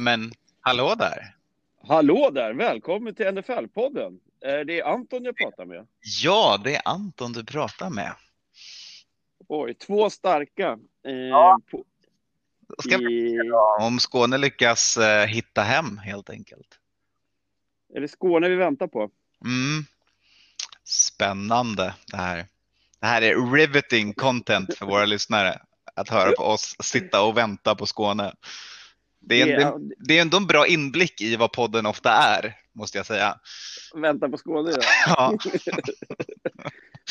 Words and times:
Men 0.00 0.32
hallå 0.60 0.94
där! 0.94 1.34
Hallå 1.88 2.30
där! 2.30 2.54
Välkommen 2.54 3.14
till 3.14 3.26
NFL-podden. 3.26 4.18
Det 4.40 4.80
är 4.80 4.84
Anton 4.84 5.24
jag 5.24 5.36
pratar 5.36 5.64
med. 5.64 5.86
Ja, 6.22 6.60
det 6.64 6.76
är 6.76 6.82
Anton 6.84 7.32
du 7.32 7.44
pratar 7.44 7.90
med. 7.90 8.12
Oj, 9.48 9.74
två 9.74 10.10
starka. 10.10 10.78
Eh, 11.06 11.12
Ja. 11.12 11.60
på, 11.70 11.84
Ska 12.78 12.94
i, 12.94 13.38
om 13.80 13.98
Skåne 13.98 14.38
lyckas 14.38 14.96
eh, 14.96 15.26
hitta 15.26 15.62
hem 15.62 15.98
helt 15.98 16.30
enkelt. 16.30 16.78
är 17.94 18.00
det 18.00 18.08
Skåne 18.08 18.48
vi 18.48 18.56
väntar 18.56 18.86
på? 18.86 19.10
Mm. 19.44 19.84
Spännande 20.84 21.94
det 22.06 22.16
här. 22.16 22.46
Det 23.00 23.06
här 23.06 23.22
är 23.22 23.52
riveting 23.52 24.12
content 24.12 24.74
för 24.78 24.86
våra 24.86 25.04
lyssnare. 25.04 25.60
Att 25.94 26.08
höra 26.08 26.32
på 26.32 26.42
oss 26.42 26.76
sitta 26.80 27.22
och 27.22 27.36
vänta 27.36 27.74
på 27.74 27.86
Skåne. 27.86 28.34
Det 29.20 29.42
är, 29.42 29.60
en, 29.60 29.88
det, 29.88 29.94
det 29.98 30.18
är 30.18 30.22
ändå 30.22 30.36
en 30.36 30.46
bra 30.46 30.66
inblick 30.66 31.20
i 31.20 31.36
vad 31.36 31.52
podden 31.52 31.86
ofta 31.86 32.10
är, 32.10 32.56
måste 32.72 32.98
jag 32.98 33.06
säga. 33.06 33.34
Vänta 33.94 34.28
på 34.28 34.36
Skåne, 34.36 34.70
ja. 35.06 35.06
Ja, 35.06 35.38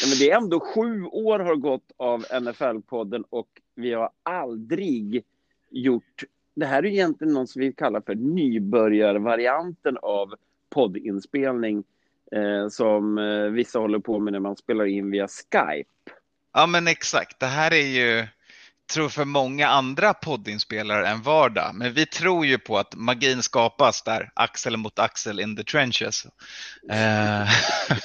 Nej, 0.01 0.09
men 0.09 0.17
det 0.19 0.31
är 0.31 0.37
ändå 0.37 0.59
sju 0.59 1.03
år 1.03 1.39
har 1.39 1.55
gått 1.55 1.91
av 1.97 2.23
NFL-podden 2.23 3.23
och 3.29 3.47
vi 3.75 3.93
har 3.93 4.09
aldrig 4.23 5.23
gjort... 5.69 6.23
Det 6.55 6.65
här 6.65 6.85
är 6.85 6.87
egentligen 6.87 7.33
något 7.33 7.49
som 7.49 7.59
vi 7.59 7.73
kallar 7.73 8.01
för 8.01 8.15
nybörjarvarianten 8.15 9.97
av 10.01 10.33
poddinspelning 10.69 11.83
eh, 12.31 12.69
som 12.69 13.17
eh, 13.17 13.43
vissa 13.43 13.79
håller 13.79 13.99
på 13.99 14.19
med 14.19 14.33
när 14.33 14.39
man 14.39 14.55
spelar 14.55 14.85
in 14.85 15.11
via 15.11 15.27
Skype. 15.27 15.89
ja 16.53 16.67
men 16.67 16.87
exakt. 16.87 17.39
Det 17.39 17.45
här 17.45 17.73
är 17.73 17.87
ju, 17.87 18.27
tror 18.89 19.09
för 19.09 19.25
många 19.25 19.67
andra 19.67 20.13
poddinspelare 20.13 21.07
en 21.07 21.21
vardag. 21.21 21.71
Men 21.75 21.93
vi 21.93 22.05
tror 22.05 22.45
ju 22.45 22.57
på 22.57 22.77
att 22.77 22.95
magin 22.95 23.43
skapas 23.43 24.01
där, 24.03 24.31
axel 24.33 24.77
mot 24.77 24.99
axel 24.99 25.39
in 25.39 25.55
the 25.55 25.63
trenches. 25.63 26.25
Eh, 26.91 26.97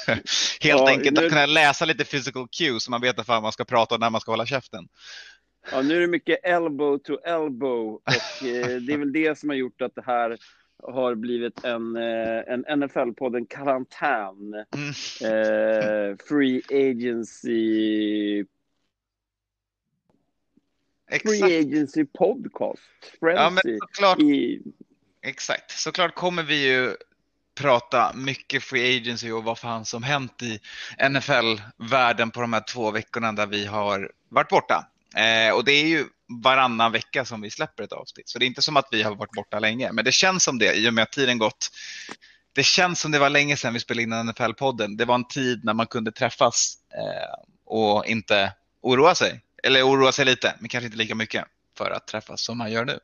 helt 0.06 0.25
Ja, 0.62 0.89
enkelt 0.89 1.19
nu- 1.20 1.27
att 1.27 1.33
kunna 1.33 1.47
läsa 1.47 1.84
lite 1.84 2.05
physical 2.05 2.48
cues 2.58 2.84
så 2.84 2.91
man 2.91 3.00
vet 3.00 3.28
vad 3.28 3.42
man 3.42 3.53
ska 3.53 3.64
prata 3.64 3.95
och 3.95 4.00
när 4.00 4.11
man 4.11 4.20
ska 4.20 4.33
hålla 4.33 4.47
käften. 4.47 4.89
Ja, 5.73 5.83
nu 5.83 5.97
är 5.97 6.00
det 6.00 6.06
mycket 6.06 6.39
elbow 6.45 6.98
to 6.98 7.12
elbow 7.25 7.95
och 7.95 8.47
eh, 8.47 8.77
det 8.80 8.92
är 8.92 8.98
väl 8.98 9.12
det 9.12 9.39
som 9.39 9.48
har 9.48 9.56
gjort 9.56 9.83
att 9.83 9.95
det 9.95 10.03
här 10.06 10.36
har 10.83 11.14
blivit 11.14 11.64
en, 11.64 11.97
eh, 11.97 12.39
en 12.53 12.64
NFL-podden 12.67 13.47
karantän. 13.48 14.55
Mm. 14.75 14.89
Eh, 15.23 16.17
free 16.28 16.62
agency 16.70 18.45
Exakt. 21.10 21.41
Free 21.41 21.58
agency 21.58 22.05
podcast. 22.05 22.80
Ja, 23.20 23.50
men 23.50 23.62
Frenzy. 23.62 23.78
såklart, 23.78 24.20
I, 24.20 24.62
exakt. 25.22 25.70
Såklart 25.70 26.14
kommer 26.14 26.42
vi 26.42 26.66
ju 26.66 26.96
prata 27.55 28.12
mycket 28.14 28.62
free 28.62 28.96
agency 28.96 29.30
och 29.30 29.44
vad 29.44 29.58
fan 29.58 29.84
som 29.84 30.02
hänt 30.02 30.42
i 30.42 30.61
NFL-världen 31.11 32.30
på 32.30 32.41
de 32.41 32.52
här 32.52 32.64
två 32.72 32.91
veckorna 32.91 33.33
där 33.33 33.46
vi 33.46 33.66
har 33.66 34.11
varit 34.28 34.48
borta. 34.48 34.88
Eh, 35.16 35.55
och 35.55 35.64
det 35.64 35.72
är 35.72 35.86
ju 35.86 36.05
varannan 36.42 36.92
vecka 36.92 37.24
som 37.24 37.41
vi 37.41 37.50
släpper 37.50 37.83
ett 37.83 37.92
avsnitt. 37.92 38.28
Så 38.28 38.39
det 38.39 38.44
är 38.44 38.46
inte 38.46 38.62
som 38.62 38.77
att 38.77 38.89
vi 38.91 39.02
har 39.02 39.14
varit 39.14 39.33
borta 39.33 39.58
länge. 39.58 39.92
Men 39.92 40.05
det 40.05 40.12
känns 40.12 40.44
som 40.44 40.58
det 40.58 40.74
i 40.74 40.89
och 40.89 40.94
med 40.94 41.02
att 41.02 41.12
tiden 41.12 41.39
gått. 41.39 41.70
Det 42.52 42.64
känns 42.64 43.00
som 43.00 43.11
det 43.11 43.18
var 43.18 43.30
länge 43.30 43.56
sedan 43.56 43.74
vi 43.74 43.80
spelade 43.80 44.02
in 44.02 44.12
NFL-podden. 44.12 44.96
Det 44.96 45.05
var 45.05 45.14
en 45.14 45.28
tid 45.28 45.64
när 45.64 45.74
man 45.74 45.86
kunde 45.86 46.12
träffas 46.12 46.78
eh, 46.94 47.44
och 47.64 48.06
inte 48.06 48.52
oroa 48.80 49.14
sig. 49.14 49.41
Eller 49.67 49.83
oroa 49.83 50.12
sig 50.12 50.25
lite, 50.25 50.55
men 50.61 50.69
kanske 50.69 50.87
inte 50.87 50.98
lika 50.98 51.15
mycket 51.15 51.45
för 51.79 51.91
att 51.91 52.07
träffas 52.07 52.45
som 52.45 52.59
man 52.59 52.73
gör 52.73 52.84
nu. 52.84 52.98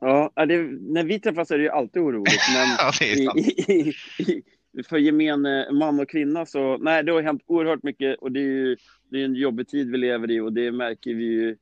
ja, 0.00 0.46
det, 0.46 0.62
när 0.80 1.04
vi 1.04 1.20
träffas 1.20 1.50
är 1.50 1.58
det 1.58 1.64
ju 1.64 1.70
alltid 1.70 2.02
oroligt. 2.02 2.40
Men 2.54 2.68
Ja, 2.78 2.92
i, 3.06 3.94
i, 4.18 4.42
för 4.88 4.98
gemene 4.98 5.72
man 5.72 6.00
och 6.00 6.08
kvinna 6.08 6.46
så, 6.46 6.78
nej, 6.78 7.04
det 7.04 7.12
har 7.12 7.22
hänt 7.22 7.42
oerhört 7.46 7.82
mycket 7.82 8.18
och 8.18 8.32
det 8.32 8.40
är 8.40 8.42
ju 8.42 8.76
det 9.10 9.20
är 9.20 9.24
en 9.24 9.34
jobbig 9.34 9.68
tid 9.68 9.90
vi 9.90 9.98
lever 9.98 10.30
i 10.30 10.40
och 10.40 10.52
det 10.52 10.72
märker 10.72 11.14
vi 11.14 11.24
ju 11.24 11.56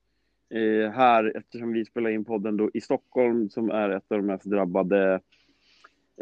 eh, 0.54 0.90
här 0.90 1.36
eftersom 1.36 1.72
vi 1.72 1.84
spelar 1.84 2.10
in 2.10 2.24
podden 2.24 2.56
då 2.56 2.70
i 2.74 2.80
Stockholm 2.80 3.50
som 3.50 3.70
är 3.70 3.90
ett 3.90 4.12
av 4.12 4.18
de 4.18 4.26
mest 4.26 4.44
drabbade 4.44 5.20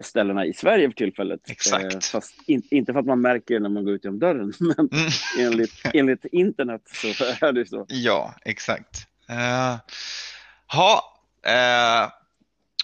ställena 0.02 0.46
i 0.46 0.54
Sverige 0.54 0.88
för 0.88 0.94
tillfället. 0.94 1.40
Exakt. 1.50 1.94
Eh, 1.94 2.00
fast 2.00 2.34
in, 2.48 2.62
inte 2.70 2.92
för 2.92 3.00
att 3.00 3.06
man 3.06 3.20
märker 3.20 3.54
det 3.54 3.60
när 3.60 3.68
man 3.68 3.84
går 3.84 3.94
ut 3.94 4.04
genom 4.04 4.18
dörren, 4.18 4.52
men 4.60 4.88
Mm. 4.92 5.10
enligt, 5.38 5.80
enligt 5.94 6.24
internet 6.24 6.82
så 6.92 7.06
är 7.46 7.52
det 7.52 7.66
så. 7.66 7.86
Ja, 7.88 8.34
exakt. 8.44 9.06
Uh, 9.30 9.76
ha, 10.76 11.02
uh, 11.46 12.10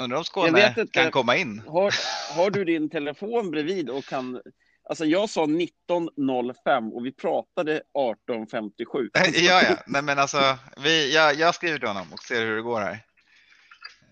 undrar 0.02 0.18
om 0.18 0.24
Skåne 0.24 0.74
kan 0.92 1.10
komma 1.10 1.36
in. 1.36 1.62
Har, 1.66 1.94
har 2.36 2.50
du 2.50 2.64
din 2.64 2.90
telefon 2.90 3.50
bredvid 3.50 3.90
och 3.90 4.04
kan... 4.04 4.40
Alltså 4.88 5.04
jag 5.04 5.30
sa 5.30 5.44
19.05 5.44 6.92
och 6.92 7.06
vi 7.06 7.12
pratade 7.12 7.82
18.57. 7.98 9.08
ja, 9.34 9.62
ja. 9.68 9.76
Nej, 9.86 10.02
men 10.02 10.18
alltså, 10.18 10.58
vi, 10.82 11.14
jag, 11.14 11.34
jag 11.34 11.54
skriver 11.54 11.78
till 11.78 11.88
honom 11.88 12.12
och 12.12 12.18
ser 12.22 12.46
hur 12.46 12.56
det 12.56 12.62
går 12.62 12.80
här. 12.80 12.98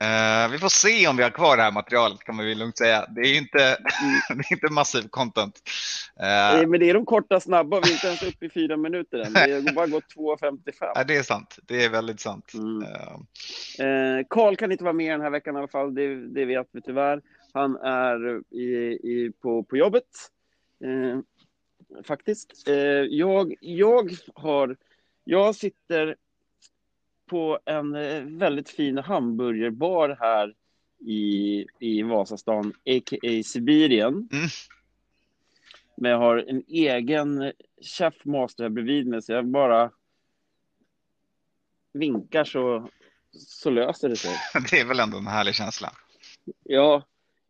Eh, 0.01 0.51
vi 0.51 0.59
får 0.59 0.69
se 0.69 1.09
om 1.09 1.17
vi 1.17 1.23
har 1.23 1.31
kvar 1.31 1.57
det 1.57 1.63
här 1.63 1.73
materialet 1.73 2.19
kan 2.19 2.37
man 2.37 2.47
väl 2.47 2.59
lugnt 2.59 2.79
säga. 2.79 3.07
Det 3.15 3.21
är 3.21 3.39
inte, 3.39 3.59
det 4.29 4.35
är 4.35 4.53
inte 4.53 4.73
massiv 4.73 5.09
content. 5.11 5.61
Eh, 6.21 6.61
Eh, 6.61 6.69
Men 6.69 6.81
det 6.81 6.91
är 6.91 6.95
de 6.95 7.07
korta, 7.07 7.41
snabba. 7.41 7.81
Vi 7.81 7.91
är 7.91 7.93
inte 7.93 8.07
ens 8.07 8.23
uppe 8.23 8.47
i 8.47 8.51
fyra 8.51 8.77
minuter 8.77 9.19
än. 9.19 9.33
Det 9.33 9.53
har 9.53 9.75
bara 9.75 9.87
gått 9.87 10.15
2.55. 10.17 10.73
ja, 10.95 11.05
det 11.05 11.17
är 11.17 11.23
sant. 11.23 11.59
Det 11.67 11.85
är 11.85 11.91
väldigt 11.91 12.21
sant. 12.21 12.53
Mm. 12.55 12.83
Eh, 13.79 14.27
Karl 14.31 14.57
kan 14.57 14.73
inte 14.73 14.85
vara 14.85 14.93
med 14.93 15.13
den 15.13 15.21
här 15.21 15.31
veckan 15.31 15.55
i 15.55 15.59
alla 15.59 15.69
fall. 15.69 15.95
Det, 15.95 16.29
det 16.29 16.45
vet 16.45 16.69
vi 16.73 16.83
tyvärr. 16.83 17.23
Han 17.53 17.77
är 17.77 18.43
i, 18.51 18.65
i, 19.03 19.33
på, 19.43 19.63
på 19.63 19.77
jobbet. 19.77 20.05
Faktiskt. 22.07 22.69
Jag, 23.11 23.55
jag 23.61 24.11
har... 24.35 24.77
Jag 25.25 25.55
sitter 25.55 26.17
på 27.27 27.59
en 27.65 27.95
eh, 27.95 28.23
väldigt 28.23 28.69
fin 28.69 28.99
hamburgerbar 28.99 30.17
här 30.21 30.55
i, 31.07 31.67
i 31.79 32.03
Vasastan, 32.03 32.69
a.k.a. 32.69 33.43
Sibirien. 33.45 34.13
Mm. 34.13 34.49
Men 35.97 36.11
jag 36.11 36.19
har 36.19 36.45
en 36.49 36.63
egen 36.69 37.53
chefmaster 37.99 38.65
här 38.65 38.71
bredvid 38.71 39.07
mig, 39.07 39.23
så 39.23 39.33
jag 39.33 39.47
bara 39.47 39.91
vinkar 41.93 42.45
så, 42.45 42.89
så 43.31 43.71
löser 43.71 44.09
det 44.09 44.17
sig. 44.17 44.37
det 44.71 44.81
är 44.81 44.85
väl 44.85 45.01
ändå 45.01 45.19
en 45.19 45.27
härlig 45.27 45.55
känsla. 45.55 45.93
Ja, 46.65 47.03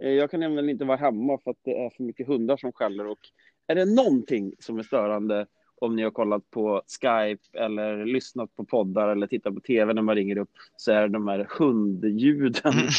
eh, 0.02 0.10
jag 0.10 0.30
kan 0.30 0.40
nämligen 0.40 0.70
inte 0.70 0.84
vara 0.84 0.98
hemma 0.98 1.38
för 1.44 1.50
att 1.50 1.60
det 1.64 1.84
är 1.84 1.90
för 1.90 2.02
mycket 2.02 2.26
hundar 2.26 2.56
som 2.56 2.72
skäller. 2.72 3.06
Och 3.06 3.18
är 3.66 3.74
det 3.74 3.84
någonting 3.84 4.52
som 4.58 4.78
är 4.78 4.82
störande 4.82 5.46
om 5.80 5.96
ni 5.96 6.02
har 6.02 6.10
kollat 6.10 6.50
på 6.50 6.82
Skype 6.86 7.58
eller 7.64 8.04
lyssnat 8.04 8.56
på 8.56 8.64
poddar 8.64 9.08
eller 9.08 9.26
tittat 9.26 9.54
på 9.54 9.60
tv 9.60 9.94
när 9.94 10.02
man 10.02 10.14
ringer 10.14 10.38
upp 10.38 10.50
så 10.76 10.92
är 10.92 11.02
det 11.02 11.08
de 11.08 11.28
här 11.28 11.46
hundljuden 11.58 12.90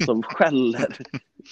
Mm. 0.00 0.06
som 0.06 0.22
skäller 0.22 0.96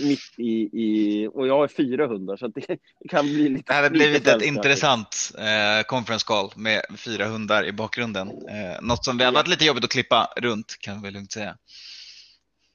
mitt 0.00 0.38
i, 0.38 0.52
i... 0.82 1.26
Och 1.34 1.46
jag 1.46 1.56
har 1.58 1.68
fyra 1.68 2.06
hundar 2.06 2.36
så 2.36 2.46
att 2.46 2.54
det 2.54 2.78
kan 3.08 3.24
bli 3.24 3.48
lite... 3.48 3.72
Det 3.72 3.74
hade 3.74 3.88
lite 3.88 3.98
blivit 3.98 4.16
ett 4.16 4.24
sällskapligt. 4.24 4.56
intressant 4.56 5.32
eh, 5.38 5.86
conference 5.86 6.24
call 6.26 6.50
med 6.56 6.80
fyra 6.96 7.26
hundar 7.26 7.64
i 7.66 7.72
bakgrunden. 7.72 8.28
Eh, 8.28 8.82
något 8.82 9.04
som 9.04 9.18
vi 9.18 9.24
hade 9.24 9.34
varit 9.34 9.48
lite 9.48 9.64
jobbigt 9.64 9.84
att 9.84 9.90
klippa 9.90 10.32
runt 10.36 10.76
kan 10.80 11.02
vi 11.02 11.10
lugnt 11.10 11.32
säga. 11.32 11.56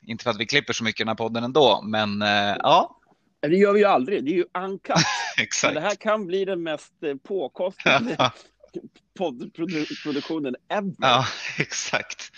Inte 0.07 0.23
för 0.23 0.31
att 0.31 0.39
vi 0.39 0.45
klipper 0.45 0.73
så 0.73 0.83
mycket 0.83 1.01
i 1.01 1.03
den 1.03 1.07
här 1.07 1.16
podden 1.16 1.44
ändå, 1.44 1.81
men 1.83 2.21
eh, 2.21 2.56
ja, 2.59 2.98
Det 3.41 3.55
gör 3.55 3.73
vi 3.73 3.79
ju 3.79 3.85
aldrig, 3.85 4.25
det 4.25 4.31
är 4.31 4.35
ju 4.35 4.45
uncut. 4.57 4.95
Men 5.38 5.44
exakt. 5.44 5.73
det 5.73 5.81
här 5.81 5.95
kan 5.95 6.27
bli 6.27 6.45
den 6.45 6.63
mest 6.63 6.94
eh, 7.03 7.16
påkostade 7.16 8.31
poddproduktionen 9.17 10.55
ever. 10.69 10.94
Ja, 10.97 11.25
exakt. 11.57 12.31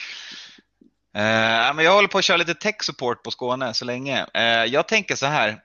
Ja, 1.13 1.73
men 1.75 1.85
jag 1.85 1.93
håller 1.93 2.07
på 2.07 2.17
att 2.17 2.23
köra 2.25 2.37
lite 2.37 2.53
tech 2.53 2.75
support 2.83 3.23
på 3.23 3.31
Skåne 3.31 3.73
så 3.73 3.85
länge. 3.85 4.25
Eh, 4.33 4.43
jag 4.43 4.87
tänker 4.87 5.15
så 5.15 5.25
här. 5.25 5.61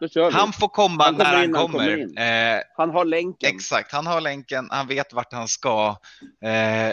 Vi. 0.00 0.30
han 0.32 0.52
får 0.52 0.68
komma 0.68 1.04
Han 1.04 1.14
kommer 1.16 1.24
när 1.30 1.36
han 1.36 1.44
in, 1.44 1.54
han 1.54 1.66
kommer. 1.66 1.78
kommer 1.78 1.98
in. 1.98 2.18
Eh, 2.18 2.60
Han 2.76 2.90
har 2.90 3.04
länken. 3.04 3.54
Exakt, 3.54 3.92
han 3.92 4.06
har 4.06 4.20
länken, 4.20 4.68
han 4.70 4.86
vet 4.86 5.12
vart 5.12 5.32
han 5.32 5.48
ska. 5.48 5.96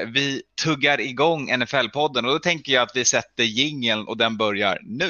Vi 0.08 0.42
tuggar 0.64 1.02
igång 1.02 1.52
NFL-podden 1.52 2.26
och 2.26 2.32
då 2.32 2.40
tänker 2.40 2.74
jag 2.74 2.84
att 2.84 2.96
vi 2.96 3.06
sätter 3.06 3.44
jingeln 3.44 4.08
och 4.08 4.18
den 4.18 4.38
börjar 4.38 4.80
nu. 4.82 5.10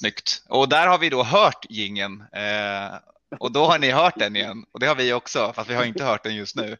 Snyggt. 0.00 0.42
Och 0.48 0.68
där 0.68 0.86
har 0.86 0.98
vi 0.98 1.08
då 1.08 1.22
hört 1.22 1.66
gingen 1.68 2.24
eh, 2.32 2.98
och 3.38 3.52
då 3.52 3.64
har 3.66 3.78
ni 3.78 3.90
hört 3.90 4.18
den 4.18 4.36
igen. 4.36 4.64
Och 4.72 4.80
det 4.80 4.86
har 4.86 4.94
vi 4.94 5.12
också, 5.12 5.52
fast 5.56 5.70
vi 5.70 5.74
har 5.74 5.84
inte 5.84 6.04
hört 6.04 6.22
den 6.22 6.34
just 6.34 6.56
nu. 6.56 6.76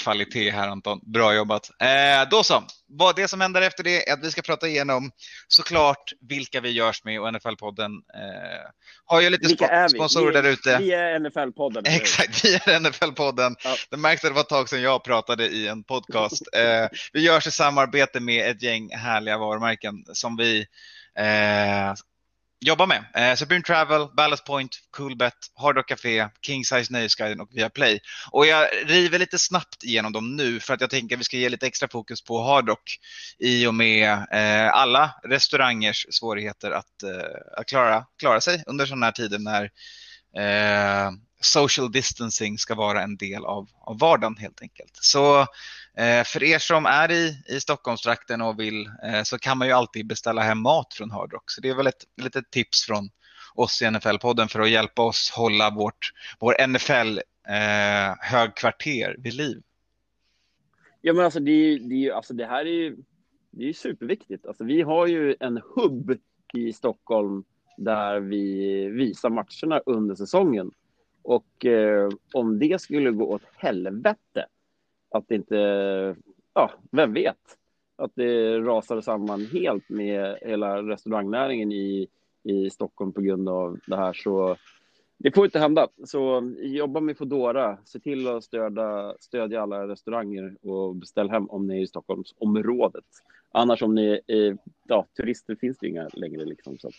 Kvalitet 0.00 0.50
här 0.50 0.68
Anton, 0.68 1.00
bra 1.02 1.34
jobbat. 1.34 1.70
Eh, 1.80 2.28
då 2.30 2.42
så, 2.44 2.64
vad 2.86 3.16
det 3.16 3.28
som 3.28 3.40
händer 3.40 3.62
efter 3.62 3.84
det 3.84 4.08
är 4.08 4.12
att 4.12 4.24
vi 4.24 4.30
ska 4.30 4.42
prata 4.42 4.68
igenom 4.68 5.10
såklart 5.48 6.12
vilka 6.20 6.60
vi 6.60 6.70
görs 6.70 7.04
med 7.04 7.20
och 7.20 7.28
NFL-podden 7.28 7.92
eh, 8.14 8.70
har 9.04 9.20
ju 9.20 9.30
lite 9.30 9.48
Vilka 9.48 9.82
vi? 9.82 9.88
sponsorer 9.88 10.42
där 10.42 10.50
ute. 10.50 10.78
Vi 10.78 10.92
är 10.92 11.18
NFL-podden. 11.18 11.82
Exakt, 11.84 12.44
vi 12.44 12.54
är 12.54 12.80
NFL-podden. 12.80 13.54
Ja. 13.64 13.76
Det 13.90 13.96
märks 13.96 14.24
att 14.24 14.30
det 14.30 14.34
var 14.34 14.40
ett 14.40 14.48
tag 14.48 14.68
sedan 14.68 14.82
jag 14.82 15.04
pratade 15.04 15.48
i 15.48 15.68
en 15.68 15.84
podcast. 15.84 16.42
Eh, 16.52 16.88
vi 17.12 17.20
görs 17.20 17.46
i 17.46 17.50
samarbete 17.50 18.20
med 18.20 18.50
ett 18.50 18.62
gäng 18.62 18.90
härliga 18.90 19.38
varumärken 19.38 20.04
som 20.12 20.36
vi 20.36 20.66
eh, 21.18 21.94
jobbar 22.66 22.86
med. 22.86 23.04
Eh, 23.14 23.36
Supreme 23.36 23.62
Travel, 23.62 24.08
Ballast 24.16 24.44
Point, 24.44 24.70
Coolbet, 24.90 25.34
Hard 25.54 25.76
Rock 25.76 25.88
Café, 25.88 26.28
King 26.46 26.64
Size 26.64 26.92
Nöjesguiden 26.92 27.40
och 27.40 27.48
Viaplay. 27.52 28.00
Och 28.30 28.46
jag 28.46 28.68
river 28.86 29.18
lite 29.18 29.38
snabbt 29.38 29.84
igenom 29.84 30.12
dem 30.12 30.36
nu 30.36 30.60
för 30.60 30.74
att 30.74 30.80
jag 30.80 30.90
tänker 30.90 31.16
att 31.16 31.20
vi 31.20 31.24
ska 31.24 31.36
ge 31.36 31.48
lite 31.48 31.66
extra 31.66 31.88
fokus 31.88 32.24
på 32.24 32.42
Hard 32.42 32.68
Rock 32.68 32.98
i 33.38 33.66
och 33.66 33.74
med 33.74 34.12
eh, 34.12 34.74
alla 34.74 35.14
restaurangers 35.24 36.06
svårigheter 36.10 36.70
att, 36.70 37.02
eh, 37.02 37.58
att 37.60 37.66
klara, 37.66 38.04
klara 38.18 38.40
sig 38.40 38.62
under 38.66 38.86
sådana 38.86 39.06
här 39.06 39.12
tider 39.12 39.38
när 39.38 39.70
eh, 40.36 41.12
social 41.40 41.92
distancing 41.92 42.58
ska 42.58 42.74
vara 42.74 43.02
en 43.02 43.16
del 43.16 43.44
av, 43.44 43.68
av 43.80 43.98
vardagen 43.98 44.36
helt 44.36 44.62
enkelt. 44.62 44.92
Så 44.92 45.46
Eh, 45.96 46.24
för 46.24 46.42
er 46.42 46.58
som 46.58 46.86
är 46.86 47.10
i, 47.10 47.42
i 47.48 47.60
Stockholmstrakten 47.60 48.40
och 48.40 48.60
vill 48.60 48.86
eh, 49.02 49.22
så 49.22 49.38
kan 49.38 49.58
man 49.58 49.68
ju 49.68 49.72
alltid 49.72 50.06
beställa 50.06 50.42
hem 50.42 50.58
mat 50.58 50.94
från 50.94 51.10
Hard 51.10 51.32
Rock. 51.32 51.50
Så 51.50 51.60
det 51.60 51.68
är 51.68 51.74
väl 51.74 51.86
ett 51.86 52.04
litet 52.16 52.50
tips 52.50 52.86
från 52.86 53.10
oss 53.54 53.82
i 53.82 53.84
NFL-podden 53.84 54.48
för 54.48 54.60
att 54.60 54.70
hjälpa 54.70 55.02
oss 55.02 55.30
hålla 55.30 55.70
vårt, 55.70 56.12
vår 56.38 56.66
NFL 56.66 57.18
eh, 57.48 58.14
högkvarter 58.20 59.16
vid 59.18 59.34
liv. 59.34 59.62
Ja, 61.00 61.12
men 61.12 61.24
alltså 61.24 61.40
det, 61.40 61.52
är 61.52 61.78
det, 61.78 62.06
är 62.06 62.12
alltså 62.12 62.34
det 62.34 62.46
här 62.46 62.66
är 62.66 62.72
ju, 62.72 62.96
det 63.50 63.68
är 63.68 63.72
superviktigt. 63.72 64.46
Alltså 64.46 64.64
vi 64.64 64.82
har 64.82 65.06
ju 65.06 65.36
en 65.40 65.60
hubb 65.74 66.18
i 66.54 66.72
Stockholm 66.72 67.44
där 67.76 68.20
vi 68.20 68.86
visar 68.88 69.30
matcherna 69.30 69.82
under 69.86 70.14
säsongen. 70.14 70.70
Och 71.22 71.66
eh, 71.66 72.08
om 72.32 72.58
det 72.58 72.80
skulle 72.80 73.10
gå 73.10 73.32
åt 73.32 73.42
helvete, 73.56 74.46
att 75.14 75.28
det 75.28 75.34
inte, 75.34 75.56
ja, 76.54 76.70
vem 76.90 77.12
vet? 77.12 77.58
Att 77.96 78.12
det 78.14 78.58
rasar 78.58 79.00
samman 79.00 79.46
helt 79.52 79.88
med 79.88 80.38
hela 80.42 80.82
restaurangnäringen 80.82 81.72
i, 81.72 82.08
i 82.42 82.70
Stockholm 82.70 83.12
på 83.12 83.20
grund 83.20 83.48
av 83.48 83.78
det 83.86 83.96
här 83.96 84.12
så 84.12 84.56
det 85.18 85.32
får 85.34 85.44
inte 85.44 85.58
hända. 85.58 85.88
Så 86.04 86.52
jobba 86.58 87.00
med 87.00 87.18
Foodora. 87.18 87.78
Se 87.84 88.00
till 88.00 88.28
att 88.28 88.44
stödja, 88.44 89.14
stödja 89.20 89.62
alla 89.62 89.88
restauranger 89.88 90.56
och 90.62 90.96
beställ 90.96 91.30
hem 91.30 91.50
om 91.50 91.66
ni 91.66 91.78
är 91.78 91.82
i 91.82 91.86
Stockholmsområdet. 91.86 93.04
Annars 93.52 93.82
om 93.82 93.94
ni 93.94 94.20
är 94.26 94.58
ja, 94.88 95.06
turister 95.16 95.54
finns 95.54 95.78
det 95.78 95.88
inga 95.88 96.08
längre. 96.12 96.44
Liksom, 96.44 96.78
så. 96.78 96.90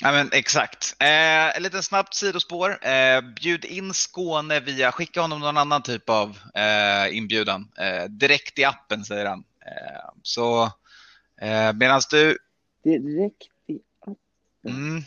Ja, 0.00 0.12
men 0.12 0.30
exakt. 0.32 0.96
Eh, 0.98 1.56
en 1.56 1.62
liten 1.62 1.82
snabbt 1.82 2.14
sidospår. 2.14 2.86
Eh, 2.86 3.20
bjud 3.20 3.64
in 3.64 3.94
Skåne 3.94 4.60
via, 4.60 4.92
skicka 4.92 5.20
honom 5.20 5.40
någon 5.40 5.56
annan 5.56 5.82
typ 5.82 6.10
av 6.10 6.38
eh, 6.54 7.16
inbjudan. 7.16 7.68
Eh, 7.78 8.04
direkt 8.04 8.58
i 8.58 8.64
appen 8.64 9.04
säger 9.04 9.26
han. 9.26 9.44
Eh, 9.66 10.10
så 10.22 10.64
eh, 11.40 11.72
medan 11.72 12.00
du 12.10 12.38
Direkt 12.84 13.42
i 13.68 13.80
Mm. 14.68 15.02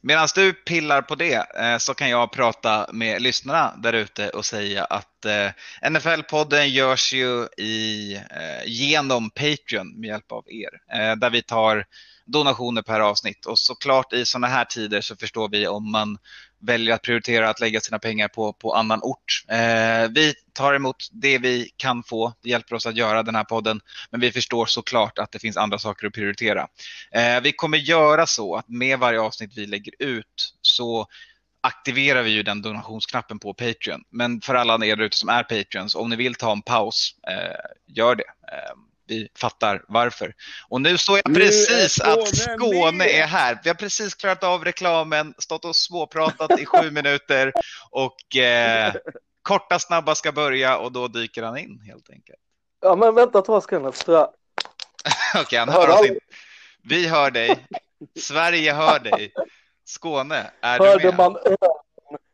Medan 0.00 0.28
du 0.34 0.52
pillar 0.52 1.02
på 1.02 1.14
det 1.14 1.58
eh, 1.58 1.78
så 1.78 1.94
kan 1.94 2.10
jag 2.10 2.32
prata 2.32 2.88
med 2.92 3.22
lyssnarna 3.22 3.74
där 3.76 3.92
ute 3.92 4.30
och 4.30 4.44
säga 4.44 4.84
att 4.84 5.24
eh, 5.24 5.50
NFL-podden 5.90 6.64
görs 6.64 7.12
ju 7.12 7.46
i, 7.58 8.20
genom 8.64 9.30
Patreon 9.30 10.00
med 10.00 10.08
hjälp 10.08 10.32
av 10.32 10.44
er. 10.48 10.80
Där 11.16 11.30
vi 11.30 11.42
tar 11.42 11.84
donationer 12.26 12.82
per 12.82 13.00
avsnitt 13.00 13.46
och 13.46 13.58
såklart 13.58 14.12
i 14.12 14.24
sådana 14.24 14.46
här 14.46 14.64
tider 14.64 15.00
så 15.00 15.16
förstår 15.16 15.48
vi 15.48 15.68
om 15.68 15.90
man 15.90 16.18
väljer 16.60 16.94
att 16.94 17.02
prioritera 17.02 17.50
att 17.50 17.60
lägga 17.60 17.80
sina 17.80 17.98
pengar 17.98 18.28
på, 18.28 18.52
på 18.52 18.74
annan 18.74 19.00
ort. 19.02 19.44
Eh, 19.48 20.10
vi 20.10 20.34
tar 20.52 20.74
emot 20.74 20.96
det 21.12 21.38
vi 21.38 21.70
kan 21.76 22.02
få, 22.02 22.32
det 22.42 22.48
hjälper 22.48 22.76
oss 22.76 22.86
att 22.86 22.96
göra 22.96 23.22
den 23.22 23.34
här 23.34 23.44
podden, 23.44 23.80
men 24.10 24.20
vi 24.20 24.32
förstår 24.32 24.66
såklart 24.66 25.18
att 25.18 25.32
det 25.32 25.38
finns 25.38 25.56
andra 25.56 25.78
saker 25.78 26.06
att 26.06 26.12
prioritera. 26.12 26.68
Eh, 27.12 27.40
vi 27.42 27.52
kommer 27.52 27.78
göra 27.78 28.26
så 28.26 28.56
att 28.56 28.68
med 28.68 28.98
varje 28.98 29.20
avsnitt 29.20 29.52
vi 29.56 29.66
lägger 29.66 29.92
ut 29.98 30.54
så 30.62 31.06
aktiverar 31.60 32.22
vi 32.22 32.30
ju 32.30 32.42
den 32.42 32.62
donationsknappen 32.62 33.38
på 33.38 33.54
Patreon. 33.54 34.04
Men 34.10 34.40
för 34.40 34.54
alla 34.54 34.86
er 34.86 35.00
ute 35.00 35.16
som 35.16 35.28
är 35.28 35.42
Patreons, 35.42 35.94
om 35.94 36.10
ni 36.10 36.16
vill 36.16 36.34
ta 36.34 36.52
en 36.52 36.62
paus, 36.62 37.14
eh, 37.28 37.94
gör 37.94 38.14
det. 38.14 38.24
Eh, 38.52 38.74
vi 39.06 39.28
fattar 39.38 39.84
varför. 39.88 40.34
Och 40.68 40.80
nu 40.80 40.98
såg 40.98 41.16
jag 41.24 41.34
precis 41.34 42.00
att 42.00 42.36
Skåne 42.36 42.56
Skåne 42.56 42.98
med! 42.98 43.06
är 43.06 43.26
här. 43.26 43.60
Vi 43.64 43.70
har 43.70 43.74
precis 43.74 44.14
klarat 44.14 44.44
av 44.44 44.64
reklamen, 44.64 45.34
stått 45.38 45.64
och 45.64 45.76
småpratat 45.76 46.60
i 46.60 46.66
sju 46.66 46.90
minuter 46.90 47.52
och 47.90 48.36
eh, 48.36 48.94
korta 49.42 49.78
snabba 49.78 50.14
ska 50.14 50.32
börja 50.32 50.78
och 50.78 50.92
då 50.92 51.08
dyker 51.08 51.42
han 51.42 51.58
in 51.58 51.80
helt 51.86 52.10
enkelt. 52.10 52.38
Ja 52.80 52.96
men 52.96 53.14
vänta 53.14 53.42
två 53.42 53.60
sekunder. 53.60 53.88
Okej, 55.40 55.58
han 55.58 55.68
Hör 55.68 55.86
hör 55.86 56.00
oss 56.00 56.06
inte. 56.06 56.20
Vi 56.82 57.08
hör 57.08 57.30
dig. 57.30 57.66
Sverige 58.20 58.72
hör 58.72 58.98
dig. 58.98 59.32
Skåne, 59.84 60.50
är 60.60 60.78
du 60.78 60.84
Hörde 60.84 61.04
med? 61.04 61.16
man 61.16 61.36
örn? 61.36 61.56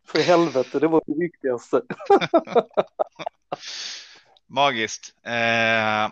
För 0.06 0.20
helvete, 0.20 0.78
det 0.78 0.88
var 0.88 1.02
det 1.06 1.14
viktigaste. 1.14 1.82
Magiskt. 4.46 5.14
Eh, 5.26 6.10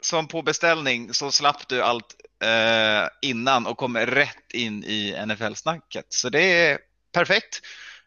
som 0.00 0.28
på 0.28 0.42
beställning 0.42 1.14
så 1.14 1.30
slapp 1.30 1.68
du 1.68 1.82
allt 1.82 2.16
eh, 2.44 3.08
innan 3.22 3.66
och 3.66 3.76
kommer 3.76 4.06
rätt 4.06 4.52
in 4.54 4.84
i 4.84 5.26
NFL-snacket. 5.26 6.06
Så 6.08 6.28
det 6.28 6.42
är 6.42 6.78
perfekt. 7.12 7.60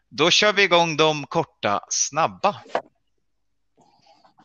Då 0.08 0.30
kör 0.30 0.52
vi 0.52 0.62
igång 0.62 0.96
de 0.96 1.26
korta, 1.26 1.80
snabba. 1.88 2.56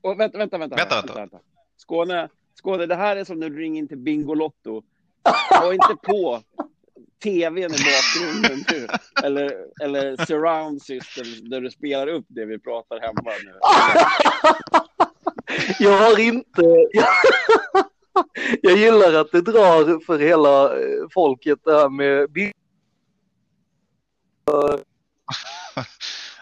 Och 0.02 0.20
vänta, 0.20 0.38
vänta, 0.38 0.58
vänta. 0.58 0.76
Vänta, 0.76 1.14
vänta. 1.14 1.40
Skåne, 1.78 2.30
Skåne, 2.56 2.86
det 2.86 2.96
här 2.96 3.16
är 3.16 3.24
som 3.24 3.40
när 3.40 3.50
du 3.50 3.60
ringer 3.60 3.80
in 3.80 3.88
till 3.88 3.98
Bingolotto. 3.98 4.84
Ha 5.50 5.74
inte 5.74 5.96
på 6.04 6.44
tvn 7.24 7.72
i 7.74 7.78
bakgrunden 7.78 8.66
nu. 8.72 8.88
Eller, 9.24 9.66
eller 9.82 10.26
surround 10.26 10.82
system 10.82 11.50
där 11.50 11.62
du 11.62 11.72
spelar 11.72 12.08
upp 12.08 12.26
det 12.28 12.46
vi 12.46 12.60
pratar 12.60 13.00
hemma 13.00 13.32
nu. 13.46 13.54
Jag 15.80 15.98
har 15.98 16.20
inte... 16.20 16.62
Jag 18.62 18.78
gillar 18.78 19.14
att 19.14 19.32
det 19.32 19.42
drar 19.42 20.06
för 20.06 20.20
hela 20.20 20.64
eh, 20.66 21.08
folket 21.14 21.60
det 21.66 21.74
här 21.74 21.90
med 21.90 22.32
bild. 22.32 22.54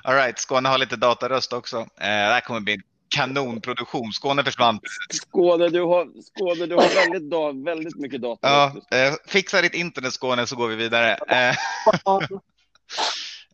All 0.03 0.15
right, 0.15 0.39
Skåne 0.39 0.69
har 0.69 0.77
lite 0.77 0.95
dataröst 0.95 1.53
också. 1.53 1.77
Eh, 1.77 1.85
det 1.99 2.05
här 2.07 2.41
kommer 2.41 2.59
bli 2.59 2.73
en 2.73 2.81
kanonproduktion. 3.15 4.13
Skåne 4.13 4.43
försvann. 4.43 4.79
Skåne, 5.09 5.69
du 5.69 5.81
har, 5.81 6.07
Skåne, 6.21 6.65
du 6.65 6.75
har 6.75 6.95
väldigt, 6.95 7.31
da, 7.31 7.51
väldigt 7.51 7.95
mycket 7.97 8.21
data. 8.21 8.47
Ja, 8.47 8.97
eh, 8.97 9.13
fixa 9.27 9.61
ditt 9.61 9.73
internet 9.73 10.13
Skåne 10.13 10.47
så 10.47 10.55
går 10.55 10.67
vi 10.67 10.75
vidare. 10.75 11.17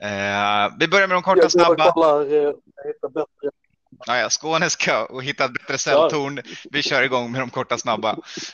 Eh, 0.01 0.65
eh, 0.65 0.72
vi 0.79 0.88
börjar 0.88 1.07
med 1.07 1.15
de 1.15 1.24
korta, 1.24 1.41
Jag 1.41 1.51
snabba. 1.51 1.91
kollar, 1.91 2.22
eh, 2.25 2.33
jag 2.33 2.53
hittar 2.88 3.10
bättre. 3.10 3.50
Ja, 4.05 4.17
ja, 4.17 4.29
Skåne 4.29 4.69
ska 4.69 5.05
och 5.05 5.24
hitta 5.24 5.45
ett 5.45 5.53
bättre 5.53 5.77
celltorn. 5.77 6.41
Vi 6.72 6.83
kör 6.83 7.03
igång 7.03 7.31
med 7.31 7.41
de 7.41 7.50
korta 7.50 7.77
snabba. 7.77 8.10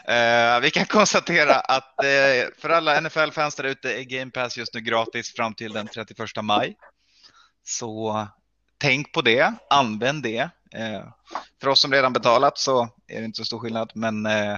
Eh, 0.08 0.60
vi 0.62 0.72
kan 0.72 0.86
konstatera 0.86 1.56
att 1.56 2.03
eh, 2.03 2.53
för 2.58 2.70
alla 2.70 3.01
NFL-fans 3.01 3.56
där 3.56 3.63
ute 3.63 3.94
är 3.94 4.03
Game 4.03 4.32
Pass 4.32 4.58
just 4.58 4.74
nu 4.74 4.79
gratis 4.79 5.34
fram 5.34 5.53
till 5.53 5.74
den 5.74 5.88
31 5.88 6.29
maj. 6.41 6.77
Så 7.63 8.27
tänk 8.77 9.12
på 9.12 9.22
det, 9.22 9.53
använd 9.70 10.24
det. 10.24 10.50
Eh, 10.75 11.03
för 11.62 11.68
oss 11.68 11.82
som 11.82 11.94
redan 11.94 12.13
betalat 12.13 12.58
så 12.58 12.89
är 13.08 13.20
det 13.20 13.25
inte 13.25 13.38
så 13.38 13.46
stor 13.46 13.60
skillnad, 13.60 13.91
men 13.96 14.25
eh, 14.25 14.58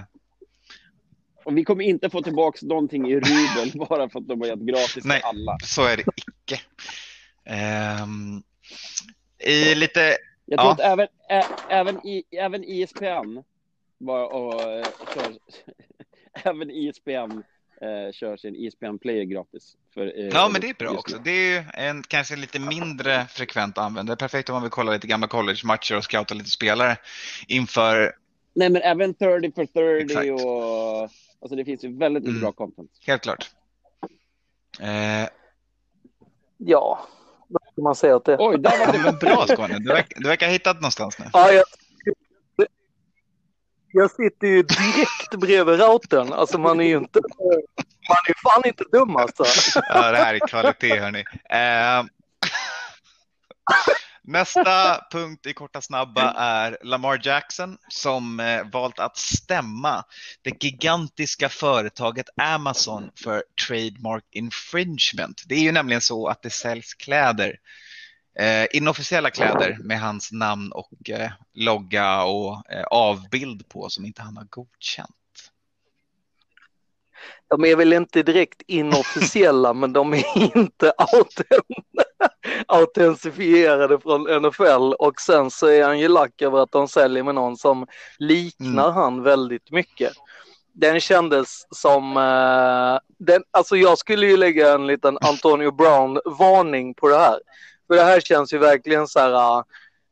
Och 1.44 1.58
vi 1.58 1.64
kommer 1.64 1.84
inte 1.84 2.10
få 2.10 2.22
tillbaka 2.22 2.58
någonting 2.62 3.10
i 3.10 3.16
rubel 3.16 3.72
bara 3.88 4.08
för 4.08 4.18
att 4.18 4.28
de 4.28 4.40
har 4.40 4.48
gett 4.48 4.58
gratis 4.58 5.04
Nej. 5.04 5.20
till 5.20 5.28
alla. 5.28 5.58
så 5.64 5.84
är 5.84 5.96
det 5.96 6.04
icke. 6.16 6.60
Ehm, 7.44 8.42
I 9.38 9.74
lite 9.74 10.16
Jag 10.52 10.60
tror 10.60 10.68
Ja. 10.68 10.72
att 10.72 10.80
även, 10.80 11.08
ä, 11.30 11.44
även, 11.68 12.06
i, 12.06 12.24
även 12.30 12.64
ISPN 12.64 13.38
var, 13.98 14.32
och, 14.32 14.60
kör, 15.14 15.38
även 16.48 16.70
ISPN 16.70 17.10
eh, 17.80 18.12
kör 18.12 18.36
sin 18.36 18.56
ISPN 18.56 18.96
Player 18.98 19.24
gratis. 19.24 19.76
För, 19.94 20.06
eh, 20.20 20.26
Ja, 20.26 20.48
men 20.52 20.60
det 20.60 20.68
är 20.68 20.74
bra 20.74 20.90
också. 20.90 21.18
Det 21.18 21.30
är 21.30 21.50
ju 21.60 21.64
en 21.74 22.02
kanske 22.02 22.36
lite 22.36 22.58
mindre 22.60 23.26
frekvent 23.30 23.78
användare. 23.78 24.16
Perfekt 24.16 24.48
om 24.48 24.52
man 24.54 24.62
vill 24.62 24.70
kolla 24.70 24.92
lite 24.92 25.06
gamla 25.06 25.26
college-matcher 25.26 25.96
och 25.96 26.04
scouta 26.04 26.34
lite 26.34 26.50
spelare 26.50 26.96
inför, 27.48 28.12
Nej, 28.54 28.70
men 28.70 28.82
även 28.82 29.14
30 29.14 29.52
for 29.54 29.66
30 29.66 30.04
Exakt. 30.04 30.30
och 30.30 31.02
alltså 31.40 31.56
det 31.56 31.64
finns 31.64 31.84
ju 31.84 31.96
väldigt 31.98 32.22
mycket 32.22 32.30
Mm. 32.38 32.40
bra 32.42 32.52
content. 32.52 32.90
helt 33.06 33.22
klart. 33.22 33.50
Eh, 34.80 35.28
Ja, 36.64 37.06
ska 37.82 37.88
man 37.88 37.94
säga 37.94 38.16
åt 38.16 38.24
det? 38.24 38.36
Oj, 38.38 38.58
där 38.58 38.86
var 38.86 38.92
det 38.92 38.98
men 38.98 39.18
bra 39.18 39.46
Skåne, 39.46 39.78
du, 39.78 39.88
verkar, 39.88 40.20
du 40.20 40.28
verkar 40.28 40.46
ha 40.46 40.52
hittat 40.52 40.76
någonstans 40.76 41.18
nu. 41.18 41.24
Ja, 41.32 41.52
jag, 41.52 41.64
jag 43.92 44.10
sitter 44.10 44.46
ju 44.46 44.62
direkt 44.62 45.34
bredvid 45.40 45.80
routern. 45.80 46.32
Alltså 46.32 46.58
man 46.58 46.80
är 46.80 46.84
ju 46.84 46.96
inte, 46.96 47.20
man 48.08 48.18
är 48.28 48.42
fan 48.42 48.62
inte 48.64 48.84
dum 48.92 49.16
alltså. 49.16 49.44
Ja, 49.88 50.10
det 50.10 50.18
här 50.18 50.34
är 50.34 50.48
kvalitet 50.48 51.00
hörni. 51.00 51.24
Eh, 51.50 52.04
nästa 54.22 55.00
punkt 55.10 55.46
i 55.46 55.52
korta 55.52 55.80
snabba 55.80 56.32
är 56.36 56.78
Lamar 56.82 57.20
Jackson 57.22 57.78
som 57.88 58.40
eh, 58.40 58.70
valt 58.72 58.98
att 58.98 59.16
stämma 59.16 60.04
det 60.42 60.64
gigantiska 60.64 61.48
företaget 61.48 62.26
Amazon 62.36 63.10
för 63.24 63.44
trademark 63.68 64.24
infringement. 64.30 65.42
Det 65.46 65.54
är 65.54 65.60
ju 65.60 65.72
nämligen 65.72 66.00
så 66.00 66.26
att 66.26 66.42
det 66.42 66.50
säljs 66.50 66.94
kläder 66.94 67.58
eh, 68.38 68.66
inofficiella 68.76 69.30
kläder 69.30 69.76
med 69.80 70.00
hans 70.00 70.32
namn 70.32 70.72
och 70.72 71.10
eh, 71.10 71.30
logga 71.54 72.22
och 72.22 72.70
eh, 72.70 72.84
avbild 72.84 73.68
på 73.68 73.88
som 73.88 74.04
inte 74.04 74.22
han 74.22 74.36
har 74.36 74.44
godkänt. 74.44 75.08
De 77.48 77.64
är 77.64 77.76
väl 77.76 77.92
inte 77.92 78.22
direkt 78.22 78.62
inofficiella, 78.66 79.74
men 79.74 79.92
de 79.92 80.14
är 80.14 80.56
inte 80.56 80.92
autent 80.98 82.01
autentifierade 82.66 83.98
från 84.00 84.22
NFL 84.42 84.92
och 84.98 85.20
sen 85.20 85.50
så 85.50 85.66
är 85.66 85.84
han 85.84 85.98
ju 85.98 86.08
lack 86.08 86.42
över 86.42 86.58
att 86.58 86.72
de 86.72 86.88
säljer 86.88 87.22
med 87.22 87.34
någon 87.34 87.56
som 87.56 87.86
liknar 88.18 88.84
Mm. 88.84 88.94
han 88.94 89.22
väldigt 89.22 89.70
mycket. 89.70 90.12
Den 90.72 91.00
kändes 91.00 91.66
som, 91.70 92.16
eh, 92.16 92.98
den, 93.18 93.42
alltså 93.50 93.76
jag 93.76 93.98
skulle 93.98 94.26
ju 94.26 94.36
lägga 94.36 94.72
en 94.74 94.86
liten 94.86 95.18
Antonio 95.20 95.70
Brown-varning 95.70 96.94
på 96.94 97.08
det 97.08 97.18
här. 97.18 97.38
För 97.86 97.94
det 97.94 98.02
här 98.02 98.20
känns 98.20 98.52
ju 98.52 98.58
verkligen 98.58 99.08
så 99.08 99.20
här, 99.20 99.32
eh, 99.58 99.62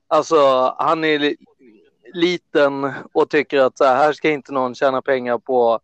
alltså 0.09 0.75
han 0.79 1.05
är 1.05 1.19
li- 1.19 1.37
liten 2.15 2.93
och 3.13 3.31
tycker 3.31 3.59
att 3.59 3.79
så 3.79 3.85
här, 3.85 3.97
här 3.97 4.13
ska 4.13 4.31
inte 4.31 4.53
någon 4.53 4.75
tjäna 4.75 5.03
pengar 5.03 5.39
på 5.39 5.81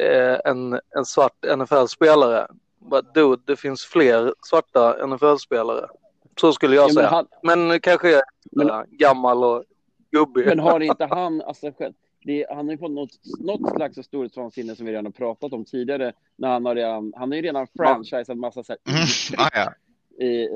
eh, 0.00 0.36
en, 0.44 0.80
en 0.96 1.04
svart 1.04 1.44
NFL-spelare. 1.56 2.46
But 2.90 3.14
dude, 3.14 3.42
det 3.46 3.56
finns 3.56 3.84
fler 3.84 4.34
svarta 4.42 5.06
NFL-spelare. 5.06 5.86
Så 6.40 6.52
skulle 6.52 6.76
jag 6.76 6.82
Ja, 6.82 6.86
men 6.86 6.94
säga. 6.94 7.08
han- 7.08 7.26
Men 7.42 7.80
kanske 7.80 8.08
jag 8.10 8.18
är 8.18 8.24
Men- 8.52 8.66
men, 8.66 8.86
gammal 8.90 9.44
och 9.44 9.64
gubbig. 10.12 10.46
Men 10.46 10.58
har 10.58 10.80
inte 10.80 11.04
han, 11.04 11.42
alltså, 11.42 11.72
själv- 11.78 11.94
det, 12.24 12.46
han 12.48 12.64
har 12.66 12.72
ju 12.72 12.78
fått 12.78 12.90
något, 12.90 13.10
något 13.40 13.70
slags 13.76 14.06
storhetsvansinne 14.06 14.76
som 14.76 14.86
vi 14.86 14.92
redan 14.92 15.04
har 15.04 15.12
pratat 15.12 15.52
om 15.52 15.64
tidigare. 15.64 16.12
När 16.36 16.48
han 16.48 16.64
har 16.66 16.74
redan, 16.74 17.12
han 17.16 17.30
har 17.30 17.36
ju 17.36 17.42
redan 17.42 17.66
franchisat 17.76 18.36
massa 18.36 18.64
så 18.64 18.72
här, 18.72 18.94
Mm. 18.94 19.06
Ah, 19.38 19.48
ja. 19.54 19.72
i, 20.24 20.48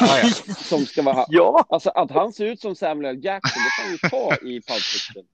Ah, 0.00 0.18
ja. 0.22 0.28
som 0.54 0.86
ska 0.86 1.02
vara, 1.02 1.24
ja, 1.28 1.64
alltså 1.68 1.90
att 1.90 2.10
han 2.10 2.32
ser 2.32 2.46
ut 2.46 2.60
som 2.60 2.74
Samuel. 2.74 3.24
Jackson, 3.24 3.62
det 3.62 3.70
får 3.70 3.82
han 3.82 3.92
ju 3.92 3.98
ta 3.98 4.46
i 4.48 4.60
Pulp 4.60 4.80
Fiction. 4.82 5.24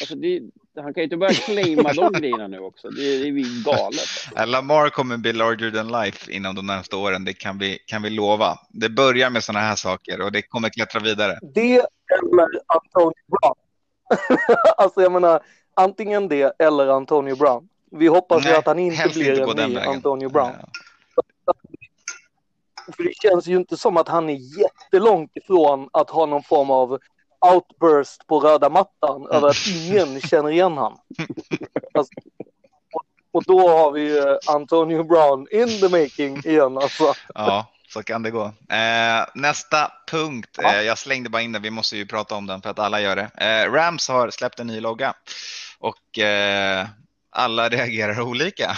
Alltså 0.00 0.14
det, 0.14 0.40
han 0.76 0.94
kan 0.94 1.00
ju 1.00 1.04
inte 1.04 1.16
börja 1.16 1.34
claima 1.34 1.92
de 1.92 2.12
grejerna 2.20 2.46
nu 2.48 2.58
också. 2.58 2.90
Det, 2.90 3.18
det 3.18 3.28
är 3.28 3.64
galet. 3.64 4.36
Eh, 4.36 4.46
Lamar 4.46 4.88
kommer 4.88 5.16
bli 5.16 5.32
larger 5.32 5.70
than 5.70 5.92
life 6.02 6.32
inom 6.32 6.54
de 6.54 6.66
närmaste 6.66 6.96
åren, 6.96 7.24
det 7.24 7.32
kan 7.32 7.58
vi, 7.58 7.78
kan 7.86 8.02
vi 8.02 8.10
lova. 8.10 8.58
Det 8.68 8.88
börjar 8.88 9.30
med 9.30 9.44
sådana 9.44 9.66
här 9.66 9.76
saker 9.76 10.20
och 10.20 10.32
det 10.32 10.42
kommer 10.42 10.68
klättra 10.68 11.00
vidare. 11.00 11.38
det 11.42 11.74
eller 11.74 12.48
Antonio 12.66 13.24
Brown. 13.28 13.54
alltså 14.76 15.02
jag 15.02 15.12
menar, 15.12 15.40
antingen 15.74 16.28
det 16.28 16.52
eller 16.58 16.88
Antonio 16.88 17.36
Brown. 17.36 17.68
Vi 17.90 18.06
hoppas 18.06 18.44
ju 18.44 18.48
Nej, 18.48 18.58
att 18.58 18.66
han 18.66 18.78
inte 18.78 19.08
blir 19.08 19.48
inte 19.48 19.62
en 19.62 19.70
ny. 19.70 19.78
Antonio 19.78 20.28
Brown. 20.28 20.52
Ja. 20.60 20.68
För 22.96 23.02
det 23.02 23.14
känns 23.14 23.46
ju 23.46 23.56
inte 23.56 23.76
som 23.76 23.96
att 23.96 24.08
han 24.08 24.30
är 24.30 24.60
jättelångt 24.60 25.30
ifrån 25.34 25.88
att 25.92 26.10
ha 26.10 26.26
någon 26.26 26.42
form 26.42 26.70
av 26.70 26.98
outburst 27.40 28.26
på 28.26 28.40
röda 28.40 28.68
mattan 28.68 29.26
över 29.30 29.48
att 29.48 29.66
ingen 29.66 30.20
känner 30.20 30.50
igen 30.50 30.76
han. 30.76 30.98
Alltså, 31.94 32.12
och, 32.92 33.02
och 33.32 33.44
då 33.44 33.68
har 33.68 33.92
vi 33.92 34.00
ju 34.00 34.38
Antonio 34.46 35.04
Brown 35.04 35.46
in 35.50 35.80
the 35.80 35.88
making 35.88 36.36
igen 36.38 36.78
alltså. 36.78 37.14
Ja, 37.34 37.66
så 37.88 38.02
kan 38.02 38.22
det 38.22 38.30
gå. 38.30 38.44
Eh, 38.70 39.26
nästa 39.34 39.92
punkt, 40.10 40.58
eh, 40.64 40.80
jag 40.80 40.98
slängde 40.98 41.30
bara 41.30 41.42
in 41.42 41.52
den, 41.52 41.62
vi 41.62 41.70
måste 41.70 41.96
ju 41.96 42.06
prata 42.06 42.34
om 42.34 42.46
den 42.46 42.62
för 42.62 42.70
att 42.70 42.78
alla 42.78 43.00
gör 43.00 43.16
det. 43.16 43.30
Eh, 43.36 43.72
Rams 43.72 44.08
har 44.08 44.30
släppt 44.30 44.60
en 44.60 44.66
ny 44.66 44.80
logga 44.80 45.14
och 45.78 46.18
eh, 46.18 46.86
alla 47.30 47.68
reagerar 47.68 48.20
olika. 48.20 48.76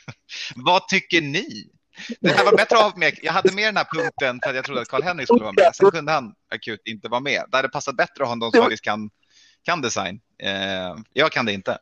Vad 0.56 0.88
tycker 0.88 1.20
ni? 1.20 1.73
Det 2.20 2.30
här 2.30 2.44
var 2.44 2.56
bättre 2.56 2.76
ha 2.76 2.92
med. 2.96 3.18
Jag 3.22 3.32
hade 3.32 3.52
med 3.52 3.68
den 3.68 3.76
här 3.76 3.86
punkten 3.92 4.40
för 4.42 4.50
att 4.50 4.56
jag 4.56 4.64
trodde 4.64 4.80
att 4.80 4.88
Karl-Henrik 4.88 5.26
skulle 5.26 5.44
vara 5.44 5.52
med. 5.52 5.76
Sen 5.76 5.90
kunde 5.90 6.12
han 6.12 6.34
akut 6.50 6.82
inte 6.84 7.08
vara 7.08 7.20
med. 7.20 7.44
Det 7.50 7.56
hade 7.56 7.68
passat 7.68 7.96
bättre 7.96 8.22
att 8.22 8.28
ha 8.28 8.34
någon 8.34 8.52
som 8.52 8.60
faktiskt 8.60 8.84
kan, 8.84 9.10
kan 9.62 9.80
design. 9.80 10.20
Eh, 10.42 10.96
jag 11.12 11.32
kan 11.32 11.46
det 11.46 11.52
inte. 11.52 11.78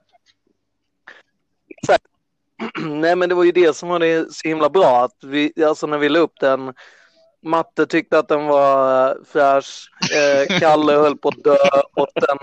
Nej 2.80 3.16
men 3.16 3.28
det 3.28 3.34
var 3.34 3.44
ju 3.44 3.52
det 3.52 3.76
som 3.76 3.88
var 3.88 3.98
det 3.98 4.34
så 4.34 4.48
himla 4.48 4.70
bra 4.70 5.04
att 5.04 5.24
vi, 5.24 5.64
alltså 5.64 5.86
när 5.86 5.98
vi 5.98 6.08
la 6.08 6.18
upp 6.18 6.40
den 6.40 6.72
Matte 7.44 7.86
tyckte 7.86 8.18
att 8.18 8.28
den 8.28 8.46
var 8.46 9.08
eh, 9.08 9.14
fräsch, 9.32 9.90
eh, 10.14 10.58
Kalle 10.58 10.92
höll 10.92 11.16
på 11.16 11.28
att 11.28 11.44
dö 11.44 11.56
och 11.96 12.08
den 12.14 12.38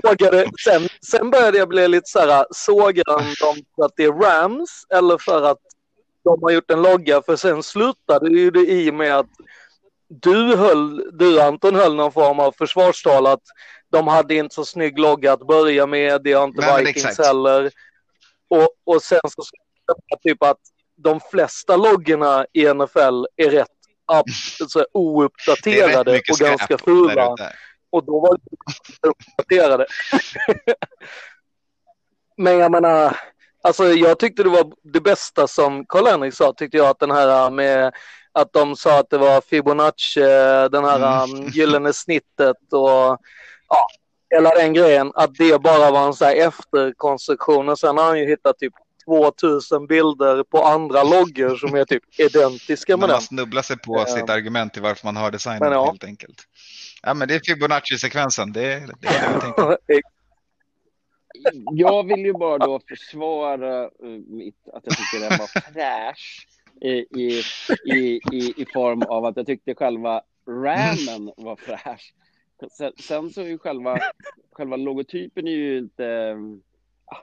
sågade, 0.00 0.50
sen, 0.64 0.88
sen 1.10 1.30
började 1.30 1.58
jag 1.58 1.68
bli 1.68 1.88
lite 1.88 2.10
så 2.10 2.18
här, 2.18 2.46
sågar 2.50 3.04
han 3.06 3.34
dem 3.40 3.64
för 3.76 3.84
att 3.84 3.92
det 3.96 4.04
är 4.04 4.12
Rams 4.12 4.86
eller 4.94 5.18
för 5.18 5.42
att 5.42 5.58
de 6.24 6.42
har 6.42 6.50
gjort 6.50 6.70
en 6.70 6.82
logga 6.82 7.22
för 7.22 7.36
sen 7.36 7.62
slutade 7.62 8.30
ju 8.30 8.50
det 8.50 8.70
i 8.70 8.92
med 8.92 9.16
att 9.16 9.30
du 10.08 10.56
höll, 10.56 11.18
du 11.18 11.40
Anton 11.40 11.74
höll 11.74 11.94
någon 11.94 12.12
form 12.12 12.40
av 12.40 12.52
försvarstal 12.52 13.26
att 13.26 13.42
de 13.90 14.08
hade 14.08 14.34
inte 14.34 14.54
så 14.54 14.64
snygg 14.64 14.98
logga 14.98 15.32
att 15.32 15.46
börja 15.46 15.86
med, 15.86 16.22
det 16.22 16.32
har 16.32 16.44
inte 16.44 16.60
Nej, 16.60 16.84
Vikings 16.84 17.18
heller. 17.18 17.70
Och, 18.48 18.68
och 18.84 19.02
sen 19.02 19.20
så 19.28 19.42
typ 20.22 20.42
att 20.42 20.58
de 20.96 21.20
flesta 21.20 21.76
loggorna 21.76 22.46
i 22.52 22.74
NFL 22.74 23.26
är 23.36 23.50
rätt 23.50 23.68
up, 24.18 24.68
så 24.68 24.78
här, 24.78 24.86
Det 25.64 25.80
är 25.80 25.88
rätt 25.88 25.96
ouppdaterade 26.04 26.20
och 26.30 26.38
ganska 26.38 26.78
fula. 26.78 27.36
Och 27.90 28.04
då 28.04 28.20
var 28.20 28.36
det 28.36 29.08
uppdaterade. 29.08 29.86
Men 32.36 32.58
jag 32.58 32.70
menar, 32.70 33.16
alltså 33.62 33.84
jag 33.84 34.18
tyckte 34.18 34.42
det 34.42 34.48
var 34.48 34.72
det 34.82 35.00
bästa 35.00 35.48
som 35.48 35.86
Karl-Henrik 35.86 36.34
sa, 36.34 36.52
tyckte 36.52 36.76
jag 36.76 36.86
att 36.86 36.98
den 36.98 37.10
här 37.10 37.50
med 37.50 37.92
att 38.32 38.52
de 38.52 38.76
sa 38.76 38.98
att 38.98 39.10
det 39.10 39.18
var 39.18 39.40
Fibonacci, 39.40 40.20
den 40.70 40.84
här 40.84 41.24
Mm. 41.24 41.36
mm. 41.38 41.48
gyllene 41.50 41.92
snittet 41.92 42.56
och 42.72 43.18
ja, 43.68 43.88
hela 44.34 44.50
den 44.50 44.72
grejen, 44.74 45.12
att 45.14 45.34
det 45.34 45.62
bara 45.62 45.90
var 45.90 46.06
en 46.06 46.14
så 46.14 46.24
här 46.24 46.36
efterkonstruktion 46.36 47.68
och 47.68 47.78
sen 47.78 47.96
har 47.98 48.04
han 48.04 48.18
ju 48.18 48.26
hittat 48.28 48.58
typ 48.58 48.72
2000 49.06 49.86
bilder 49.86 50.42
på 50.44 50.62
andra 50.64 51.02
loggor 51.02 51.56
som 51.56 51.74
är 51.74 51.84
typ 51.84 52.02
identiska 52.20 52.92
med 52.92 53.00
Man 53.00 53.08
den. 53.08 53.14
har 53.16 53.20
snubblat 53.22 53.66
sig 53.66 53.78
på 53.78 53.96
Ja. 53.98 54.06
sitt 54.06 54.30
argument 54.30 54.72
till 54.72 54.82
varför 54.82 55.06
man 55.06 55.16
har 55.16 55.30
designen 55.30 55.58
Men 55.60 55.72
ja. 55.72 55.84
helt 55.86 56.04
enkelt. 56.04 56.42
Ja, 57.02 57.14
men 57.14 57.28
det 57.28 57.34
är 57.34 57.40
Fibonacci-sekvensen. 57.40 58.52
Det, 58.52 58.60
det 58.60 58.68
är 58.68 58.78
det 58.78 59.34
vi 59.34 59.40
tänker. 59.40 59.76
Jag 61.70 62.06
vill 62.06 62.24
ju 62.24 62.32
bara 62.32 62.58
då 62.58 62.80
försvara 62.88 63.84
eh, 63.84 63.90
mitt, 64.28 64.68
att 64.72 64.82
jag 64.84 64.96
tycker 64.96 65.20
den 65.28 65.38
var 65.38 65.60
fräsch 65.72 66.46
i, 66.80 66.90
i, 67.22 67.42
i, 68.32 68.62
i, 68.62 68.66
form 68.72 69.02
av 69.02 69.24
att 69.24 69.36
jag 69.36 69.46
tyckte 69.46 69.74
själva 69.74 70.22
ramen 70.48 71.32
var 71.36 71.56
fräsch. 71.56 72.14
Sen, 72.70 72.92
sen 72.98 73.30
så 73.30 73.40
är 73.40 73.46
ju 73.46 73.58
själva, 73.58 73.98
själva 74.52 74.76
logotypen 74.76 75.46
är 75.46 75.52
ju 75.52 75.78
inte... 75.78 76.36
ah, 77.04 77.16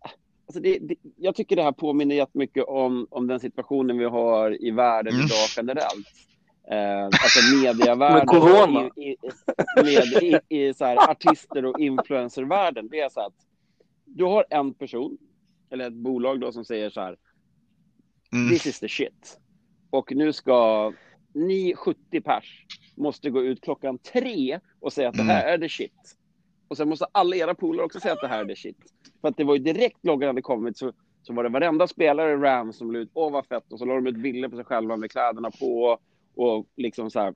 ah, 0.00 0.10
Alltså 0.46 0.60
det, 0.60 0.78
det, 0.78 0.94
jag 1.16 1.34
tycker 1.34 1.56
det 1.56 1.62
här 1.62 1.72
påminner 1.72 2.14
jättemycket 2.16 2.64
om, 2.64 3.06
om 3.10 3.26
den 3.26 3.40
situationen 3.40 3.98
vi 3.98 4.04
har 4.04 4.64
i 4.64 4.70
världen 4.70 5.14
Mm. 5.14 5.26
idag 5.26 5.48
generellt. 5.56 6.06
Eh, 6.70 7.04
alltså 7.04 7.56
mediavärlden. 7.56 8.18
Med 8.18 8.26
corona. 8.28 8.90
I, 8.96 9.10
i, 9.10 9.16
med, 9.76 10.22
i, 10.22 10.66
i 10.68 10.74
så 10.74 10.84
här, 10.84 11.10
artister 11.10 11.64
och 11.64 11.80
influencervärlden. 11.80 12.88
Det 12.88 13.00
är 13.00 13.08
så 13.08 13.20
att 13.20 13.34
du 14.16 14.24
har 14.24 14.44
en 14.50 14.74
person, 14.74 15.18
eller 15.70 15.86
ett 15.86 15.94
bolag 15.94 16.40
då 16.40 16.52
som 16.52 16.64
säger 16.64 16.90
så 16.90 17.00
här, 17.00 17.16
Mm. 18.32 18.48
this 18.48 18.66
is 18.66 18.80
the 18.80 18.88
shit. 18.88 19.38
Och 19.90 20.12
nu 20.12 20.32
ska 20.32 20.92
ni 21.32 21.74
70 21.76 22.20
pers 22.20 22.66
måste 22.96 23.30
gå 23.30 23.42
ut 23.42 23.60
klockan 23.60 23.98
tre 23.98 24.60
och 24.80 24.92
säga 24.92 25.08
att 25.08 25.16
det 25.16 25.22
här 25.22 25.46
är 25.54 25.58
the 25.58 25.68
shit. 25.68 26.16
Och 26.68 26.76
sen 26.76 26.88
måste 26.88 27.06
alla 27.12 27.36
era 27.36 27.54
polare 27.54 27.86
också 27.86 28.00
säga 28.00 28.14
att 28.14 28.20
det 28.20 28.28
här 28.28 28.40
är 28.44 28.48
the 28.48 28.56
shit. 28.56 28.76
För 29.20 29.28
att 29.28 29.36
det 29.36 29.44
var 29.44 29.54
ju 29.56 29.62
direkt 29.62 29.98
loggan 30.04 30.26
hade 30.26 30.42
kommit 30.42 30.76
så, 30.78 30.92
så 31.22 31.32
var 31.32 31.42
det 31.42 31.48
varenda 31.48 31.86
spelare 31.86 32.32
i 32.32 32.36
Rams 32.36 32.76
som 32.76 32.92
la 32.92 32.98
ut, 32.98 33.10
åh 33.14 33.32
vad 33.32 33.46
fett, 33.46 33.72
och 33.72 33.78
så 33.78 33.84
la 33.84 33.94
de 33.94 34.06
ut 34.06 34.16
bilder 34.16 34.48
på 34.48 34.56
sig 34.56 34.64
själva 34.64 34.96
med 34.96 35.10
kläderna 35.10 35.50
på 35.50 35.98
och 36.34 36.66
liksom 36.76 37.10
så 37.10 37.20
här, 37.20 37.34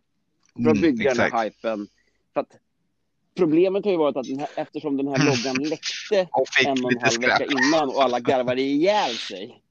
för 0.55 0.71
att 0.71 0.77
Mm, 0.77 0.81
bygga 0.81 1.15
den 1.15 1.25
exakt. 1.27 1.33
här 1.33 1.45
hypen. 1.45 1.87
För 2.35 2.41
att 2.41 2.57
problemet 3.37 3.85
har 3.85 3.93
ju 3.93 3.99
varit 3.99 4.17
att 4.17 4.27
den 4.27 4.39
här, 4.39 4.49
eftersom 4.55 4.97
den 4.97 5.09
här 5.09 5.19
loggan 5.19 5.69
läckte 5.69 6.29
Och 6.33 6.49
fick 6.49 6.67
en 6.67 6.85
och 6.85 6.93
en 6.93 7.01
halv 7.01 7.21
vecka 7.21 7.45
innan 7.45 7.89
och 7.89 8.03
alla 8.03 8.21
garvade 8.21 8.63
ihjäl 8.63 9.15
sig. 9.15 9.63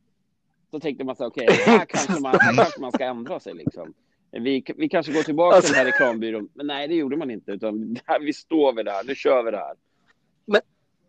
så 0.71 0.79
tänkte 0.79 1.03
man 1.03 1.15
så 1.15 1.25
okej, 1.25 1.47
okay, 1.49 1.63
här, 1.65 1.85
kanske 1.85 2.19
man, 2.19 2.39
här 2.39 2.55
kanske 2.55 2.81
man 2.81 2.91
ska 2.91 3.03
ändra 3.03 3.39
sig 3.39 3.53
liksom. 3.53 3.93
Vi, 4.31 4.63
vi 4.75 4.89
kanske 4.89 5.11
går 5.11 5.23
tillbaka 5.23 5.55
alltså, 5.55 5.73
till 5.73 5.77
den 5.77 5.85
här 5.85 5.91
reklambyrån. 5.91 6.49
Men 6.53 6.67
nej, 6.67 6.87
det 6.87 6.95
gjorde 6.95 7.17
man 7.17 7.31
inte. 7.31 7.51
Utan 7.51 7.97
vi 8.21 8.33
står 8.33 8.73
vid 8.73 8.85
det 8.85 8.91
här. 8.91 9.03
Nu 9.03 9.15
kör 9.15 9.43
vi 9.43 9.51
det 9.51 9.57
här. 9.57 9.73
Men 10.45 10.61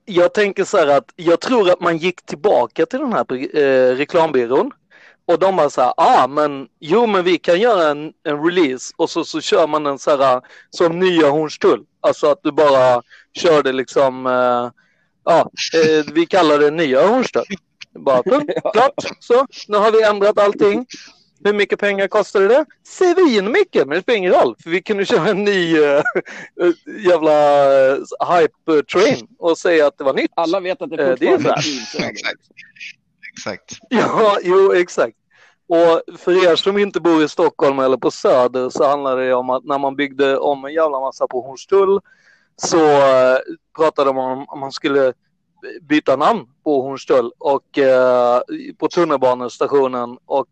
jag 0.05 0.35
tänker 0.35 0.65
så 0.65 0.77
här 0.77 0.87
att 0.87 1.13
jag 1.17 1.41
tror 1.41 1.71
att 1.71 1.81
man 1.81 1.97
gick 1.97 2.23
tillbaka 2.23 2.87
till 2.87 2.99
den 2.99 3.13
här 3.13 3.57
eh, 3.57 3.97
reklambyrån. 3.97 4.71
Och 5.31 5.39
de 5.39 5.57
var 5.57 5.69
så 5.69 5.81
här, 5.81 5.93
ah 5.97 6.27
men 6.27 6.69
jo 6.81 7.07
men 7.07 7.25
vi 7.25 7.39
kan 7.39 7.61
göra 7.61 7.91
en, 7.91 8.13
en 8.25 8.45
release 8.45 8.95
och 8.97 9.11
så, 9.11 9.25
så 9.25 9.41
kör 9.41 9.67
man 9.67 9.85
den 9.85 9.99
så 9.99 10.17
här 10.17 10.41
som 10.71 10.99
nya 10.99 11.31
Hornstull. 11.31 11.85
Alltså 12.01 12.27
att 12.27 12.43
du 12.43 12.53
bara 12.53 13.03
körde 13.33 13.73
liksom, 13.73 14.27
eh, 14.27 14.71
ja 15.25 15.51
eh, 15.75 16.05
vi 16.13 16.27
kallar 16.27 16.59
det 16.59 16.71
nya 16.71 17.07
Hornstull. 17.07 17.45
Bara 17.99 18.23
punkt, 18.31 18.53
klart, 18.73 18.95
så 19.21 19.47
nu 19.69 19.77
har 19.77 19.93
vi 19.93 20.03
ändrat 20.03 20.39
allting. 20.39 20.87
Hur 21.45 21.53
mycket 21.53 21.79
pengar 21.79 22.09
kostade 22.09 22.49
det? 22.49 22.65
Svinmycket, 22.85 23.89
men 23.89 23.97
det 23.97 24.03
spelar 24.03 24.17
ingen 24.17 24.33
roll. 24.33 24.57
För 24.63 24.71
vi 24.71 24.83
kunde 24.83 25.05
köra 25.05 25.29
en 25.29 25.45
ny 25.45 25.77
äh, 25.77 26.03
jävla 27.07 27.65
äh, 27.91 27.97
hype 28.37 28.83
train 28.93 29.27
och 29.39 29.59
säga 29.59 29.87
att 29.87 29.99
det 29.99 30.05
var 30.05 30.15
nytt. 30.15 30.31
Alla 30.35 30.61
vet 30.61 30.83
att 30.83 30.91
det 30.91 30.97
fortfarande 30.97 31.27
är 31.27 32.11
Exakt 32.11 32.41
exakt. 33.33 33.79
Ja, 33.89 34.39
jo, 34.43 34.73
exakt. 34.73 35.17
Och 35.69 36.19
för 36.19 36.51
er 36.51 36.57
som 36.57 36.79
inte 36.79 37.01
bor 37.01 37.23
i 37.23 37.29
Stockholm 37.29 37.79
eller 37.79 37.97
på 37.97 38.11
Söder 38.11 38.71
så 38.71 38.85
handlar 38.85 39.17
det 39.17 39.35
om 39.35 39.51
att 39.51 39.65
när 39.65 39.79
man 39.79 39.97
byggde 39.97 40.39
om 40.39 40.65
en 40.65 40.73
jävla 40.73 41.01
massa 41.01 41.27
på 41.27 41.41
Hornstull 41.41 42.01
så 42.57 42.87
eh, 42.87 43.39
pratade 43.77 44.13
man 44.13 44.39
om 44.39 44.47
att 44.49 44.59
man 44.59 44.73
skulle 44.73 45.13
byta 45.83 46.17
namn 46.17 46.47
på 46.65 46.83
Hornstull 46.83 47.31
och 47.39 47.79
eh, 47.79 48.41
på 48.79 48.89
tunnelbanestationen 48.89 50.19
och 50.27 50.49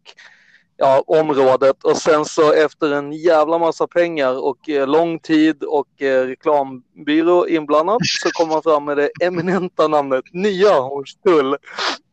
ja, 0.76 1.04
området 1.06 1.85
och 1.85 1.97
sen 1.97 2.25
så 2.25 2.52
efter 2.52 2.92
en 2.92 3.12
jävla 3.12 3.58
massa 3.58 3.87
pengar 3.87 4.44
och 4.44 4.68
eh, 4.68 4.87
lång 4.87 5.18
tid 5.18 5.62
och 5.62 6.02
eh, 6.02 6.26
reklambyrå 6.26 7.49
inblandat 7.49 7.99
så 8.02 8.30
kom 8.30 8.49
man 8.49 8.62
fram 8.62 8.85
med 8.85 8.97
det 8.97 9.11
eminenta 9.23 9.88
namnet 9.88 10.25
Nya 10.32 10.80
Hornstull 10.80 11.56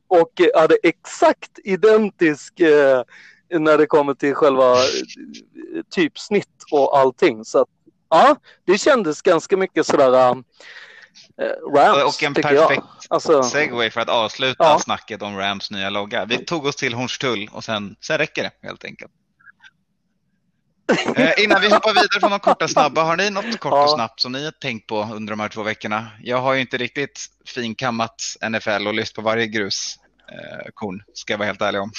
och 0.07 0.41
eh, 0.41 0.62
hade 0.62 0.77
exakt 0.83 1.59
identisk 1.63 2.59
eh, 2.59 3.03
när 3.50 3.77
det 3.77 3.85
kommer 3.85 4.13
till 4.13 4.35
själva 4.35 4.74
eh, 4.74 5.81
typsnitt 5.95 6.63
och 6.71 6.97
allting. 6.97 7.45
Så 7.45 7.62
att, 7.62 7.67
ja, 8.09 8.35
det 8.65 8.77
kändes 8.77 9.21
ganska 9.21 9.57
mycket 9.57 9.85
sådär 9.85 10.29
eh, 10.29 10.35
Rams, 11.75 12.17
Och 12.17 12.24
en 12.24 12.33
perfekt 12.33 12.83
alltså, 13.09 13.43
segway 13.43 13.89
för 13.89 14.01
att 14.01 14.09
avsluta 14.09 14.63
ja. 14.63 14.79
snacket 14.79 15.21
om 15.21 15.38
Rams 15.38 15.71
nya 15.71 15.89
logga. 15.89 16.25
Vi 16.25 16.38
tog 16.38 16.65
oss 16.65 16.75
till 16.75 16.93
Hornstull 16.93 17.50
och 17.51 17.63
sen, 17.63 17.95
sen 18.01 18.17
räcker 18.17 18.43
det 18.43 18.51
helt 18.67 18.85
enkelt. 18.85 19.12
Eh, 21.15 21.44
innan 21.44 21.62
vi 21.62 21.70
hoppar 21.70 21.94
vidare 21.94 22.20
från 22.20 22.32
de 22.32 22.39
korta 22.39 22.67
snabba, 22.67 23.04
har 23.04 23.17
ni 23.17 23.30
något 23.30 23.60
kort 23.60 23.74
och 23.74 23.89
snabbt 23.89 24.19
som 24.19 24.32
ni 24.32 24.45
har 24.45 24.52
tänkt 24.52 24.88
på 24.88 25.10
under 25.13 25.32
de 25.32 25.39
här 25.39 25.50
två 25.50 25.63
veckorna? 25.63 26.08
Jag 26.24 26.38
har 26.38 26.54
ju 26.54 26.62
inte 26.62 26.78
riktigt 26.78 27.26
finkammat 27.45 28.15
NFL 28.50 28.88
och 28.88 28.93
lyst 28.93 29.15
på 29.15 29.21
varje 29.21 29.48
grus 29.48 29.95
eh, 30.32 30.71
ska 31.13 31.34
jag 31.34 31.38
vara 31.38 31.48
helt 31.48 31.62
ärlig 31.62 31.82
om. 31.82 31.91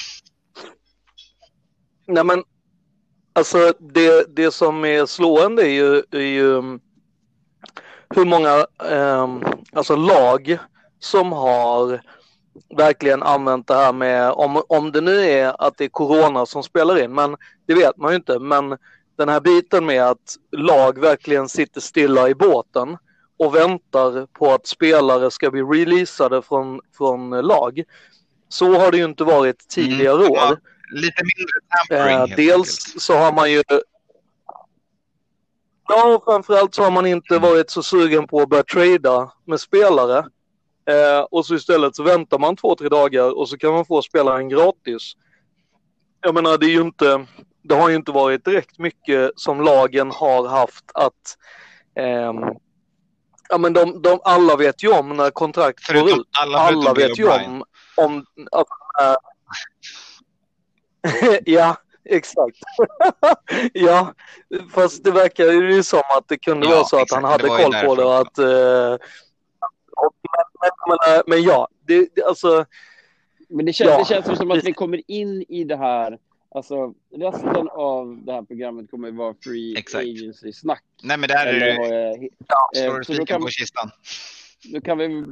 Nej 2.07 2.25
men, 2.25 2.44
alltså 3.33 3.72
det, 3.81 4.37
det 4.37 4.51
som 4.51 4.85
är 4.85 5.07
slående 5.07 5.62
är 5.62 5.72
ju, 5.72 6.03
är 6.11 6.20
ju 6.20 6.79
hur 8.14 8.25
många 8.25 8.66
eh, 8.90 9.29
alltså 9.72 9.96
lag 9.96 10.59
som 11.01 11.33
har 11.33 12.01
verkligen 12.77 13.23
använt 13.23 13.66
det 13.66 13.75
här 13.75 13.92
med, 13.92 14.31
om, 14.33 14.62
om 14.69 14.92
det 14.92 15.01
nu 15.01 15.21
är 15.21 15.66
att 15.66 15.79
det 15.79 15.85
är 15.85 15.88
corona 15.88 16.47
som 16.47 16.62
spelar 16.62 17.03
in, 17.03 17.14
men 17.14 17.37
det 17.66 17.75
vet 17.75 17.97
man 17.97 18.12
ju 18.12 18.16
inte, 18.16 18.38
men 18.38 18.79
den 19.16 19.29
här 19.29 19.40
biten 19.40 19.87
med 19.87 20.03
att 20.03 20.37
lag 20.53 20.99
verkligen 20.99 21.49
sitter 21.49 21.81
stilla 21.81 22.29
i 22.29 22.35
båten 22.35 22.97
och 23.38 23.55
väntar 23.55 24.27
på 24.27 24.53
att 24.53 24.66
spelare 24.66 25.31
ska 25.31 25.51
bli 25.51 25.62
releasade 25.62 26.42
från, 26.42 26.81
från 26.97 27.31
lag. 27.31 27.83
Så 28.49 28.79
har 28.79 28.90
det 28.90 28.97
ju 28.99 29.05
inte 29.05 29.25
varit 29.25 29.69
tidigare 29.69 30.27
mm, 30.27 30.31
år. 30.31 30.61
Lite 30.92 31.23
mindre 31.23 31.61
tampering. 31.77 32.31
Eh, 32.31 32.37
dels 32.37 32.95
så 32.99 33.14
har 33.14 33.33
man 33.33 33.53
ju 33.53 33.62
Ja, 35.88 36.23
framförallt 36.25 36.75
så 36.75 36.83
har 36.83 36.90
man 36.90 37.07
inte 37.07 37.38
varit 37.38 37.71
så 37.71 37.83
sugen 37.83 38.27
på 38.27 38.40
att 38.40 38.49
börja 38.49 38.62
trada 38.62 39.33
med 39.45 39.61
spelare. 39.61 40.25
Eh, 40.90 41.20
och 41.20 41.46
så 41.46 41.55
istället 41.55 41.96
så 41.96 42.03
väntar 42.03 42.38
man 42.38 42.57
två, 42.57 42.75
tre 42.75 42.88
dagar 42.88 43.38
och 43.38 43.49
så 43.49 43.59
kan 43.59 43.72
man 43.72 43.85
få 43.85 44.03
spelaren 44.03 44.49
gratis. 44.49 45.12
Jag 46.20 46.35
menar, 46.35 46.59
det 46.59 46.66
är 46.66 46.70
ju 46.70 46.81
inte, 46.81 47.27
det 47.62 47.75
har 47.75 47.88
ju 47.88 47.96
inte 47.96 48.12
varit 48.12 48.44
direkt 48.44 48.79
mycket 48.79 49.31
som 49.37 49.61
lagen 49.61 50.11
har 50.11 50.49
haft 50.49 50.85
att 50.94 51.37
eh, 51.94 52.33
Ja 53.49 53.59
men 53.59 53.72
de, 53.72 54.03
de, 54.03 54.20
alla 54.25 54.57
vet 54.57 54.83
ju 54.83 54.92
om 54.92 55.16
när 55.16 55.31
kontrakt 55.31 55.92
går 55.92 56.09
ut. 56.09 56.27
Alla, 56.40 56.59
alla 56.59 56.94
vet 56.94 57.18
ju 57.18 57.29
om, 57.29 57.64
om 57.96 58.27
att... 58.53 58.66
Äh, 59.03 59.16
ja, 61.44 61.77
exakt. 62.05 62.57
ja, 63.72 64.14
fast 64.75 65.05
det 65.05 65.11
verkar 65.11 65.44
ju 65.44 65.83
som 65.83 66.03
att 66.18 66.29
det 66.29 66.38
kunde 66.38 66.66
ja, 66.66 66.75
vara 66.75 66.85
så 66.85 66.96
att 66.96 67.03
exakt. 67.03 67.22
han 67.22 67.33
hade 67.33 67.49
koll 67.49 67.75
på 67.87 67.94
det 67.94 68.05
och 68.05 68.18
att... 68.18 68.38
Uh, 68.38 68.96
men, 70.61 70.98
men, 71.06 71.22
men, 71.26 71.42
ja, 71.42 71.68
det, 71.87 72.09
det, 72.14 72.24
alltså... 72.24 72.64
Men 73.48 73.66
det 73.66 73.72
känns, 73.72 73.90
ja. 73.90 73.98
det 73.98 74.24
känns 74.24 74.38
som 74.38 74.50
att 74.50 74.64
vi 74.64 74.72
kommer 74.72 75.11
in 75.11 75.44
i 75.48 75.64
det 75.64 75.76
här 75.76 76.18
Alltså 76.56 76.94
resten 77.16 77.68
av 77.68 78.22
det 78.24 78.32
här 78.32 78.42
programmet 78.42 78.90
kommer 78.90 79.09
att 79.09 79.14
vara 79.14 79.35
free 79.44 79.78
Exakt. 79.78 80.04
agency-snack. 80.04 80.85
Nej 81.02 81.18
men 81.18 81.28
det 81.28 81.35
här 81.35 81.46
är 81.46 82.18
ju... 82.18 82.28
Ja, 82.48 82.80
eh, 82.85 83.00
så 83.02 83.12
då 83.12 83.24
kan, 83.24 83.40
på 83.40 83.48
kistan. 83.48 83.90
Då 84.72 84.80
kan 84.80 84.98
vi... 84.98 85.24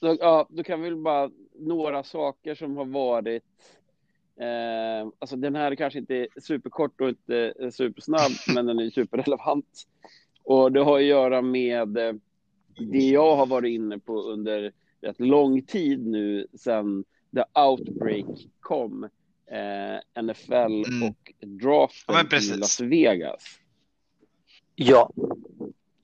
Då, 0.00 0.16
ja, 0.20 0.46
då 0.50 0.62
kan 0.62 0.82
vi 0.82 0.94
bara 0.94 1.30
några 1.58 2.02
saker 2.02 2.54
som 2.54 2.76
har 2.76 2.84
varit 2.84 3.44
Eh, 4.40 5.08
alltså 5.18 5.36
den 5.36 5.56
här 5.56 5.70
är 5.70 5.74
kanske 5.74 5.98
inte 5.98 6.26
superkort 6.42 7.00
och 7.00 7.08
inte 7.08 7.52
supersnabb, 7.72 8.32
men 8.54 8.66
den 8.66 8.78
är 8.78 8.90
superrelevant. 8.90 9.82
Och 10.42 10.72
det 10.72 10.80
har 10.80 10.98
att 10.98 11.04
göra 11.04 11.42
med 11.42 11.96
eh, 11.96 12.12
det 12.76 12.98
jag 12.98 13.36
har 13.36 13.46
varit 13.46 13.70
inne 13.70 13.98
på 13.98 14.22
under 14.22 14.72
rätt 15.00 15.20
lång 15.20 15.62
tid 15.62 16.06
nu 16.06 16.46
sedan 16.58 17.04
The 17.34 17.60
Outbreak 17.60 18.26
kom. 18.60 19.08
Eh, 19.50 20.22
NFL 20.22 20.54
mm. 20.54 21.08
och 21.08 21.32
draften 21.46 22.26
ja, 22.30 22.38
i 22.38 22.56
Las 22.56 22.80
Vegas. 22.80 23.44
Ja. 24.74 25.10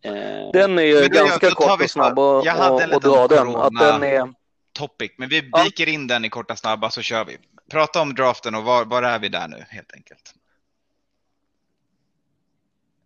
Eh, 0.02 0.50
den 0.52 0.78
är 0.78 0.82
ju 0.82 1.08
ganska 1.08 1.50
kort 1.50 1.82
och 1.82 1.90
snabb 1.90 2.18
och, 2.18 2.37
och, 2.37 2.94
och 2.94 3.00
dra 3.00 3.28
den. 3.28 3.56
Att 3.56 3.72
den 3.78 4.02
är... 4.02 4.35
Topic, 4.72 5.12
men 5.16 5.28
vi 5.28 5.40
viker 5.40 5.87
ja. 5.87 5.92
in 5.92 6.06
den 6.06 6.24
i 6.24 6.28
korta 6.28 6.56
snabba 6.56 6.90
så 6.90 7.02
kör 7.02 7.24
vi 7.24 7.37
prata 7.72 8.02
om 8.02 8.14
draften 8.14 8.54
och 8.54 8.64
var, 8.64 8.85
var 8.85 9.02
är 9.02 9.18
vi 9.18 9.28
där 9.28 9.48
nu 9.48 9.64
helt 9.68 9.94
enkelt? 9.94 10.35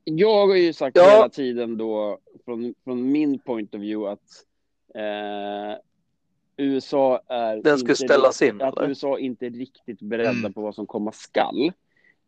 Jag 0.05 0.47
har 0.47 0.55
ju 0.55 0.73
sagt 0.73 0.97
ja. 0.97 1.11
hela 1.11 1.29
tiden 1.29 1.77
då 1.77 2.19
från, 2.47 2.75
från 2.85 3.13
min 3.13 3.39
point 3.39 3.75
of 3.75 3.81
view 3.81 4.13
att 4.13 4.45
eh, 4.95 5.79
USA 6.57 7.21
är 7.29 7.63
Den 7.63 7.79
ska 7.79 7.95
ställas 7.95 8.43
in, 8.43 8.63
att 8.63 8.77
eller? 8.77 8.89
USA 8.89 9.19
inte 9.19 9.47
är 9.47 9.51
riktigt 9.51 10.01
beredda 10.01 10.31
mm. 10.31 10.53
på 10.53 10.61
vad 10.61 10.75
som 10.75 10.87
komma 10.87 11.13
skall. 11.13 11.73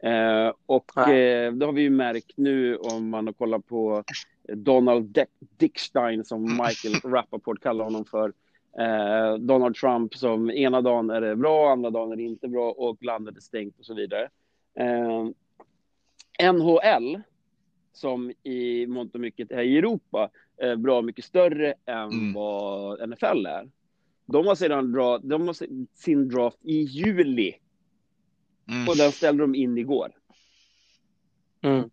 Eh, 0.02 0.52
och 0.66 0.98
eh, 1.08 1.52
det 1.52 1.66
har 1.66 1.72
vi 1.72 1.82
ju 1.82 1.90
märkt 1.90 2.32
nu 2.36 2.76
om 2.76 3.08
man 3.08 3.26
har 3.26 3.32
kollat 3.32 3.66
på 3.66 4.04
Donald 4.54 5.18
Dickstein 5.56 6.24
som. 6.24 6.42
Michael 6.42 6.94
Rappaport 7.12 7.62
kallar 7.62 7.84
honom 7.84 8.04
för. 8.04 8.32
Eh, 8.78 9.34
Donald 9.34 9.76
Trump 9.76 10.14
som 10.14 10.50
ena 10.50 10.80
dagen 10.80 11.10
är 11.10 11.20
det 11.20 11.36
bra, 11.36 11.72
andra 11.72 11.90
dagen 11.90 12.12
är 12.12 12.16
det 12.16 12.22
inte 12.22 12.48
bra 12.48 12.70
och 12.70 13.04
landet 13.04 13.36
är 13.36 13.40
stängt 13.40 13.78
och 13.78 13.84
så 13.84 13.94
vidare. 13.94 14.28
Eh, 14.74 15.28
NHL, 16.52 17.22
som 17.98 18.32
i 18.42 18.86
mångt 18.86 19.14
och 19.14 19.20
mycket 19.20 19.50
är 19.50 19.62
i 19.62 19.78
Europa, 19.78 20.30
är 20.56 20.76
bra 20.76 21.02
mycket 21.02 21.24
större 21.24 21.74
än 21.86 22.10
mm. 22.10 22.32
vad 22.32 23.08
NFL 23.08 23.46
är. 23.46 23.70
De 24.26 24.46
har 24.46 24.54
sedan 24.54 24.92
dra, 24.92 25.18
de 25.18 25.46
har 25.46 25.56
sin 25.98 26.28
draft 26.28 26.58
i 26.62 26.80
juli. 26.82 27.54
Mm. 28.68 28.88
Och 28.88 28.96
den 28.96 29.12
ställde 29.12 29.42
de 29.42 29.54
in 29.54 29.78
igår. 29.78 30.12
Mm. 31.62 31.90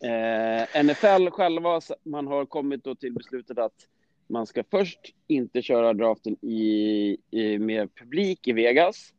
Eh, 0.00 0.84
NFL 0.84 1.30
själva, 1.30 1.80
man 2.02 2.26
har 2.26 2.46
kommit 2.46 2.84
då 2.84 2.94
till 2.94 3.12
beslutet 3.12 3.58
att 3.58 3.86
man 4.26 4.46
ska 4.46 4.64
först 4.70 5.00
inte 5.26 5.62
köra 5.62 5.94
draften 5.94 6.36
i, 6.44 7.16
i, 7.30 7.58
med 7.58 7.94
publik 7.94 8.48
i 8.48 8.52
Vegas. 8.52 9.14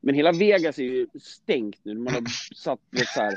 Men 0.00 0.14
hela 0.14 0.32
Vegas 0.32 0.78
är 0.78 0.82
ju 0.82 1.06
stängt 1.20 1.80
nu. 1.82 1.94
Man 1.94 2.14
har 2.14 2.22
satt 2.54 2.80
så 3.14 3.20
här 3.20 3.34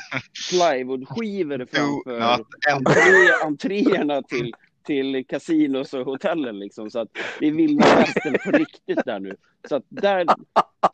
plywoodskivor 0.50 1.68
framför 1.72 2.46
entré, 2.70 3.32
entréerna 3.44 4.22
till, 4.22 4.54
till 4.84 5.26
kasinos 5.28 5.94
och 5.94 6.06
hotellen 6.06 6.60
liksom. 6.60 6.92
Så 6.92 7.00
att 7.00 7.10
det 7.40 7.48
är 7.48 7.52
vilda 7.52 7.96
västern 7.96 8.38
på 8.46 8.52
riktigt 8.52 9.06
där 9.06 9.20
nu. 9.20 9.36
Så 9.70 9.76
att 9.76 9.84
där, 9.90 10.26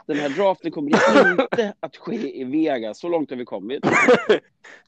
den 0.05 0.17
här 0.17 0.29
draften 0.29 0.71
kommer 0.71 0.89
inte 0.89 1.73
att 1.79 1.97
ske 1.97 2.41
i 2.41 2.43
Vegas. 2.43 2.99
Så 2.99 3.09
långt 3.09 3.29
har 3.29 3.37
vi 3.37 3.45
kommit. 3.45 3.85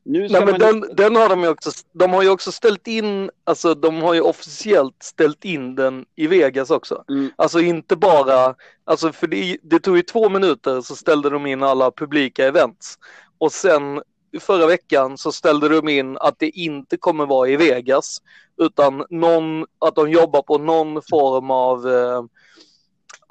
Nu 0.03 0.27
Nej, 0.27 0.45
men 0.45 0.59
den, 0.59 0.85
den, 0.93 1.15
har 1.15 1.29
de 1.29 1.43
ju 1.43 1.49
också. 1.49 1.71
De 1.93 2.13
har 2.13 2.23
ju 2.23 2.29
också 2.29 2.51
ställt 2.51 2.87
in, 2.87 3.29
alltså 3.43 3.73
de 3.73 4.01
har 4.01 4.13
ju 4.13 4.21
officiellt 4.21 5.03
ställt 5.03 5.45
in 5.45 5.75
den 5.75 6.05
i 6.15 6.27
Vegas 6.27 6.71
också. 6.71 7.03
Mm. 7.09 7.31
Alltså 7.35 7.59
inte 7.59 7.95
bara, 7.95 8.55
alltså 8.83 9.11
för 9.11 9.27
det, 9.27 9.57
det 9.61 9.79
tog 9.79 9.97
ju 9.97 10.03
två 10.03 10.29
minuter 10.29 10.81
så 10.81 10.95
ställde 10.95 11.29
de 11.29 11.45
in 11.45 11.63
alla 11.63 11.91
publika 11.91 12.47
events. 12.47 12.97
Och 13.37 13.51
sen 13.51 14.01
förra 14.39 14.67
veckan 14.67 15.17
så 15.17 15.31
ställde 15.31 15.69
de 15.69 15.89
in 15.89 16.17
att 16.17 16.39
det 16.39 16.49
inte 16.49 16.97
kommer 16.97 17.25
vara 17.25 17.49
i 17.49 17.55
Vegas 17.55 18.21
utan 18.57 19.05
någon, 19.09 19.65
att 19.79 19.95
de 19.95 20.09
jobbar 20.09 20.41
på 20.41 20.57
någon 20.57 21.01
form 21.09 21.51
av 21.51 21.87
eh, 21.87 22.23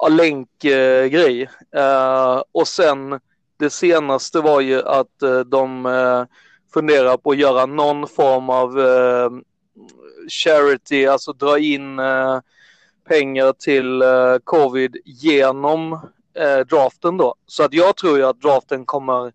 länkgrej. 0.09 1.49
Eh, 1.75 2.41
och 2.51 2.67
sen 2.67 3.19
det 3.59 3.69
senaste 3.69 4.39
var 4.41 4.61
ju 4.61 4.81
att 4.81 5.21
eh, 5.21 5.39
de 5.39 5.85
eh, 5.85 6.23
funderar 6.73 7.17
på 7.17 7.31
att 7.31 7.37
göra 7.37 7.65
någon 7.65 8.07
form 8.07 8.49
av 8.49 8.79
eh, 8.79 9.29
charity, 10.29 11.05
alltså 11.05 11.33
dra 11.33 11.59
in 11.59 11.99
eh, 11.99 12.39
pengar 13.07 13.53
till 13.53 14.01
eh, 14.01 14.35
covid 14.43 14.97
genom 15.05 15.93
eh, 16.39 16.59
draften 16.69 17.17
då. 17.17 17.35
Så 17.45 17.63
att 17.63 17.73
jag 17.73 17.95
tror 17.95 18.17
ju 18.17 18.25
att 18.25 18.41
draften 18.41 18.85
kommer 18.85 19.31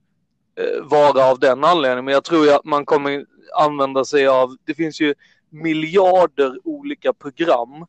vara 0.83 1.25
av 1.25 1.39
den 1.39 1.65
anledningen. 1.65 2.05
Men 2.05 2.15
jag 2.15 2.25
tror 2.25 2.55
att 2.55 2.65
man 2.65 2.87
kommer 2.87 3.25
använda 3.57 4.05
sig 4.05 4.27
av, 4.27 4.57
det 4.65 4.75
finns 4.75 5.01
ju 5.01 5.15
miljarder 5.51 6.59
olika 6.65 7.13
program 7.13 7.87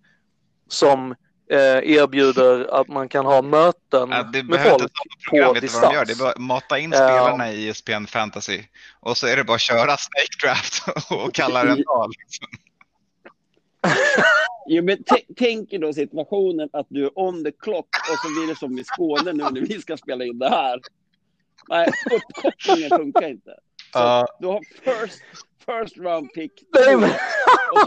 som 0.67 1.11
eh, 1.51 1.57
erbjuder 1.95 2.81
att 2.81 2.87
man 2.87 3.09
kan 3.09 3.25
ha 3.25 3.41
möten 3.41 4.09
ja, 4.09 4.31
med 4.43 4.63
folk 4.63 4.91
program, 5.29 5.53
på 5.53 5.59
distans. 5.59 5.85
De 5.85 5.93
gör. 5.93 6.05
Det 6.05 6.13
är 6.13 6.17
bara 6.17 6.31
att 6.31 6.37
mata 6.37 6.79
in 6.79 6.91
spelarna 6.91 7.51
i 7.51 7.69
ESPN 7.69 8.05
Fantasy 8.07 8.63
och 8.99 9.17
så 9.17 9.27
är 9.27 9.35
det 9.35 9.43
bara 9.43 9.55
att 9.55 9.61
köra 9.61 9.97
Snake 9.97 10.47
Draft 10.47 10.83
och 11.11 11.33
kalla 11.33 11.63
det 11.63 11.71
en 11.71 11.83
dag. 11.83 12.11
Liksom. 12.19 12.47
Jo, 14.67 14.83
men 14.83 14.97
tänk 15.37 15.71
då 15.71 15.93
situationen 15.93 16.69
att 16.73 16.85
du 16.89 17.05
är 17.05 17.19
on 17.19 17.43
the 17.43 17.51
clock 17.51 17.87
och 18.11 18.19
så 18.21 18.27
blir 18.27 18.47
det 18.47 18.55
som 18.55 18.79
i 18.79 18.83
Skåne 18.83 19.33
nu 19.33 19.43
när 19.43 19.61
vi 19.61 19.81
ska 19.81 19.97
spela 19.97 20.25
in 20.25 20.39
det 20.39 20.49
här. 20.49 20.79
Nej, 21.69 21.87
uppkopplingen 22.11 22.89
funkar 22.89 23.29
inte. 23.29 23.51
Så 23.93 23.99
uh. 23.99 24.25
Du 24.39 24.47
har 24.47 24.61
first, 24.83 25.21
first 25.65 25.97
round 25.97 26.33
pick. 26.33 26.51
Nej, 26.85 26.97
men, 26.97 27.09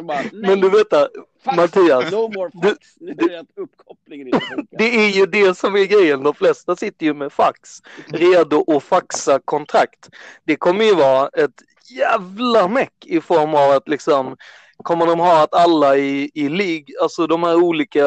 bara, 0.06 0.22
nej, 0.22 0.30
men 0.32 0.60
du 0.60 0.70
vet 0.70 0.92
att, 0.92 1.10
Mattias. 1.56 2.12
No 2.12 2.32
more 2.34 2.50
fax. 2.62 2.78
Nu 3.00 3.10
är 3.10 3.28
det 3.28 3.40
att 3.40 3.46
uppkopplingen 3.56 4.26
inte 4.26 4.40
funkar. 4.40 4.78
Det 4.78 4.96
är 4.96 5.08
ju 5.08 5.26
det 5.26 5.58
som 5.58 5.76
är 5.76 5.84
grejen. 5.84 6.22
De 6.22 6.34
flesta 6.34 6.76
sitter 6.76 7.06
ju 7.06 7.14
med 7.14 7.32
fax. 7.32 7.82
Redo 8.06 8.76
att 8.76 8.84
faxa 8.84 9.40
kontrakt. 9.44 10.08
Det 10.44 10.56
kommer 10.56 10.84
ju 10.84 10.94
vara 10.94 11.28
ett 11.28 11.62
jävla 11.90 12.68
meck 12.68 13.06
i 13.06 13.20
form 13.20 13.54
av 13.54 13.70
att 13.70 13.88
liksom 13.88 14.36
kommer 14.82 15.06
de 15.06 15.20
ha 15.20 15.42
att 15.42 15.54
alla 15.54 15.96
i, 15.96 16.30
i 16.34 16.48
League, 16.48 16.86
alltså 17.02 17.26
de 17.26 17.42
här 17.42 17.54
olika 17.54 18.04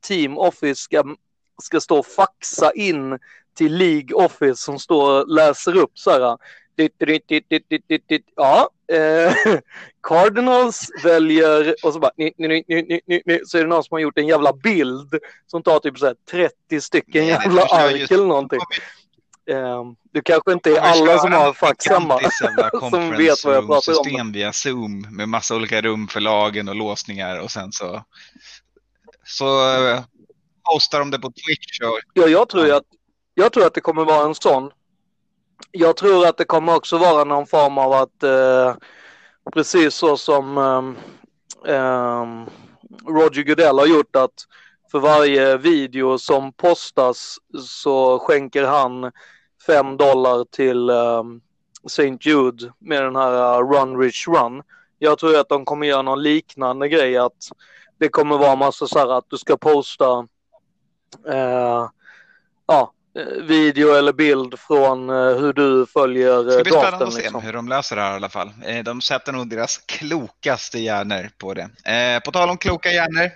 team 0.00 0.38
office 0.38 0.82
ska, 0.82 1.04
ska 1.62 1.80
stå 1.80 1.98
och 1.98 2.06
faxa 2.06 2.72
in 2.72 3.18
till 3.56 3.76
League 3.76 4.14
Office 4.14 4.56
som 4.56 4.78
står 4.78 5.20
och 5.20 5.28
läser 5.28 5.76
upp 5.76 5.92
så 5.94 6.10
här. 6.10 6.38
Ja, 8.36 8.70
eh, 8.92 9.34
Cardinals 10.02 10.90
väljer 11.04 11.74
och 11.84 11.92
så 11.92 11.98
bara 11.98 12.10
så 13.44 13.58
är 13.58 13.62
det 13.62 13.66
någon 13.66 13.84
som 13.84 13.94
har 13.94 14.00
gjort 14.00 14.18
en 14.18 14.26
jävla 14.26 14.52
bild 14.52 15.14
som 15.46 15.62
tar 15.62 15.78
typ 15.78 15.98
så 15.98 16.14
30 16.30 16.80
stycken 16.80 17.26
jävla 17.26 17.62
ark 17.62 18.10
eller 18.10 18.26
någonting. 18.26 18.60
Um, 19.50 19.96
det 20.12 20.22
kanske 20.22 20.52
inte 20.52 20.70
är 20.70 20.80
alla 20.80 21.18
som 21.18 21.32
har 21.32 21.52
fax 21.52 21.88
hemma 21.88 22.20
som 22.90 23.10
vet 23.10 23.44
vad 23.44 23.54
jag 23.54 23.66
pratar 23.66 23.98
om. 23.98 24.04
system 24.04 24.32
via 24.32 24.52
Zoom 24.52 25.06
med 25.10 25.28
massa 25.28 25.56
olika 25.56 25.80
rum 25.80 26.08
för 26.08 26.20
lagen 26.20 26.68
och 26.68 26.74
låsningar 26.74 27.40
och 27.40 27.50
sen 27.50 27.72
så 27.72 28.04
så 29.24 29.78
uh, 29.78 30.00
postar 30.72 30.98
de 30.98 31.10
det 31.10 31.18
på 31.18 31.28
Twitch. 31.28 31.80
Och... 31.80 31.98
Ja, 32.14 32.26
jag 32.26 32.48
tror 32.48 32.72
att 32.72 32.84
jag 33.34 33.52
tror 33.52 33.66
att 33.66 33.74
det 33.74 33.80
kommer 33.80 34.04
vara 34.04 34.24
en 34.24 34.34
sån. 34.34 34.70
Jag 35.70 35.96
tror 35.96 36.26
att 36.26 36.36
det 36.36 36.44
kommer 36.44 36.74
också 36.74 36.98
vara 36.98 37.24
någon 37.24 37.46
form 37.46 37.78
av 37.78 37.92
att 37.92 38.22
eh, 38.22 38.74
precis 39.52 39.94
så 39.94 40.16
som 40.16 40.58
eh, 41.66 42.24
Roger 43.06 43.42
Goodell 43.42 43.78
har 43.78 43.86
gjort 43.86 44.16
att 44.16 44.46
för 44.92 44.98
varje 44.98 45.56
video 45.56 46.18
som 46.18 46.52
postas 46.52 47.38
så 47.66 48.18
skänker 48.18 48.64
han 48.64 49.12
5 49.66 49.96
dollar 49.96 50.44
till 50.44 50.90
eh, 50.90 51.22
St. 51.86 52.16
Jude 52.20 52.72
med 52.78 53.02
den 53.02 53.16
här 53.16 53.60
uh, 53.60 53.70
Run 53.70 53.98
Rich 53.98 54.28
Run. 54.28 54.62
Jag 54.98 55.18
tror 55.18 55.38
att 55.38 55.48
de 55.48 55.64
kommer 55.64 55.86
göra 55.86 56.02
någon 56.02 56.22
liknande 56.22 56.88
grej 56.88 57.16
att 57.16 57.48
det 57.98 58.08
kommer 58.08 58.38
vara 58.38 58.56
massa 58.56 58.86
så 58.86 58.98
här 58.98 59.18
att 59.18 59.30
du 59.30 59.38
ska 59.38 59.56
posta 59.56 60.26
ja, 62.66 62.94
Eh, 63.18 63.42
video 63.42 63.94
eller 63.94 64.12
bild 64.12 64.58
från 64.58 65.10
eh, 65.10 65.38
hur 65.38 65.52
du 65.52 65.86
följer 65.86 66.42
draften. 66.42 66.56
Det 66.56 66.62
blir 66.64 66.72
spännande 66.72 67.06
att 67.06 67.12
se 67.12 67.22
liksom. 67.22 67.42
hur 67.42 67.52
de 67.52 67.68
löser 67.68 67.96
det 67.96 68.02
här 68.02 68.12
i 68.12 68.16
alla 68.16 68.28
fall. 68.28 68.50
Eh, 68.64 68.84
de 68.84 69.00
sätter 69.00 69.32
nog 69.32 69.48
deras 69.48 69.78
klokaste 69.78 70.78
hjärnor 70.78 71.30
på 71.38 71.54
det. 71.54 71.70
På 72.24 72.30
tal 72.30 72.50
om 72.50 72.56
kloka 72.56 72.88
hjärnor. 72.90 73.30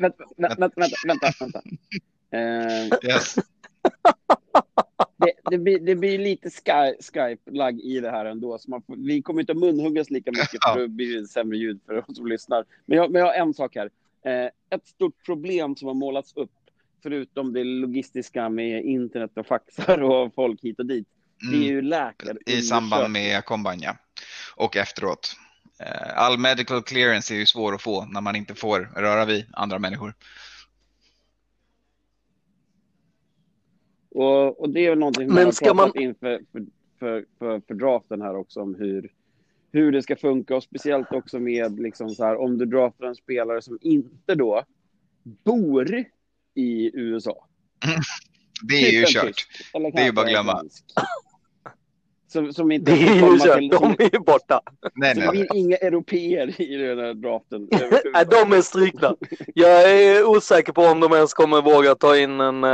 Vänta, 0.00 0.24
vänta, 0.36 0.56
vänta. 0.58 0.96
vänta, 1.06 1.32
vänta. 1.40 1.62
yes. 3.06 3.34
det, 5.16 5.32
det, 5.50 5.58
blir, 5.58 5.78
det 5.78 5.94
blir 5.94 6.18
lite 6.18 6.50
Skype-lagg 7.12 7.80
i 7.80 8.00
det 8.00 8.10
här 8.10 8.24
ändå. 8.24 8.58
Så 8.58 8.70
man 8.70 8.82
får, 8.82 8.96
vi 8.96 9.22
kommer 9.22 9.40
inte 9.40 9.52
att 9.52 9.58
munhuggas 9.58 10.10
lika 10.10 10.30
mycket 10.30 10.64
för 10.72 10.80
det 10.80 10.88
blir 10.88 11.24
sämre 11.24 11.58
ljud 11.58 11.80
för 11.86 12.04
de 12.06 12.14
som 12.14 12.26
lyssnar. 12.26 12.64
Men 12.86 12.98
jag, 12.98 13.10
men 13.10 13.20
jag 13.20 13.26
har 13.26 13.34
en 13.34 13.54
sak 13.54 13.76
här. 13.76 13.90
Ett 14.70 14.86
stort 14.86 15.24
problem 15.24 15.76
som 15.76 15.88
har 15.88 15.94
målats 15.94 16.36
upp 16.36 16.50
förutom 17.02 17.52
det 17.52 17.64
logistiska 17.64 18.48
med 18.48 18.84
internet 18.84 19.30
och 19.36 19.46
faxar 19.46 20.02
och 20.02 20.34
folk 20.34 20.62
hit 20.62 20.78
och 20.78 20.86
dit. 20.86 21.08
Mm. 21.42 21.60
Det 21.60 21.66
är 21.66 21.70
ju 21.70 21.82
läkare. 21.82 22.38
I 22.46 22.62
samband 22.62 23.12
med 23.12 23.44
combine, 23.44 23.80
ja. 23.82 23.96
Och 24.56 24.76
efteråt. 24.76 25.36
Eh, 25.80 26.18
all 26.18 26.38
medical 26.38 26.82
clearance 26.82 27.34
är 27.34 27.38
ju 27.38 27.46
svår 27.46 27.74
att 27.74 27.82
få 27.82 28.04
när 28.04 28.20
man 28.20 28.36
inte 28.36 28.54
får 28.54 28.80
röra 28.80 29.24
vid 29.24 29.46
andra 29.52 29.78
människor. 29.78 30.14
Och, 34.10 34.60
och 34.60 34.70
det 34.70 34.86
är 34.86 34.90
väl 34.90 34.98
någonting 34.98 35.28
man 35.28 35.36
har 35.36 35.44
pratat 35.44 35.76
man... 35.76 36.02
inför 36.02 36.40
för, 36.52 36.66
för, 36.98 37.24
för, 37.38 37.60
för 37.66 37.74
draften 37.74 38.22
här 38.22 38.36
också 38.36 38.60
om 38.60 38.74
hur, 38.74 39.12
hur 39.76 39.92
det 39.92 40.02
ska 40.02 40.16
funka 40.16 40.56
och 40.56 40.62
speciellt 40.62 41.12
också 41.12 41.38
med 41.38 41.80
liksom 41.80 42.10
så 42.10 42.24
här 42.24 42.36
om 42.36 42.58
du 42.58 42.66
draftar 42.66 43.06
en 43.06 43.14
spelare 43.14 43.62
som 43.62 43.78
inte 43.80 44.34
då 44.34 44.64
bor 45.44 46.04
i 46.54 46.90
USA. 46.94 47.46
Det 48.62 48.74
är 48.74 48.92
ju 48.92 49.04
kört. 49.06 49.46
Det 49.72 50.00
är 50.00 50.04
ju 50.04 50.12
bara 50.12 50.26
att 50.26 50.30
glömma. 50.30 50.62
Som, 52.28 52.52
som 52.52 52.72
inte 52.72 52.92
det 52.92 52.98
är 52.98 53.14
ju 53.14 53.38
kört, 53.38 53.58
till, 53.58 53.68
de 53.68 53.96
är 53.98 54.10
ju 54.12 54.18
borta. 54.18 54.60
Nej, 54.94 55.14
nej, 55.16 55.28
nej. 55.32 55.48
inga 55.54 55.76
europeer 55.76 56.60
i 56.60 56.76
den 56.76 56.98
här 56.98 57.14
draften. 57.14 57.68
nej, 58.12 58.24
de 58.30 58.56
är 58.56 58.60
strykna. 58.60 59.16
Jag 59.54 59.92
är 59.92 60.24
osäker 60.24 60.72
på 60.72 60.82
om 60.82 61.00
de 61.00 61.12
ens 61.12 61.34
kommer 61.34 61.62
våga 61.62 61.94
ta 61.94 62.16
in 62.16 62.40
en 62.40 62.64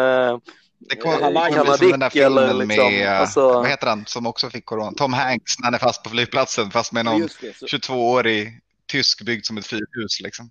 det 0.88 0.96
kommer 0.96 1.70
eh, 1.72 1.78
bli 1.78 1.90
den 1.90 2.00
där 2.00 2.10
filmen 2.10 2.58
liksom, 2.58 2.94
med, 2.94 3.08
alltså... 3.08 3.52
vad 3.52 3.68
heter 3.68 3.86
han, 3.86 4.06
som 4.06 4.26
också 4.26 4.50
fick 4.50 4.64
corona? 4.64 4.92
Tom 4.92 5.12
Hanks 5.12 5.58
när 5.58 5.64
han 5.64 5.74
är 5.74 5.78
fast 5.78 6.02
på 6.02 6.10
flygplatsen 6.10 6.70
fast 6.70 6.92
med 6.92 7.04
någon 7.04 7.22
22-årig 7.22 8.60
tysk 8.86 9.22
byggd 9.22 9.44
som 9.44 9.58
ett 9.58 9.66
fyrhus 9.66 10.20
liksom. 10.20 10.50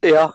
Ja, 0.00 0.32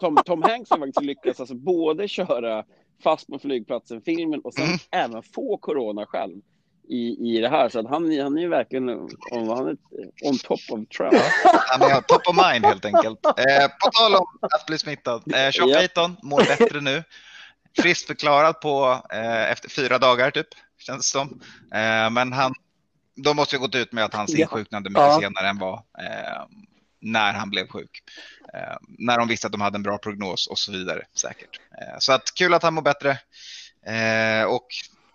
Tom, 0.00 0.18
Tom 0.24 0.42
Hanks 0.42 0.70
har 0.70 0.78
faktiskt 0.78 1.02
lyckats 1.02 1.40
alltså 1.40 1.54
både 1.54 2.08
köra 2.08 2.64
fast 3.02 3.26
på 3.26 3.38
flygplatsen-filmen 3.38 4.40
och 4.40 4.54
sen 4.54 4.64
mm. 4.64 4.78
även 4.90 5.22
få 5.22 5.58
corona 5.58 6.06
själv 6.06 6.40
i, 6.90 7.36
i 7.36 7.40
det 7.40 7.48
här. 7.48 7.68
Så 7.68 7.78
att 7.78 7.88
han, 7.88 8.20
han 8.20 8.38
är 8.38 8.42
ju 8.42 8.48
verkligen 8.48 8.88
on, 8.88 9.48
han 9.48 9.68
är 9.68 9.76
on 10.22 10.38
top 10.38 10.60
of 10.70 10.88
Trump. 10.96 11.14
Han 11.66 11.90
är 11.90 12.00
top 12.00 12.28
of 12.28 12.36
mind 12.52 12.66
helt 12.66 12.84
enkelt. 12.84 13.26
Eh, 13.26 13.68
på 13.84 13.90
tal 13.92 14.14
om 14.14 14.26
att 14.40 14.66
bli 14.66 14.78
smittad. 14.78 15.34
Eh, 15.34 15.50
Sean 15.50 15.72
Payton 15.72 16.16
mår 16.22 16.38
bättre 16.38 16.80
nu. 16.80 17.04
Friskt 17.78 18.06
förklarad 18.06 18.60
på 18.60 19.02
eh, 19.12 19.50
efter 19.50 19.70
fyra 19.70 19.98
dagar 19.98 20.30
typ, 20.30 20.46
känns 20.78 20.98
det 20.98 21.18
som. 21.18 21.40
Eh, 21.74 22.10
men 22.10 22.32
han, 22.32 22.54
de 23.16 23.36
måste 23.36 23.56
ju 23.56 23.60
gått 23.60 23.74
ut 23.74 23.92
med 23.92 24.04
att 24.04 24.14
han 24.14 24.26
insjuknade 24.28 24.90
mycket 24.90 25.02
ja. 25.02 25.20
senare 25.20 25.48
än 25.48 25.58
vad 25.58 25.74
eh, 25.74 26.44
när 27.00 27.32
han 27.32 27.50
blev 27.50 27.68
sjuk. 27.68 27.90
Eh, 28.54 28.76
när 28.98 29.18
de 29.18 29.28
visste 29.28 29.46
att 29.46 29.52
de 29.52 29.60
hade 29.60 29.76
en 29.76 29.82
bra 29.82 29.98
prognos 29.98 30.46
och 30.46 30.58
så 30.58 30.72
vidare 30.72 31.02
säkert. 31.14 31.60
Eh, 31.80 31.96
så 31.98 32.12
att 32.12 32.34
kul 32.34 32.54
att 32.54 32.62
han 32.62 32.74
mår 32.74 32.82
bättre. 32.82 33.18
Och 34.46 34.66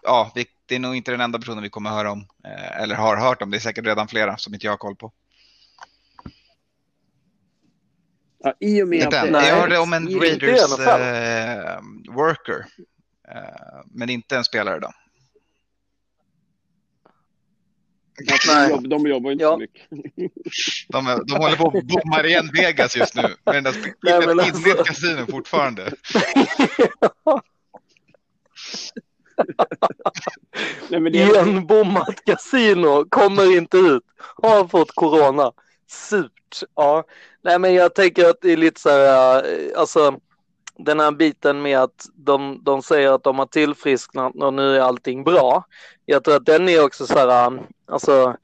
ja, 0.04 0.32
det 0.66 0.76
är 0.76 0.80
nog 0.80 0.96
inte 0.96 1.12
den 1.12 1.22
enda 1.22 1.40
personen 1.40 1.64
vi 1.64 1.70
kommer 1.70 1.90
höra 1.90 2.12
om 2.12 2.28
eh, 2.46 2.82
eller 2.82 2.96
har 2.96 3.18
hört 3.18 3.42
om. 3.42 3.52
Det 3.52 3.58
är 3.58 3.60
säkert 3.60 3.86
redan 3.86 4.08
flera 4.08 4.38
som 4.38 4.54
inte 4.54 4.66
jag 4.66 4.72
har 4.72 4.78
koll 4.78 4.96
på. 4.96 5.12
Ja, 8.40 8.54
I 8.60 8.84
och 8.84 8.88
med 8.88 9.00
Vänta, 9.00 9.20
att 9.20 9.26
det, 9.26 9.32
nej, 9.32 9.50
jag 9.50 9.56
hörde 9.56 9.78
om 9.78 9.94
en 9.94 10.20
Raiders 10.20 10.80
uh, 10.80 12.14
worker, 12.14 12.58
uh, 12.58 13.84
men 13.86 14.10
inte 14.10 14.38
en 14.38 14.44
spelare 14.44 14.80
då. 14.80 14.92
De 18.90 19.08
jobbar 19.08 19.32
inte 19.32 19.44
ja. 19.44 19.52
så 19.52 19.58
mycket. 19.58 19.90
De, 20.88 21.24
de 21.28 21.34
håller 21.38 21.56
på 21.56 21.78
att 21.78 21.84
bomma 21.84 22.24
igen 22.24 22.50
Vegas 22.54 22.98
just 22.98 23.16
nu 23.16 23.22
med 23.22 23.56
den 23.56 23.64
där 23.64 23.74
Nej, 24.02 24.28
men 24.28 24.40
alltså... 24.40 25.32
fortfarande. 25.32 25.94
Nej, 30.90 31.00
men 31.00 31.14
det 31.14 31.22
är, 31.22 31.30
Igenbommat 31.30 32.26
kasino, 32.26 33.06
kommer 33.10 33.58
inte 33.58 33.78
ut, 33.78 34.04
har 34.44 34.68
fått 34.68 34.96
corona. 34.96 35.52
Surt. 35.88 36.32
Ja, 36.76 37.04
nej 37.42 37.60
men 37.60 37.74
jag 37.74 37.96
tänker 37.96 38.30
att 38.30 38.42
det 38.42 38.52
är 38.52 38.58
lite 38.58 38.82
så 38.82 38.90
här, 38.90 39.38
eh, 39.38 39.80
alltså 39.80 40.20
den 40.78 41.00
här 41.00 41.12
biten 41.12 41.62
med 41.62 41.80
att 41.80 42.06
de, 42.14 42.60
de 42.64 42.82
säger 42.82 43.12
att 43.12 43.24
de 43.24 43.40
har 43.40 43.46
tillfrisknat 43.46 44.36
och 44.36 44.54
nu 44.54 44.76
är 44.76 44.80
allting 44.80 45.24
bra. 45.24 45.66
Jag 46.06 46.24
tror 46.24 46.36
att 46.36 46.46
den 46.46 46.70
är 46.70 46.84
också 46.84 47.08
så 47.08 47.20
här, 47.20 47.28
eh, 47.28 47.60
alltså 47.88 48.36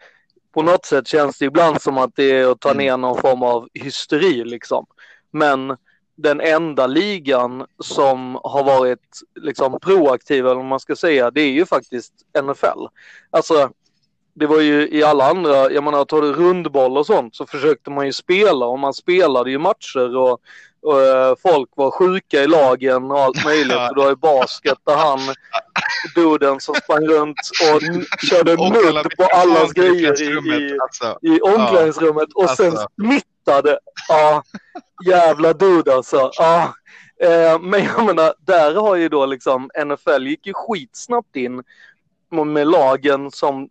på 0.54 0.62
något 0.62 0.86
sätt 0.86 1.08
känns 1.08 1.38
det 1.38 1.46
ibland 1.46 1.82
som 1.82 1.98
att 1.98 2.16
det 2.16 2.32
är 2.32 2.52
att 2.52 2.60
ta 2.60 2.74
ner 2.74 2.98
någon 2.98 3.22
form 3.22 3.44
av 3.44 3.68
hysteri 3.74 4.44
liksom. 4.44 4.86
Men 5.32 5.78
den 6.16 6.42
enda 6.42 6.88
ligan 6.88 7.66
som 7.80 8.40
har 8.44 8.64
varit 8.64 9.20
liksom 9.36 9.80
proaktiv, 9.80 10.46
eller 10.46 10.56
vad 10.56 10.66
man 10.66 10.80
ska 10.80 10.96
säga, 10.96 11.32
det 11.32 11.42
är 11.42 11.52
ju 11.52 11.66
faktiskt 11.66 12.14
NFL. 12.44 12.86
Alltså, 13.30 13.70
det 14.34 14.48
var 14.48 14.60
ju 14.60 14.90
i 14.92 15.04
alla 15.04 15.30
andra, 15.30 15.72
jag 15.72 15.84
menar 15.84 16.06
tar 16.06 16.22
du 16.22 16.34
rundboll 16.34 16.98
och 16.98 17.06
sånt 17.06 17.36
så 17.36 17.46
försökte 17.46 17.90
man 17.90 18.06
ju 18.06 18.14
spela 18.14 18.66
och 18.66 18.80
man 18.80 18.94
spelade 18.94 19.52
ju 19.52 19.58
matcher 19.58 20.18
och, 20.18 20.42
och 20.82 21.02
eh, 21.02 21.36
folk 21.44 21.70
var 21.76 21.92
sjuka 21.92 22.44
i 22.44 22.48
lagen 22.48 23.12
och 23.12 23.20
allt 23.20 23.46
möjligt. 23.46 23.92
Och 23.96 24.04
har 24.04 24.10
ju 24.10 24.16
basket 24.16 24.78
där 24.84 24.96
han, 24.96 25.20
duden 26.16 26.60
som 26.60 26.76
sprang 26.76 27.08
runt 27.08 27.38
och 27.74 27.82
körde 28.30 28.56
nudd 28.56 29.08
på 29.18 29.24
allas 29.24 29.72
i 29.72 29.80
grejer 29.80 29.96
i, 29.96 30.08
pressrummet, 30.08 30.62
i, 30.62 30.78
Alltså, 30.82 31.18
i 31.22 31.42
omklädningsrummet 31.42 32.34
och 32.36 32.50
sen 32.50 32.72
Alltså 32.72 32.88
smittade. 33.42 33.80
Ja, 34.08 34.44
jävla 35.06 35.54
dude 35.54 35.96
alltså. 35.96 36.32
Ja. 36.34 36.74
Eh, 37.22 37.60
men 37.60 37.84
jag 37.84 38.06
menar, 38.06 38.34
där 38.40 38.76
har 38.76 38.96
ju 38.96 39.10
då 39.10 39.26
liksom 39.26 39.70
NFL 39.86 40.28
gick 40.28 40.48
ju 40.48 40.54
skitsnabbt 40.54 41.36
in 41.36 41.64
med 42.46 42.68
lagen 42.68 43.32
som 43.32 43.64
eh, 43.64 43.68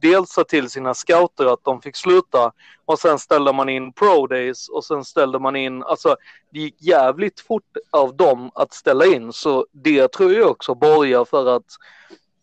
dels 0.00 0.30
sa 0.30 0.44
till 0.44 0.70
sina 0.70 0.94
scouter 0.94 1.52
att 1.52 1.64
de 1.64 1.82
fick 1.82 1.96
sluta 1.96 2.52
och 2.84 2.98
sen 2.98 3.18
ställde 3.18 3.52
man 3.52 3.68
in 3.68 3.92
pro 3.92 4.26
days 4.26 4.68
och 4.68 4.84
sen 4.84 5.04
ställde 5.04 5.38
man 5.38 5.56
in, 5.56 5.82
alltså 5.82 6.16
det 6.52 6.60
gick 6.60 6.82
jävligt 6.82 7.40
fort 7.40 7.76
av 7.90 8.16
dem 8.16 8.50
att 8.54 8.72
ställa 8.72 9.06
in 9.06 9.32
så 9.32 9.66
det 9.72 10.08
tror 10.08 10.32
jag 10.32 10.50
också 10.50 10.74
borgar 10.74 11.24
för 11.24 11.56
att 11.56 11.66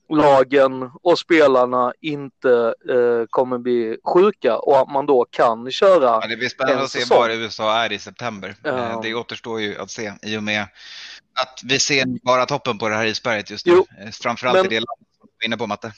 lagen 0.09 0.91
och 1.01 1.19
spelarna 1.19 1.93
inte 2.01 2.73
eh, 2.89 3.25
kommer 3.29 3.57
bli 3.57 3.97
sjuka 4.13 4.57
och 4.57 4.79
att 4.79 4.91
man 4.91 5.05
då 5.05 5.25
kan 5.29 5.71
köra. 5.71 6.03
ja, 6.03 6.27
det 6.29 6.37
blir 6.37 6.49
spännande 6.49 6.79
en 6.79 6.83
att 6.85 6.91
se 6.91 6.99
säsong. 6.99 7.17
var 7.17 7.29
USA 7.29 7.73
är 7.83 7.91
i 7.91 7.99
september. 7.99 8.55
Ja. 8.63 8.69
Eh, 8.77 9.01
Det 9.01 9.13
återstår 9.15 9.61
ju 9.61 9.77
att 9.77 9.91
se 9.91 10.13
i 10.21 10.37
och 10.37 10.43
med 10.43 10.61
att 11.41 11.59
vi 11.63 11.79
ser 11.79 12.05
bara 12.25 12.45
toppen 12.45 12.77
på 12.77 12.89
det 12.89 12.95
här 12.95 13.05
isberget 13.05 13.49
just 13.51 13.65
nu. 13.65 13.71
Jo, 13.75 13.85
Eh, 14.05 14.11
Framförallt 14.11 14.55
men- 14.57 14.65
i 14.65 14.69
det 14.69 14.75
landet 14.75 15.07
som 15.19 15.27
du 15.39 15.43
är 15.45 15.47
inne 15.47 15.57
på 15.57 15.67
Matte. 15.67 15.91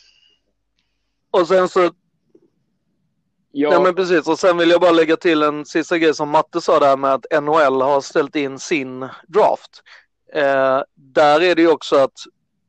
Och 1.32 1.48
sen 1.48 1.70
så 1.70 1.92
ja, 3.52 3.70
Nej 3.70 3.80
men 3.82 3.96
precis 3.96 4.28
och 4.28 4.40
sen 4.40 4.58
vill 4.58 4.70
jag 4.70 4.82
bara 4.82 4.92
lägga 4.92 5.16
till 5.18 5.44
en 5.44 5.66
sista 5.66 5.98
grej 5.98 6.14
som 6.16 6.30
Matte 6.30 6.62
sa 6.62 6.80
där 6.80 6.98
med 6.98 7.14
att 7.14 7.26
NHL 7.44 7.82
har 7.82 8.02
ställt 8.02 8.36
in 8.36 8.60
sin 8.60 9.00
draft. 9.28 9.84
Eh, 10.34 10.82
där 10.96 11.42
är 11.42 11.56
det 11.56 11.62
ju 11.62 11.72
också 11.72 11.96
att, 11.96 12.14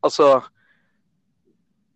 alltså, 0.00 0.42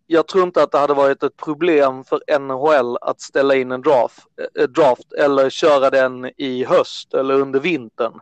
jag 0.07 0.27
tror 0.27 0.43
inte 0.43 0.63
att 0.63 0.71
det 0.71 0.77
hade 0.77 0.93
varit 0.93 1.23
ett 1.23 1.37
problem 1.37 2.03
för 2.03 2.39
NHL 2.39 2.97
att 3.01 3.21
ställa 3.21 3.55
in 3.55 3.71
en 3.71 3.81
draft, 3.81 4.27
eh, 4.59 4.63
draft 4.63 5.13
eller 5.13 5.49
köra 5.49 5.89
den 5.89 6.31
i 6.37 6.65
höst 6.65 7.13
eller 7.13 7.33
under 7.33 7.59
vintern. 7.59 8.19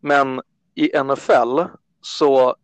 Men 0.00 0.40
i 0.74 0.98
NFL 1.02 1.60
så 2.02 2.56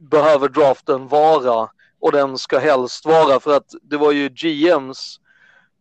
behöver 0.00 0.48
draften 0.48 1.08
vara 1.08 1.68
och 2.00 2.12
den 2.12 2.38
ska 2.38 2.58
helst 2.58 3.06
vara 3.06 3.40
för 3.40 3.56
att 3.56 3.70
det 3.82 3.96
var 3.96 4.12
ju 4.12 4.28
GMs 4.28 5.20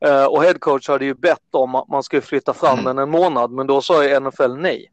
eh, 0.06 0.26
och 0.26 0.44
headcoach 0.44 0.88
hade 0.88 1.06
ju 1.06 1.14
bett 1.14 1.48
om 1.52 1.76
att 1.76 1.88
man 1.88 2.04
skulle 2.04 2.22
flytta 2.22 2.54
fram 2.54 2.80
Mm. 2.80 2.86
den 2.86 2.98
en 2.98 3.10
månad, 3.10 3.52
men 3.52 3.68
då 3.68 3.82
sa 3.82 4.04
ju 4.04 4.20
NFL 4.20 4.56
nej. 4.58 4.92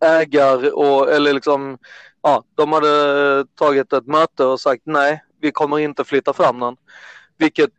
Ägar 0.00 0.74
och, 0.74 1.10
eller 1.10 1.32
liksom, 1.32 1.78
ja, 2.22 2.44
de 2.54 2.72
hade 2.72 3.46
tagit 3.54 3.92
ett 3.92 4.06
möte 4.06 4.44
och 4.44 4.60
sagt 4.60 4.82
nej, 4.84 5.22
vi 5.40 5.52
kommer 5.52 5.78
inte 5.78 6.04
flytta 6.04 6.32
fram 6.32 6.60
den. 6.60 6.76
Vilket 7.38 7.72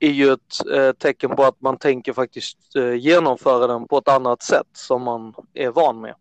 är 0.00 0.10
ju 0.10 0.32
ett 0.32 0.66
eh, 0.74 0.92
tecken 0.92 1.30
på 1.30 1.44
att 1.44 1.60
man 1.60 1.76
tänker 1.78 2.12
faktiskt 2.12 2.76
eh, 2.76 2.94
genomföra 2.94 3.66
den 3.66 3.88
på 3.88 3.98
ett 3.98 4.08
annat 4.08 4.42
sätt 4.42 4.66
som 4.72 5.02
man 5.02 5.34
är 5.54 5.70
van 5.70 6.00
med. 6.00 6.14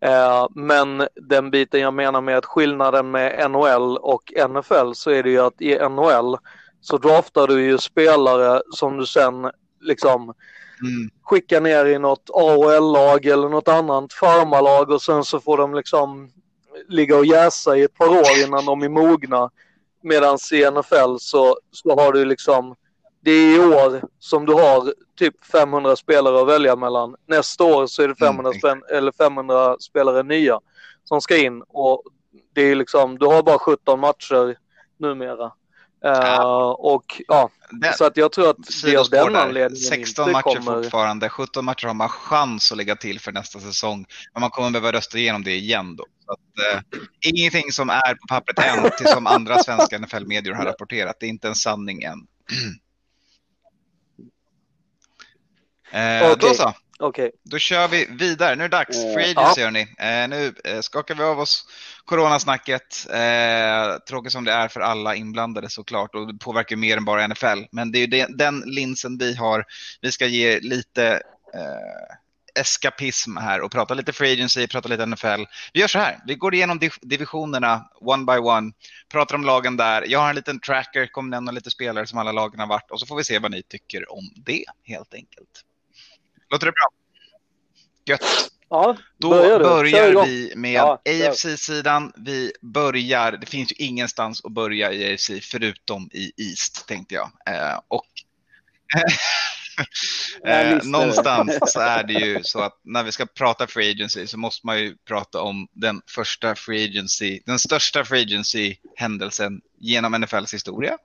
Eh, 0.00 0.46
men 0.54 1.08
den 1.14 1.50
biten 1.50 1.80
jag 1.80 1.94
menar 1.94 2.20
med 2.20 2.38
att 2.38 2.46
skillnaden 2.46 3.10
med 3.10 3.50
NHL 3.50 3.96
och 3.96 4.32
NFL 4.50 4.92
så 4.92 5.10
är 5.10 5.22
det 5.22 5.30
ju 5.30 5.40
att 5.40 5.60
i 5.60 5.88
NHL 5.88 6.36
så 6.80 6.98
draftar 6.98 7.46
du 7.46 7.62
ju 7.62 7.78
spelare 7.78 8.62
som 8.72 8.96
du 8.96 9.06
sen 9.06 9.50
liksom 9.80 10.34
Mm. 10.82 11.10
skickar 11.22 11.60
ner 11.60 11.86
i 11.86 11.98
något 11.98 12.30
AHL-lag 12.34 13.26
eller 13.26 13.48
något 13.48 13.68
annat 13.68 14.12
farmarlag 14.12 14.90
och 14.90 15.02
sen 15.02 15.24
så 15.24 15.40
får 15.40 15.56
de 15.58 15.74
liksom 15.74 16.30
ligga 16.88 17.16
och 17.16 17.26
jäsa 17.26 17.76
i 17.76 17.82
ett 17.82 17.94
par 17.94 18.08
år 18.08 18.46
innan 18.46 18.64
de 18.64 18.82
är 18.82 18.88
mogna. 18.88 19.50
Medan 20.02 20.38
i 20.52 20.70
NFL 20.70 21.16
så, 21.18 21.58
så 21.70 22.00
har 22.00 22.12
du 22.12 22.24
liksom, 22.24 22.74
det 23.20 23.30
är 23.30 23.56
i 23.56 23.58
år 23.58 24.02
som 24.18 24.46
du 24.46 24.52
har 24.52 24.94
typ 25.18 25.44
500 25.44 25.96
spelare 25.96 26.40
att 26.40 26.48
välja 26.48 26.76
mellan. 26.76 27.16
Nästa 27.28 27.64
år 27.64 27.86
så 27.86 28.02
är 28.02 28.08
det 28.08 28.14
500, 28.14 28.52
Mm, 28.64 28.82
eller 28.90 29.12
500 29.12 29.76
spelare 29.80 30.22
nya 30.22 30.60
som 31.04 31.20
ska 31.20 31.36
in 31.36 31.62
och 31.68 32.02
det 32.54 32.62
är 32.62 32.74
liksom, 32.74 33.18
du 33.18 33.26
har 33.26 33.42
bara 33.42 33.58
17 33.58 34.00
matcher 34.00 34.56
numera. 34.98 35.52
Eh, 36.04 36.70
och 36.70 37.22
ja, 37.28 37.50
Det, 37.70 37.96
så 37.96 38.04
att 38.04 38.16
jag 38.16 38.32
tror 38.32 38.50
att 38.50 38.56
det 38.84 38.94
är 38.94 38.98
av 38.98 39.06
den 39.10 39.32
där. 39.32 39.40
anledningen 39.40 39.76
16 39.76 40.28
inte 40.28 40.32
matcher 40.32 40.58
kommer... 40.58 40.82
fortfarande. 40.82 41.28
17 41.28 41.64
matcher 41.64 41.86
har 41.86 41.94
man 41.94 42.08
chans 42.08 42.72
att 42.72 42.76
lägga 42.78 42.96
till 42.96 43.20
för 43.20 43.32
nästa 43.32 43.60
säsong. 43.60 44.06
Men 44.32 44.40
man 44.40 44.50
kommer 44.50 44.70
behöva 44.70 44.92
rösta 44.92 45.18
igenom 45.18 45.44
det 45.44 45.54
igen 45.54 45.96
då. 45.96 46.04
Att, 46.32 46.74
eh, 46.74 46.80
ingenting 47.20 47.72
som 47.72 47.90
är 47.90 48.14
på 48.14 48.26
pappret 48.28 48.58
än, 48.58 48.90
till 48.98 49.06
som 49.06 49.26
andra 49.26 49.58
svenska 49.58 49.98
NFL-medier 49.98 50.54
har 50.54 50.64
rapporterat. 50.64 51.16
Det 51.20 51.26
är 51.26 51.30
inte 51.30 51.48
en 51.48 51.54
sanning 51.54 52.02
än. 52.02 52.18
Eh, 55.92 56.28
Då 56.28 56.32
Okej. 56.32 56.54
så, 56.54 56.72
Okej. 56.98 57.30
då 57.42 57.58
kör 57.58 57.88
vi 57.88 58.06
vidare. 58.10 58.56
Nu 58.56 58.64
är 58.64 58.68
det 58.68 58.76
dags. 58.76 58.96
Eh, 58.96 59.14
Free 59.14 59.34
agency 59.36 59.62
hörni. 59.62 59.80
Eh, 59.80 60.28
nu 60.28 60.54
eh, 60.64 60.80
skakar 60.80 61.14
vi 61.14 61.22
av 61.22 61.40
oss 61.40 61.66
coronasnacket. 62.04 63.06
Eh, 63.10 63.98
tråkigt 64.08 64.32
som 64.32 64.44
det 64.44 64.52
är 64.52 64.68
för 64.68 64.80
alla 64.80 65.14
inblandade 65.14 65.68
såklart 65.70 66.14
och 66.14 66.32
det 66.32 66.38
påverkar 66.38 66.76
mer 66.76 66.96
än 66.96 67.04
bara 67.04 67.28
NFL. 67.28 67.64
Men 67.72 67.92
det 67.92 67.98
är 67.98 68.00
ju 68.00 68.06
det, 68.06 68.26
den 68.38 68.60
linsen 68.66 69.18
vi 69.18 69.34
har. 69.34 69.64
Vi 70.00 70.12
ska 70.12 70.26
ge 70.26 70.60
lite 70.60 71.06
eh, 71.54 72.16
eskapism 72.60 73.36
här 73.36 73.60
och 73.60 73.72
prata 73.72 73.94
lite 73.94 74.12
free 74.12 74.32
agency, 74.32 74.66
prata 74.66 74.88
lite 74.88 75.06
NFL. 75.06 75.44
Vi 75.72 75.80
gör 75.80 75.88
så 75.88 75.98
här, 75.98 76.18
vi 76.26 76.34
går 76.34 76.54
igenom 76.54 76.78
div- 76.78 76.98
divisionerna 77.02 77.88
one 78.00 78.24
by 78.24 78.38
one, 78.38 78.72
pratar 79.08 79.34
om 79.34 79.44
lagen 79.44 79.76
där. 79.76 80.04
Jag 80.08 80.18
har 80.18 80.28
en 80.28 80.34
liten 80.36 80.60
tracker, 80.60 81.06
kommer 81.06 81.30
nämna 81.30 81.52
lite 81.52 81.70
spelare 81.70 82.06
som 82.06 82.18
alla 82.18 82.32
lagen 82.32 82.60
har 82.60 82.66
varit 82.66 82.90
och 82.90 83.00
så 83.00 83.06
får 83.06 83.16
vi 83.16 83.24
se 83.24 83.38
vad 83.38 83.50
ni 83.50 83.62
tycker 83.62 84.12
om 84.12 84.30
det 84.36 84.64
helt 84.84 85.14
enkelt. 85.14 85.64
Låter 86.50 86.66
det 86.66 86.72
bra? 86.72 86.88
Gött. 88.06 88.50
Ja, 88.72 88.96
Då 89.18 89.30
börjar 89.30 90.24
vi 90.26 90.52
med 90.56 90.72
Ja. 90.72 91.00
AFC-sidan. 91.04 92.12
Vi 92.16 92.52
börjar, 92.60 93.32
det 93.32 93.46
finns 93.46 93.72
ju 93.72 93.76
ingenstans 93.84 94.44
att 94.44 94.52
börja 94.52 94.92
i 94.92 95.14
AFC 95.14 95.30
förutom 95.50 96.10
i 96.12 96.32
East 96.36 96.86
tänkte 96.88 97.14
jag. 97.14 97.30
Eh, 97.46 97.80
och 97.88 98.06
eh, 100.44 100.84
någonstans 100.84 101.58
så 101.66 101.80
är 101.80 102.04
det 102.04 102.12
ju 102.12 102.42
så 102.42 102.60
att 102.60 102.80
när 102.82 103.04
vi 103.04 103.12
ska 103.12 103.26
prata 103.26 103.66
free 103.66 103.90
agency 103.90 104.26
så 104.26 104.38
måste 104.38 104.66
man 104.66 104.80
ju 104.80 104.96
prata 104.96 105.42
om 105.42 105.68
den 105.72 106.02
första 106.06 106.54
free 106.54 106.84
agency, 106.84 107.40
den 107.46 107.58
största 107.58 108.04
free 108.04 108.22
agency 108.22 108.76
händelsen 108.96 109.60
genom 109.78 110.12
NFLs 110.12 110.54
historia. 110.54 110.98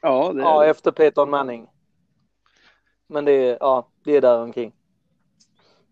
ja, 0.00 0.32
det, 0.32 0.40
Ja, 0.40 0.64
efter 0.64 0.90
Peyton 0.90 1.30
Manning. 1.30 1.66
Men 3.06 3.24
det 3.24 3.32
är, 3.32 3.56
ja, 3.60 3.88
det 4.04 4.16
är 4.16 4.20
där 4.20 4.38
omkring. 4.38 4.72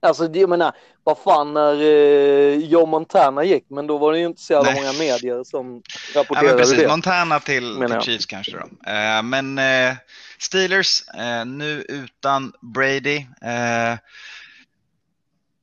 Alltså 0.09 0.31
jag 0.33 0.49
menar, 0.49 0.73
vad 1.05 1.19
fan 1.19 1.55
när 1.55 1.83
eh, 1.83 2.57
Joe 2.59 2.87
Montana 2.87 3.45
gick, 3.45 3.65
men 3.71 3.87
då 3.87 3.99
var 3.99 4.13
det 4.13 4.19
ju 4.19 4.27
inte 4.27 4.43
så 4.43 4.53
jävla 4.53 4.73
många 4.73 4.93
medier 4.93 5.45
som 5.45 5.83
Ja, 6.15 6.21
rapporterade 6.21 6.49
men 6.49 6.59
precis. 6.59 6.79
det. 6.79 6.89
Montana 6.89 7.41
till, 7.41 7.77
till 7.77 7.91
jag. 7.91 8.03
Chiefs 8.05 8.27
kanske 8.27 8.53
då. 8.53 8.91
Eh, 8.91 9.23
men 9.23 9.59
eh, 9.59 9.95
Steelers 10.39 11.03
eh, 11.09 11.45
nu 11.47 11.85
utan 11.89 12.53
Brady. 12.75 13.17
Eh, 13.43 13.99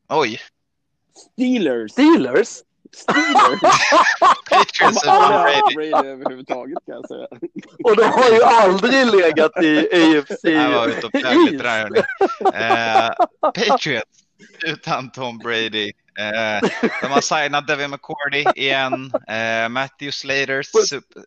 oj, 0.09 0.39
Steelers! 1.33 1.91
Steelers? 1.91 2.47
Steelers! 2.95 3.61
Patriots 4.49 5.05
Jag 5.05 5.15
utan 5.15 5.43
Brady. 5.75 5.75
Brady 5.91 6.07
överhuvudtaget 6.07 6.77
kan 6.85 6.95
jag 6.95 7.07
säga. 7.07 7.27
Och 7.83 7.95
de 7.97 8.03
har 8.03 8.29
ju 8.31 8.43
aldrig 8.43 9.05
legat 9.07 9.63
i 9.63 9.77
AFC 9.79 10.41
Det 10.43 10.67
var 10.67 10.87
ute 10.87 11.05
och 11.05 11.11
där. 11.63 11.97
Eh, 12.53 13.11
Patriots 13.41 14.22
utan 14.65 15.11
Tom 15.11 15.37
Brady. 15.37 15.91
Eh, 16.19 16.69
de 17.01 17.07
har 17.07 17.21
signat 17.21 17.67
Devin 17.67 17.89
McCourty 17.91 18.45
igen. 18.55 19.11
Eh, 19.27 19.69
Matthew 19.69 20.11
Slater 20.11 20.63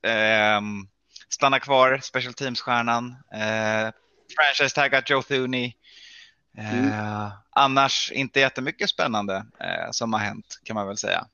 ehm, 0.03 0.89
stannar 1.29 1.59
kvar, 1.59 1.99
special 2.03 2.35
teams-stjärnan. 2.35 3.17
Eh, 3.33 3.91
Franchise-taggat 4.37 5.11
Joe 5.11 5.23
Thuney. 5.23 5.73
Eh, 6.59 7.33
Annars 7.51 8.13
inte 8.13 8.41
jättemycket 8.41 8.91
spännande 8.91 9.47
eh, 9.61 9.91
som 9.91 10.13
har 10.13 10.21
hänt 10.21 10.61
kan 10.65 10.75
man 10.75 10.87
väl 10.87 10.97
säga. 10.97 11.27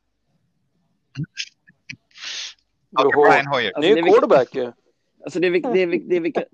Och 2.98 3.12
Brian 3.12 3.46
Hoyer. 3.46 3.72
Alltså, 3.74 3.90
är 3.90 3.96
det 3.96 4.02
vi- 4.02 4.10
quarterback 4.10 4.54
ju. 4.54 4.72
Alltså 5.24 5.40
det 5.40 5.50
vi, 5.50 5.60
det, 5.60 5.86
vi, 5.86 5.98
det, 5.98 6.20
vi 6.20 6.32
kan, 6.32 6.44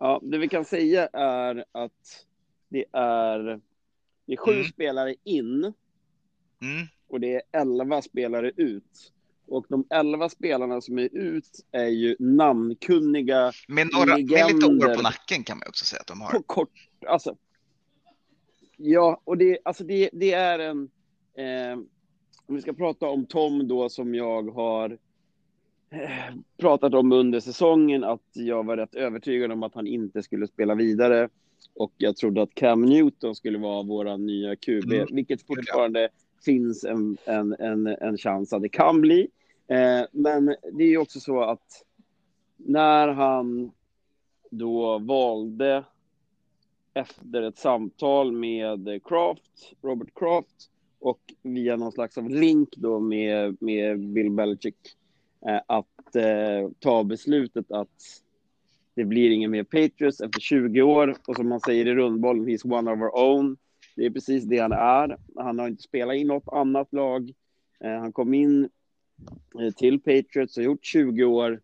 ja, 0.00 0.20
det 0.22 0.38
vi 0.38 0.48
kan 0.48 0.64
säga 0.64 1.08
är 1.12 1.64
att 1.72 2.26
det 2.68 2.84
är, 2.92 3.60
det 4.30 4.34
är 4.34 4.36
sju 4.36 4.52
Mm. 4.52 4.64
spelare 4.64 5.14
in 5.24 5.64
Mm. 6.62 6.86
och 7.08 7.20
det 7.20 7.34
är 7.34 7.42
elva 7.52 8.02
spelare 8.02 8.52
ut. 8.56 9.12
Och 9.46 9.66
de 9.68 9.84
elva 9.90 10.28
spelarna 10.28 10.80
som 10.80 10.98
är 10.98 11.08
ut 11.12 11.66
är 11.72 11.86
ju 11.86 12.16
namnkunniga 12.18 13.52
Med, 13.68 13.88
några, 13.92 14.16
med 14.16 14.20
lite 14.20 14.66
år 14.66 14.96
på 14.96 15.02
nacken 15.02 15.44
kan 15.44 15.58
man 15.58 15.68
också 15.68 15.84
säga 15.84 16.00
att 16.00 16.06
de 16.06 16.20
har. 16.20 16.30
på 16.32 16.42
kort, 16.42 16.72
alltså. 17.06 17.36
Ja, 18.76 19.20
och 19.24 19.38
det, 19.38 19.58
alltså 19.64 19.84
det, 19.84 20.10
det 20.12 20.32
är 20.32 20.58
en, 20.58 20.90
eh, 21.34 21.78
om 22.46 22.54
vi 22.54 22.60
ska 22.62 22.72
prata 22.72 23.06
om 23.06 23.26
Tom 23.26 23.68
då 23.68 23.88
som 23.88 24.14
jag 24.14 24.50
har 24.54 24.98
eh, 25.90 26.34
pratat 26.56 26.94
om 26.94 27.12
under 27.12 27.40
säsongen, 27.40 28.04
att 28.04 28.28
jag 28.32 28.66
var 28.66 28.76
rätt 28.76 28.94
övertygad 28.94 29.52
om 29.52 29.62
att 29.62 29.74
han 29.74 29.86
inte 29.86 30.22
skulle 30.22 30.46
spela 30.46 30.74
vidare. 30.74 31.28
Och 31.74 31.92
jag 31.96 32.16
trodde 32.16 32.42
att 32.42 32.54
Cam 32.54 32.82
Newton 32.82 33.34
skulle 33.34 33.58
vara 33.58 33.82
vår 33.82 34.16
nya 34.18 34.56
QB, 34.56 34.92
Mm. 34.92 35.06
vilket 35.10 35.46
fortfarande 35.46 36.08
finns 36.44 36.84
en, 36.84 37.16
en, 37.24 37.56
en, 37.58 37.86
en 37.86 38.18
chans 38.18 38.52
att 38.52 38.62
det 38.62 38.68
kan 38.68 39.00
bli. 39.00 39.28
Eh, 39.68 40.02
men 40.12 40.46
det 40.46 40.84
är 40.84 40.88
ju 40.88 40.98
också 40.98 41.20
så 41.20 41.42
att 41.42 41.84
när 42.56 43.08
han 43.08 43.70
då 44.50 44.98
valde 44.98 45.84
efter 46.94 47.42
ett 47.42 47.58
samtal 47.58 48.32
med 48.32 49.00
Kraft, 49.04 49.72
Robert 49.82 50.14
Kraft 50.14 50.70
och 50.98 51.20
via 51.42 51.76
någon 51.76 51.92
slags 51.92 52.18
av 52.18 52.30
link 52.30 52.68
då 52.76 53.00
med, 53.00 53.56
med 53.60 54.00
Bill 54.08 54.30
Belichick 54.30 54.96
eh, 55.46 55.60
att 55.66 56.16
eh, 56.16 56.70
ta 56.78 57.04
beslutet 57.04 57.72
att 57.72 58.22
det 59.00 59.06
blir 59.06 59.30
ingen 59.30 59.50
mer 59.50 59.62
Patriots 59.64 60.20
efter 60.20 60.40
20 60.40 60.82
år 60.82 61.16
och 61.28 61.36
som 61.36 61.48
man 61.48 61.60
säger 61.60 61.86
i 61.86 61.94
rundbollen, 61.94 62.48
he's 62.48 62.72
one 62.72 62.90
of 62.92 63.00
our 63.00 63.16
own. 63.18 63.56
Det 63.96 64.06
är 64.06 64.10
precis 64.10 64.44
det 64.44 64.58
han 64.58 64.72
är. 64.72 65.16
Han 65.36 65.58
har 65.58 65.68
inte 65.68 65.82
spelat 65.82 66.16
i 66.16 66.24
något 66.24 66.48
annat 66.52 66.92
lag. 66.92 67.32
Eh, 67.84 67.90
han 67.98 68.12
kom 68.12 68.34
in 68.34 68.68
eh, 69.60 69.70
till 69.76 70.00
Patriots 70.00 70.56
och 70.56 70.62
gjort 70.62 70.84
20 70.84 71.24
år 71.24 71.60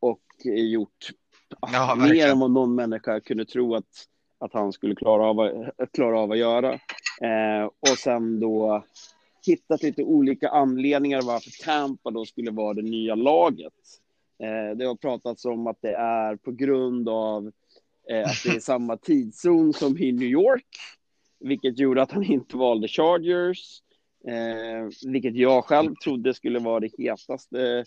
och 0.00 0.22
eh, 0.44 0.64
gjort 0.64 1.10
Ja, 1.72 1.94
mer 1.94 2.28
än 2.28 2.38
vad 2.38 2.50
någon 2.50 2.74
människa 2.74 3.20
kunde 3.20 3.44
tro 3.44 3.74
att, 3.74 4.06
att 4.38 4.52
han 4.52 4.72
skulle 4.72 4.94
klara 4.94 5.26
av, 5.26 5.40
att- 5.40 5.92
klara 5.92 6.20
av 6.20 6.32
att 6.32 6.38
göra. 6.38 6.72
Eh, 7.22 7.64
och 7.80 7.98
sen 7.98 8.40
då 8.40 8.84
hittat 9.46 9.82
lite 9.82 10.02
olika 10.02 10.48
anledningar 10.48 11.22
varför 11.22 11.50
Tampa 11.64 12.10
då 12.10 12.24
skulle 12.24 12.50
vara 12.50 12.74
det 12.74 12.82
nya 12.82 13.14
laget. 13.14 13.72
Eh, 14.38 14.76
det 14.76 14.84
har 14.84 14.94
pratats 14.94 15.44
om 15.44 15.66
att 15.66 15.82
det 15.82 15.94
är 15.94 16.36
på 16.36 16.52
grund 16.52 17.08
av 17.08 17.52
eh, 18.10 18.30
att 18.30 18.42
det 18.44 18.56
är 18.56 18.60
samma 18.60 18.96
tidszon 18.96 19.72
som 19.72 19.98
i 19.98 20.12
New 20.12 20.28
York, 20.28 20.66
vilket 21.40 21.78
gjorde 21.78 22.02
att 22.02 22.12
han 22.12 22.24
inte 22.24 22.56
valde 22.56 22.88
Chargers, 22.88 23.82
eh, 24.28 25.10
vilket 25.10 25.36
jag 25.36 25.64
själv 25.64 25.94
trodde 26.04 26.34
skulle 26.34 26.58
vara 26.58 26.80
det 26.80 26.90
hetaste 26.98 27.84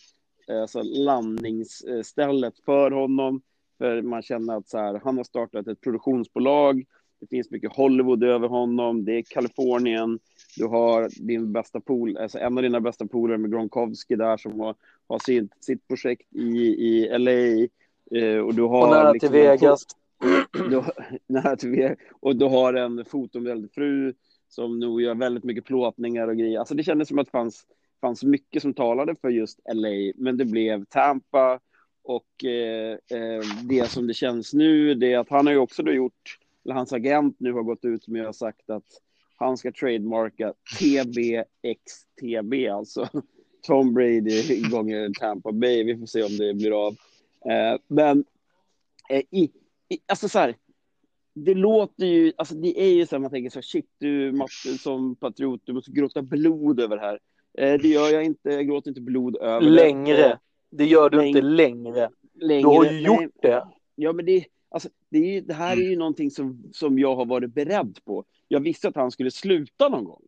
eh, 0.48 0.62
alltså 0.62 0.82
landningsstället 0.82 2.60
för 2.66 2.92
honom. 2.92 3.42
För 3.78 4.02
man 4.02 4.22
känner 4.22 4.58
att 4.58 4.70
så 4.70 4.78
här, 4.78 5.02
han 5.04 5.18
har 5.18 5.24
startat 5.24 5.68
ett 5.68 5.82
produktionsbolag. 5.82 6.86
Det 7.20 7.28
finns 7.28 7.52
mycket 7.52 7.76
Hollywood 7.76 8.24
över 8.24 8.48
honom. 8.48 9.06
Det 9.06 9.14
är 9.14 9.22
Kalifornien. 9.22 10.20
Du 10.58 10.66
har 10.68 11.10
din 11.28 11.52
bästa 11.54 11.80
pool, 11.82 12.18
alltså 12.18 12.40
en 12.40 12.58
av 12.58 12.64
dina 12.64 12.80
bästa 12.82 13.08
polare 13.08 13.38
med 13.38 13.52
Gronkowski 13.52 14.16
där 14.16 14.38
som 14.38 14.60
har, 14.60 14.76
har 15.08 15.20
sitt, 15.20 15.52
sitt 15.64 15.88
projekt 15.88 16.36
i, 16.36 16.58
i 16.68 17.18
LA. 17.20 17.68
Eh, 18.20 18.40
och 18.40 18.54
du 18.56 18.62
har 18.62 18.84
Och 18.84 18.90
nära 18.90 19.04
till 19.04 19.14
liksom 19.14 19.36
en 19.36 19.42
Vegas. 19.42 19.84
fo- 20.20 20.70
Du, 20.70 20.84
nära 21.34 21.56
till 21.56 21.70
Vegas. 21.70 21.98
Och 22.20 22.36
du 22.36 22.46
har 22.46 22.74
en 22.74 23.06
fotomodell 23.06 23.68
fru 23.76 24.14
som 24.50 24.80
nog 24.80 25.02
gör 25.02 25.16
väldigt 25.16 25.44
mycket 25.44 25.66
plåtningar 25.66 26.28
och 26.28 26.38
grejer. 26.38 26.60
Alltså 26.60 26.76
det 26.76 26.84
kändes 26.84 27.08
som 27.08 27.20
att 27.20 27.28
det 27.28 27.32
fanns, 27.32 27.66
fanns 28.02 28.24
mycket 28.24 28.62
som 28.62 28.74
talade 28.74 29.16
för 29.16 29.30
just 29.30 29.60
LA. 29.74 30.12
Men 30.16 30.38
det 30.38 30.46
blev 30.46 30.86
Tampa. 30.86 31.60
Och 32.04 32.46
eh, 32.46 32.92
eh, 32.92 33.42
det 33.70 33.90
som 33.90 34.08
det 34.08 34.14
känns 34.14 34.54
nu, 34.54 34.94
det 34.96 35.14
är 35.14 35.20
att 35.20 35.30
han 35.30 35.46
har 35.46 35.54
ju 35.54 35.60
också 35.60 35.84
då 35.84 35.92
gjort, 35.92 36.40
eller 36.66 36.76
hans 36.76 36.94
agent 36.94 37.36
nu 37.40 37.54
har 37.54 37.64
gått 37.64 37.86
ut 37.86 38.08
med 38.08 38.28
och 38.28 38.36
sagt 38.36 38.70
att 38.70 38.84
han 39.40 39.58
ska 39.58 39.72
trademarka 39.72 40.54
TBXTB, 40.80 42.68
alltså 42.70 43.10
Tom 43.68 43.94
Brady 43.94 44.62
gånger 44.72 45.12
Tampa 45.20 45.52
Bay. 45.52 45.84
Vi 45.84 45.98
får 45.98 46.06
se 46.06 46.24
om 46.24 46.38
det 46.38 46.54
blir 46.54 46.88
av. 46.88 46.94
Eh, 47.52 47.80
men 47.88 48.26
eh, 49.10 49.22
i, 49.32 49.52
i, 49.90 50.00
alltså 50.08 50.30
så 50.30 50.40
här, 50.40 50.56
det 51.34 51.54
låter 51.54 52.06
ju, 52.06 52.34
alltså 52.36 52.56
det 52.56 52.82
är 52.82 52.94
ju 52.94 53.06
så 53.06 53.16
här 53.16 53.20
man 53.22 53.32
tänker 53.32 53.50
så 53.50 53.58
här, 53.58 53.62
shit 53.62 53.90
du 53.98 54.32
Matte 54.32 54.78
som 54.80 55.16
patriot, 55.16 55.62
du 55.64 55.74
måste 55.74 55.92
gråta 55.92 56.22
blod 56.22 56.80
över 56.80 56.96
det 56.96 57.02
här. 57.02 57.20
Eh, 57.58 57.82
det 57.82 57.88
gör 57.88 58.10
jag 58.10 58.24
inte, 58.24 58.50
jag 58.50 58.68
gråter 58.68 58.90
inte 58.92 59.02
blod 59.02 59.38
över 59.38 59.62
det. 59.62 59.70
Längre. 59.70 60.40
Det 60.72 60.86
gör 60.86 61.10
du 61.10 61.18
Läng- 61.18 61.26
inte 61.28 61.42
längre. 61.42 62.10
Längre. 62.34 62.62
Du 62.62 62.68
har 62.68 62.86
ju 62.86 62.92
Nej, 62.92 63.04
gjort 63.04 63.42
det. 63.42 63.68
Ja, 63.96 64.14
men 64.14 64.26
det, 64.26 64.46
alltså, 64.70 64.90
det, 65.10 65.38
är, 65.38 65.42
det 65.42 65.54
här 65.54 65.78
är 65.78 65.90
ju 65.90 65.96
någonting 65.96 66.32
som, 66.32 66.64
som 66.74 67.00
jag 67.00 67.16
har 67.16 67.26
varit 67.26 67.54
beredd 67.54 68.00
på. 68.06 68.26
Jag 68.48 68.60
visste 68.60 68.88
att 68.88 68.96
han 68.96 69.12
skulle 69.12 69.32
sluta 69.32 69.90
någon 69.90 70.04
gång. 70.04 70.24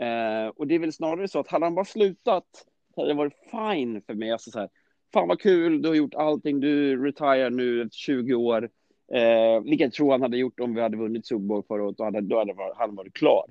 Eh, 0.00 0.48
och 0.48 0.66
det 0.66 0.74
är 0.74 0.78
väl 0.78 0.92
snarare 0.92 1.28
så 1.28 1.38
att 1.38 1.48
hade 1.48 1.66
han 1.66 1.74
bara 1.74 1.84
slutat 1.84 2.46
hade 2.96 3.08
det 3.08 3.14
varit 3.14 3.50
fine 3.50 4.02
för 4.02 4.14
mig. 4.14 4.30
Alltså 4.30 4.50
så 4.50 4.58
här, 4.58 4.68
Fan 5.12 5.28
vad 5.28 5.40
kul, 5.40 5.82
du 5.82 5.88
har 5.88 5.94
gjort 5.94 6.14
allting, 6.14 6.60
du 6.60 7.04
retire 7.04 7.50
nu 7.50 7.82
efter 7.82 7.96
20 7.96 8.34
år. 8.34 8.70
Eh, 9.12 9.62
vilket 9.64 9.80
jag 9.80 9.92
tror 9.92 10.10
han 10.10 10.22
hade 10.22 10.36
gjort 10.36 10.60
om 10.60 10.74
vi 10.74 10.80
hade 10.80 10.96
vunnit 10.96 11.26
Super 11.26 11.46
Bowl 11.46 11.62
förra 11.68 11.84
året, 11.84 11.96
då 11.96 12.04
hade, 12.04 12.20
då 12.20 12.38
hade 12.38 12.52
varit, 12.52 12.76
han 12.76 12.94
varit 12.94 13.14
klar. 13.14 13.44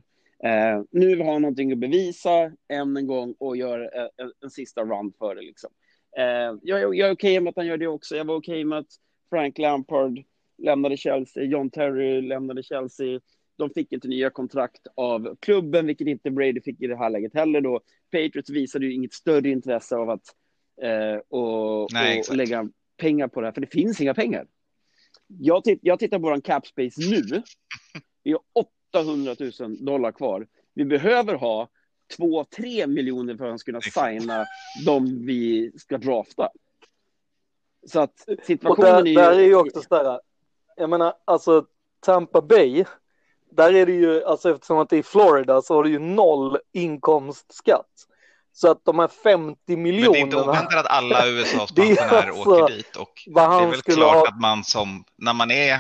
Eh, 0.44 0.84
nu 0.92 1.18
har 1.18 1.34
han 1.34 1.42
någonting 1.42 1.72
att 1.72 1.78
bevisa 1.78 2.52
än 2.68 2.98
en 2.98 3.08
gång 3.08 3.36
och 3.40 3.58
gör 3.58 3.80
eh, 3.80 4.26
en, 4.26 4.32
en, 4.44 4.50
sista 4.50 4.82
run 4.82 5.14
för 5.20 5.36
det. 5.36 5.42
Liksom. 5.42 5.70
Eh, 6.18 6.58
jag, 6.62 6.96
jag 6.96 7.10
är 7.10 7.14
okej 7.14 7.40
med 7.40 7.50
att 7.50 7.56
han 7.56 7.68
gör 7.68 7.78
det 7.78 7.88
också. 7.88 8.16
Jag 8.16 8.26
var 8.26 8.36
okej 8.36 8.64
med 8.64 8.80
att 8.80 8.92
Frank 9.30 9.58
Lampard 9.58 10.24
lämnade 10.58 10.98
Chelsea, 10.98 11.44
John 11.44 11.70
Terry 11.70 12.22
lämnade 12.22 12.64
Chelsea. 12.64 13.20
De 13.58 13.70
fick 13.70 13.92
inte 13.92 14.08
nya 14.08 14.30
kontrakt 14.30 14.88
av 14.96 15.36
klubben, 15.40 15.86
vilket 15.86 16.08
inte 16.08 16.32
Brady 16.32 16.62
fick 16.62 16.82
i 16.82 16.88
det 16.88 16.98
här 16.98 17.10
läget 17.10 17.34
heller. 17.34 17.62
Då. 17.62 17.82
Patriots 18.12 18.50
visade 18.50 18.86
ju 18.86 18.94
inget 18.94 19.14
större 19.14 19.50
intresse 19.50 19.96
av 19.96 20.10
att 20.10 20.36
eh, 20.82 21.38
och, 21.40 21.90
Nej, 21.94 22.24
och 22.30 22.36
lägga 22.36 22.70
pengar 22.98 23.28
på 23.28 23.42
det 23.42 23.48
här, 23.48 23.52
för 23.52 23.62
det 23.62 23.68
finns 23.68 24.02
inga 24.02 24.14
pengar. 24.14 24.48
Jag, 25.28 25.64
titt, 25.64 25.80
jag 25.82 26.00
tittar 26.00 26.20
på 26.20 26.30
vår 26.30 26.42
cap 26.42 26.68
space 26.68 27.02
nu. 27.10 27.42
Vi 28.24 28.32
har 28.32 28.42
800 28.94 29.36
000 29.60 29.86
dollar 29.86 30.12
kvar. 30.12 30.48
Vi 30.74 30.86
behöver 30.86 31.34
ha 31.34 31.70
2-3 32.18 32.88
miljoner 32.88 33.38
för 33.38 33.46
att 33.46 33.50
han 33.50 33.60
ska 33.60 33.72
kunna 33.72 33.82
signa 33.82 34.46
de 34.86 35.26
vi 35.26 35.72
ska 35.78 35.98
drafta. 35.98 36.50
Så 37.88 38.00
att 38.00 38.24
Och 38.28 38.46
situationen 38.46 38.86
där, 38.86 39.02
är 39.02 39.06
ju... 39.06 39.14
där 39.14 39.32
är 39.32 39.46
ju 39.46 39.56
också 39.56 39.82
sådär, 39.82 40.20
jag 40.76 40.90
menar 40.90 41.14
alltså 41.26 41.66
Tampa 42.00 42.42
Bay, 42.42 42.86
där 43.52 43.74
är 43.74 43.86
det 43.86 43.92
ju, 43.92 44.24
alltså 44.24 44.52
eftersom 44.52 44.78
att 44.78 44.90
det 44.90 44.98
är 44.98 45.04
Florida 45.04 45.62
så 45.62 45.76
har 45.76 45.84
du 45.84 45.90
ju 45.90 46.00
noll 46.00 46.58
inkomstskatt. 46.74 47.86
Så 48.54 48.72
att 48.72 48.86
de 48.86 49.00
här 49.00 49.08
50 49.08 49.58
Men 49.68 49.84
det 49.84 49.90
är 49.90 49.98
inte 49.98 50.16
miljonerna, 50.16 50.42
oväntat 50.42 50.86
att 50.86 50.92
alla 50.92 51.28
USAs 51.28 51.72
Det 51.72 51.82
är 51.82 51.96
pensionärer 51.96 52.28
alltså 52.28 52.50
åker 52.50 52.76
dit. 52.76 52.96
Och 52.96 53.14
det 53.26 53.42
är 53.42 53.68
väl 53.68 53.82
klart 53.82 54.16
ha, 54.16 54.28
att 54.28 54.42
man 54.42 54.64
som, 54.64 55.04
när 55.18 55.34
man 55.34 55.52
är 55.52 55.80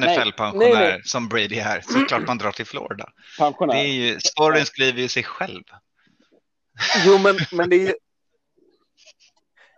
NFL-pensionär 0.00 1.00
som 1.04 1.28
Brady 1.28 1.58
är, 1.58 1.80
så 1.80 2.04
klart 2.04 2.26
man 2.26 2.38
drar 2.38 2.52
till 2.52 2.66
Florida. 2.66 3.08
Pensionär. 3.38 3.74
Det 3.74 3.80
är 3.80 3.92
ju, 3.92 4.20
storyn 4.20 4.66
skriver 4.66 5.02
ju 5.02 5.08
sig 5.08 5.22
själv. 5.22 5.62
Jo, 7.06 7.18
men, 7.18 7.36
men 7.52 7.70
det 7.70 7.88
är 7.88 7.94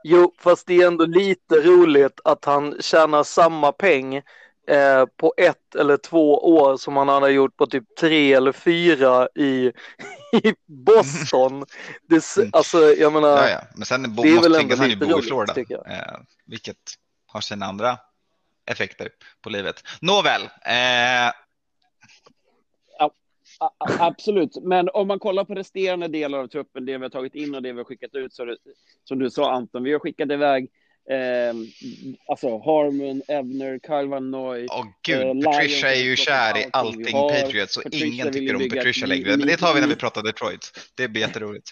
Jo, 0.04 0.34
fast 0.38 0.66
det 0.66 0.82
är 0.82 0.86
ändå 0.86 1.06
lite 1.06 1.54
roligt 1.54 2.20
att 2.24 2.44
han 2.44 2.76
tjänar 2.80 3.22
samma 3.22 3.72
peng 3.72 4.22
eh, 4.68 5.06
på 5.16 5.34
ett 5.36 5.74
eller 5.74 5.96
två 5.96 6.54
år 6.56 6.76
som 6.76 6.96
han 6.96 7.08
hade 7.08 7.30
gjort 7.30 7.56
på 7.56 7.66
typ 7.66 7.84
tre 8.00 8.32
eller 8.32 8.52
fyra 8.52 9.28
i, 9.34 9.72
i 10.42 10.54
Boston. 10.66 11.64
Det, 12.08 12.22
alltså, 12.52 12.78
jag 12.78 13.12
menar, 13.12 13.28
ja, 13.28 13.50
ja. 13.50 13.60
Men 13.74 13.84
sen 13.84 14.14
bo, 14.14 14.24
måste 14.24 14.50
tvingas 14.50 14.78
han 14.78 14.90
ju 14.90 14.96
bo 14.96 15.18
i 15.18 15.22
Florida, 15.22 15.60
eh, 15.60 16.20
vilket 16.46 16.76
har 17.26 17.40
sina 17.40 17.66
andra 17.66 17.98
effekter 18.66 19.08
på 19.40 19.50
livet. 19.50 19.82
Nåväl. 20.00 20.42
Eh... 20.42 21.32
Ja, 22.98 23.74
absolut, 23.98 24.56
men 24.62 24.88
om 24.88 25.08
man 25.08 25.18
kollar 25.18 25.44
på 25.44 25.54
resterande 25.54 26.08
delar 26.08 26.38
av 26.38 26.46
truppen, 26.46 26.84
det 26.84 26.98
vi 26.98 27.04
har 27.04 27.10
tagit 27.10 27.34
in 27.34 27.54
och 27.54 27.62
det 27.62 27.72
vi 27.72 27.78
har 27.78 27.84
skickat 27.84 28.14
ut, 28.14 28.32
så 28.32 28.44
det, 28.44 28.56
som 29.04 29.18
du 29.18 29.30
sa 29.30 29.52
Anton, 29.52 29.82
vi 29.82 29.92
har 29.92 29.98
skickat 29.98 30.30
iväg 30.30 30.70
Eh, 31.10 31.54
alltså 32.26 32.58
Harmon, 32.58 33.22
Evner, 33.28 33.80
Kyle 33.86 34.08
Van 34.08 34.30
Noy. 34.30 34.66
Åh 34.70 34.86
gud, 35.02 35.20
eh, 35.20 35.44
Patricia 35.44 35.94
är 35.94 36.00
ju 36.00 36.16
kär 36.16 36.58
i 36.58 36.66
allting 36.72 37.12
Patriots 37.12 37.76
och 37.76 37.82
Patricia 37.82 38.06
ingen 38.06 38.32
tycker 38.32 38.56
om 38.56 38.68
Patricia 38.68 39.06
längre. 39.06 39.36
Men 39.36 39.46
det 39.46 39.56
tar 39.56 39.74
vi 39.74 39.80
när 39.80 39.88
vi 39.88 39.96
pratar 39.96 40.22
Detroit. 40.22 40.90
Det 40.94 41.08
blir 41.08 41.22
jätteroligt. 41.22 41.70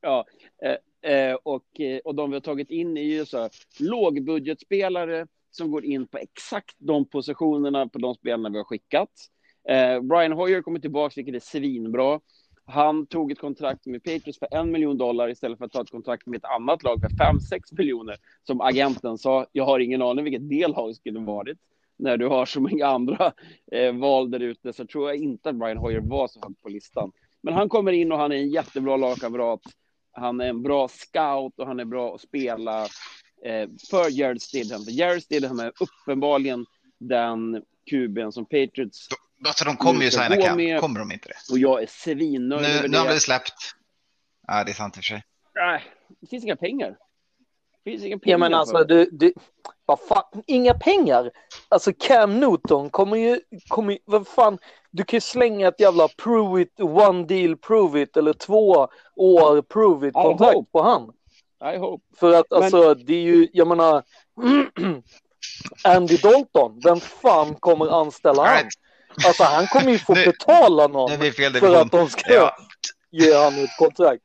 ja, 0.00 0.26
eh, 0.62 1.12
eh, 1.12 1.34
och, 1.34 1.80
eh, 1.80 1.98
och 1.98 2.14
de 2.14 2.30
vi 2.30 2.36
har 2.36 2.40
tagit 2.40 2.70
in 2.70 2.96
är 2.96 3.02
ju 3.02 3.26
så 3.26 3.38
här, 3.38 3.50
lågbudgetspelare 3.78 5.26
som 5.50 5.70
går 5.70 5.84
in 5.84 6.06
på 6.06 6.18
exakt 6.18 6.76
de 6.78 7.08
positionerna 7.08 7.88
på 7.88 7.98
de 7.98 8.14
spelarna 8.14 8.48
vi 8.48 8.56
har 8.56 8.64
skickat. 8.64 9.10
Eh, 9.68 10.00
Brian 10.00 10.32
Hoyer 10.32 10.62
kommer 10.62 10.80
tillbaka, 10.80 11.12
vilket 11.16 11.34
är 11.34 11.40
svinbra. 11.40 12.20
Han 12.70 13.06
tog 13.06 13.32
ett 13.32 13.38
kontrakt 13.38 13.86
med 13.86 14.04
Patriots 14.04 14.38
för 14.38 14.48
en 14.50 14.70
miljon 14.70 14.98
dollar 14.98 15.28
istället 15.28 15.58
för 15.58 15.64
att 15.64 15.72
ta 15.72 15.82
ett 15.82 15.90
kontrakt 15.90 16.26
med 16.26 16.36
ett 16.36 16.44
annat 16.44 16.82
lag 16.82 17.00
för 17.00 17.08
fem 17.08 17.40
sex 17.40 17.72
miljoner. 17.72 18.16
Som 18.42 18.60
agenten 18.60 19.18
sa, 19.18 19.46
jag 19.52 19.64
har 19.64 19.80
ingen 19.80 20.02
aning 20.02 20.24
vilket 20.24 20.48
del 20.48 20.72
det 20.72 20.94
skulle 20.94 21.20
varit. 21.20 21.58
När 21.98 22.16
du 22.16 22.26
har 22.26 22.46
så 22.46 22.60
många 22.60 22.86
andra 22.86 23.32
eh, 23.72 23.92
val 23.92 24.30
där 24.30 24.40
ute 24.40 24.72
så 24.72 24.86
tror 24.86 25.08
jag 25.08 25.16
inte 25.16 25.48
att 25.48 25.56
Brian 25.56 25.78
Hoyer 25.78 26.00
var 26.00 26.28
så 26.28 26.40
högt 26.40 26.62
på 26.62 26.68
listan. 26.68 27.12
Men 27.42 27.54
han 27.54 27.68
kommer 27.68 27.92
in 27.92 28.12
och 28.12 28.18
han 28.18 28.32
är 28.32 28.36
en 28.36 28.50
jättebra 28.50 28.96
lagkamrat. 28.96 29.60
Han 30.12 30.40
är 30.40 30.48
en 30.48 30.62
bra 30.62 30.88
scout 30.88 31.58
och 31.58 31.66
han 31.66 31.80
är 31.80 31.84
bra 31.84 32.14
att 32.14 32.20
spela 32.20 32.82
eh, 33.44 33.68
för 33.90 34.18
Jared 34.18 34.42
Stidham. 34.42 34.82
Jared 34.88 35.22
Stidham 35.22 35.60
är 35.60 35.72
uppenbarligen 35.80 36.66
den 36.98 37.62
kuben 37.90 38.32
som 38.32 38.44
Patriots 38.44 39.08
Alltså 39.46 39.64
de 39.64 39.76
kommer 39.76 40.04
ju 40.04 40.10
signa 40.10 40.36
Cam, 40.36 40.56
med... 40.56 40.80
kommer 40.80 41.00
de 41.00 41.12
inte 41.12 41.28
det? 41.28 41.52
Och 41.52 41.58
jag 41.58 41.82
är 41.82 41.86
svinnöjd 41.86 42.62
Nu, 42.62 42.88
nu 42.88 42.98
har 42.98 43.08
vi 43.08 43.20
släppt. 43.20 43.74
Ja, 44.46 44.64
det 44.64 44.70
är 44.70 44.74
sant 44.74 44.96
i 44.96 45.00
och 45.00 45.04
för 45.04 45.08
sig. 45.08 45.24
Nej, 45.54 45.84
det 46.20 46.26
finns 46.26 46.44
inga 46.44 46.56
pengar. 46.56 46.96
Det 47.84 47.90
finns 47.90 48.04
inga 48.04 48.18
pengar. 48.18 48.34
Ja, 48.34 48.38
men 48.38 48.54
alltså, 48.54 48.84
du, 48.84 49.08
du, 49.12 49.32
vad 49.86 50.00
fan, 50.00 50.42
inga 50.46 50.74
pengar. 50.74 51.30
Alltså 51.68 51.92
Cam 51.98 52.40
Newton 52.40 52.90
kommer 52.90 53.16
ju, 53.16 53.40
kommer 53.68 53.92
ju, 53.92 53.98
vad 54.04 54.28
fan, 54.28 54.58
du 54.90 55.04
kan 55.04 55.16
ju 55.16 55.20
slänga 55.20 55.68
ett 55.68 55.80
jävla 55.80 56.08
prove 56.08 56.62
it, 56.62 56.80
one 56.80 57.24
deal 57.24 57.56
prove 57.56 58.02
it 58.02 58.16
eller 58.16 58.32
två 58.32 58.88
år 59.16 59.62
prove 59.62 60.08
it 60.08 60.14
kontrakt 60.14 60.72
på 60.72 60.82
han. 60.82 61.12
I 61.74 61.76
hope. 61.76 62.04
För 62.16 62.32
att 62.32 62.46
men... 62.50 62.62
alltså, 62.62 62.94
det 62.94 63.14
är 63.14 63.22
ju, 63.22 63.48
jag 63.52 63.68
menar, 63.68 64.02
Andy 65.84 66.16
Dalton, 66.16 66.80
vem 66.84 67.00
fan 67.00 67.54
kommer 67.54 68.00
anställa 68.00 68.42
right. 68.42 68.62
han? 68.62 68.70
Alltså 69.26 69.42
han 69.42 69.66
kommer 69.66 69.90
ju 69.90 69.98
få 69.98 70.14
nu, 70.14 70.24
betala 70.24 70.86
någon 70.86 71.10
för 71.52 71.80
att 71.80 71.92
de 71.92 72.08
ska 72.08 72.32
ja. 72.32 72.56
ge 73.10 73.34
honom 73.34 73.64
ett 73.64 73.76
kontrakt. 73.78 74.22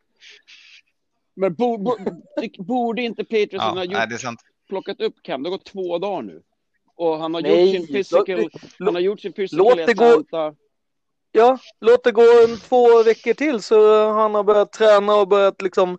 Men 1.35 1.53
bo, 1.53 1.77
bo, 1.77 1.97
borde 2.57 3.01
inte 3.01 3.23
Peterson 3.23 3.67
ja, 3.67 3.73
ha 3.73 3.83
gjort, 3.83 4.23
nej, 4.23 4.35
plockat 4.69 5.01
upp 5.01 5.15
Cam? 5.23 5.43
Det 5.43 5.49
har 5.49 5.57
gått 5.57 5.65
två 5.65 5.97
dagar 5.97 6.21
nu. 6.21 6.41
Och 6.95 7.17
han 7.17 7.33
har 7.33 7.41
nej, 7.41 7.75
gjort 7.75 7.85
sin 7.85 7.95
physical, 7.95 8.49
han 8.79 8.95
har 8.95 9.01
gjort 9.01 9.21
sin 9.21 9.33
physical 9.33 9.65
låt 9.65 9.87
det 9.87 9.93
gå, 9.93 10.23
Ja, 11.31 11.57
låt 11.81 12.03
det 12.03 12.11
gå 12.11 12.21
en 12.21 12.57
två 12.57 13.03
veckor 13.03 13.33
till 13.33 13.61
så 13.61 14.09
han 14.11 14.35
har 14.35 14.43
börjat 14.43 14.71
träna 14.71 15.15
och 15.15 15.27
börjat 15.27 15.61
liksom 15.61 15.97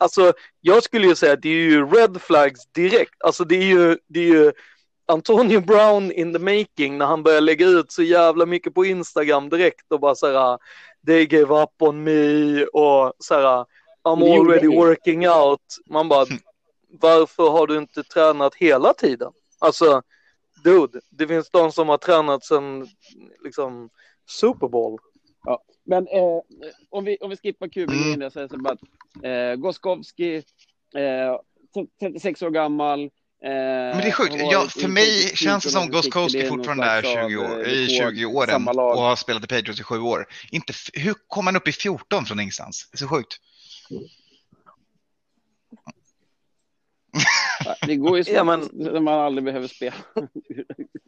Alltså, 0.00 0.32
jag 0.60 0.82
skulle 0.82 1.06
ju 1.06 1.14
säga 1.14 1.32
att 1.32 1.42
det 1.42 1.48
är 1.48 1.52
ju 1.52 1.86
red 1.86 2.20
flags 2.20 2.66
direkt. 2.66 3.22
Alltså 3.24 3.44
det 3.44 3.56
är 3.56 3.64
ju, 3.64 3.98
det 4.06 4.20
är 4.20 4.24
ju 4.24 4.52
Antonio 5.10 5.60
Brown 5.60 6.12
in 6.12 6.32
the 6.32 6.38
making 6.38 6.98
när 6.98 7.06
han 7.06 7.22
börjar 7.22 7.40
lägga 7.40 7.66
ut 7.66 7.92
så 7.92 8.02
jävla 8.02 8.46
mycket 8.46 8.74
på 8.74 8.84
Instagram 8.84 9.48
direkt 9.48 9.92
och 9.92 10.00
bara 10.00 10.14
så 10.14 10.26
här 10.26 10.58
they 11.06 11.26
gave 11.26 11.62
up 11.62 11.82
on 11.82 12.02
me 12.02 12.64
och 12.64 13.12
så 13.18 13.34
här 13.34 13.66
I'm 14.04 14.40
already 14.40 14.68
working 14.68 15.28
out. 15.28 15.60
Man 15.86 16.08
bara 16.08 16.26
varför 17.00 17.50
har 17.50 17.66
du 17.66 17.78
inte 17.78 18.02
tränat 18.02 18.54
hela 18.54 18.94
tiden? 18.94 19.32
Alltså 19.58 20.02
dude, 20.64 21.00
det 21.10 21.28
finns 21.28 21.50
de 21.50 21.72
som 21.72 21.88
har 21.88 21.98
tränat 21.98 22.44
sedan 22.44 22.88
liksom 23.44 23.90
Super 24.26 24.68
Bowl. 24.68 24.98
Ja, 25.44 25.62
men 25.84 26.08
eh, 26.08 26.40
om, 26.88 27.04
vi, 27.04 27.16
om 27.16 27.30
vi 27.30 27.36
skippar 27.36 27.68
kuben 27.68 27.96
mm. 27.96 28.20
jag 28.20 28.32
säger 28.32 28.48
så 28.48 28.58
bara 28.58 28.74
att 28.74 29.24
eh, 29.24 29.54
Goskowski, 29.54 30.36
eh, 30.94 31.40
36 32.00 32.42
år 32.42 32.50
gammal, 32.50 33.10
men 33.42 33.98
det 33.98 34.08
är 34.08 34.12
sjukt. 34.12 34.34
Ja, 34.38 34.66
för 34.68 34.88
mig 34.88 35.36
känns 35.36 35.64
det 35.64 35.70
som 35.70 35.90
Goskowski 35.90 36.48
fortfarande 36.48 36.84
är 36.84 37.02
20, 37.02 37.36
år, 37.36 37.68
i 37.68 37.88
20 37.88 38.24
åren 38.24 38.68
och 38.68 39.02
har 39.02 39.16
spelat 39.16 39.44
i 39.44 39.46
Patriots 39.46 39.80
i 39.80 39.82
sju 39.82 40.00
år. 40.00 40.26
Inte, 40.50 40.72
hur 40.92 41.14
kom 41.26 41.46
han 41.46 41.56
upp 41.56 41.68
i 41.68 41.72
14 41.72 42.24
från 42.24 42.40
ingenstans? 42.40 42.88
Det 42.90 42.96
är 42.96 42.98
så 42.98 43.08
sjukt. 43.08 43.36
Det 47.86 47.96
går 47.96 48.18
ju 48.18 48.24
så 48.24 48.32
ja, 48.32 48.44
men... 48.44 48.68
när 48.72 49.00
man 49.00 49.14
aldrig 49.14 49.44
behöver 49.44 49.68
spela. 49.68 49.96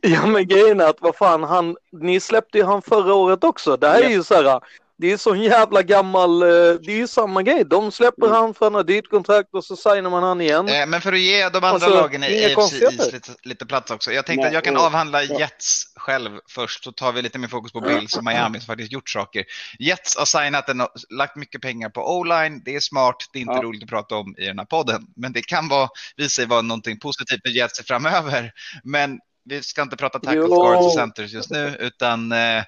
ja 0.01 0.27
men 0.27 0.49
grejen 0.49 0.81
är 0.81 0.87
att 0.87 1.01
vad 1.01 1.17
fan, 1.17 1.43
han, 1.43 1.77
ni 1.93 2.21
släppte 2.21 2.59
ju 2.59 2.65
han 2.65 2.83
förra 2.83 3.15
året 3.15 3.45
också. 3.45 3.77
Det 3.77 3.89
här 3.89 4.03
är 4.03 4.11
ju 4.11 4.23
så 4.23 4.35
här, 4.35 4.61
det 5.03 5.13
är 5.13 5.17
så 5.17 5.37
jävla 5.37 5.83
gammal, 5.83 6.43
eh, 6.43 6.49
det 6.49 6.93
är 6.93 6.97
ju 6.97 7.07
samma 7.07 7.43
grej. 7.43 7.65
De 7.65 7.93
släpper 7.93 8.27
mm. 8.27 8.37
han 8.37 8.55
för 8.55 8.81
en 8.81 8.87
dyrt 8.87 9.11
kontrakt 9.11 9.49
och 9.55 9.65
så 9.65 9.77
signar 9.77 10.11
man 10.11 10.23
han 10.23 10.41
igen. 10.41 10.69
Eh, 10.69 10.87
men 10.87 11.01
för 11.01 11.13
att 11.13 11.21
ge 11.21 11.49
de 11.49 11.57
andra 11.57 11.69
alltså, 11.69 11.89
lagen 11.89 12.25
i 12.25 12.55
AFC 12.55 12.73
lite, 12.73 13.35
lite, 13.43 13.67
plats 13.67 13.91
också. 13.91 14.13
Jag 14.13 14.27
tänkte 14.27 14.41
Nej, 14.41 14.49
att 14.49 14.55
jag 14.55 14.65
kan 14.65 14.77
oh, 14.77 14.87
avhandla. 14.87 15.23
Jets 15.23 15.85
själv 15.97 16.31
först, 16.49 16.85
så 16.85 16.93
tar 16.93 17.13
vi 17.13 17.23
lite 17.23 17.39
mer 17.39 17.49
fokus 17.49 17.73
på 17.73 17.81
Bills 17.81 18.17
och 18.17 18.25
Miami 18.25 18.61
som 18.61 18.67
faktiskt 18.67 18.93
gjort 18.93 19.09
saker. 19.09 19.45
Jets 19.79 20.17
har 20.17 20.25
signat 20.25 20.69
en, 20.69 20.83
lagt 21.11 21.37
mycket 21.37 21.63
pengar 21.63 21.89
på 21.89 22.19
O-line, 22.19 22.63
det 22.65 22.77
är 22.77 22.81
smart, 22.81 23.17
det 23.33 23.39
är 23.39 23.41
inte 23.41 23.55
ja. 23.55 23.63
roligt 23.63 23.83
att 23.83 23.89
prata 23.89 24.15
om 24.15 24.35
i 24.39 24.47
den 24.47 24.59
här 24.59 24.67
podden, 24.67 25.07
men 25.17 25.33
det 25.33 25.43
kan 25.43 25.69
vara, 25.69 25.89
visa 26.17 26.29
sig 26.29 26.47
vara 26.47 26.63
någonting 26.63 26.99
positivt 26.99 27.41
med 27.45 27.53
Jets 27.53 27.87
framöver. 27.87 28.53
Men 28.85 29.19
vi 29.45 29.63
ska 29.63 29.83
inte 29.83 29.97
prata 29.97 30.19
tackle 30.19 30.41
guards 30.41 30.87
och 30.87 30.93
centers 30.93 31.33
just 31.33 31.51
nu, 31.51 31.77
utan 31.81 32.33
eh, 32.33 32.59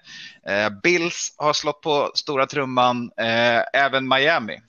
eh, 0.47 0.71
Bills 0.83 1.35
har 1.37 1.53
slått 1.53 1.81
på 1.81 2.11
stora 2.15 2.47
trumman, 2.47 3.11
eh, 3.17 3.63
även 3.73 4.09
Miami. 4.09 4.61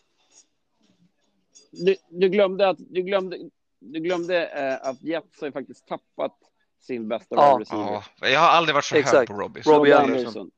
Du, 1.71 1.95
du, 2.09 2.29
glömde 2.29 2.69
att, 2.69 2.77
du 2.79 3.01
glömde, 3.01 3.37
du 3.79 3.99
glömde 3.99 4.47
eh, 4.47 4.89
att 4.89 5.03
Jets 5.03 5.41
har 5.41 5.51
faktiskt 5.51 5.87
tappat 5.87 6.37
sin 6.81 7.07
bästa 7.07 7.35
ja. 7.35 7.57
receiver. 7.61 8.03
Ja, 8.21 8.27
jag 8.27 8.39
har 8.39 8.47
aldrig 8.47 8.75
varit 8.75 8.85
så 8.85 8.95
Exakt. 8.95 9.15
hög 9.15 9.27
på 9.27 9.33
Robbie. 9.33 9.61
Robbie 9.61 9.93
Anderson. 9.93 10.51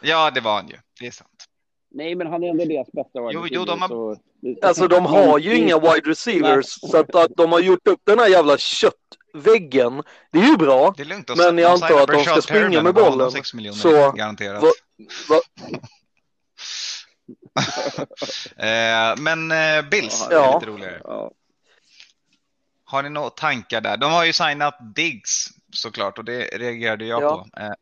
Ja, 0.00 0.30
det 0.30 0.40
var 0.40 0.54
han 0.54 0.68
ju. 0.68 0.76
Det 1.00 1.06
är 1.06 1.10
sant. 1.10 1.48
Nej, 1.94 2.14
men 2.14 2.26
han 2.26 2.44
är 2.44 2.50
ändå 2.50 2.64
deras 2.64 2.92
bästa 2.92 3.20
wide 3.20 3.32
jo, 3.32 3.46
jo, 3.50 3.64
de 3.64 3.82
har... 3.82 3.88
Så... 3.88 4.16
Alltså 4.62 4.88
de 4.88 5.06
har 5.06 5.38
ju 5.38 5.56
inga 5.56 5.78
wide 5.78 6.10
receivers, 6.10 6.66
så 6.66 6.96
att, 6.96 7.14
att 7.14 7.36
de 7.36 7.52
har 7.52 7.60
gjort 7.60 7.88
upp 7.88 8.00
den 8.04 8.18
här 8.18 8.28
jävla 8.28 8.58
kött 8.58 8.94
väggen. 9.34 10.02
Det 10.32 10.38
är 10.38 10.46
ju 10.46 10.56
bra. 10.56 10.94
Det 10.96 11.02
är 11.02 11.06
lugnt 11.06 11.30
men 11.36 11.58
jag 11.58 11.72
antar 11.72 12.02
att 12.02 12.08
de 12.08 12.24
ska 12.24 12.42
springa 12.42 12.82
med 12.82 12.94
bollen. 12.94 13.30
Så, 13.74 14.12
garanterat. 14.12 14.62
Va, 14.62 14.70
va? 15.28 15.40
eh, 18.64 19.16
men 19.18 19.50
eh, 19.50 19.88
Bills 19.90 20.26
ja. 20.30 20.50
är 20.50 20.54
lite 20.54 20.72
roligare. 20.72 21.00
Ja. 21.04 21.30
Har 22.84 23.02
ni 23.02 23.10
några 23.10 23.30
tankar 23.30 23.80
där? 23.80 23.96
De 23.96 24.12
har 24.12 24.24
ju 24.24 24.32
signat 24.32 24.78
Diggs 24.94 25.48
såklart 25.72 26.18
och 26.18 26.24
det 26.24 26.44
reagerade 26.44 27.04
jag 27.04 27.22
ja. 27.22 27.46
på. 27.52 27.60
Eh, 27.60 27.72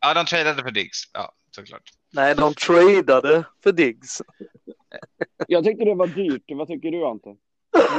ja, 0.00 0.14
de 0.14 0.24
tradade 0.24 0.62
för 0.62 0.70
Diggs. 0.70 1.02
Ja, 1.12 1.32
såklart. 1.50 1.92
Nej, 2.10 2.34
de 2.34 2.54
tradade 2.54 3.44
för 3.62 3.72
Diggs. 3.72 4.22
jag 5.48 5.64
tyckte 5.64 5.84
det 5.84 5.94
var 5.94 6.06
dyrt. 6.06 6.42
Vad 6.48 6.68
tycker 6.68 6.90
du 6.90 7.06
Anton? 7.06 7.36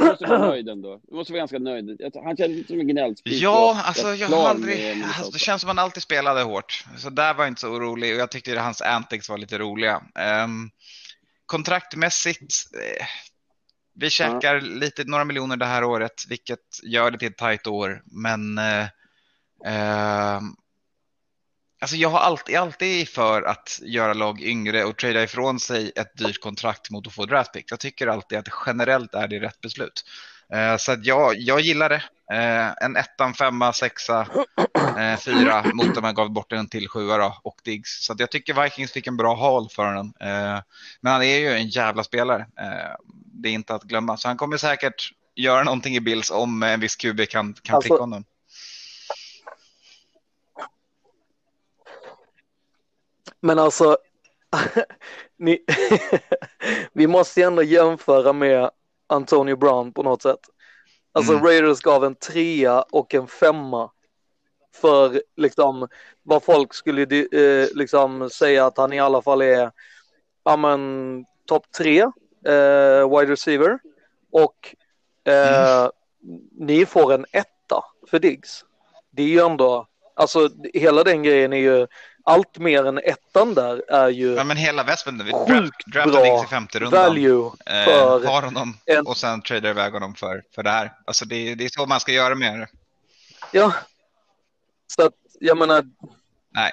Du 0.00 0.06
måste 0.06 0.26
vara 0.26 0.38
nöjd 0.38 0.68
ändå. 0.68 1.00
Du 1.02 1.14
måste 1.14 1.32
vara 1.32 1.40
ganska 1.40 1.58
nöjd. 1.58 2.00
Han 2.24 2.36
känns 2.36 2.48
lite 2.48 2.68
som 2.68 2.80
en 2.80 2.88
gnällspik. 2.88 3.42
Ja, 3.42 3.82
alltså 3.84 4.14
jag 4.14 4.28
har 4.28 4.48
aldrig... 4.48 5.02
Alltså, 5.02 5.30
det 5.30 5.38
känns 5.38 5.60
som 5.60 5.70
att 5.70 5.76
han 5.76 5.84
alltid 5.84 6.02
spelade 6.02 6.42
hårt. 6.42 6.84
Så 6.96 7.10
där 7.10 7.34
var 7.34 7.44
jag 7.44 7.50
inte 7.50 7.60
så 7.60 7.68
orolig 7.68 8.14
och 8.14 8.20
jag 8.20 8.30
tyckte 8.30 8.52
att 8.52 8.64
hans 8.64 8.82
antics 8.82 9.28
var 9.28 9.38
lite 9.38 9.58
roliga. 9.58 10.02
Um, 10.44 10.70
kontraktmässigt, 11.46 12.54
eh, 12.74 13.06
Vi 13.94 14.10
checkar 14.10 14.60
lite, 14.60 15.04
några 15.04 15.24
miljoner 15.24 15.56
det 15.56 15.66
här 15.66 15.84
året, 15.84 16.24
vilket 16.28 16.58
gör 16.82 17.10
det 17.10 17.18
till 17.18 17.28
ett 17.28 17.38
tajt 17.38 17.66
år. 17.66 18.02
Men 18.04 18.58
eh, 18.58 18.86
eh, 19.64 20.40
alltså 21.80 21.96
jag 21.96 22.08
har 22.08 22.18
alltid, 22.18 22.56
alltid 22.56 23.08
för 23.08 23.42
att 23.42 23.80
göra 23.82 24.14
lag 24.14 24.42
yngre 24.42 24.84
och 24.84 24.96
trada 24.96 25.22
ifrån 25.22 25.60
sig 25.60 25.92
ett 25.96 26.18
dyrt 26.18 26.40
kontrakt 26.40 26.90
mot 26.90 27.06
att 27.06 27.12
få 27.12 27.26
draftpick. 27.26 27.72
Jag 27.72 27.80
tycker 27.80 28.06
alltid 28.06 28.38
att 28.38 28.48
generellt 28.66 29.14
är 29.14 29.28
det 29.28 29.40
rätt 29.40 29.60
beslut. 29.60 30.04
Eh, 30.52 30.76
så 30.76 30.92
att 30.92 31.06
jag, 31.06 31.34
jag 31.38 31.60
gillar 31.60 31.88
det. 31.88 32.02
Eh, 32.32 32.84
en 32.84 32.96
ettan, 32.96 33.34
femma, 33.34 33.72
sexa, 33.72 34.26
eh, 34.98 35.18
fyra 35.18 35.64
mot 35.74 35.96
att 35.96 36.02
man 36.02 36.14
gav 36.14 36.30
bort 36.30 36.50
den 36.50 36.68
till 36.68 36.88
sjua 36.88 37.16
då, 37.16 37.40
och 37.42 37.56
Diggs. 37.64 38.04
Så 38.04 38.12
att 38.12 38.20
jag 38.20 38.30
tycker 38.30 38.62
Vikings 38.62 38.92
fick 38.92 39.06
en 39.06 39.16
bra 39.16 39.36
haul 39.36 39.68
för 39.70 39.84
honom. 39.84 40.12
men 41.00 41.12
han 41.12 41.22
är 41.22 41.38
ju 41.38 41.48
en 41.48 41.68
jävla 41.68 42.04
spelare. 42.04 42.46
det 43.42 43.48
är 43.48 43.52
inte 43.52 43.74
att 43.74 43.82
glömma. 43.82 44.16
Så 44.16 44.28
han 44.28 44.36
kommer 44.36 44.56
säkert 44.56 45.12
göra 45.34 45.62
någonting 45.62 45.96
i 45.96 46.00
Bills 46.00 46.30
om 46.30 46.62
en 46.62 46.80
viss 46.80 46.96
QB 46.96 47.28
kan, 47.28 47.54
kan 47.62 47.76
alltså, 47.76 47.96
honom. 47.96 48.24
Men 53.40 53.58
alltså, 53.58 53.96
ni, 55.38 55.64
vi 56.92 57.06
måste 57.06 57.40
ju 57.40 57.46
ändå 57.46 57.62
jämföra 57.62 58.32
med 58.32 58.70
Antonio 59.06 59.56
Brown 59.56 59.92
på 59.92 60.02
något 60.02 60.22
sätt. 60.22 60.40
Alltså 61.12 61.32
mm. 61.32 61.44
Raiders 61.44 61.80
gav 61.80 62.04
en 62.04 62.14
trea 62.14 62.82
och 62.82 63.14
en 63.14 63.26
femma 63.26 63.90
för 64.74 65.22
liksom 65.36 65.88
vad 66.22 66.42
folk 66.42 66.74
skulle 66.74 67.02
eh, 67.02 67.68
liksom 67.74 68.30
säga 68.30 68.66
att 68.66 68.78
han 68.78 68.92
i 68.92 69.00
alla 69.00 69.22
fall 69.22 69.42
är 69.42 69.70
ja 70.44 70.56
men 70.56 71.24
topp 71.46 71.66
tre 71.78 72.00
eh, 72.46 73.18
wide 73.18 73.32
receiver 73.32 73.78
och 74.32 74.74
eh, 75.24 75.78
mm. 75.78 75.90
ni 76.52 76.86
får 76.86 77.12
en 77.12 77.26
etta 77.32 77.84
för 78.10 78.18
Diggs. 78.18 78.64
Det 79.10 79.22
är 79.22 79.26
ju 79.26 79.40
ändå, 79.40 79.86
alltså 80.14 80.48
hela 80.74 81.04
den 81.04 81.22
grejen 81.22 81.52
är 81.52 81.56
ju 81.56 81.86
allt 82.24 82.58
mer 82.58 82.86
än 82.86 82.98
ettan 82.98 83.54
där 83.54 83.82
är 83.88 84.08
ju 84.08 84.34
Ja 84.34 84.44
men 84.44 84.56
hela 84.56 84.82
Westman, 84.82 85.24
vi 85.24 85.32
sjukt 85.32 85.86
draftade 85.92 86.16
bra 86.16 86.44
i 86.44 86.46
femte 86.46 86.78
rundan. 86.78 87.04
value 87.04 87.50
eh, 87.66 87.84
för 87.84 88.24
eh, 88.24 88.30
har 88.30 88.42
honom 88.42 88.76
en... 88.86 89.06
och 89.06 89.16
sen 89.16 89.42
tradar 89.42 89.70
iväg 89.70 89.92
honom 89.92 90.14
för, 90.14 90.42
för 90.54 90.62
det 90.62 90.70
här. 90.70 90.92
Alltså 91.04 91.24
det, 91.24 91.54
det 91.54 91.64
är 91.64 91.68
så 91.68 91.86
man 91.86 92.00
ska 92.00 92.12
göra 92.12 92.34
med 92.34 92.60
det. 92.60 92.68
Ja, 93.52 93.72
så 94.86 95.02
att 95.02 95.14
jag 95.40 95.58
menar. 95.58 95.84
Nej. 96.50 96.72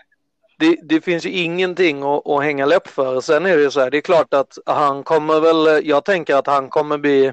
Det, 0.60 0.78
det 0.84 1.02
finns 1.02 1.26
ju 1.26 1.30
ingenting 1.30 2.04
att, 2.04 2.28
att 2.28 2.44
hänga 2.44 2.66
läpp 2.66 2.88
för. 2.88 3.22
Sen 3.22 3.46
är 3.46 3.58
det 3.58 3.64
ju 3.64 3.72
så 3.72 3.80
här, 3.80 3.92
det 3.92 3.98
är 3.98 4.02
klart 4.02 4.34
att 4.34 4.58
han 4.66 5.04
kommer 5.04 5.40
väl, 5.40 5.88
jag 5.88 6.06
tänker 6.06 6.36
att 6.36 6.48
han 6.48 6.70
kommer 6.70 6.98
bli, 6.98 7.32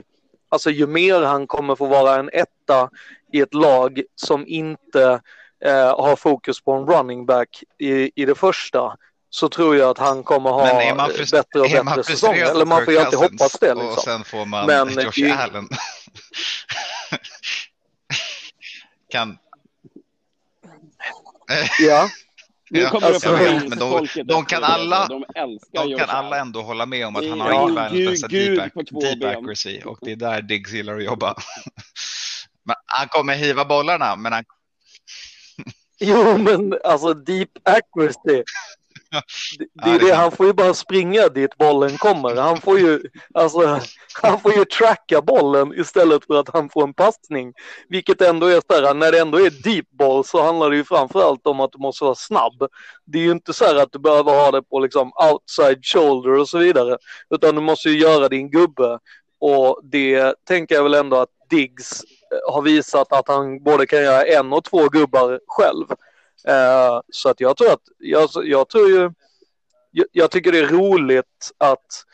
alltså 0.49 0.71
ju 0.71 0.87
mer 0.87 1.23
han 1.23 1.47
kommer 1.47 1.77
få 1.77 1.87
vara 1.87 2.17
en 2.17 2.31
etta 2.33 2.91
i 3.33 3.41
ett 3.41 3.55
lag 3.55 4.03
som 4.15 4.47
inte 4.47 5.21
eh, 5.65 6.01
har 6.01 6.17
fokus 6.17 6.63
på 6.63 6.73
en 6.73 6.87
running 6.87 7.27
back 7.27 7.63
i, 7.79 8.23
i 8.23 8.25
det 8.25 8.35
första 8.35 8.97
så 9.31 9.49
tror 9.49 9.77
jag 9.77 9.91
att 9.91 9.99
han 9.99 10.23
kommer 10.23 10.51
ha 10.51 10.65
bättre 10.65 11.61
och 11.61 11.85
bättre 11.85 12.05
säsonger. 12.05 12.51
Eller 12.51 12.65
man 12.65 12.85
får 12.85 12.93
ju 12.93 13.01
alltid 13.01 13.19
hoppas 13.19 13.53
det. 13.53 13.75
Liksom. 13.75 13.89
Och 13.89 13.99
sen 13.99 14.25
får 14.25 14.47
man 14.47 14.67
Men, 14.67 14.89
Josh 14.89 15.13
det... 15.17 15.33
Allen. 15.33 15.69
kan... 19.11 19.39
ja. 21.81 22.09
Ja, 22.69 23.01
alltså, 23.03 23.33
men 23.33 23.71
de, 23.71 24.09
de, 24.25 24.45
kan 24.45 24.65
alla, 24.65 25.07
de, 25.07 25.25
de 25.73 25.97
kan 25.99 26.11
alla 26.11 26.39
ändå 26.39 26.63
hålla 26.63 26.87
med 26.87 27.07
om 27.07 27.17
att 27.17 27.29
han 27.29 27.41
har 27.41 27.51
ja, 27.51 27.63
inte 27.63 27.81
världens 27.81 28.11
bästa 28.11 28.29
deep, 28.29 28.75
deep 29.01 29.37
accuracy 29.37 29.81
och 29.85 29.99
det 30.01 30.13
är 30.13 30.17
där 30.17 30.43
Diggs 30.43 30.73
gillar 30.73 30.97
att 30.97 31.05
jobba. 31.05 31.35
men 32.65 32.77
han 32.87 33.09
kommer 33.09 33.35
hiva 33.35 33.65
bollarna, 33.65 34.17
men 34.17 34.33
han 34.33 34.45
Jo, 36.01 36.39
men 36.39 36.79
alltså 36.85 37.15
deep 37.15 37.51
accuracy. 37.63 38.43
Det, 39.59 39.67
det 39.73 39.91
är 39.91 39.99
det, 39.99 40.15
han 40.15 40.33
får 40.33 40.47
ju 40.47 40.53
bara 40.53 40.75
springa 40.75 41.29
dit 41.29 41.57
bollen 41.59 41.97
kommer. 41.99 42.37
Han 42.37 42.61
får 42.61 42.79
ju, 42.79 43.01
alltså, 43.35 43.81
han 44.23 44.41
får 44.41 44.55
ju 44.55 44.65
tracka 44.65 45.23
bollen 45.23 45.81
istället 45.81 46.25
för 46.25 46.41
att 46.41 46.49
han 46.53 46.69
får 46.69 46.83
en 46.83 46.95
passning. 46.95 47.53
Vilket 47.89 48.21
ändå 48.21 48.47
är 48.47 48.61
så 48.67 48.87
här, 48.87 48.95
när 48.95 49.13
det 49.13 49.19
ändå 49.19 49.41
är 49.41 49.51
deep 49.51 49.91
ball 49.91 50.25
så 50.25 50.43
handlar 50.43 50.71
det 50.71 50.77
ju 50.77 50.85
framförallt 50.85 51.47
om 51.47 51.61
att 51.61 51.73
du 51.73 51.79
måste 51.79 52.05
vara 52.05 52.15
snabb. 52.15 52.69
Det 53.05 53.19
är 53.19 53.23
ju 53.23 53.31
inte 53.31 53.53
så 53.53 53.65
här 53.65 53.77
att 53.77 53.93
du 53.93 53.99
behöver 53.99 54.33
ha 54.33 54.51
det 54.51 54.63
på 54.63 54.81
liksom 54.81 55.13
outside 55.31 55.85
shoulder 55.85 56.31
och 56.31 56.49
så 56.49 56.59
vidare. 56.59 56.99
Utan 57.31 57.55
du 57.55 57.61
måste 57.61 57.89
ju 57.89 57.99
göra 57.99 58.29
din 58.29 58.51
gubbe. 58.51 58.99
Och 59.41 59.81
det 59.83 60.35
tänker 60.45 60.75
jag 60.75 60.83
väl 60.83 60.95
ändå 60.95 61.17
att 61.17 61.34
Diggs 61.51 62.03
har 62.49 62.63
visat 62.63 63.13
att 63.13 63.29
han 63.29 63.63
både 63.63 63.87
kan 63.87 64.03
göra 64.03 64.23
en 64.23 64.53
och 64.53 64.65
två 64.65 64.89
gubbar 64.89 65.41
själv. 65.47 65.87
Eh, 66.49 67.01
så 67.13 67.29
att 67.29 67.41
jag 67.41 67.57
tror 67.57 67.73
att, 67.73 67.83
jag, 67.99 68.29
jag 68.45 68.69
tror 68.69 68.89
ju, 68.89 69.11
jag, 69.91 70.07
jag, 70.13 70.31
tycker 70.31 70.53
det 70.53 70.59
är 70.59 70.67
roligt 70.67 71.51
att 71.59 72.05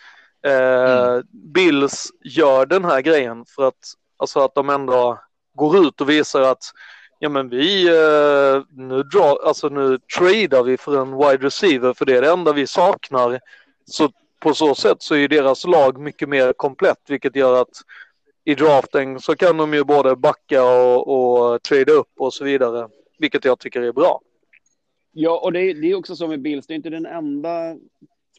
eh, 0.46 1.10
mm. 1.10 1.22
Bills 1.32 2.10
gör 2.24 2.66
den 2.66 2.84
här 2.84 3.00
grejen 3.00 3.44
för 3.44 3.68
att, 3.68 3.94
alltså 4.16 4.40
att 4.40 4.54
de 4.54 4.70
ändå 4.70 5.20
går 5.54 5.86
ut 5.86 6.00
och 6.00 6.10
visar 6.10 6.40
att 6.40 6.62
ja 7.18 7.28
men 7.28 7.48
vi, 7.48 7.88
eh, 7.88 8.62
nu, 8.70 9.02
drar, 9.02 9.46
alltså 9.46 9.68
nu 9.68 9.98
tradar 10.18 10.62
vi 10.62 10.76
för 10.76 11.02
en 11.02 11.16
wide 11.16 11.46
receiver 11.46 11.94
för 11.94 12.04
det 12.04 12.16
är 12.16 12.22
det 12.22 12.30
enda 12.30 12.52
vi 12.52 12.66
saknar. 12.66 13.40
Så 13.84 14.10
på 14.40 14.54
så 14.54 14.74
sätt 14.74 15.02
så 15.02 15.14
är 15.14 15.28
deras 15.28 15.66
lag 15.66 16.00
mycket 16.00 16.28
mer 16.28 16.52
komplett 16.52 17.00
vilket 17.08 17.36
gör 17.36 17.62
att 17.62 17.82
i 18.44 18.54
draften 18.54 19.20
så 19.20 19.36
kan 19.36 19.56
de 19.56 19.74
ju 19.74 19.84
både 19.84 20.16
backa 20.16 20.64
och, 20.64 21.08
och 21.08 21.62
trada 21.62 21.92
upp 21.92 22.12
och 22.16 22.34
så 22.34 22.44
vidare, 22.44 22.88
vilket 23.18 23.44
jag 23.44 23.58
tycker 23.58 23.82
är 23.82 23.92
bra. 23.92 24.20
Ja, 25.12 25.40
och 25.44 25.52
det 25.52 25.60
är, 25.60 25.74
det 25.74 25.90
är 25.90 25.94
också 25.94 26.16
så 26.16 26.28
med 26.28 26.42
Bills, 26.42 26.66
det 26.66 26.74
är 26.74 26.76
inte 26.76 26.90
den 26.90 27.06
enda 27.06 27.76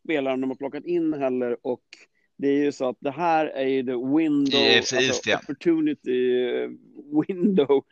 spelaren 0.03 0.41
de 0.41 0.49
har 0.49 0.57
plockat 0.57 0.85
in 0.85 1.13
heller 1.13 1.57
och 1.61 1.83
det 2.37 2.47
är 2.47 2.63
ju 2.63 2.71
så 2.71 2.89
att 2.89 2.97
det 2.99 3.11
här 3.11 3.45
är 3.45 3.67
ju 3.67 3.83
the 3.83 3.91
window, 3.91 4.77
alltså 4.77 4.95
East, 4.95 5.27
ja. 5.27 5.39
opportunity 5.43 6.41
window 7.27 7.83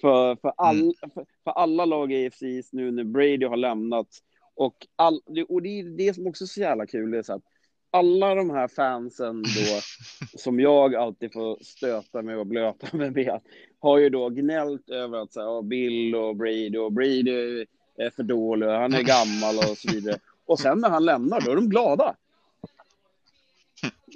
för, 0.00 0.36
för, 0.36 0.52
all, 0.56 0.80
mm. 0.80 0.92
för, 1.00 1.26
för, 1.44 1.50
alla 1.50 1.84
lag 1.84 2.12
i 2.12 2.26
AFC 2.26 2.72
nu 2.72 2.90
när 2.90 3.04
Brady 3.04 3.44
har 3.44 3.56
lämnat. 3.56 4.08
Och, 4.54 4.86
all, 4.96 5.20
och 5.48 5.62
det 5.62 5.68
är 5.68 5.96
det 5.96 6.14
som 6.14 6.26
också 6.26 6.44
är 6.44 6.46
så 6.46 6.60
jävla 6.60 6.86
kul, 6.86 7.10
det 7.10 7.18
är 7.18 7.22
så 7.22 7.32
att 7.32 7.42
alla 7.90 8.34
de 8.34 8.50
här 8.50 8.68
fansen 8.68 9.42
då, 9.42 9.80
som 10.38 10.60
jag 10.60 10.94
alltid 10.94 11.32
får 11.32 11.58
stöta 11.60 12.22
mig 12.22 12.36
och 12.36 12.46
blöta 12.46 12.96
mig 12.96 13.10
med, 13.10 13.40
har 13.78 13.98
ju 13.98 14.10
då 14.10 14.28
gnällt 14.28 14.90
över 14.90 15.18
att 15.18 15.32
så 15.32 15.40
här, 15.40 15.62
Bill 15.62 16.14
och 16.14 16.36
Brady 16.36 16.76
och 16.76 16.92
Brady 16.92 17.66
är 17.98 18.10
för 18.10 18.22
dålig, 18.22 18.66
han 18.66 18.94
är 18.94 19.02
gammal 19.02 19.56
och 19.56 19.78
så 19.78 19.92
vidare. 19.92 20.18
Och 20.46 20.58
sen 20.58 20.78
när 20.78 20.90
han 20.90 21.04
lämnar, 21.04 21.40
då 21.40 21.50
är 21.50 21.56
de 21.56 21.68
glada. 21.68 22.16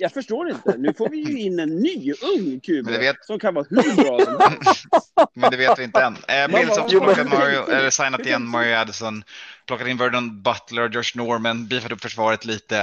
Jag 0.00 0.12
förstår 0.12 0.50
inte. 0.50 0.76
Nu 0.78 0.94
får 0.94 1.08
vi 1.08 1.16
ju 1.16 1.40
in 1.40 1.58
en 1.58 1.68
ny 1.68 2.12
ung 2.12 2.60
QB 2.60 2.86
vet... 2.86 3.24
som 3.24 3.38
kan 3.38 3.54
vara 3.54 3.66
hur 3.70 3.96
bra 4.04 4.20
som 4.24 4.40
helst. 4.40 4.84
Men 5.34 5.50
det 5.50 5.56
vet 5.56 5.78
vi 5.78 5.84
inte 5.84 6.02
än. 6.02 6.16
Eh, 6.28 6.48
Bills 6.48 6.78
har 6.78 6.88
plockat 6.88 7.28
Mario, 7.28 7.70
eller 7.70 7.90
signat 7.90 8.26
igen 8.26 8.46
Mario 8.46 8.76
Addison, 8.76 9.24
plockat 9.66 9.88
in 9.88 9.96
Verdon 9.96 10.42
Butler, 10.42 10.88
Josh 10.88 11.16
Norman, 11.16 11.68
beefat 11.68 11.92
upp 11.92 12.00
försvaret 12.00 12.44
lite. 12.44 12.78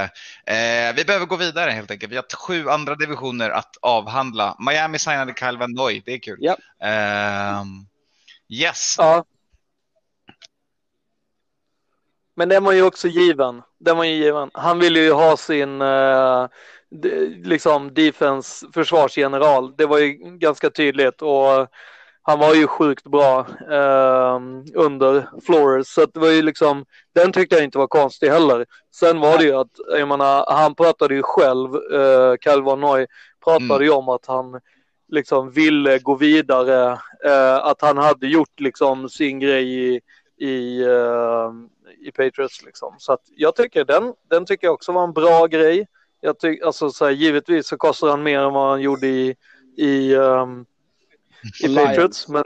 Eh, 0.45 0.95
vi 0.95 1.03
behöver 1.07 1.25
gå 1.25 1.35
vidare 1.35 1.71
helt 1.71 1.91
enkelt. 1.91 2.11
Vi 2.11 2.15
har 2.15 2.35
sju 2.35 2.69
andra 2.69 2.95
divisioner 2.95 3.49
att 3.49 3.77
avhandla. 3.81 4.55
Miami 4.59 4.99
signade 4.99 5.33
Kyle 5.39 5.57
Van 5.57 5.71
Noy, 5.71 6.03
det 6.05 6.13
är 6.13 6.19
kul. 6.19 6.43
Yep. 6.43 6.59
Eh, 6.83 7.63
yes. 8.49 8.95
Ja. 8.97 9.25
Men 12.35 12.49
den 12.49 12.63
var 12.63 12.71
ju 12.71 12.83
också 12.83 13.07
given. 13.07 13.61
Den 13.79 13.97
var 13.97 14.03
ju 14.03 14.13
given. 14.13 14.49
Han 14.53 14.79
ville 14.79 14.99
ju 14.99 15.11
ha 15.11 15.37
sin 15.37 15.81
uh, 15.81 16.47
liksom 17.43 17.93
defense 17.93 18.67
försvarsgeneral. 18.73 19.75
Det 19.75 19.85
var 19.85 19.99
ju 19.99 20.13
ganska 20.37 20.69
tydligt 20.69 21.21
och 21.21 21.67
han 22.21 22.39
var 22.39 22.55
ju 22.55 22.67
sjukt 22.67 23.03
bra 23.03 23.39
eh, 23.71 24.39
under 24.73 25.41
Flores 25.45 25.93
så 25.93 26.05
det 26.05 26.19
var 26.19 26.29
ju 26.29 26.41
liksom 26.41 26.85
den 27.15 27.31
tyckte 27.31 27.55
jag 27.55 27.63
inte 27.63 27.77
var 27.77 27.87
konstig 27.87 28.29
heller. 28.29 28.65
Sen 28.95 29.19
var 29.19 29.37
det 29.37 29.43
ju 29.43 29.53
att 29.53 29.71
jag 29.99 30.07
menar 30.07 30.45
han 30.47 30.75
pratade 30.75 31.15
ju 31.15 31.23
själv, 31.23 31.75
eh, 31.75 32.35
Calvin 32.41 32.79
Noy 32.79 33.07
pratade 33.43 33.75
mm. 33.75 33.83
ju 33.83 33.89
om 33.89 34.09
att 34.09 34.25
han 34.25 34.59
liksom 35.11 35.51
ville 35.51 35.99
gå 35.99 36.15
vidare, 36.15 36.91
eh, 37.25 37.55
att 37.55 37.81
han 37.81 37.97
hade 37.97 38.27
gjort 38.27 38.59
liksom 38.59 39.09
sin 39.09 39.39
grej 39.39 39.95
i, 39.95 40.01
i 40.45 40.83
eh, 40.83 41.51
i 41.99 42.11
Patriots 42.11 42.63
liksom. 42.65 42.95
Så 42.97 43.13
att 43.13 43.21
jag 43.35 43.55
tycker 43.55 43.85
den, 43.85 44.13
den 44.29 44.45
tycker 44.45 44.67
jag 44.67 44.73
också 44.73 44.91
var 44.91 45.03
en 45.03 45.13
bra 45.13 45.47
grej. 45.47 45.87
Jag 46.21 46.39
tycker, 46.39 46.65
alltså 46.65 46.89
så 46.89 47.05
här, 47.05 47.11
givetvis 47.11 47.67
så 47.67 47.77
kostar 47.77 48.07
han 48.07 48.23
mer 48.23 48.39
än 48.39 48.53
vad 48.53 48.69
han 48.69 48.81
gjorde 48.81 49.07
i, 49.07 49.35
i, 49.77 50.15
um, 50.15 50.65
i 51.63 51.75
Patriots, 51.75 52.27
men 52.27 52.43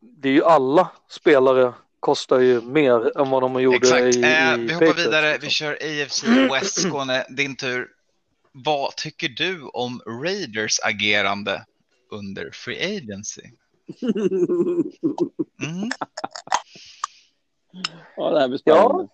det 0.00 0.28
är 0.28 0.32
ju 0.32 0.44
alla 0.44 0.90
spelare 1.10 1.72
kostar 2.00 2.40
ju 2.40 2.60
mer 2.60 3.18
än 3.18 3.30
vad 3.30 3.42
de 3.42 3.62
gjorde 3.62 3.76
Exakt. 3.76 4.02
i, 4.02 4.18
i 4.18 4.22
eh, 4.22 4.56
Vi 4.56 4.72
hoppar 4.72 4.94
vidare, 4.94 5.32
liksom. 5.32 5.46
vi 5.46 5.50
kör 5.50 5.72
AFC 5.72 6.24
West 6.52 6.82
Skåne, 6.82 7.26
din 7.28 7.56
tur. 7.56 7.88
vad 8.52 8.96
tycker 8.96 9.28
du 9.28 9.62
om 9.62 10.02
Raiders 10.06 10.80
agerande 10.82 11.64
under 12.10 12.50
Free 12.52 12.96
Agency? 12.96 13.42
Mm. 15.62 15.90
Ja, 18.16 18.30
det 18.30 18.40
här 18.40 18.48
blir 18.48 18.58
spännande. 18.58 19.08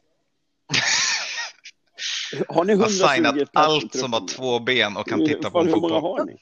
Har 2.49 2.65
ni 2.65 2.73
Har 2.75 2.81
120 2.81 2.89
signat 2.89 3.35
pers 3.35 3.43
i 3.43 3.47
allt 3.53 3.95
som 3.95 4.13
har 4.13 4.27
två 4.27 4.59
ben 4.59 4.97
och 4.97 5.09
kan 5.09 5.27
titta 5.27 5.51
på 5.51 5.59
en 5.61 5.67
Hur 5.67 5.77
många 5.77 5.95
fotboll. 5.95 6.19
har 6.19 6.25
ni? 6.25 6.37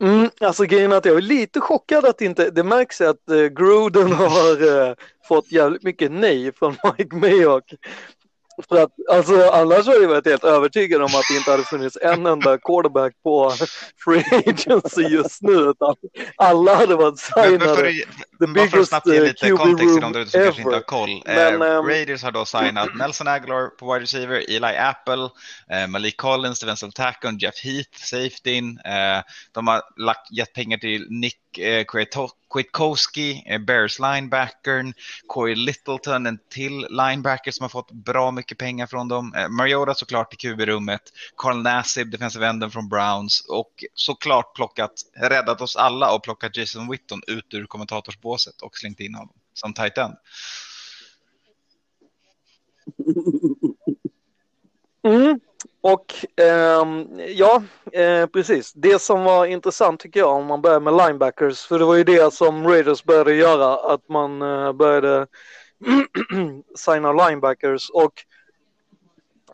Mm, 0.00 0.30
alltså 0.40 0.64
grejen 0.64 0.92
är 0.92 0.96
att 0.96 1.04
jag 1.04 1.16
är 1.16 1.20
lite 1.20 1.60
chockad 1.60 2.04
att 2.04 2.20
inte, 2.20 2.50
det 2.50 2.62
märks 2.62 3.00
att 3.00 3.30
eh, 3.30 3.36
Gruden 3.36 4.12
har 4.12 4.88
eh, 4.88 4.94
fått 5.28 5.52
jävligt 5.52 5.82
mycket 5.82 6.12
nej 6.12 6.52
från 6.52 6.76
Mike 6.98 7.16
Mayock. 7.16 7.74
För 8.68 8.82
att, 8.82 8.90
alltså, 9.10 9.50
annars 9.50 9.86
har 9.86 9.94
jag 9.94 10.08
varit 10.08 10.26
helt 10.26 10.44
övertygad 10.44 11.02
om 11.02 11.06
att 11.14 11.24
det 11.30 11.36
inte 11.36 11.50
hade 11.50 11.62
funnits 11.62 11.98
en 12.02 12.26
enda 12.26 12.58
quarterback 12.58 13.12
på 13.22 13.52
free 14.04 14.24
agency 14.46 15.02
just 15.02 15.42
nu. 15.42 15.52
Utan 15.52 15.94
alla 16.36 16.74
hade 16.74 16.96
varit 16.96 17.30
Men, 17.36 17.50
men 17.50 17.60
för, 17.60 17.76
signade. 17.76 17.92
The 18.40 18.46
bara 18.46 18.68
för 18.68 18.78
att 18.78 18.88
snabbt 18.88 19.06
ge 19.06 19.16
eh, 19.16 19.22
lite 19.22 19.48
QB 19.48 19.56
kontext 19.58 19.94
till 19.94 20.00
de 20.00 20.12
där 20.12 20.20
ute 20.20 20.30
som 20.30 20.40
kanske 20.40 20.62
inte 20.62 20.70
har 20.70 20.76
ever. 20.76 20.86
koll. 20.86 21.22
Men, 21.26 21.62
eh, 21.62 21.82
Raiders 21.82 22.22
har 22.22 22.32
då 22.32 22.44
signat 22.44 22.88
Nelson 22.94 23.28
Aguilar 23.28 23.68
på 23.68 23.92
wide 23.92 24.02
receiver, 24.02 24.44
Eli 24.48 24.76
Apple, 24.76 25.28
eh, 25.72 25.86
Malik 25.88 26.16
Collins, 26.16 26.60
defensive 26.60 26.92
tackle, 26.92 27.36
Jeff 27.40 27.64
Heath, 27.64 27.98
safetyn. 27.98 28.78
Eh, 28.84 29.22
de 29.52 29.66
har 29.66 29.82
lagt, 29.96 30.32
gett 30.32 30.52
pengar 30.52 30.78
till 30.78 31.06
Nick 31.10 31.36
eh, 31.58 31.84
Kwiatkowski, 31.84 33.42
eh, 33.46 33.58
Bears 33.58 33.98
linebackern, 33.98 34.92
Corey 35.26 35.54
Littleton, 35.54 36.26
en 36.26 36.38
till 36.50 36.86
linebacker 36.90 37.50
som 37.50 37.64
har 37.64 37.68
fått 37.68 37.90
bra 37.90 38.30
mycket 38.30 38.58
pengar 38.58 38.86
från 38.86 39.08
dem. 39.08 39.34
Eh, 39.34 39.48
Mariota 39.48 39.94
såklart 39.94 40.34
i 40.34 40.36
QB-rummet, 40.36 41.02
Carl 41.36 41.62
Nassib, 41.62 42.10
defensive 42.10 42.46
enden 42.46 42.70
från 42.70 42.88
Browns 42.88 43.46
och 43.48 43.84
såklart 43.94 44.54
plockat, 44.54 44.92
räddat 45.16 45.60
oss 45.60 45.76
alla 45.76 46.14
och 46.14 46.22
plockat 46.22 46.56
Jason 46.56 46.90
Witton 46.90 47.20
ut 47.26 47.54
ur 47.54 47.66
kommentatorsbåset 47.66 48.62
och 48.62 48.76
slängt 48.76 49.00
in 49.00 49.14
honom 49.14 49.34
som 49.54 49.74
tight 49.74 49.98
end. 49.98 50.14
Mm. 55.02 55.40
Och 55.80 56.14
ehm, 56.36 57.06
ja, 57.28 57.62
eh, 57.92 58.26
precis. 58.26 58.72
Det 58.72 59.02
som 59.02 59.24
var 59.24 59.46
intressant 59.46 60.00
tycker 60.00 60.20
jag 60.20 60.36
om 60.36 60.46
man 60.46 60.62
börjar 60.62 60.80
med 60.80 60.96
linebackers, 60.96 61.66
för 61.66 61.78
det 61.78 61.84
var 61.84 61.94
ju 61.94 62.04
det 62.04 62.34
som 62.34 62.68
Raiders 62.68 63.04
började 63.04 63.34
göra, 63.34 63.94
att 63.94 64.08
man 64.08 64.42
eh, 64.42 64.72
började 64.72 65.26
signa 66.76 67.12
linebackers 67.12 67.90
och 67.90 68.12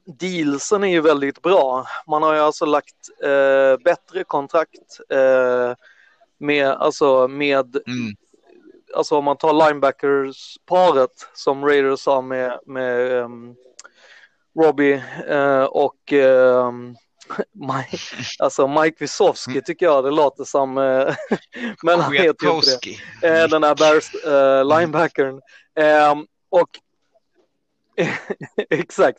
dealsen 0.04 0.84
är 0.84 0.88
ju 0.88 1.00
väldigt 1.00 1.42
bra. 1.42 1.86
Man 2.06 2.22
har 2.22 2.34
ju 2.34 2.40
alltså 2.40 2.64
lagt 2.66 3.22
eh, 3.22 3.84
bättre 3.84 4.24
kontrakt 4.24 5.00
eh, 5.08 5.74
med, 6.38 6.68
alltså 6.68 7.28
med 7.28 7.76
Mm. 7.76 8.14
alltså 8.96 9.16
om 9.16 9.24
man 9.24 9.36
tar 9.36 9.52
linebackers-paret 9.52 11.28
som 11.34 11.64
Raiders 11.64 12.06
har 12.06 12.22
med, 12.22 12.60
med 12.66 13.12
um, 13.22 13.56
Robbie 14.62 15.02
eh, 15.28 15.64
och 15.64 16.12
ehm, 16.12 16.96
Mike, 17.52 17.98
alltså 18.38 18.68
Mike 18.68 18.96
Wisowski 19.00 19.62
tycker 19.62 19.86
jag 19.86 20.04
det 20.04 20.10
låter 20.10 20.44
som, 20.44 20.78
eh, 20.78 21.14
men 21.82 22.00
han 22.00 22.12
heter 22.12 22.46
ju 22.46 22.54
inte 22.54 22.78
det. 23.20 23.28
Eh, 23.28 23.48
den 23.48 23.62
här 23.62 23.74
Bears 23.74 24.14
eh, 24.14 24.78
linebackern. 24.78 25.40
Ehm, 25.74 26.26
och 26.50 26.68
exakt. 28.70 29.18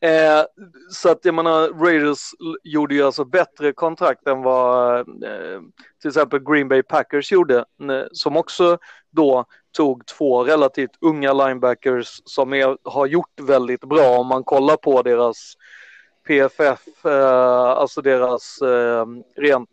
Eh, 0.00 0.44
så 0.90 1.10
att 1.10 1.24
jag 1.24 1.34
menar, 1.34 1.68
Raiders 1.68 2.30
gjorde 2.62 2.94
ju 2.94 3.02
alltså 3.02 3.24
bättre 3.24 3.72
kontrakt 3.72 4.26
än 4.28 4.42
vad 4.42 4.98
eh, 4.98 5.60
till 6.00 6.08
exempel 6.08 6.40
Green 6.44 6.68
Bay 6.68 6.82
Packers 6.82 7.32
gjorde, 7.32 7.56
eh, 7.58 8.04
som 8.12 8.36
också 8.36 8.78
då 9.10 9.44
tog 9.74 10.06
två 10.06 10.44
relativt 10.44 10.96
unga 11.00 11.32
linebackers 11.32 12.22
som 12.24 12.52
är, 12.52 12.78
har 12.82 13.06
gjort 13.06 13.40
väldigt 13.40 13.80
bra 13.80 14.18
om 14.18 14.26
man 14.26 14.44
kollar 14.44 14.76
på 14.76 15.02
deras 15.02 15.56
PFF, 16.26 17.04
eh, 17.04 17.70
alltså 17.70 18.02
deras 18.02 18.62
eh, 18.62 19.06
rent 19.36 19.70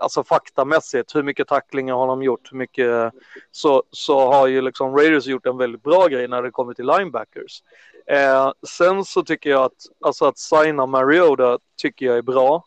alltså 0.00 0.24
faktamässigt, 0.24 1.14
hur 1.14 1.22
mycket 1.22 1.48
tacklingar 1.48 1.94
har 1.94 2.06
de 2.06 2.22
gjort, 2.22 2.52
hur 2.52 2.58
mycket, 2.58 3.12
så, 3.50 3.82
så 3.90 4.32
har 4.32 4.46
ju 4.46 4.60
liksom 4.60 4.96
Raiders 4.96 5.26
gjort 5.26 5.46
en 5.46 5.56
väldigt 5.56 5.82
bra 5.82 6.06
grej 6.06 6.28
när 6.28 6.42
det 6.42 6.50
kommer 6.50 6.74
till 6.74 6.86
linebackers. 6.86 7.62
Eh, 8.06 8.52
sen 8.68 9.04
så 9.04 9.22
tycker 9.22 9.50
jag 9.50 9.62
att, 9.62 9.86
alltså 10.04 10.24
att 10.24 10.38
signa 10.38 10.86
Mariota 10.86 11.58
tycker 11.76 12.06
jag 12.06 12.18
är 12.18 12.22
bra. 12.22 12.64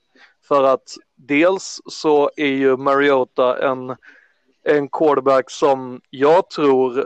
För 0.48 0.64
att 0.64 0.96
dels 1.16 1.82
så 1.86 2.32
är 2.36 2.48
ju 2.48 2.78
Mariota 2.78 3.68
en, 3.70 3.96
en 4.68 4.90
quarterback 4.90 5.50
som 5.52 6.02
jag 6.10 6.50
tror 6.50 7.00
eh, 7.00 7.06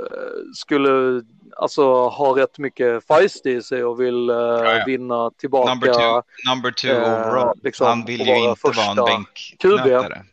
skulle 0.53 1.23
alltså 1.55 2.07
ha 2.07 2.37
rätt 2.37 2.57
mycket 2.57 3.07
feist 3.07 3.45
i 3.45 3.61
sig 3.61 3.83
och 3.83 4.01
vill 4.01 4.27
ja. 4.27 4.83
vinna 4.85 5.31
tillbaka. 5.31 5.73
Number 5.73 5.93
two, 5.93 6.27
number 6.49 6.71
two 6.71 6.87
eh, 6.87 6.97
overall. 6.97 7.59
liksom, 7.63 7.87
Han 7.87 8.05
vill 8.05 8.21
ju 8.21 8.25
vara 8.25 8.49
inte 8.49 8.67
vara 8.67 9.15
en 9.15 9.23
bänknötare. 9.61 10.25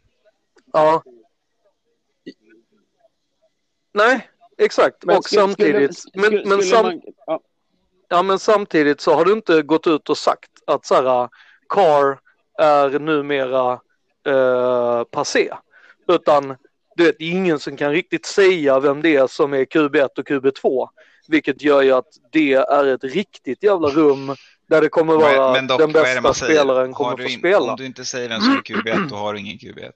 Ja. 0.72 1.02
Nej, 3.94 4.28
exakt. 4.58 5.04
och 5.04 5.24
skulle- 5.24 5.40
samtidigt, 5.40 5.98
skulle, 5.98 6.22
skulle, 6.26 6.40
men, 6.44 6.48
men, 6.48 6.62
sam, 6.62 6.86
man, 6.86 7.00
ja, 7.26 7.40
ja, 8.08 8.22
men 8.22 8.38
samtidigt 8.38 9.00
så 9.00 9.14
har 9.14 9.24
du 9.24 9.32
inte 9.32 9.62
gått 9.62 9.86
ut 9.86 10.08
och 10.08 10.18
sagt 10.18 10.50
att 10.66 10.86
så 10.86 10.94
här, 10.94 11.28
Carr 11.68 12.18
är 12.58 12.98
numera 12.98 13.80
eh, 14.26 15.04
passé. 15.04 15.50
Utan 16.08 16.56
du 16.98 17.04
vet, 17.04 17.16
det 17.18 17.24
är 17.24 17.30
ingen 17.30 17.58
som 17.58 17.76
kan 17.76 17.92
riktigt 17.92 18.26
säga 18.26 18.80
vem 18.80 19.02
det 19.02 19.16
är 19.16 19.26
som 19.26 19.52
är 19.54 19.64
QB1 19.64 20.08
och 20.18 20.28
QB2. 20.28 20.88
Vilket 21.28 21.62
gör 21.62 21.82
ju 21.82 21.92
att 21.92 22.06
det 22.32 22.52
är 22.52 22.86
ett 22.86 23.04
riktigt 23.04 23.62
jävla 23.62 23.88
rum 23.88 24.36
där 24.68 24.80
det 24.80 24.88
kommer 24.88 25.14
vara 25.14 25.52
Men 25.52 25.66
dock, 25.66 25.78
den 25.80 25.90
är 25.90 25.92
bästa 25.92 26.34
spelaren 26.34 26.92
kommer 26.92 27.16
få 27.16 27.22
in- 27.22 27.38
spela. 27.38 27.70
Om 27.72 27.76
du 27.76 27.86
inte 27.86 28.04
säger 28.04 28.28
vem 28.28 28.40
som 28.40 28.52
är 28.52 28.60
QB1, 28.60 29.08
då 29.08 29.16
har 29.16 29.32
du 29.34 29.40
ingen 29.40 29.58
QB1. 29.58 29.92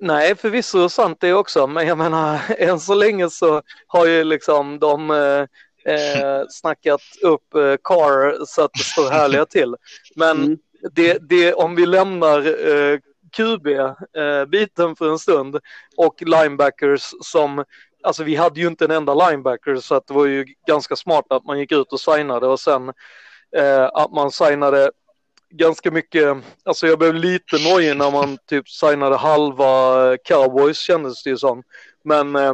Nej, 0.00 0.34
förvisso 0.36 0.88
sant 0.88 1.18
det 1.20 1.32
också, 1.32 1.66
men 1.66 1.86
jag 1.86 1.98
menar 1.98 2.40
än 2.58 2.80
så 2.80 2.94
länge 2.94 3.30
så 3.30 3.62
har 3.86 4.06
ju 4.06 4.24
liksom 4.24 4.78
de 4.78 5.10
eh, 5.10 5.94
eh, 5.94 6.42
snackat 6.50 7.02
upp 7.22 7.54
eh, 7.54 7.74
Carr 7.84 8.44
så 8.46 8.62
att 8.64 8.72
det 8.72 8.84
står 8.84 9.10
härliga 9.10 9.46
till. 9.46 9.74
Men 10.16 10.36
Mm 10.44 10.58
det, 10.92 11.18
det, 11.28 11.52
om 11.52 11.76
vi 11.76 11.86
lämnar 11.86 12.38
eh, 12.46 12.98
QB-biten 13.36 14.90
eh, 14.90 14.94
för 14.94 15.10
en 15.10 15.18
stund 15.18 15.58
och 15.96 16.22
linebackers 16.22 17.14
som, 17.20 17.64
alltså 18.02 18.24
vi 18.24 18.34
hade 18.34 18.60
ju 18.60 18.66
inte 18.66 18.84
en 18.84 18.90
enda 18.90 19.14
linebacker 19.14 19.76
så 19.76 19.94
att 19.94 20.06
det 20.06 20.14
var 20.14 20.26
ju 20.26 20.44
ganska 20.66 20.96
smart 20.96 21.24
att 21.28 21.44
man 21.44 21.58
gick 21.58 21.72
ut 21.72 21.92
och 21.92 22.00
signade 22.00 22.46
och 22.46 22.60
sen 22.60 22.92
eh, 23.56 23.84
att 23.84 24.12
man 24.12 24.30
signade 24.30 24.90
ganska 25.50 25.90
mycket, 25.90 26.36
alltså 26.64 26.86
jag 26.86 26.98
blev 26.98 27.14
lite 27.14 27.58
nojig 27.70 27.96
när 27.96 28.10
man 28.10 28.38
typ 28.46 28.68
signade 28.68 29.16
halva 29.16 30.12
eh, 30.12 30.16
cowboys 30.24 30.78
kändes 30.78 31.22
det 31.22 31.30
ju 31.30 31.36
som. 31.36 31.62
Men 32.04 32.36
eh, 32.36 32.52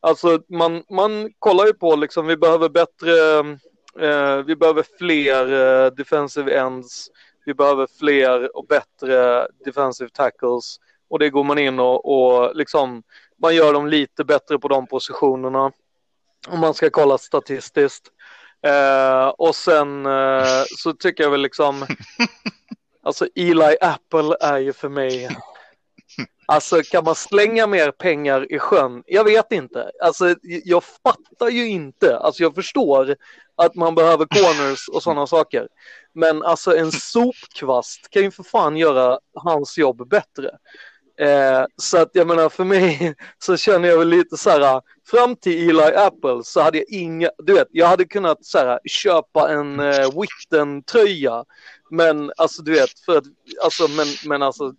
alltså 0.00 0.40
man, 0.48 0.82
man 0.90 1.32
kollar 1.38 1.66
ju 1.66 1.72
på 1.74 1.96
liksom, 1.96 2.26
vi 2.26 2.36
behöver 2.36 2.68
bättre, 2.68 3.38
eh, 4.08 4.44
vi 4.46 4.56
behöver 4.56 4.84
fler 4.98 5.52
eh, 5.52 5.90
defensive 5.90 6.58
ends, 6.58 7.10
vi 7.46 7.54
behöver 7.54 7.86
fler 7.98 8.56
och 8.56 8.66
bättre 8.66 9.48
defensive 9.64 10.10
tackles 10.10 10.76
och 11.08 11.18
det 11.18 11.30
går 11.30 11.44
man 11.44 11.58
in 11.58 11.78
och, 11.78 12.04
och 12.04 12.56
liksom 12.56 13.02
man 13.42 13.54
gör 13.54 13.72
dem 13.72 13.86
lite 13.86 14.24
bättre 14.24 14.58
på 14.58 14.68
de 14.68 14.86
positionerna 14.86 15.72
om 16.48 16.60
man 16.60 16.74
ska 16.74 16.90
kolla 16.90 17.18
statistiskt. 17.18 18.08
Eh, 18.62 19.28
och 19.28 19.54
sen 19.54 20.06
eh, 20.06 20.64
så 20.76 20.92
tycker 20.92 21.24
jag 21.24 21.30
väl 21.30 21.40
liksom, 21.40 21.86
alltså 23.02 23.26
Eli 23.34 23.76
Apple 23.80 24.36
är 24.40 24.58
ju 24.58 24.72
för 24.72 24.88
mig, 24.88 25.28
alltså 26.46 26.82
kan 26.82 27.04
man 27.04 27.14
slänga 27.14 27.66
mer 27.66 27.90
pengar 27.90 28.52
i 28.52 28.58
sjön? 28.58 29.02
Jag 29.06 29.24
vet 29.24 29.52
inte. 29.52 29.90
Alltså 30.02 30.34
jag 30.42 30.84
fattar 30.84 31.48
ju 31.48 31.68
inte, 31.68 32.18
alltså 32.18 32.42
jag 32.42 32.54
förstår 32.54 33.16
att 33.56 33.74
man 33.74 33.94
behöver 33.94 34.26
corners 34.26 34.88
och 34.88 35.02
sådana 35.02 35.26
saker. 35.26 35.68
Men 36.12 36.42
alltså 36.42 36.76
en 36.76 36.92
sopkvast 36.92 38.10
kan 38.10 38.22
ju 38.22 38.30
för 38.30 38.42
fan 38.42 38.76
göra 38.76 39.18
hans 39.34 39.78
jobb 39.78 40.08
bättre. 40.08 40.50
Eh, 41.18 41.64
så 41.76 41.98
att 41.98 42.10
jag 42.12 42.26
menar 42.26 42.48
för 42.48 42.64
mig 42.64 43.14
så 43.38 43.56
känner 43.56 43.88
jag 43.88 43.98
väl 43.98 44.08
lite 44.08 44.36
så 44.36 44.50
här 44.50 44.82
fram 45.10 45.36
till 45.36 45.70
Eli 45.70 45.94
Apple 45.96 46.40
så 46.44 46.60
hade 46.60 46.78
jag 46.78 46.86
inga, 46.88 47.30
du 47.38 47.52
vet 47.52 47.68
jag 47.70 47.86
hade 47.86 48.04
kunnat 48.04 48.44
så 48.44 48.58
här 48.58 48.80
köpa 48.84 49.52
en 49.52 49.80
eh, 49.80 50.20
Witten 50.20 50.82
tröja 50.82 51.44
men 51.90 52.32
alltså 52.36 52.62
du 52.62 52.72
vet 52.72 52.98
för 53.06 53.18
att 53.18 53.24
alltså 53.64 53.88
men, 53.88 54.06
men 54.24 54.42
alltså 54.42 54.74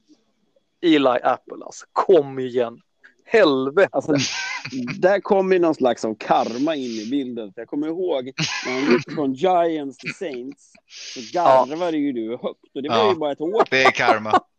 Eli 0.81 1.19
Apple 1.23 1.65
alltså 1.65 1.85
kom 1.93 2.39
igen 2.39 2.81
helvete. 3.27 3.89
Alltså, 3.91 4.13
där 4.99 5.19
kommer 5.19 5.55
ju 5.55 5.59
någon 5.61 5.75
slags 5.75 6.05
av 6.05 6.15
karma 6.19 6.75
in 6.75 6.91
i 6.91 7.07
bilden. 7.11 7.51
Jag 7.55 7.67
kommer 7.67 7.87
ihåg 7.87 8.31
när 8.65 8.73
han 8.73 8.91
gick 8.91 9.13
från 9.15 9.33
Giants 9.33 9.97
till 9.97 10.13
Saints. 10.13 10.71
Så 11.13 11.19
garvade 11.33 11.97
ju 11.97 12.11
du 12.13 12.29
högt. 12.31 12.75
Och 12.75 12.83
det 12.83 12.89
var 12.89 12.97
Ja. 12.97 13.09
ju 13.09 13.15
bara 13.15 13.31
ett 13.31 13.41
år 13.41 13.63
Det 13.69 13.83
är 13.83 13.91
karma. 13.91 14.39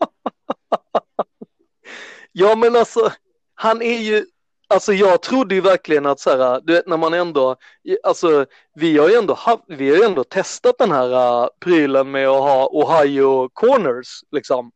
Ja, 2.32 2.56
men 2.56 2.76
alltså, 2.76 3.12
han 3.54 3.82
är 3.82 3.98
ju, 3.98 4.26
alltså 4.68 4.92
jag 4.92 5.22
trodde 5.22 5.54
ju 5.54 5.60
verkligen 5.60 6.06
att 6.06 6.20
så 6.20 6.30
här, 6.30 6.60
du 6.64 6.72
vet 6.72 6.86
när 6.86 6.96
man 6.96 7.14
ändå, 7.14 7.56
alltså 8.02 8.46
vi 8.74 8.98
har 8.98 9.08
ju 9.08 9.14
ändå, 9.14 9.34
haft, 9.34 9.62
vi 9.68 9.90
har 9.90 9.96
ju 9.96 10.02
ändå 10.02 10.24
testat 10.24 10.78
den 10.78 10.90
här 10.92 11.42
uh, 11.42 11.48
prylen 11.60 12.10
med 12.10 12.28
att 12.28 12.42
ha 12.42 12.66
Ohio 12.72 13.48
corners 13.48 14.20
liksom. 14.32 14.70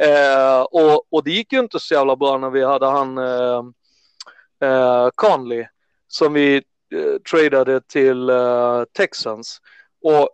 Eh, 0.00 0.60
och, 0.60 1.12
och 1.12 1.24
det 1.24 1.30
gick 1.30 1.52
ju 1.52 1.58
inte 1.58 1.80
så 1.80 1.94
jävla 1.94 2.16
bra 2.16 2.38
när 2.38 2.50
vi 2.50 2.64
hade 2.64 2.86
han 2.86 3.18
eh, 3.18 3.62
eh, 4.68 5.08
Conley 5.14 5.66
som 6.08 6.32
vi 6.32 6.56
eh, 6.94 7.18
tradade 7.30 7.80
till 7.80 8.30
eh, 8.30 8.82
Texans. 8.96 9.60
Och 10.02 10.28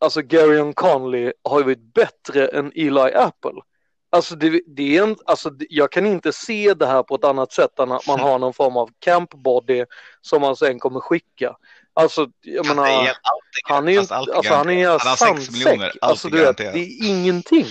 alltså 0.00 0.22
Garion 0.22 0.72
Conley 0.72 1.32
har 1.44 1.58
ju 1.58 1.64
varit 1.64 1.94
bättre 1.94 2.46
än 2.46 2.72
Eli 2.74 3.12
Apple. 3.14 3.60
Alltså, 4.10 4.36
det, 4.36 4.62
det 4.66 4.96
är 4.96 5.02
en, 5.02 5.16
alltså 5.24 5.50
jag 5.68 5.92
kan 5.92 6.06
inte 6.06 6.32
se 6.32 6.74
det 6.74 6.86
här 6.86 7.02
på 7.02 7.14
ett 7.14 7.24
annat 7.24 7.52
sätt 7.52 7.78
än 7.78 7.92
att 7.92 8.06
man 8.06 8.20
har 8.20 8.38
någon 8.38 8.52
form 8.52 8.76
av 8.76 8.90
camp 8.98 9.34
body 9.34 9.84
som 10.20 10.40
man 10.40 10.56
sen 10.56 10.78
kommer 10.78 11.00
skicka. 11.00 11.56
Alltså, 11.94 12.26
jag 12.40 12.66
menar, 12.66 12.86
är 12.86 13.12
han 13.64 13.88
är 13.88 13.92
ju 13.92 13.98
fast 13.98 14.10
inte, 14.10 14.16
allt 14.16 14.28
är 14.28 14.34
alltså 14.34 14.54
han 14.54 14.68
är 14.68 14.72
ju 14.72 14.82
garanterat. 14.82 15.18
Han 15.20 15.28
har 15.28 15.36
sex 15.36 15.50
miljoner, 15.50 15.86
allt 15.86 15.98
Alltså 16.00 16.28
är 16.28 16.32
du 16.32 16.38
vet, 16.38 16.56
det 16.56 16.78
är 16.78 17.08
ingenting. 17.08 17.66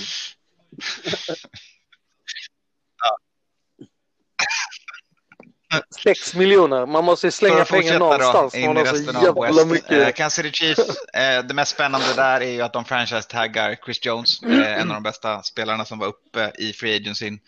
Sex 6.04 6.36
miljoner, 6.36 6.86
man 6.86 7.04
måste 7.06 7.28
ju 7.28 7.32
slänga 7.32 7.66
pengar 7.66 8.00
någonstans. 8.00 8.54
då, 8.54 8.60
in 8.60 8.78
i 8.78 8.84
resten 8.84 9.16
av 9.16 9.36
West. 9.42 9.68
mycket. 9.68 9.92
Eh, 9.92 10.10
Kansas 10.12 10.34
City 10.46 10.52
Chiefs, 10.52 10.98
eh, 11.14 11.44
det 11.46 11.54
mest 11.54 11.72
spännande 11.72 12.14
där 12.16 12.42
är 12.42 12.50
ju 12.52 12.62
att 12.62 12.74
de 12.74 12.86
franchise-taggar 12.86 13.76
Chris 13.86 14.06
Jones, 14.06 14.44
eh, 14.44 14.82
en 14.82 14.90
av 14.90 14.94
de 14.94 15.04
bästa 15.04 15.44
spelarna 15.44 15.86
som 15.86 16.00
var 16.00 16.08
uppe 16.08 16.52
i 16.60 16.74
free 16.74 16.96
agencyn 16.96 17.40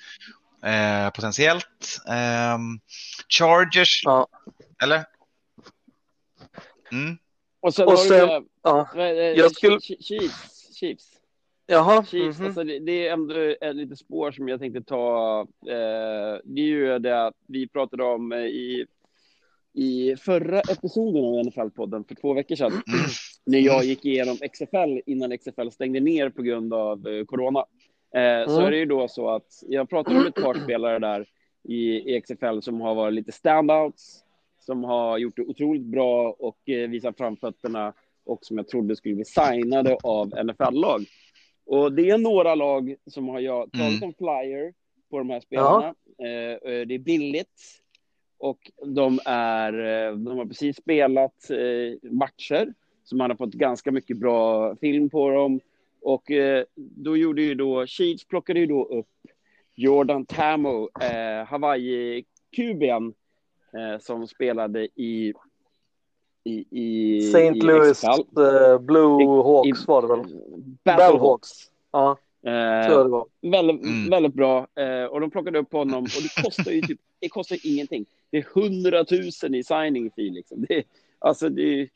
eh, 0.65 1.09
potentiellt. 1.09 1.99
Ehm, 2.09 2.80
Chargers, 3.30 4.01
Ja. 4.05 4.28
eller? 4.84 5.05
Mm. 6.91 7.17
Och 7.61 7.73
sen, 7.73 7.88
Och 7.88 7.99
sen- 7.99 8.45
Ja. 8.63 8.89
det? 8.93 9.34
Jag 9.34 9.55
skulle- 9.55 9.78
Chi- 9.78 10.03
Chiefs. 10.03 10.76
Chiefs. 10.80 11.05
Jaha. 11.68 12.03
Chiefs. 12.05 12.39
mhm. 12.39 12.45
Alltså 12.47 12.63
det, 12.63 12.80
det 12.80 13.07
är 13.07 13.13
ändå 13.13 13.36
ett 13.61 13.76
litet 13.76 13.99
spår 13.99 14.32
som 14.32 14.47
jag 14.47 14.59
tänkte 14.59 14.82
ta. 14.82 15.39
Eh, 15.68 16.39
det 16.43 16.61
är 16.61 16.66
ju 16.66 16.99
det 16.99 17.32
vi 17.47 17.68
pratade 17.68 18.03
om 18.03 18.32
eh, 18.32 18.39
i, 18.39 18.86
i 19.74 20.16
förra 20.16 20.59
episoden 20.59 21.24
av 21.26 21.34
NFL-podden 21.45 22.07
för 22.07 22.16
två 22.16 22.34
veckor 22.34 22.55
sedan. 22.55 22.72
Mm. 22.72 22.84
När 23.45 23.59
jag 23.59 23.84
gick 23.84 24.05
igenom 24.05 24.38
XFL 24.53 24.99
innan 25.05 25.38
XFL 25.38 25.70
stängde 25.70 25.99
ner 25.99 26.30
på 26.30 26.41
grund 26.41 26.74
av 26.74 27.07
eh, 27.07 27.26
corona. 27.26 27.59
Eh, 28.16 28.47
Så 28.49 28.55
Mm. 28.55 28.66
är 28.68 28.72
det 28.72 28.78
ju 28.78 28.86
då 28.86 29.07
så 29.07 29.30
att 29.30 29.63
jag 29.68 29.89
pratade 29.89 30.20
om 30.20 30.26
ett 30.28 30.36
par 30.36 30.53
spelare 30.63 30.99
där 30.99 31.26
i, 31.63 32.16
i 32.16 32.22
XFL 32.22 32.59
som 32.61 32.82
har 32.82 32.95
varit 32.95 33.13
lite 33.13 33.32
standouts. 33.32 34.22
Som 34.59 34.84
har 34.84 35.18
gjort 35.18 35.36
det 35.36 35.41
otroligt 35.41 35.86
bra 35.86 36.36
och 36.39 36.70
eh, 36.70 36.89
visat 36.89 37.18
framfötterna 37.18 37.93
och 38.26 38.39
som 38.45 38.57
jag 38.57 38.68
trodde 38.68 38.95
skulle 38.95 39.16
bli 39.16 39.26
signade 39.26 39.97
av 40.03 40.28
NFL-lag. 40.45 41.01
Och 41.66 41.93
det 41.93 42.09
är 42.09 42.18
några 42.18 42.55
lag 42.55 42.95
som 43.07 43.30
har 43.30 43.39
jag 43.39 43.72
tagit 43.72 44.01
Mm. 44.01 44.03
en 44.03 44.13
flyer 44.13 44.74
på 45.09 45.18
de 45.18 45.30
här 45.30 45.39
spelarna. 45.39 45.95
Eh, 46.20 46.72
eh, 46.72 46.88
det 46.88 46.95
är 46.95 46.99
billigt 46.99 47.82
och 48.38 48.72
de, 48.86 49.20
är, 49.26 49.74
eh, 49.74 50.16
de 50.16 50.38
har 50.38 50.45
precis 50.45 50.78
spelat 50.78 51.49
eh, 51.49 52.09
matcher 52.11 52.74
så 53.03 53.16
man 53.16 53.30
har 53.30 53.38
fått 53.38 53.53
ganska 53.53 53.91
mycket 53.91 54.18
bra 54.18 54.76
film 54.76 55.09
på 55.09 55.30
dem. 55.30 55.59
Och 56.01 56.32
eh, 56.32 56.63
då 56.76 57.18
gjorde 57.18 57.41
ju 57.41 57.55
då, 57.55 57.88
Sheets 57.88 58.26
plockade 58.26 58.59
ju 58.59 58.66
då 58.66 58.86
upp 58.86 59.07
Jordan 59.76 60.26
Tamo, 60.26 60.89
eh, 61.01 61.45
Hawaii-kuben 61.47 63.13
eh, 63.74 63.99
som 63.99 64.28
spelade 64.28 64.88
i 64.95 65.34
i, 66.45 66.65
i 66.71 67.17
St. 67.19 67.47
i 67.47 67.61
Louis 67.61 67.97
XFL. 68.01 68.41
eh, 68.41 68.79
Blue 68.79 69.23
I- 69.23 69.25
Hawks 69.25 69.87
var 69.87 70.01
det 70.01 70.07
väl? 70.07 70.25
Battlehawks. 70.83 71.49
Ja, 71.91 72.17
Eh, 72.45 72.89
det 73.03 73.03
var. 73.03 73.25
väldigt, 73.41 73.83
Mm. 73.83 74.09
väldigt 74.09 74.33
bra. 74.33 74.67
Eh, 74.75 75.03
och 75.05 75.21
de 75.21 75.31
plockade 75.31 75.59
upp 75.59 75.71
honom 75.73 76.03
och 76.03 76.09
det 76.23 76.43
kostar 76.43 76.71
ju 76.71 76.81
typ, 76.81 76.99
det 77.19 77.29
kostar 77.29 77.57
ingenting. 77.63 78.05
Det 78.31 78.37
är 78.37 78.45
100 78.53 79.05
000 79.43 79.55
i 79.55 79.63
signing 79.63 80.11
fee 80.15 80.29
liksom. 80.29 80.65
Det, 80.69 80.77
är- 80.77 80.83
alltså 81.19 81.49
det 81.49 81.61
är, 81.81 81.89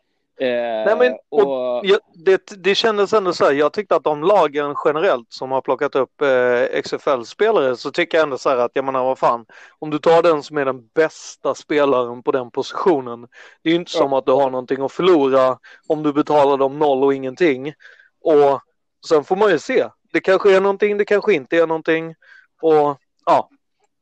Nej, 0.85 0.95
men, 0.97 1.17
och, 1.29 1.41
och, 1.41 1.85
ja, 1.85 1.99
det, 2.25 2.51
det 2.57 2.75
kändes 2.75 3.13
ändå 3.13 3.33
så 3.33 3.45
här, 3.45 3.51
jag 3.51 3.73
tyckte 3.73 3.95
att 3.95 4.03
de 4.03 4.23
lagen 4.23 4.75
generellt 4.85 5.33
som 5.33 5.51
har 5.51 5.61
plockat 5.61 5.95
upp 5.95 6.21
eh, 6.21 6.81
XFL-spelare 6.81 7.75
så 7.75 7.91
tycker 7.91 8.17
jag 8.17 8.23
ändå 8.23 8.37
så 8.37 8.49
här 8.49 8.57
att, 8.57 8.71
jag 8.73 8.85
menar 8.85 9.03
vad 9.03 9.19
fan, 9.19 9.45
om 9.79 9.89
du 9.89 9.99
tar 9.99 10.23
den 10.23 10.43
som 10.43 10.57
är 10.57 10.65
den 10.65 10.87
bästa 10.95 11.55
spelaren 11.55 12.23
på 12.23 12.31
den 12.31 12.51
positionen, 12.51 13.27
det 13.63 13.69
är 13.69 13.73
ju 13.73 13.79
inte 13.79 13.91
som 13.91 14.13
att 14.13 14.25
du 14.25 14.31
har 14.31 14.49
någonting 14.49 14.81
att 14.81 14.91
förlora 14.91 15.57
om 15.87 16.03
du 16.03 16.13
betalar 16.13 16.57
dem 16.57 16.79
noll 16.79 17.03
och 17.03 17.13
ingenting. 17.13 17.73
Och 18.21 18.61
sen 19.07 19.23
får 19.23 19.35
man 19.35 19.49
ju 19.49 19.59
se, 19.59 19.87
det 20.13 20.19
kanske 20.19 20.55
är 20.55 20.61
någonting, 20.61 20.97
det 20.97 21.05
kanske 21.05 21.33
inte 21.33 21.57
är 21.57 21.67
någonting. 21.67 22.15
Och 22.61 22.97
ja, 23.25 23.49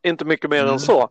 inte 0.04 0.26
mycket 0.26 0.50
mer 0.50 0.62
Mm. 0.62 0.74
än 0.74 0.80
så. 0.80 1.10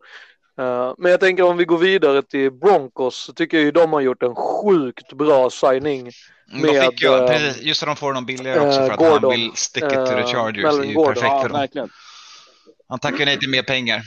Eh, 0.59 0.95
men 0.99 1.11
jag 1.11 1.21
tänker 1.21 1.43
om 1.43 1.57
vi 1.57 1.65
går 1.65 1.79
vidare 1.79 2.23
till 2.23 2.51
Broncos 2.51 3.17
så 3.17 3.33
tycker 3.33 3.57
jag 3.57 3.65
ju 3.65 3.71
de 3.71 3.93
har 3.93 4.01
gjort 4.01 4.23
en 4.23 4.35
sjukt 4.35 5.13
bra 5.13 5.51
signing. 5.51 6.01
Mm, 6.01 6.63
Med, 6.63 6.83
de 6.83 6.91
fick 6.91 7.03
ju, 7.03 7.09
eh, 7.09 7.27
precis, 7.27 7.63
just 7.63 7.83
att 7.83 7.89
de 7.89 7.97
får 7.97 8.13
någon 8.13 8.27
billigare 8.27 8.61
också 8.61 8.81
eh, 8.81 8.87
för 8.87 8.93
att 8.93 8.99
Gordon, 8.99 9.23
han 9.23 9.31
vill 9.31 9.53
stick 9.55 9.85
it 9.85 9.91
to 9.91 10.07
the 10.07 10.23
Chargers. 10.23 10.79
Är 10.79 10.85
ju 10.85 10.95
Gordon. 10.95 11.15
perfekt 11.15 11.43
för 11.43 11.49
dem. 11.49 11.59
verkligen. 11.59 11.89
Han 12.89 12.99
tackar 12.99 13.25
nej 13.27 13.39
till 13.39 13.51
mer 13.51 13.63
pengar. 13.63 14.03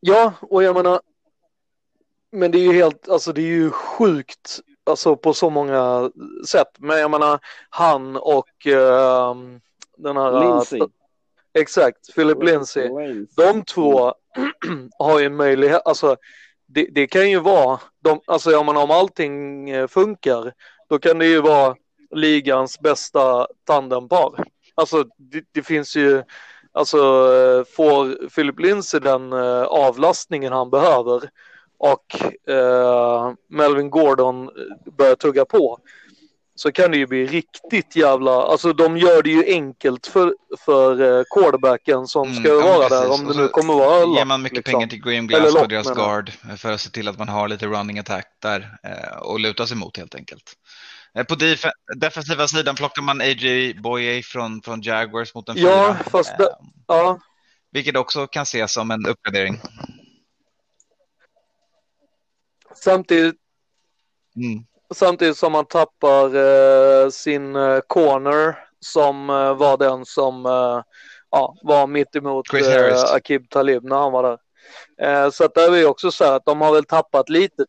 Ja, 0.00 0.32
och 0.40 0.62
jag 0.62 0.76
menar, 0.76 1.00
men 2.32 2.50
det 2.50 2.58
är 2.58 2.62
ju 2.62 2.72
helt, 2.72 3.08
alltså 3.08 3.32
det 3.32 3.40
är 3.40 3.46
ju 3.46 3.70
sjukt, 3.70 4.60
alltså 4.86 5.16
på 5.16 5.34
så 5.34 5.50
många 5.50 6.10
sätt. 6.48 6.76
Men 6.78 6.98
jag 6.98 7.10
menar, 7.10 7.38
han 7.70 8.16
och 8.16 8.66
eh, 8.66 9.34
den 9.96 10.16
här... 10.16 10.40
Lindsey. 10.40 10.80
Exakt, 11.58 12.14
Philip 12.14 12.42
Lindsey. 12.42 12.88
De 13.36 13.64
två 13.64 14.14
har 14.98 15.20
ju 15.20 15.26
en 15.26 15.36
möjlighet, 15.36 15.82
alltså 15.84 16.16
det, 16.66 16.86
det 16.92 17.06
kan 17.06 17.30
ju 17.30 17.40
vara, 17.40 17.80
de, 18.04 18.20
alltså 18.26 18.50
jag 18.50 18.66
menar 18.66 18.82
om 18.82 18.90
allting 18.90 19.70
eh, 19.70 19.86
funkar, 19.86 20.52
då 20.88 20.98
kan 20.98 21.18
det 21.18 21.26
ju 21.26 21.40
vara 21.40 21.76
ligans 22.10 22.80
bästa 22.80 23.46
tandempar. 23.64 24.44
Alltså 24.74 25.04
det, 25.16 25.44
det 25.52 25.62
finns 25.62 25.96
ju, 25.96 26.22
alltså 26.72 26.98
får 27.76 28.28
Philip 28.28 28.60
Lindsey 28.60 29.00
den 29.00 29.32
eh, 29.32 29.62
avlastningen 29.62 30.52
han 30.52 30.70
behöver 30.70 31.30
och 31.78 32.04
eh, 32.50 33.32
Melvin 33.48 33.90
Gordon 33.90 34.44
eh, 34.44 34.92
börjar 34.92 35.14
tugga 35.14 35.44
på 35.44 35.78
så 36.60 36.72
kan 36.72 36.90
det 36.90 36.96
ju 36.96 37.06
bli 37.06 37.26
riktigt 37.26 37.96
jävla, 37.96 38.30
alltså 38.42 38.72
de 38.72 38.96
gör 38.96 39.22
det 39.22 39.30
ju 39.30 39.44
enkelt 39.46 40.06
för, 40.06 40.34
för 40.58 41.18
eh, 41.18 41.24
quarterbacken 41.34 42.06
som 42.06 42.28
Mm, 42.30 42.44
ska 42.44 42.54
vara 42.54 42.88
precis. 42.88 42.90
där 42.90 43.10
om 43.10 43.26
Och 43.26 43.34
det 43.34 43.42
nu 43.42 43.48
kommer 43.48 43.74
vara 43.74 43.98
Ger 44.00 44.06
lock, 44.06 44.26
man 44.26 44.42
mycket 44.42 44.56
liksom. 44.56 44.72
pengar 44.72 44.86
till 44.88 45.02
Graham 45.02 45.26
Glasgow, 45.26 45.54
lock, 45.60 45.68
deras 45.70 45.90
guard, 45.94 46.30
för 46.58 46.72
att 46.72 46.80
se 46.80 46.90
till 46.90 47.08
att 47.08 47.18
man 47.18 47.28
har 47.28 47.48
lite 47.48 47.66
running 47.66 47.98
attack 47.98 48.26
där 48.42 48.78
eh, 48.82 49.16
och 49.18 49.40
luta 49.40 49.66
sig 49.66 49.76
mot 49.76 49.96
helt 49.96 50.14
enkelt. 50.14 50.52
Eh, 51.14 51.24
På 51.24 51.34
def- 51.34 51.70
defensiva 51.96 52.48
sidan 52.48 52.74
plockar 52.74 53.02
man 53.02 53.20
A.J. 53.20 53.74
Boye 53.74 54.22
från, 54.22 54.62
från 54.62 54.82
Jaguars 54.82 55.34
mot 55.34 55.48
en 55.48 55.56
Ja, 55.58 55.94
fyra. 55.98 56.10
fast 56.10 56.38
det- 56.38 56.44
Eh, 56.44 56.50
Ja, 56.86 57.18
vilket 57.72 57.96
också 57.96 58.26
kan 58.26 58.42
ses 58.42 58.72
som 58.72 58.90
en 58.90 59.06
uppgradering. 59.06 59.60
samtidigt, 62.74 63.36
Mm. 64.36 64.64
Samtidigt 64.94 65.36
som 65.36 65.52
man 65.52 65.64
tappar 65.64 66.34
eh, 66.36 67.08
sin 67.10 67.56
eh, 67.56 67.80
corner 67.86 68.58
som 68.80 69.30
eh, 69.30 69.54
var 69.54 69.76
den 69.76 70.04
som 70.04 70.44
ja, 71.30 71.56
var 71.62 71.86
mitt 71.86 72.16
emot 72.16 72.46
Akib 73.14 73.50
Talib 73.50 73.84
när 73.84 73.96
han 73.96 74.12
var 74.12 74.22
där. 74.22 74.38
Så 75.30 75.44
att 75.44 75.54
där 75.54 75.66
är 75.66 75.70
vi 75.70 75.84
också 75.84 76.10
så 76.10 76.24
här 76.24 76.32
att 76.36 76.44
de 76.44 76.60
har 76.60 76.72
väl 76.72 76.84
tappat 76.84 77.28
lite. 77.28 77.64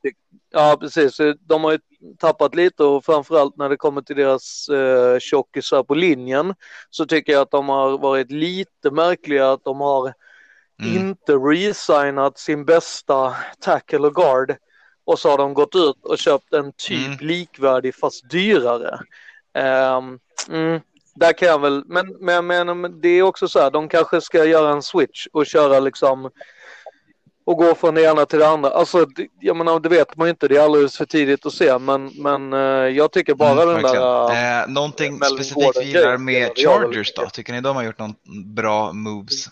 Ja, 0.51 0.77
precis. 0.79 1.17
De 1.39 1.63
har 1.63 1.71
ju 1.71 1.79
tappat 2.19 2.55
lite 2.55 2.83
och 2.83 3.05
framförallt 3.05 3.57
när 3.57 3.69
det 3.69 3.77
kommer 3.77 4.01
till 4.01 4.15
deras 4.15 4.69
eh, 4.69 5.19
tjockisar 5.19 5.83
på 5.83 5.95
linjen 5.95 6.55
så 6.89 7.05
tycker 7.05 7.33
jag 7.33 7.41
att 7.41 7.51
de 7.51 7.69
har 7.69 7.97
varit 7.97 8.31
lite 8.31 8.91
märkliga 8.91 9.51
att 9.51 9.63
de 9.63 9.81
har 9.81 10.13
Mm. 10.81 10.95
inte 10.97 11.33
resignat 11.33 12.39
sin 12.39 12.65
bästa 12.65 13.35
tackle 13.59 13.97
och 14.07 14.15
guard 14.15 14.55
och 15.11 15.19
så 15.19 15.29
har 15.29 15.37
de 15.37 15.53
gått 15.53 15.75
ut 15.75 15.95
och 16.03 16.17
köpt 16.17 16.53
en 16.53 16.71
typ 16.77 17.07
Mm. 17.07 17.17
likvärdig 17.27 17.95
fast 17.95 18.29
dyrare. 18.29 18.99
Ehm, 19.57 20.19
mm, 20.49 20.79
där 21.15 21.33
kan 21.33 21.47
jag 21.47 21.59
väl, 21.61 21.83
men, 21.85 22.07
men, 22.19 22.81
men 22.81 23.01
det 23.01 23.09
är 23.09 23.21
också 23.21 23.47
så 23.47 23.59
här, 23.59 23.71
de 23.71 23.87
kanske 23.89 24.21
ska 24.21 24.45
göra 24.45 24.71
en 24.71 24.81
switch 24.81 25.27
och 25.33 25.45
köra 25.45 25.79
liksom 25.79 26.29
och 27.45 27.57
gå 27.57 27.75
från 27.75 27.95
det 27.95 28.01
ena 28.03 28.25
till 28.25 28.39
det 28.39 28.47
andra. 28.47 28.69
Alltså, 28.69 29.05
jag 29.39 29.55
menar, 29.57 29.79
det 29.79 29.89
vet 29.89 30.17
man 30.17 30.27
ju 30.27 30.29
inte, 30.29 30.47
det 30.47 30.57
är 30.57 30.61
alldeles 30.61 30.97
för 30.97 31.05
tidigt 31.05 31.45
att 31.45 31.53
se, 31.53 31.77
men, 31.77 32.11
men 32.15 32.51
jag 32.95 33.11
tycker 33.11 33.33
bara 33.33 33.51
mm, 33.51 33.67
den 33.67 33.81
verkligen. 33.81 34.01
där... 34.05 34.61
Eh, 34.61 34.67
någonting 34.67 35.17
specifikt 35.17 35.77
vi 35.79 35.83
gillar 35.85 36.17
med 36.17 36.51
Chargers 36.57 37.13
då? 37.13 37.29
Tycker 37.29 37.53
ni 37.53 37.61
de 37.61 37.75
har 37.75 37.83
gjort 37.83 37.99
någon 37.99 38.15
bra 38.55 38.93
moves? 38.93 39.45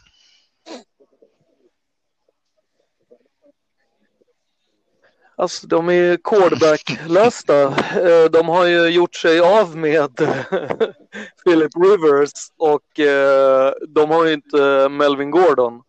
Alltså 5.39 5.67
de 5.67 5.89
är 5.89 6.17
quarterback-lösta. 6.23 7.63
Eh, 7.63 8.31
de 8.31 8.47
har 8.49 8.65
ju 8.65 8.87
gjort 8.87 9.15
sig 9.15 9.39
av 9.39 9.77
med 9.77 10.15
Philip 11.45 11.71
Rivers 11.83 12.31
och 12.57 12.99
eh, 12.99 13.73
de 13.87 14.09
har 14.09 14.25
ju 14.25 14.33
inte 14.33 14.89
Melvin 14.89 15.31
Gordon. 15.31 15.81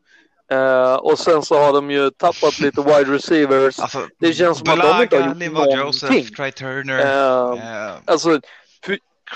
Uh, 0.53 0.95
och 0.95 1.19
sen 1.19 1.43
så 1.43 1.59
har 1.59 1.73
de 1.73 1.91
ju 1.91 2.11
tappat 2.11 2.59
lite 2.59 2.83
wide 2.83 3.15
receivers. 3.15 3.79
Alltså, 3.79 4.09
det 4.19 4.33
känns 4.33 4.59
som 4.59 4.69
att 4.69 4.81
de 4.81 5.03
inte 5.03 5.17
har 5.17 5.29
gjort 5.29 5.37
Liva 5.37 5.59
någonting. 5.59 5.79
Joseph, 5.79 6.31
Try 6.37 6.53
Turner, 6.53 6.99
uh, 6.99 7.55
uh, 7.55 7.95
alltså, 8.05 8.41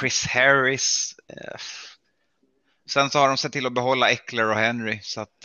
Chris 0.01 0.27
Harris. 0.27 1.15
sen 2.91 3.11
så 3.11 3.19
har 3.19 3.29
de 3.29 3.37
sett 3.37 3.53
till 3.53 3.67
att 3.67 3.73
behålla 3.73 4.11
Eckler 4.11 4.49
och 4.51 4.57
Henry. 4.57 4.99
Så 5.03 5.21
att, 5.21 5.45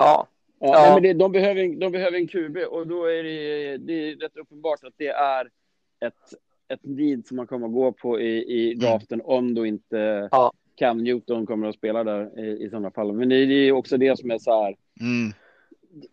Ja. 0.00 0.26
Ja, 0.60 0.86
ja. 0.86 0.94
men 0.94 1.02
det, 1.02 1.12
de, 1.12 1.32
behöver, 1.32 1.80
de 1.80 1.92
behöver 1.92 2.16
en 2.18 2.28
QB 2.28 2.56
och 2.56 2.86
då 2.86 3.04
är 3.04 3.22
det, 3.22 3.76
det 3.76 3.92
är 3.92 4.16
rätt 4.16 4.36
uppenbart 4.36 4.84
att 4.84 4.94
det 4.96 5.08
är 5.08 5.50
ett, 6.00 6.34
ett 6.68 6.84
need 6.84 7.26
som 7.26 7.36
man 7.36 7.46
kommer 7.46 7.66
att 7.66 7.72
gå 7.72 7.92
på 7.92 8.20
i, 8.20 8.28
i 8.28 8.72
mm. 8.72 8.78
draften 8.78 9.20
mm. 9.20 9.26
om 9.26 9.54
då 9.54 9.66
inte 9.66 10.28
ja. 10.30 10.52
Cam 10.74 10.98
Newton 10.98 11.46
kommer 11.46 11.68
att 11.68 11.74
spela 11.74 12.04
där 12.04 12.40
i, 12.40 12.64
i 12.64 12.70
sådana 12.70 12.90
fall. 12.90 13.12
Men 13.12 13.28
det, 13.28 13.46
det 13.46 13.54
är 13.54 13.72
också 13.72 13.96
det 13.96 14.18
som 14.18 14.30
är 14.30 14.38
så 14.38 14.62
här. 14.62 14.76
Mm. 15.00 15.32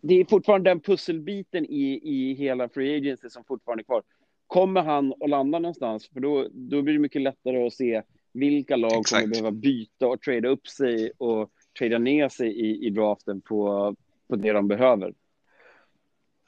Det 0.00 0.14
är 0.14 0.24
fortfarande 0.24 0.70
den 0.70 0.80
pusselbiten 0.80 1.64
i, 1.64 2.00
i 2.02 2.34
hela 2.34 2.68
Free 2.68 2.96
Agency 2.96 3.30
som 3.30 3.44
fortfarande 3.44 3.82
är 3.82 3.84
kvar. 3.84 4.02
Kommer 4.46 4.82
han 4.82 5.14
att 5.20 5.30
landa 5.30 5.58
någonstans? 5.58 6.08
För 6.08 6.20
då, 6.20 6.48
då 6.52 6.82
blir 6.82 6.94
det 6.94 7.00
mycket 7.00 7.22
lättare 7.22 7.66
att 7.66 7.72
se 7.72 8.02
vilka 8.32 8.76
lag 8.76 9.00
Exakt. 9.00 9.22
kommer 9.22 9.34
behöva 9.34 9.50
byta 9.50 10.06
och 10.06 10.20
trada 10.20 10.48
upp 10.48 10.66
sig 10.66 11.10
och 11.18 11.50
trada 11.78 11.98
ner 11.98 12.28
sig 12.28 12.48
i, 12.48 12.86
i 12.86 12.90
draften 12.90 13.40
på, 13.40 13.94
på 14.28 14.36
det 14.36 14.52
de 14.52 14.68
behöver. 14.68 15.14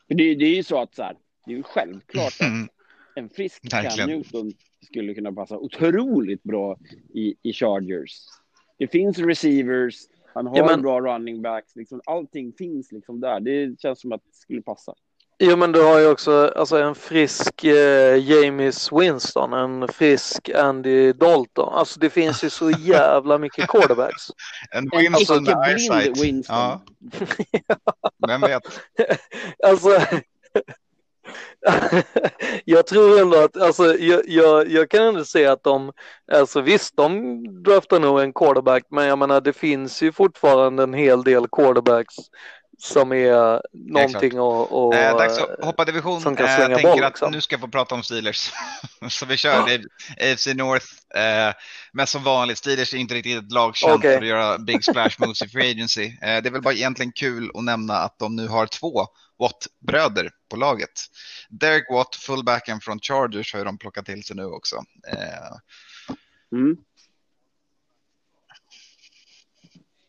För 0.09 0.15
det, 0.15 0.35
det 0.35 0.45
är 0.45 0.57
ju 0.57 0.63
så 0.63 0.81
att 0.81 0.95
så 0.95 1.03
här, 1.03 1.17
det 1.47 1.53
är 1.53 1.57
ju 1.57 1.63
självklart 1.63 2.37
att 2.41 2.49
mm. 2.49 2.69
en 3.15 3.29
frisk 3.29 3.71
Cam 3.71 4.09
Newton 4.09 4.53
skulle 4.83 5.15
kunna 5.15 5.33
passa 5.33 5.59
otroligt 5.59 6.43
bra 6.43 6.79
i, 7.15 7.35
i 7.43 7.53
Chargers. 7.53 8.19
Det 8.79 8.87
finns 8.87 9.19
receivers, 9.19 9.95
han 10.35 10.47
har 10.47 10.57
ja, 10.57 10.67
men... 10.67 10.83
bra 10.83 11.01
running 11.01 11.43
backs, 11.43 11.77
liksom, 11.77 12.01
allting 12.07 12.53
finns 12.53 12.93
liksom 12.93 13.21
där. 13.21 13.41
Det 13.41 13.81
känns 13.81 14.01
som 14.01 14.13
att 14.13 14.25
det 14.25 14.35
skulle 14.35 14.63
passa. 14.63 14.95
Jo 15.43 15.57
men 15.57 15.73
du 15.73 15.83
har 15.83 15.99
ju 15.99 16.07
också 16.07 16.53
alltså, 16.57 16.77
en 16.77 16.95
frisk 16.95 17.65
eh, 17.65 18.17
James 18.17 18.93
Winston, 18.93 19.53
en 19.53 19.89
frisk 19.89 20.51
Andy 20.55 21.13
Dalton. 21.13 21.75
Alltså 21.75 22.01
det 22.01 22.11
finns 22.11 22.45
ju 22.45 22.51
så 22.51 22.71
jävla 22.79 23.39
mycket 23.39 23.69
quarterbacks. 23.69 24.27
en 24.71 24.91
Winston 24.99 25.45
med 25.45 25.69
eyesight. 25.69 26.23
Winston. 26.23 26.57
Ja. 26.57 26.83
Vem 28.29 28.41
vet? 28.41 28.63
alltså 29.67 29.91
jag 32.65 32.87
tror 32.87 33.21
ändå 33.21 33.37
att, 33.37 33.57
alltså 33.57 33.97
jag, 33.97 34.29
jag, 34.29 34.69
jag, 34.69 34.91
kan 34.91 35.03
ändå 35.03 35.25
se 35.25 35.47
att 35.47 35.65
de, 35.65 35.93
alltså 36.33 36.61
visst 36.61 36.97
de 36.97 37.43
draftar 37.63 38.01
nog 38.01 38.21
en 38.21 38.33
quarterback, 38.33 38.83
men 38.91 39.07
jag 39.07 39.19
menar 39.19 39.41
det 39.41 39.53
finns 39.53 40.03
ju 40.03 40.13
fortfarande 40.13 40.83
en 40.83 40.95
hel 40.95 41.25
del 41.25 41.49
quarterbacks 41.49 42.15
som 42.81 43.13
är 43.13 43.63
någonting 43.73 44.31
att... 44.31 44.71
Och, 44.71 44.95
eh, 44.95 45.17
dags 45.17 45.39
att 45.39 45.65
hoppa 45.65 45.85
division. 45.85 46.21
Som 46.21 46.37
kan 46.37 46.47
eh, 46.47 46.57
slänga 46.57 46.71
jag 46.71 46.79
tänker 46.79 46.93
boll, 46.93 47.05
att 47.05 47.13
liksom. 47.13 47.33
nu 47.33 47.41
ska 47.41 47.55
jag 47.55 47.61
få 47.61 47.69
prata 47.69 47.95
om 47.95 48.03
Steelers. 48.03 48.53
så 49.09 49.27
vi 49.27 49.37
kör 49.37 49.67
det. 49.67 49.83
AFC 50.33 50.47
North. 50.47 50.87
Eh, 51.15 51.55
men 51.93 52.07
som 52.07 52.25
vanligt, 52.25 52.59
Steelers 52.59 52.95
är 52.95 52.99
inte 52.99 53.15
riktigt 53.15 53.39
ett 53.39 53.53
lag 53.53 53.77
känt 53.77 53.99
okay. 53.99 54.15
för 54.15 54.23
att 54.23 54.29
göra 54.29 54.59
big 54.59 54.85
splash 54.85 55.11
moves 55.19 55.43
i 55.43 55.49
free 55.49 55.71
agency. 55.71 56.05
Eh, 56.05 56.43
det 56.43 56.49
är 56.49 56.51
väl 56.51 56.63
bara 56.63 56.75
egentligen 56.75 57.13
kul 57.13 57.51
att 57.55 57.65
nämna 57.65 57.95
att 57.95 58.19
de 58.19 58.37
nu 58.37 58.49
har 58.49 58.67
två 58.67 59.07
Watt-bröder 59.39 60.31
på 60.51 60.57
laget. 60.57 60.91
Derek 61.51 61.91
Watt, 61.91 62.15
fullbacken 62.17 62.81
från 62.81 63.01
Chargers, 63.01 63.55
har 63.55 63.65
de 63.65 63.79
plockat 63.79 64.07
till 64.07 64.25
sig 64.25 64.37
nu 64.37 64.45
också. 64.45 64.77
Eh, 65.13 65.57
mm. 66.59 66.77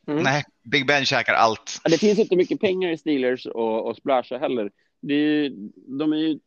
Mm. 0.08 0.24
Nej, 0.24 0.44
Big 0.64 0.88
Ben 0.88 1.06
käkar 1.06 1.34
allt. 1.34 1.82
Det 1.86 1.98
finns 1.98 2.20
inte 2.20 2.36
mycket 2.36 2.60
pengar 2.60 2.90
i 2.90 2.98
Steelers 2.98 3.46
och, 3.46 3.88
och 3.88 3.96
splasha 3.96 4.38
heller. 4.38 4.72
Det 5.02 5.14
är, 5.14 5.52
de 6.00 6.14
är 6.14 6.18
ju... 6.18 6.40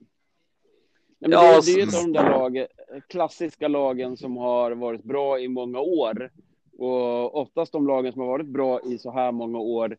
Nej, 1.19 1.31
ja, 1.31 1.61
det, 1.61 1.67
det, 1.67 1.73
är 1.73 1.77
ju 1.77 1.83
ett 1.83 1.95
av 1.95 2.03
de 2.03 2.13
där 2.13 2.31
lag, 2.31 2.67
klassiska 3.09 3.69
lagen 3.69 4.17
som 4.17 4.37
har 4.37 4.71
varit 4.71 5.05
bra 5.05 5.41
i 5.41 5.49
många 5.49 5.81
år. 5.81 6.31
Och 6.79 7.37
oftast 7.41 7.73
de 7.73 7.87
lagen 7.87 8.13
som 8.13 8.21
har 8.21 8.29
varit 8.29 8.47
bra 8.47 8.81
i 8.81 8.99
så 8.99 9.13
här 9.13 9.33
många 9.33 9.59
år, 9.59 9.97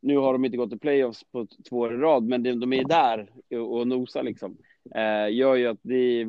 nu 0.00 0.16
har 0.16 0.32
de 0.32 0.44
inte 0.44 0.56
gått 0.56 0.70
till 0.70 0.78
playoffs 0.78 1.24
på 1.32 1.46
två 1.68 1.76
år 1.76 1.94
i 1.94 1.96
rad, 1.96 2.24
men 2.24 2.42
de, 2.42 2.52
de 2.52 2.72
är 2.72 2.84
där 2.84 3.30
och 3.58 3.86
nosar 3.86 4.22
liksom. 4.22 4.56
Eh, 4.94 5.34
gör 5.34 5.54
ju 5.54 5.66
att 5.66 5.80
det, 5.82 6.26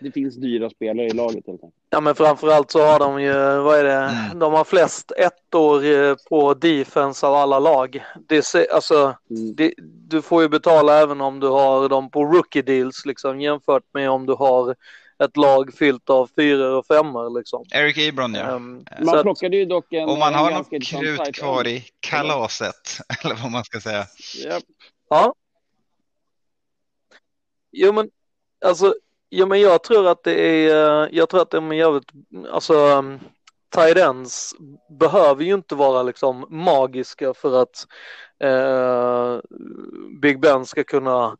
det 0.00 0.10
finns 0.10 0.36
dyra 0.36 0.70
spelare 0.70 1.06
i 1.06 1.12
laget. 1.12 1.46
Helt 1.46 1.60
Ja, 1.90 2.00
men 2.00 2.14
framförallt 2.14 2.70
så 2.70 2.84
har 2.84 2.98
de 2.98 3.22
ju, 3.22 3.32
vad 3.58 3.78
är 3.78 3.84
det, 3.84 3.92
mm. 3.92 4.38
de 4.38 4.52
har 4.52 4.64
flest 4.64 5.12
ettor 5.12 5.84
eh, 5.84 6.14
på 6.28 6.54
defense 6.54 7.26
av 7.26 7.34
alla 7.34 7.58
lag. 7.58 8.04
Det, 8.28 8.56
alltså, 8.72 9.16
mm. 9.30 9.54
det, 9.54 9.74
du 10.08 10.22
får 10.22 10.42
ju 10.42 10.48
betala 10.48 11.00
även 11.00 11.20
om 11.20 11.40
du 11.40 11.48
har 11.48 11.88
dem 11.88 12.10
på 12.10 12.24
rookie 12.24 12.62
deals 12.62 13.06
liksom 13.06 13.40
jämfört 13.40 13.84
med 13.92 14.10
om 14.10 14.26
du 14.26 14.32
har 14.32 14.74
ett 15.24 15.36
lag 15.36 15.74
fyllt 15.74 16.10
av 16.10 16.30
fyra 16.36 16.76
och 16.76 16.86
femmor 16.86 17.38
liksom. 17.38 17.64
Eric 17.72 17.98
Ebron 17.98 18.34
ja. 18.34 18.50
Um, 18.50 18.84
man 19.00 19.22
plockade 19.22 19.56
ju 19.56 19.64
dock 19.64 19.92
en... 19.92 20.08
Om 20.08 20.18
man 20.18 20.34
har 20.34 20.50
något 20.50 20.70
krut 20.70 21.34
kvar 21.34 21.66
i 21.66 21.84
kalaset, 22.00 22.98
eller 23.24 23.34
vad 23.34 23.50
man 23.50 23.64
ska 23.64 23.80
säga. 23.80 24.06
Yep. 24.44 24.62
Ja. 25.08 25.34
Jo 27.72 27.92
men, 27.92 28.10
alltså 28.64 28.94
Ja, 29.36 29.46
men 29.46 29.60
jag 29.60 29.82
tror 29.82 30.08
att 30.08 30.22
det 30.22 30.40
är, 30.40 31.02
eh, 31.02 31.08
jag 31.12 31.28
tror 31.28 31.42
att 31.42 31.50
de 31.50 31.72
är 31.72 31.76
jävligt, 31.76 32.08
alltså 32.50 32.74
um, 32.74 33.20
tight 33.74 33.96
ends 33.96 34.54
behöver 35.00 35.44
ju 35.44 35.54
inte 35.54 35.74
vara 35.74 36.02
liksom 36.02 36.46
magiska 36.48 37.34
för 37.34 37.62
att 37.62 37.86
uh, 38.44 39.40
Big 40.20 40.40
Ben 40.40 40.66
ska 40.66 40.84
kunna 40.84 41.36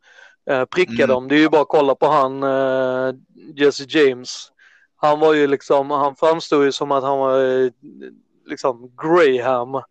uh, 0.51 0.65
pricka 0.65 1.05
mm. 1.05 1.09
dem. 1.09 1.29
Det 1.29 1.35
är 1.35 1.39
ju 1.39 1.49
bara 1.49 1.63
att 1.63 1.69
kolla 1.69 1.95
på 1.95 2.07
han 2.07 2.43
uh, 2.43 3.15
Jesse 3.57 3.85
James. 3.89 4.49
Han 4.97 5.21
var 5.21 5.35
ju 5.35 5.47
liksom, 5.47 5.91
han 5.91 6.17
framstod 6.17 6.65
ju 6.65 6.73
som 6.73 6.93
att 6.93 7.05
han 7.05 7.19
var 7.19 7.71
liksom 8.49 8.97
Graham 9.03 9.83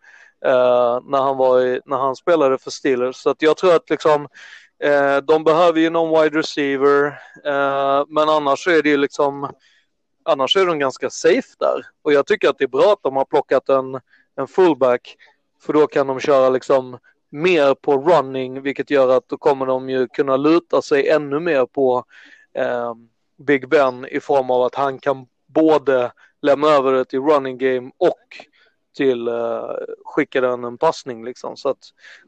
när 1.04 1.22
han 1.22 1.38
var 1.38 1.80
när 1.90 1.98
han 1.98 2.16
spelade 2.16 2.58
för 2.58 2.72
Steelers. 2.72 3.16
Så 3.16 3.30
att 3.30 3.42
jag 3.42 3.58
tror 3.58 3.76
att 3.76 3.90
liksom 3.90 4.28
Eh, 4.84 5.18
de 5.18 5.44
behöver 5.44 5.80
ju 5.80 5.90
någon 5.90 6.24
wide 6.24 6.40
receiver, 6.40 7.06
eh, 7.46 8.06
men 8.08 8.30
annars 8.30 8.68
är 8.68 8.84
det 8.84 8.90
ju 8.90 8.98
liksom, 8.98 9.52
annars 10.24 10.58
är 10.58 10.66
de 10.66 10.80
ganska 10.80 11.10
safe 11.10 11.56
där. 11.60 11.86
Och 12.02 12.14
jag 12.14 12.28
tycker 12.28 12.50
att 12.50 12.58
det 12.58 12.64
är 12.64 12.68
bra 12.68 12.94
att 12.94 13.04
de 13.04 13.16
har 13.16 13.26
plockat 13.26 13.70
en, 13.70 14.00
en 14.36 14.48
fullback, 14.48 15.16
för 15.62 15.74
då 15.74 15.88
kan 15.88 16.08
de 16.08 16.20
köra 16.20 16.50
liksom 16.50 16.98
mer 17.30 17.76
på 17.76 17.98
running, 17.98 18.62
vilket 18.62 18.90
gör 18.90 19.18
att 19.18 19.30
då 19.30 19.38
kommer 19.38 19.66
de 19.66 19.90
ju 19.90 20.08
kunna 20.08 20.38
luta 20.38 20.82
sig 20.82 21.10
ännu 21.10 21.40
mer 21.40 21.66
på 21.66 22.04
eh, 22.54 22.94
Big 23.38 23.70
Ben 23.70 24.06
i 24.06 24.20
form 24.20 24.52
av 24.52 24.62
att 24.62 24.76
han 24.76 25.00
kan 25.00 25.26
både 25.48 26.12
lämna 26.42 26.68
över 26.68 26.94
det 26.94 27.06
till 27.06 27.20
running 27.20 27.58
game 27.58 27.92
och 27.98 28.46
till 28.98 29.28
uh, 29.28 29.76
skicka 30.06 30.42
den 30.42 30.64
en 30.64 30.78
passning 30.78 31.26
liksom. 31.26 31.58
Så 31.58 31.70
att 31.70 31.80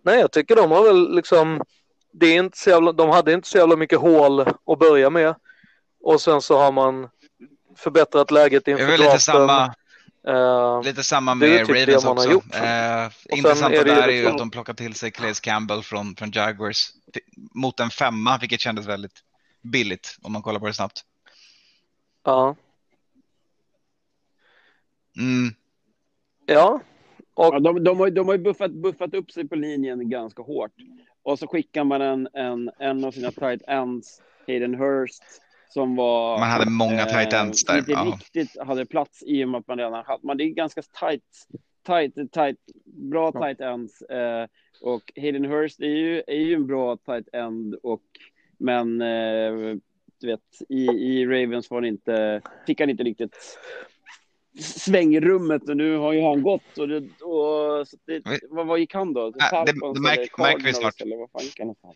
nej, 0.03 0.19
jag 0.19 0.31
tycker 0.31 0.55
de 0.55 0.71
har 0.71 0.83
väl 0.83 1.15
liksom 1.15 1.61
det 2.19 2.25
är 2.25 2.39
inte 2.39 2.57
så 2.57 2.69
jävla, 2.69 2.91
de 2.91 3.09
hade 3.09 3.33
inte 3.33 3.47
så 3.47 3.57
jävla 3.57 3.75
mycket 3.75 3.99
hål 3.99 4.39
att 4.39 4.79
börja 4.79 5.09
med. 5.09 5.35
Och 6.01 6.21
sen 6.21 6.41
så 6.41 6.57
har 6.57 6.71
man 6.71 7.09
förbättrat 7.75 8.31
läget 8.31 8.67
inför 8.67 8.85
draften. 8.85 9.05
Lite 9.05 9.19
samma, 9.19 9.73
uh, 10.27 10.83
lite 10.83 11.03
samma 11.03 11.35
med 11.35 11.67
typ 11.67 11.87
Ravens 11.87 12.05
också. 12.05 12.31
Gjort. 12.31 12.55
Uh, 12.55 13.37
intressanta 13.37 13.77
är 13.77 13.85
där 13.85 14.07
är 14.07 14.11
ju 14.11 14.27
att 14.27 14.37
de 14.37 14.51
plockar 14.51 14.73
till 14.73 14.95
sig 14.95 15.11
Claes 15.11 15.39
Campbell 15.39 15.83
från, 15.83 16.15
från 16.15 16.31
Jaguars 16.31 16.89
mot 17.53 17.79
en 17.79 17.89
femma, 17.89 18.37
vilket 18.37 18.59
kändes 18.59 18.85
väldigt 18.85 19.23
billigt 19.61 20.17
om 20.21 20.31
man 20.31 20.41
kollar 20.41 20.59
på 20.59 20.67
det 20.67 20.73
snabbt. 20.73 21.05
Ja. 22.23 22.55
Mm. 25.17 25.55
Ja, 26.45 26.81
Och, 27.35 27.45
Ja, 27.45 27.59
de, 27.59 27.83
de 27.83 27.99
har, 27.99 28.09
de 28.09 28.27
har 28.27 28.35
ju 28.35 28.43
buffat, 28.43 28.71
buffat 28.71 29.13
upp 29.13 29.31
sig 29.31 29.47
på 29.47 29.55
linjen 29.55 30.09
ganska 30.09 30.41
hårt. 30.41 30.71
Och 31.23 31.39
så 31.39 31.47
skickar 31.47 31.83
man 31.83 32.01
en, 32.01 32.27
en, 32.33 32.71
en 32.79 33.05
av 33.05 33.11
sina 33.11 33.31
tight 33.31 33.61
ends, 33.67 34.21
Hayden 34.47 34.75
Hurst, 34.75 35.23
som 35.69 35.95
var... 35.95 36.39
Man 36.39 36.49
hade 36.49 36.69
många 36.69 37.05
tight 37.05 37.33
ends 37.33 37.65
där, 37.65 37.77
Inte 37.77 37.91
ja. 37.91 38.13
riktigt 38.17 38.61
hade 38.61 38.85
plats 38.85 39.23
i 39.25 39.45
och 39.45 39.49
med 39.49 39.59
att 39.59 39.67
man 39.67 39.77
redan 39.77 39.93
hade... 40.05 40.27
Man, 40.27 40.37
det 40.37 40.43
är 40.43 40.49
ganska 40.49 40.81
tight, 40.81 41.21
tight, 41.85 42.31
tight, 42.31 42.57
bra 42.85 43.31
tight 43.31 43.61
ends. 43.61 44.01
Eh, 44.01 44.47
och 44.81 45.11
Hayden 45.15 45.45
Hurst 45.45 45.79
är 45.79 45.85
ju, 45.85 46.23
är 46.27 46.39
ju 46.39 46.53
en 46.53 46.67
bra 46.67 46.97
tight 46.97 47.27
end, 47.33 47.75
och, 47.83 48.03
men 48.57 49.01
eh, 49.01 49.77
du 50.21 50.27
vet, 50.27 50.61
i, 50.69 50.85
i 50.85 51.25
Ravens 51.25 51.71
var 51.71 51.81
det 51.81 51.87
inte, 51.87 52.41
fick 52.67 52.79
han 52.79 52.89
inte 52.89 53.03
riktigt 53.03 53.37
svängrummet 54.61 55.69
och 55.69 55.77
nu 55.77 55.97
har 55.97 56.13
ju 56.13 56.21
han 56.23 56.41
gått 56.43 56.77
och, 56.77 56.87
det, 56.87 56.97
och 57.23 57.87
så 57.87 57.97
det, 58.07 58.21
vad, 58.49 58.67
vad 58.67 58.79
gick 58.79 58.93
han 58.93 59.13
då? 59.13 59.21
Ah, 59.21 59.29
det- 59.29 59.39
Falcons 59.49 59.93
det 59.95 60.01
märker- 60.01 60.21
eller 60.43 60.43
märker 60.53 60.65
vi 60.65 60.73
snart. 60.73 61.01
Eller 61.01 61.17
vad 61.17 61.31
fan 61.31 61.41
gick 61.43 61.59
han 61.59 61.67
någonstans? 61.67 61.95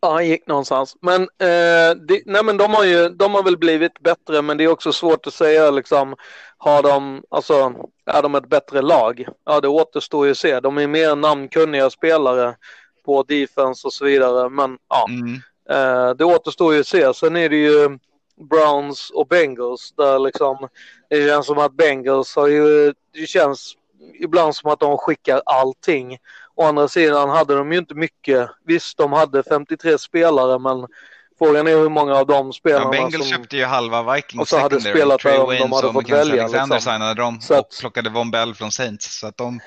Ja, 0.00 0.12
han 0.12 0.26
gick 0.28 0.46
någonstans. 0.46 0.96
Men, 1.00 1.22
eh, 1.22 1.96
det, 2.08 2.22
nej, 2.26 2.44
men 2.44 2.56
de, 2.56 2.74
har 2.74 2.84
ju, 2.84 3.08
de 3.08 3.34
har 3.34 3.42
väl 3.42 3.58
blivit 3.58 3.98
bättre, 4.00 4.42
men 4.42 4.56
det 4.56 4.64
är 4.64 4.68
också 4.68 4.92
svårt 4.92 5.26
att 5.26 5.34
säga 5.34 5.70
liksom, 5.70 6.14
har 6.58 6.82
de, 6.82 7.22
alltså, 7.28 7.74
är 8.06 8.22
de 8.22 8.34
ett 8.34 8.48
bättre 8.48 8.82
lag? 8.82 9.26
Ja, 9.44 9.60
det 9.60 9.68
återstår 9.68 10.24
ju 10.26 10.30
att 10.30 10.38
se. 10.38 10.60
De 10.60 10.78
är 10.78 10.86
mer 10.86 11.16
namnkunniga 11.16 11.90
spelare 11.90 12.56
på 13.04 13.22
defense 13.22 13.86
och 13.86 13.92
så 13.92 14.04
vidare, 14.04 14.48
men 14.48 14.78
ja, 14.88 15.06
Mm. 15.10 15.34
eh, 15.70 16.14
det 16.16 16.24
återstår 16.24 16.74
ju 16.74 16.80
att 16.80 16.86
se. 16.86 17.14
Sen 17.14 17.36
är 17.36 17.48
det 17.48 17.56
ju 17.56 17.98
Browns 18.50 19.10
och 19.10 19.26
Bengals 19.28 19.92
där 19.96 20.18
liksom, 20.18 20.68
det 21.10 21.28
känns 21.28 21.46
som 21.46 21.58
att 21.58 21.72
Bengals 21.72 22.36
har 22.36 22.46
ju, 22.48 22.94
det 23.12 23.26
känns 23.26 23.74
ibland 24.20 24.56
som 24.56 24.70
att 24.70 24.80
de 24.80 24.98
skickar 24.98 25.42
allting. 25.46 26.18
Å 26.54 26.64
andra 26.64 26.88
sidan 26.88 27.30
hade 27.30 27.54
de 27.54 27.72
ju 27.72 27.78
inte 27.78 27.94
mycket. 27.94 28.50
Visst, 28.64 28.98
de 28.98 29.12
hade 29.12 29.42
53 29.42 29.98
spelare, 29.98 30.58
men 30.58 30.86
frågan 31.38 31.66
är 31.66 31.70
hur 31.76 31.88
många 31.88 32.14
av 32.14 32.26
de 32.26 32.46
Ja, 32.46 32.52
spelarna 32.52 32.90
Bengals 32.90 33.28
som... 33.28 33.38
köpte 33.38 33.56
ju 33.56 33.64
halva 33.64 34.14
Vikings 34.14 34.40
Och 34.40 34.48
så 34.48 34.58
hade 34.58 34.80
spelat 34.80 35.20
Trey 35.20 35.32
där 35.32 35.42
om 35.42 35.56
de 35.58 35.72
hade 35.72 35.86
och 35.88 35.92
fått 35.94 36.08
välja, 36.10 36.42
Alexander 36.44 36.76
liksom. 36.76 36.92
signade 36.92 37.14
dem 37.14 37.40
Så 37.40 37.54
och 37.54 37.60
att- 37.60 37.78
plockade 37.80 38.10
Von 38.10 38.30
Bell 38.30 38.54
från 38.54 38.72
Saints. 38.72 39.18
Så 39.18 39.26
att 39.26 39.36
de 39.36 39.60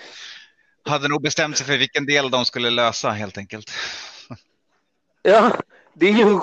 hade 0.86 1.08
nog 1.08 1.22
bestämt 1.22 1.58
sig 1.58 1.66
för 1.68 1.78
vilken 1.78 2.06
del 2.06 2.32
de 2.32 2.46
skulle 2.46 2.70
lösa 2.70 3.10
helt 3.10 3.38
enkelt. 3.38 3.72
Ja, 5.22 5.52
det 5.94 6.08
är 6.08 6.14
ju... 6.14 6.40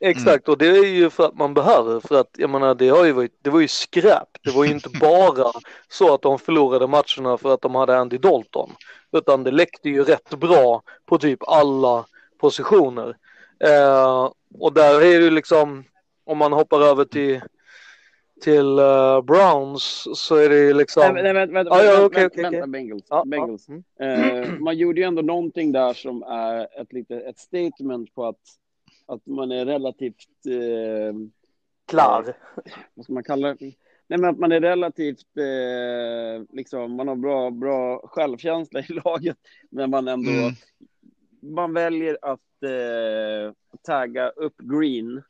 Exakt, 0.00 0.48
och 0.48 0.58
det 0.58 0.66
är 0.66 0.86
ju 0.86 1.10
för 1.10 1.24
att 1.24 1.38
man 1.38 1.54
behöver. 1.54 2.00
För 2.00 2.20
att 2.20 2.30
jag 2.36 2.50
menar, 2.50 2.74
det, 2.74 2.88
har 2.88 3.04
ju 3.04 3.12
varit, 3.12 3.38
det 3.42 3.50
var 3.50 3.60
ju 3.60 3.68
skräp. 3.68 4.28
Det 4.44 4.50
var 4.50 4.64
ju 4.64 4.70
inte 4.70 4.88
bara 5.00 5.52
så 5.88 6.14
att 6.14 6.22
de 6.22 6.38
förlorade 6.38 6.86
matcherna 6.86 7.38
för 7.38 7.54
att 7.54 7.60
de 7.62 7.74
hade 7.74 7.98
Andy 7.98 8.18
Dalton. 8.18 8.70
Utan 9.12 9.44
det 9.44 9.50
läckte 9.50 9.88
ju 9.88 10.04
rätt 10.04 10.30
bra 10.30 10.82
på 11.06 11.18
typ 11.18 11.38
alla 11.42 12.04
positioner. 12.38 13.16
Eh, 13.64 14.30
och 14.58 14.72
där 14.72 14.94
är 14.94 15.18
det 15.18 15.24
ju 15.24 15.30
liksom, 15.30 15.84
om 16.24 16.38
man 16.38 16.52
hoppar 16.52 16.80
över 16.80 17.04
till, 17.04 17.40
till 18.40 18.78
eh, 18.78 19.22
Browns 19.22 20.06
så 20.14 20.36
är 20.36 20.48
det 20.48 20.58
ju 20.58 20.74
liksom... 20.74 21.14
Nej, 21.14 21.22
nej, 21.22 21.32
vänta, 21.32 21.54
vänta, 21.54 21.76
Ja, 21.76 21.84
ja, 21.84 21.90
vänta, 21.92 22.06
okej, 22.06 22.22
vänta, 22.22 22.42
vänta, 22.42 22.58
okej. 22.58 22.70
Bengals. 22.70 23.04
Ja, 23.08 23.24
Bengals. 23.26 23.66
ja. 23.68 24.04
Mm. 24.04 24.42
Eh, 24.42 24.58
man 24.58 24.76
gjorde 24.78 25.00
ju 25.00 25.06
ändå 25.06 25.22
någonting 25.22 25.72
där 25.72 25.94
som 25.94 26.22
är 26.22 26.80
ett, 26.80 26.92
lite, 26.92 27.16
ett 27.16 27.38
statement 27.38 28.14
på 28.14 28.26
att, 28.26 28.36
att 29.14 29.26
man 29.26 29.52
är 29.52 29.64
relativt, 29.66 30.46
eh, 30.46 31.14
Klar. 31.86 32.36
vad 32.94 33.04
ska 33.04 33.12
man 33.12 33.22
kalla 33.24 33.54
det? 33.54 33.74
Nej, 34.06 34.18
men 34.18 34.30
att 34.30 34.38
man 34.38 34.52
är 34.52 34.60
relativt, 34.60 35.36
eh, 35.36 36.56
liksom, 36.56 36.92
man 36.92 37.08
har 37.08 37.16
bra, 37.16 37.50
bra 37.50 38.00
självkänsla 38.06 38.80
i 38.80 38.86
laget, 39.04 39.36
men 39.70 39.90
man 39.90 40.08
ändå, 40.08 40.30
Mm. 40.30 40.52
man 41.54 41.74
väljer 41.74 42.18
att 42.22 42.62
eh, 42.62 43.52
tagga 43.82 44.28
upp 44.28 44.54
Green, 44.58 45.22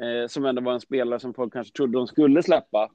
eh, 0.00 0.28
som 0.28 0.44
ändå 0.44 0.62
var 0.62 0.72
en 0.72 0.80
spelare 0.80 1.20
som 1.20 1.34
folk 1.34 1.52
kanske 1.52 1.72
trodde 1.76 1.98
de 1.98 2.06
skulle 2.06 2.42
släppa. 2.42 2.90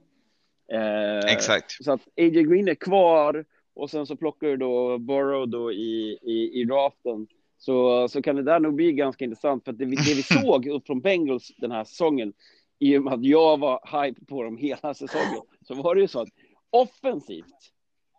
Eh, 0.71 1.33
Exakt. 1.33 1.71
Så 1.83 1.91
att 1.91 2.01
AJ 2.17 2.29
Green 2.43 2.67
är 2.67 2.75
kvar 2.75 3.45
och 3.73 3.89
sen 3.89 4.05
så 4.05 4.15
plockar 4.15 4.47
du 4.47 4.57
då 4.57 4.97
Burrow 4.97 5.47
då 5.49 5.71
i, 5.71 6.19
i, 6.21 6.61
i 6.61 6.63
draften. 6.63 7.27
Så, 7.57 8.07
så 8.09 8.21
kan 8.21 8.35
det 8.35 8.43
där 8.43 8.59
nog 8.59 8.75
bli 8.75 8.91
ganska 8.93 9.25
intressant 9.25 9.63
för 9.63 9.71
att 9.71 9.77
det, 9.77 9.85
vi- 9.85 9.95
det 9.95 10.13
vi 10.13 10.23
såg 10.41 10.67
upp 10.67 10.85
från 10.87 11.01
Bengals 11.01 11.51
den 11.57 11.71
här 11.71 11.83
säsongen 11.83 12.33
i 12.79 12.97
och 12.97 13.03
med 13.03 13.13
att 13.13 13.25
jag 13.25 13.59
var 13.59 14.03
hype 14.05 14.25
på 14.25 14.43
dem 14.43 14.57
hela 14.57 14.93
säsongen 14.93 15.41
så 15.67 15.73
var 15.73 15.95
det 15.95 16.01
ju 16.01 16.07
så 16.07 16.19
att 16.21 16.29
offensivt 16.69 17.45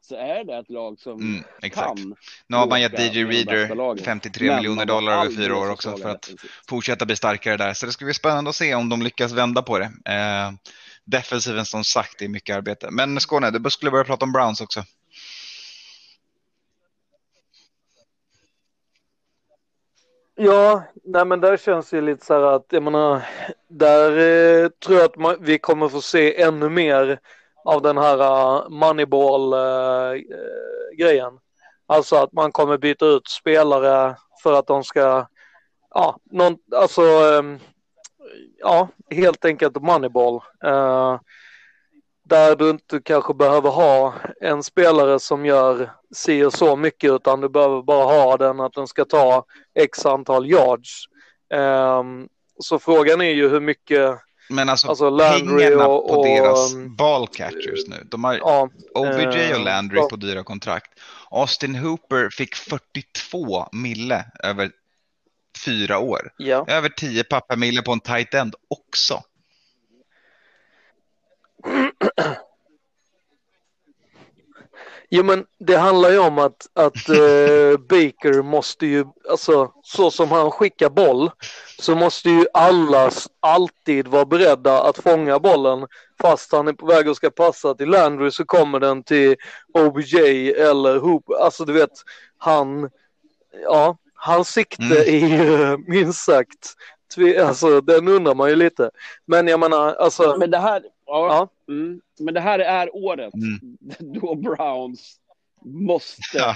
så 0.03 0.14
är 0.16 0.45
det 0.45 0.57
ett 0.59 0.70
lag 0.70 0.99
som 1.01 1.20
Mm, 1.20 1.43
exakt. 1.62 1.86
kan. 1.86 2.14
Nu 2.47 2.57
har 2.57 2.66
man 2.66 2.80
gett 2.80 3.14
DJ 3.14 3.24
Reader 3.24 3.74
lagen. 3.74 4.05
53 4.05 4.47
Men 4.47 4.57
miljoner 4.57 4.86
dollar 4.86 5.24
över 5.24 5.36
fyra 5.36 5.57
år 5.59 5.70
också 5.70 5.97
för 5.97 6.09
att 6.11 6.30
fortsätta 6.68 7.07
bli 7.07 7.16
starkare 7.16 7.57
där. 7.57 7.72
Så 7.74 7.86
det 7.86 7.93
ska 7.93 8.05
bli 8.05 8.14
spännande 8.14 8.51
att 8.51 8.57
se 8.57 8.74
om 8.74 8.89
de 8.89 9.03
lyckas 9.03 9.32
vända 9.32 9.62
på 9.62 9.78
det. 9.78 9.84
Eh, 9.84 10.51
defensiven 11.05 11.64
som 11.64 11.84
sagt, 11.84 12.18
det 12.18 12.24
är 12.24 12.28
mycket 12.28 12.57
arbete. 12.57 12.89
Men 12.91 13.20
Skåne, 13.20 13.51
du 13.51 13.70
skulle 13.70 13.91
börja 13.91 14.05
prata 14.05 14.24
om 14.24 14.32
Browns 14.32 14.61
också. 14.61 14.84
Ja, 20.41 20.82
nej 21.05 21.24
men 21.24 21.41
där 21.41 21.57
känns 21.57 21.91
det 21.91 22.01
lite 22.01 22.26
så 22.26 22.34
här 22.34 22.43
att, 22.43 22.66
jag 22.70 22.82
menar, 22.82 23.22
där 23.68 24.11
eh, 24.11 24.68
tror 24.68 24.99
jag 24.99 25.05
att 25.05 25.16
man, 25.16 25.36
vi 25.41 25.59
kommer 25.59 25.89
få 25.89 26.01
se 26.01 26.43
ännu 26.43 26.68
mer 26.68 27.20
av 27.64 27.82
den 27.82 27.99
här 27.99 28.18
eh, 28.18 28.57
uh, 28.57 28.68
moneyball-grejen. 28.68 31.26
Eh, 31.26 31.26
eh, 31.26 31.32
alltså 31.86 32.16
att 32.16 32.32
man 32.32 32.53
kommer 32.53 32.78
byta 32.78 33.07
ut 33.07 33.28
spelare 33.28 34.16
för 34.43 34.53
att 34.53 34.66
de 34.66 34.84
ska, 34.84 35.26
ja, 35.95 36.18
någon, 36.30 36.57
alltså, 36.76 37.03
um, 37.03 37.59
ja, 38.59 38.89
helt 39.11 39.45
enkelt 39.45 39.82
moneyball. 39.82 40.41
Uh, 40.66 41.18
där 42.29 42.57
du 42.57 42.70
inte 42.70 43.01
kanske 43.05 43.35
behöver 43.35 43.70
ha 43.70 44.14
en 44.41 44.62
spelare 44.62 45.20
som 45.20 45.47
gör 45.47 45.91
si 46.14 46.45
och 46.45 46.53
så 46.53 46.76
mycket 46.76 47.11
utan 47.12 47.41
du 47.41 47.49
behöver 47.49 47.83
bara 47.83 48.05
ha 48.05 48.37
den 48.37 48.61
att 48.61 48.72
den 48.72 48.87
ska 48.87 49.05
ta 49.05 49.45
x 49.74 50.07
antal 50.07 50.51
yards. 50.51 51.05
Ehm, 51.55 52.29
så 52.59 52.79
frågan 52.79 53.20
är 53.20 53.31
ju 53.31 53.49
hur 53.49 53.61
mycket, 53.61 54.18
Men 54.51 54.68
alltså, 54.68 54.89
Alltså, 54.89 55.11
Landry 55.11 55.64
pengarna 55.64 55.87
och- 55.89 56.09
på 56.09 56.14
och, 56.14 56.26
deras 56.26 56.74
um, 56.74 56.97
ballcatchers 56.97 57.89
nu. 57.89 58.07
De 58.11 58.24
har 58.24 58.35
ja, 58.35 58.68
OBJ 58.95 59.26
och 59.26 59.35
eh, 59.37 59.64
Landry 59.64 59.99
så- 60.01 60.09
på 60.09 60.16
dyra 60.16 60.45
kontrakt. 60.45 60.91
Austin 61.31 61.74
Hooper 61.74 62.29
fick 62.31 62.55
42 62.55 63.68
mille 63.72 64.24
över 64.45 64.70
fyra 65.64 65.99
år. 65.99 66.33
ja. 66.37 66.64
Över 66.68 66.89
10 66.89 67.24
papper 67.24 67.57
mille 67.57 67.83
på 67.83 67.93
en 67.93 68.01
tight 68.01 68.35
end 68.35 68.55
också. 68.68 69.22
Jo 75.11 75.22
men 75.22 75.46
det 75.59 75.76
handlar 75.76 76.11
ju 76.11 76.18
om 76.18 76.38
att, 76.38 76.66
att 76.74 77.09
eh, 77.09 77.78
Baker 77.88 78.42
måste 78.42 78.86
ju, 78.86 79.04
alltså 79.30 79.72
så 79.82 80.11
som 80.11 80.30
han 80.30 80.50
skickar 80.50 80.90
boll 80.90 81.30
så 81.78 81.94
måste 81.94 82.30
ju 82.30 82.46
alla 82.54 83.11
alltid 83.40 84.09
vara 84.09 84.24
beredda 84.24 84.82
att 84.82 84.98
fånga 84.98 85.38
bollen 85.38 85.86
fast 86.20 86.52
han 86.52 86.68
är 86.68 86.72
på 86.72 86.86
väg 86.86 87.09
och 87.09 87.16
ska 87.16 87.30
passa 87.30 87.74
till 87.74 87.88
Landry 87.88 88.30
så 88.30 88.44
kommer 88.44 88.80
den 88.80 89.02
till 89.02 89.36
OBJ 89.74 90.50
eller 90.52 90.98
Hoop. 90.98 91.24
Alltså 91.30 91.64
du 91.64 91.72
vet, 91.72 92.02
han, 92.38 92.90
ja, 93.62 93.96
hans 94.14 94.48
sikte 94.48 94.84
Mm. 94.84 94.98
är 94.98 95.28
ju 95.28 95.76
minst 95.86 96.24
sagt, 96.24 96.74
alltså 97.46 97.80
den 97.80 98.09
undrar 98.09 98.34
man 98.34 98.48
ju 98.50 98.56
lite. 98.56 98.90
Men 99.26 99.48
jag 99.48 99.61
menar, 99.61 99.94
alltså, 99.94 100.36
Men 100.38 100.50
det 100.50 100.59
här, 100.59 100.82
ja, 101.06 101.26
ja, 101.28 101.48
Mm, 101.74 102.00
men 102.20 102.34
det 102.34 102.40
här 102.40 102.59
är 102.59 102.96
året 102.96 103.34
Mm. 103.34 103.59
då 104.20 104.34
Browns 104.34 105.16
måste 105.64 106.20
Ja. 106.34 106.54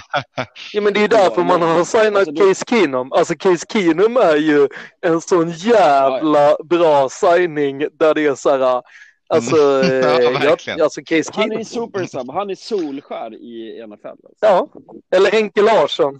Ja 0.73 0.81
men 0.81 0.93
det 0.93 0.99
är 0.99 1.01
ju 1.01 1.07
därför 1.07 1.43
man 1.43 1.61
har 1.61 1.83
signat 1.83 2.15
Alltså, 2.15 2.31
då- 2.31 2.47
Case 2.47 2.65
Keenum. 2.69 3.11
Alltså 3.11 3.35
Case 3.35 3.65
Keenum 3.69 4.17
är 4.17 4.35
ju 4.35 4.67
en 5.01 5.21
sån 5.21 5.49
jävla 5.51 6.55
bra 6.63 7.09
signing 7.09 7.79
där 7.93 8.13
det 8.13 8.25
är 8.25 8.35
så 8.35 8.49
här, 8.49 8.81
alltså, 9.29 9.55
Mm. 9.57 10.01
Ja, 10.01 10.09
eh, 10.19 10.23
jag, 10.23 10.31
verkligen. 10.39 10.81
alltså 10.81 11.01
Case 11.05 11.31
Han 11.33 11.43
är 11.43 11.47
Keenum. 11.49 11.65
supersub, 11.65 12.29
han 12.31 12.49
är 12.49 12.55
solskär 12.55 13.33
i 13.33 13.83
NFL. 13.87 14.07
Alltså. 14.07 14.25
Ja, 14.39 14.67
eller 15.15 15.31
Henke 15.31 15.61
Larsson. 15.61 16.19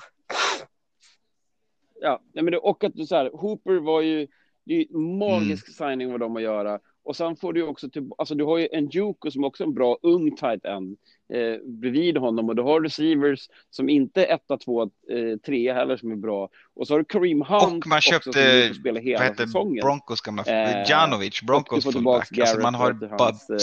Ja, 2.04 2.22
men 2.34 2.45
det, 2.45 2.58
och 2.58 2.84
att 2.84 2.95
du 2.95 3.06
så 3.06 3.16
här, 3.16 3.32
Hooper 3.34 3.80
var 3.80 4.01
ju, 4.01 4.28
det 4.66 4.74
är 4.74 4.78
ju 4.78 4.97
magisk 4.97 5.78
signing 5.78 6.12
vad 6.12 6.20
de 6.20 6.36
att 6.36 6.41
göra. 6.41 6.80
Och 7.06 7.16
sen 7.16 7.36
får 7.36 7.54
du 7.54 7.64
också 7.64 7.89
till, 7.89 8.10
alltså 8.18 8.36
du 8.36 8.43
har 8.43 8.58
ju 8.58 8.68
en 8.72 8.89
Juko 8.89 9.32
som 9.32 9.43
också 9.43 9.64
är 9.64 9.68
en 9.68 9.74
bra 9.74 9.97
ung 10.01 10.36
tight 10.36 10.66
end 10.66 10.97
eh, 11.34 11.62
bredvid 11.66 12.18
honom 12.18 12.49
och 12.49 12.56
du 12.56 12.62
har 12.62 12.82
receivers 12.82 13.49
som 13.70 13.89
inte 13.89 14.26
är 14.26 14.36
etta, 14.36 14.58
två, 14.58 14.84
eh, 14.84 15.38
tre 15.45 15.74
heller 15.74 15.97
som 15.97 16.12
är 16.12 16.16
bra. 16.16 16.49
Och 16.76 16.88
så 16.88 16.93
har 16.93 16.99
du 16.99 17.06
Kareem 17.06 17.41
Hunt 17.41 17.64
Och 17.64 17.88
man 17.88 17.97
också 17.97 18.12
köpte, 18.12 18.68
som 18.68 18.76
spelar 18.76 19.01
vad 19.01 19.04
hela 19.04 19.24
heter 19.24 19.45
säsongen. 19.45 19.82
Broncos 19.82 20.22
gamla, 20.22 20.43
Eh, 20.43 20.89
Janovic, 20.89 21.41
Broncos 21.41 21.84
fullback. 21.84 22.38
Alltså 22.39 22.60
man 22.60 22.76
har 22.76 22.93
bara 22.93 23.30
eh, 23.30 23.58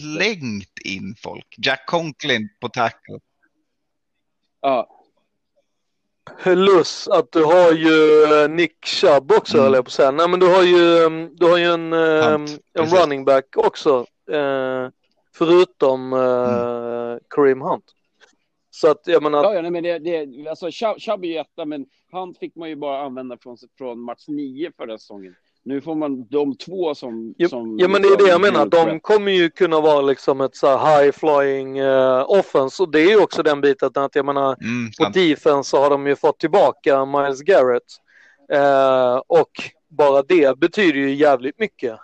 slängt 0.00 0.78
in 0.84 1.14
folk. 1.22 1.54
Jack 1.58 1.86
Conklin 1.86 2.48
på 2.60 2.68
tackle. 2.68 3.18
Ja, 4.60 5.03
Plus 6.42 7.08
att 7.08 7.32
du 7.32 7.44
har 7.44 7.72
ju 7.72 8.22
eh, 8.42 8.48
Nick 8.50 8.84
Chubb 8.86 9.32
också 9.32 9.58
Mm. 9.58 9.74
jag 9.74 9.84
på 9.84 9.90
säga. 9.90 10.10
Nej 10.10 10.28
men 10.28 10.40
du 10.40 10.46
har 10.46 10.62
ju, 10.62 10.98
mm, 11.04 11.36
du 11.36 11.46
har 11.46 11.58
ju 11.58 11.64
en, 11.64 11.92
eh, 11.92 12.30
Hunt, 12.30 12.50
en 12.50 12.58
precis. 12.84 13.00
running 13.00 13.24
back 13.24 13.44
också. 13.56 14.06
Eh, 14.30 14.88
förutom 15.36 16.12
Mm. 16.12 17.18
Kareem 17.30 17.60
Hunt. 17.60 17.84
Så 18.70 18.90
att 18.90 19.00
jag 19.04 19.22
menar, 19.22 19.44
ja, 19.44 19.54
ja 19.54 19.62
nej, 19.62 19.70
men 19.70 19.82
det, 19.82 19.98
det, 19.98 20.48
alltså 20.48 20.70
Chubb 20.70 20.98
Chubb 21.00 21.24
är 21.24 21.28
ju 21.28 21.36
etta, 21.36 21.64
men 21.64 21.86
han 22.12 22.34
fick 22.34 22.56
man 22.56 22.68
ju 22.68 22.76
bara 22.76 23.02
använda 23.06 23.36
från, 23.38 23.56
från 23.78 24.00
match 24.00 24.24
nio 24.28 24.72
förra 24.76 24.98
säsongen. 24.98 25.34
Nu 25.66 25.80
får 25.80 25.94
man 25.94 26.26
de 26.30 26.56
två 26.56 26.94
som... 26.94 27.34
Ja, 27.36 27.48
som 27.48 27.78
ja 27.78 27.88
men 27.88 28.02
det 28.02 28.08
är 28.08 28.16
det 28.16 28.28
jag 28.28 28.40
menar. 28.40 28.66
De 28.66 29.00
kommer 29.00 29.32
ju 29.32 29.50
kunna 29.50 29.80
vara 29.80 30.00
liksom 30.00 30.40
ett 30.40 30.56
så 30.56 30.76
här 30.76 31.02
high 31.02 31.12
flying 31.12 31.80
uh, 31.80 32.24
offense. 32.30 32.82
Och 32.82 32.90
det 32.90 33.00
är 33.00 33.08
ju 33.08 33.22
också 33.22 33.42
den 33.42 33.60
biten 33.60 33.90
att 33.94 34.14
jag 34.14 34.26
menar 34.26 34.56
Mm, 34.60 34.90
på 34.98 35.04
sant. 35.04 35.14
defense 35.14 35.70
så 35.70 35.82
har 35.82 35.90
de 35.90 36.06
ju 36.06 36.16
fått 36.16 36.38
tillbaka 36.38 37.04
Miles 37.04 37.40
Garrett. 37.40 37.82
Eh, 38.52 39.16
och 39.26 39.50
bara 39.88 40.22
det 40.22 40.58
betyder 40.58 40.98
ju 40.98 41.14
jävligt 41.14 41.58
mycket. 41.58 41.98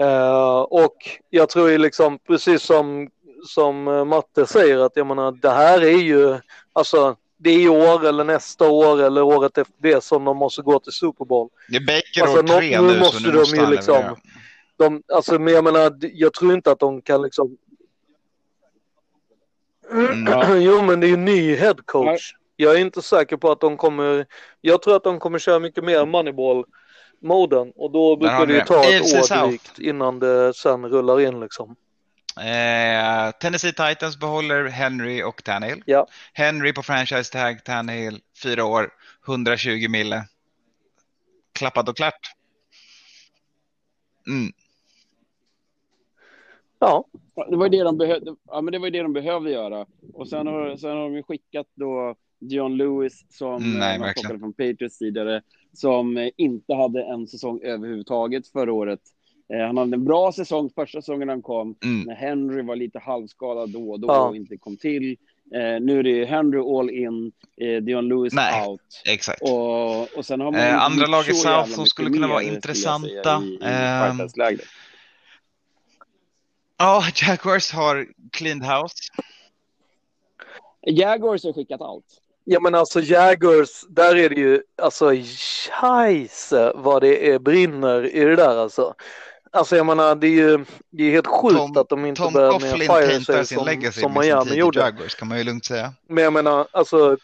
Eh, 0.00 0.60
och 0.60 0.96
jag 1.30 1.48
tror 1.48 1.70
ju 1.70 1.78
liksom 1.78 2.18
precis 2.26 2.62
som, 2.62 3.08
som 3.46 3.84
Matte 4.08 4.46
säger 4.46 4.78
att 4.78 4.92
jag 4.94 5.06
menar 5.06 5.32
det 5.32 5.50
här 5.50 5.82
är 5.82 5.98
ju 5.98 6.36
alltså 6.72 7.16
det 7.38 7.50
är 7.50 7.58
i 7.58 7.68
år 7.68 8.06
eller 8.06 8.24
nästa 8.24 8.68
år 8.68 9.02
eller 9.02 9.22
året 9.22 9.58
efter 9.58 9.74
det 9.78 10.04
som 10.04 10.24
de 10.24 10.36
måste 10.36 10.62
gå 10.62 10.78
till 10.78 10.92
Super 10.92 11.24
Bowl. 11.24 11.48
Det 11.68 11.76
är 11.76 11.86
Baker 11.86 12.22
Alltså, 12.22 12.54
år 12.54 12.58
tre 12.58 12.80
nu 12.80 12.86
nu, 12.86 12.98
måste 12.98 13.22
så 13.22 13.26
nu 13.26 13.32
de 13.32 13.38
måste 13.38 13.56
ju 13.56 13.66
liksom-. 13.66 14.16
De, 14.76 15.02
alltså, 15.12 15.38
men 15.38 15.54
jag 15.54 15.64
menar, 15.64 15.98
jag 16.00 16.34
tror 16.34 16.54
inte 16.54 16.70
att 16.70 16.78
de 16.78 17.02
kan 17.02 17.22
liksom... 17.22 17.56
Mm. 19.92 20.60
jo, 20.62 20.82
men 20.82 21.00
det 21.00 21.06
är 21.06 21.08
ju 21.08 21.16
ny 21.16 21.54
head 21.54 21.76
coach. 21.84 22.34
Jag 22.56 22.74
är 22.74 22.78
inte 22.78 23.02
säker 23.02 23.36
på 23.36 23.50
att 23.50 23.60
de 23.60 23.76
kommer... 23.76 24.26
Jag 24.60 24.82
tror 24.82 24.96
att 24.96 25.04
de 25.04 25.18
kommer 25.18 25.38
köra 25.38 25.58
mycket 25.58 25.84
mer 25.84 26.06
moneyball-moden 26.06 27.72
och 27.76 27.90
då 27.90 28.16
brukar 28.16 28.46
det 28.46 28.54
ju 28.54 28.60
ta 28.60 28.82
det. 28.82 28.96
ett 28.96 29.02
år 29.02 29.46
drygt 29.46 29.78
innan 29.78 30.18
det 30.18 30.54
sen 30.54 30.88
rullar 30.88 31.20
in 31.20 31.40
liksom. 31.40 31.76
Eh, 32.38 33.30
Tennessee 33.40 33.72
Titans 33.72 34.18
behåller 34.18 34.64
Henry 34.64 35.22
och 35.22 35.44
Tannehill. 35.44 35.82
Ja. 35.86 36.06
Henry 36.32 36.72
på 36.72 36.82
franchise 36.82 37.32
tag, 37.32 37.64
Tannehill 37.64 38.20
fyra 38.42 38.64
år, 38.64 38.90
120 39.28 39.88
mille. 39.88 40.24
Klappat 41.52 41.88
och 41.88 41.96
klart. 41.96 42.34
Mm. 44.28 44.52
Ja, 46.78 47.04
Det 47.50 47.56
var 47.56 47.66
ju 47.66 47.70
det 47.70 47.84
de 47.84 47.98
behövde. 47.98 48.36
Ja, 48.46 48.60
men 48.60 48.72
det 48.72 48.78
var 48.78 48.86
ju 48.86 48.90
det 48.90 49.02
de 49.02 49.12
behövde 49.12 49.50
göra. 49.50 49.86
Och 50.14 50.28
sen 50.28 50.46
har, 50.46 50.76
sen 50.76 50.90
har 50.90 51.02
de 51.02 51.14
ju 51.14 51.22
skickat 51.22 51.66
då 51.74 52.14
John 52.38 52.76
Lewis 52.76 53.24
som 53.28 53.56
Mm, 53.56 53.78
nej, 53.78 53.94
eh, 53.94 54.00
man 54.00 54.12
plockade 54.14 54.38
från 54.38 54.52
Patriots 54.52 54.98
tidigare, 54.98 55.42
som 55.72 56.16
eh, 56.16 56.30
inte 56.36 56.74
hade 56.74 57.02
en 57.02 57.26
säsong 57.26 57.60
överhuvudtaget 57.62 58.48
förra 58.48 58.72
året. 58.72 59.00
Eh, 59.54 59.66
han 59.66 59.76
hade 59.76 59.94
en 59.94 60.04
bra 60.04 60.32
säsong 60.32 60.70
första 60.74 61.00
säsongen 61.02 61.28
han 61.28 61.42
kom, 61.42 61.74
Mm. 61.84 62.00
när 62.06 62.14
Henry 62.14 62.62
var 62.62 62.76
lite 62.76 62.98
halvskadad 62.98 63.70
då 63.70 63.90
och 63.90 64.00
då 64.00 64.08
Ja. 64.08 64.28
och 64.28 64.36
inte 64.36 64.56
kom 64.56 64.76
till. 64.76 65.16
Eh, 65.54 65.80
nu 65.80 65.98
är 65.98 66.02
det 66.02 66.24
Henry 66.24 66.58
all 66.60 66.90
in, 66.90 67.32
eh, 67.60 67.82
Dion 67.82 68.08
Lewis 68.08 68.32
Nej. 68.32 68.66
out. 68.68 68.80
Exakt. 69.06 69.42
Och, 69.42 70.16
och 70.18 70.24
sen 70.26 70.40
har 70.40 70.52
man 70.52 70.60
Eh, 70.60 70.82
andra 70.84 71.06
laget 71.06 71.36
så 71.36 71.42
South 71.42 71.70
som 71.70 71.86
skulle 71.86 72.10
kunna 72.10 72.28
vara 72.28 72.42
intressanta, 72.42 73.08
säga, 73.08 73.40
I, 73.42 73.54
i 73.54 73.58
fighters-lägret. 74.16 74.66
Ja, 76.78 77.02
Jaguars 77.28 77.72
har 77.72 78.06
cleaned 78.32 78.64
house. 78.68 78.94
Jaguars 80.86 81.44
har 81.44 81.52
skickat 81.52 81.80
out. 81.80 82.04
ja 82.44 82.60
men 82.60 82.74
alltså 82.74 83.00
Jaggers, 83.00 83.84
där 83.88 84.16
är 84.16 84.28
det 84.28 84.34
ju, 84.40 84.62
alltså 84.82 85.10
scheisse 85.10 86.72
vad 86.74 87.02
det 87.02 87.30
är, 87.30 87.38
brinner 87.38 88.14
i 88.16 88.24
det 88.24 88.36
där 88.36 88.56
alltså. 88.56 88.94
Alltså 89.50 89.76
jag 89.76 89.86
menar 89.86 90.14
det 90.14 90.26
är 90.26 90.30
ju 90.30 90.64
det 90.90 91.04
är 91.04 91.10
helt 91.10 91.26
sjukt 91.26 91.56
Tom- 91.56 91.76
att 91.76 91.88
de 91.88 92.06
inte 92.06 92.22
Tom 92.22 92.32
börjar 92.32 92.52
med 92.52 92.60
Coughlin 92.60 92.90
en 92.90 93.02
fire 93.02 93.20
sale 93.24 93.44
sin 93.44 93.58
som, 93.58 93.66
som 93.66 93.74
med 93.82 93.94
sin 93.94 94.12
Miami 94.12 94.54
gjorde. 94.54 94.80
Jaguars 94.80 95.14
kan 95.14 95.28
man 95.28 95.38
ju 95.38 95.44
lugnt 95.44 95.64
säga. 95.64 95.92
Men 96.08 96.24
jag 96.24 96.32
menar 96.32 96.66
alltså. 96.72 97.16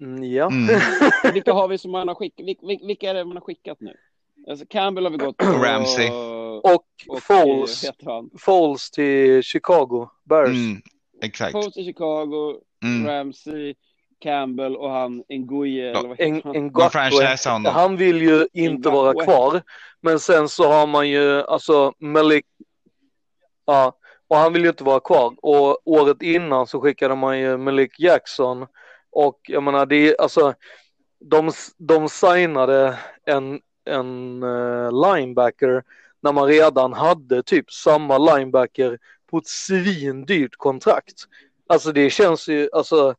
Mm, 0.00 0.24
Ja. 0.24 0.46
Mm. 0.50 0.80
Vilka 1.34 1.52
har 1.52 1.68
vi 1.68 1.78
som 1.78 1.90
man 1.90 2.08
har 2.08 2.14
skickat? 2.14 2.46
Vil, 2.46 2.56
vil, 2.62 2.78
vilka 2.86 3.10
är 3.10 3.14
det 3.14 3.24
man 3.24 3.36
har 3.36 3.40
skickat 3.44 3.80
nu? 3.80 3.96
Alltså 4.50 4.66
Campbell 4.68 5.04
har 5.04 5.10
vi 5.10 5.16
gått 5.16 5.36
på. 5.36 5.44
Ramsey. 5.46 6.10
Och, 6.62 6.84
och 7.08 7.22
Foles, 7.22 7.84
eh, 7.84 7.90
han? 8.04 8.30
Foles 8.38 8.90
till 8.90 9.42
Chicago 9.42 10.08
Bears. 10.24 10.48
Mm. 10.48 10.82
Exakt. 11.22 11.52
Foles 11.52 11.76
i 11.76 11.84
Chicago, 11.84 12.60
Mm. 12.84 13.06
Ramsey, 13.06 13.74
Campbell 14.20 14.76
och 14.76 14.90
han 14.90 15.22
Nguye. 15.28 15.90
eller 15.90 16.08
vad 16.08 16.20
En, 16.20 16.40
han? 16.44 16.56
en 16.56 16.90
franchisar 16.90 17.52
honom. 17.52 17.74
han 17.74 17.96
vill 17.96 18.22
ju 18.22 18.46
inte 18.52 18.88
vara 18.88 19.24
kvar. 19.24 19.62
Men 20.00 20.20
sen 20.20 20.48
så 20.48 20.68
har 20.68 20.86
man 20.86 21.08
ju 21.08 21.42
alltså 21.42 21.92
Malik. 21.98 22.46
Ja, 23.66 23.96
och 24.28 24.36
han 24.36 24.52
vill 24.52 24.62
ju 24.62 24.68
inte 24.68 24.84
vara 24.84 25.00
kvar. 25.00 25.34
Och 25.42 25.78
året 25.84 26.22
innan 26.22 26.66
så 26.66 26.80
skickade 26.80 27.14
man 27.16 27.38
ju 27.38 27.56
Malik 27.56 28.00
Jackson. 28.00 28.66
Och 29.12 29.38
jag 29.42 29.62
menar 29.62 29.86
det 29.86 30.08
är 30.08 30.20
alltså. 30.20 30.54
De, 31.24 31.50
de 31.78 32.08
signade 32.08 32.98
en, 33.26 33.60
en 33.84 34.42
eh, 34.42 35.14
linebacker 35.16 35.82
när 36.22 36.32
man 36.32 36.46
redan 36.48 36.92
hade 36.92 37.42
typ 37.42 37.72
samma 37.72 38.18
linebacker 38.18 38.98
på 39.30 39.38
ett 39.38 39.46
svindyrt 39.46 40.56
kontrakt. 40.56 41.14
Alltså 41.68 41.92
det 41.92 42.10
känns 42.10 42.48
ju, 42.48 42.68
alltså 42.72 43.14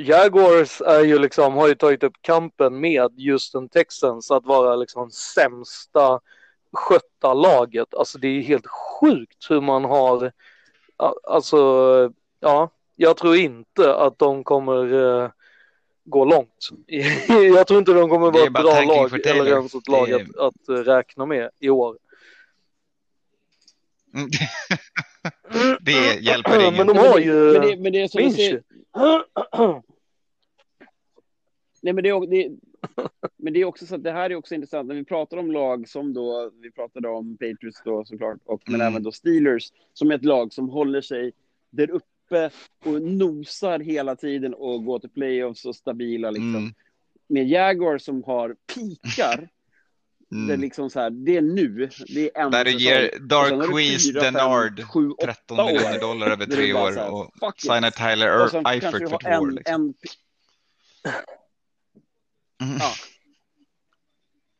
Jaguars 0.00 0.80
är 0.80 1.04
ju 1.04 1.18
liksom, 1.18 1.54
har 1.54 1.68
ju 1.68 1.74
tagit 1.74 2.02
upp 2.02 2.16
kampen 2.20 2.80
med 2.80 3.12
just 3.16 3.54
en 3.54 3.68
Texans 3.68 4.30
att 4.30 4.44
vara 4.44 4.76
liksom 4.76 5.10
sämsta 5.10 6.20
skötta 6.72 7.34
laget. 7.34 7.94
Alltså 7.94 8.18
det 8.18 8.28
är 8.28 8.40
helt 8.42 8.66
sjukt 8.66 9.50
hur 9.50 9.60
man 9.60 9.84
har, 9.84 10.32
alltså 11.22 11.58
ja, 12.40 12.70
jag 12.96 13.16
tror 13.16 13.36
inte 13.36 13.94
att 13.94 14.18
de 14.18 14.44
kommer 14.44 14.92
eh, 15.22 15.30
gå 16.04 16.24
långt. 16.24 16.68
jag 17.54 17.66
tror 17.66 17.78
inte 17.78 17.92
de 17.92 18.08
kommer 18.10 18.30
vara 18.30 18.44
ett 18.44 18.52
bra 18.52 18.82
lag 18.82 19.26
eller 19.26 19.46
ens 19.46 19.74
ett 19.74 19.88
lag 19.88 20.10
är- 20.10 20.20
att, 20.20 20.38
att 20.38 20.86
räkna 20.86 21.26
med 21.26 21.50
i 21.58 21.70
år. 21.70 21.98
Det 25.80 26.20
hjälper 26.20 26.60
ingen. 26.60 26.74
Men 26.74 26.86
de 26.86 26.96
har 26.96 27.18
ju 27.18 27.52
Men 27.52 27.62
det, 27.62 27.76
men 27.76 27.92
det 27.92 28.00
är 28.00 28.08
säger, 28.08 28.62
Nej, 31.82 31.92
men 31.92 32.04
det, 32.04 32.10
är, 32.10 32.26
det, 32.26 32.50
men 33.36 33.52
det 33.52 33.60
är 33.60 33.64
också 33.64 33.86
så 33.86 33.94
att 33.94 34.02
det 34.02 34.12
här 34.12 34.30
är 34.30 34.34
också 34.34 34.54
intressant 34.54 34.88
när 34.88 34.94
vi 34.94 35.04
pratar 35.04 35.36
om 35.36 35.52
lag 35.52 35.88
som 35.88 36.14
då, 36.14 36.50
vi 36.62 36.70
pratade 36.70 37.08
om 37.08 37.36
Patriots 37.36 37.82
då 37.84 38.04
såklart, 38.04 38.38
och, 38.44 38.62
men 38.66 38.74
Mm. 38.74 38.86
även 38.92 39.02
då 39.02 39.12
Steelers 39.12 39.72
som 39.92 40.10
är 40.10 40.14
ett 40.14 40.24
lag 40.24 40.52
som 40.52 40.68
håller 40.68 41.00
sig 41.00 41.32
där 41.70 41.90
uppe 41.90 42.50
och 42.84 43.02
nosar 43.02 43.78
hela 43.78 44.16
tiden 44.16 44.54
och 44.54 44.84
går 44.84 44.98
till 44.98 45.10
playoffs 45.10 45.64
och 45.64 45.76
stabila 45.76 46.30
liksom. 46.30 46.56
Mm. 46.56 46.74
Med 47.26 47.48
Jaguar 47.48 47.98
som 47.98 48.22
har 48.22 48.56
pikar, 48.74 49.48
det, 50.30 50.36
är 50.36 50.44
Mm. 50.44 50.60
liksom 50.60 50.90
så 50.90 51.00
här, 51.00 51.10
det 51.10 51.36
är 51.36 51.42
nu, 51.42 51.88
det 52.08 52.30
är 52.36 52.42
en 52.42 52.50
Där 52.50 52.64
du 52.64 52.70
ger 52.72 53.10
fem, 53.12 53.28
Denard 54.34 54.84
sju, 54.84 55.10
åtta 55.10 55.26
13 55.26 55.60
år. 55.60 55.66
miljoner 55.66 56.00
dollar 56.00 56.30
över 56.30 56.46
tre 56.46 56.72
år 56.72 56.92
här, 56.92 57.10
och 57.10 57.60
signar 57.60 57.90
Tyler 57.90 58.26
Er- 58.26 58.68
Eifert 58.72 58.90
för 58.92 59.18
två 59.18 59.42
år. 59.44 59.50
Liksom. 59.50 59.74
en 59.74 59.94
Mm. 62.62 62.78
Ja. 62.80 62.92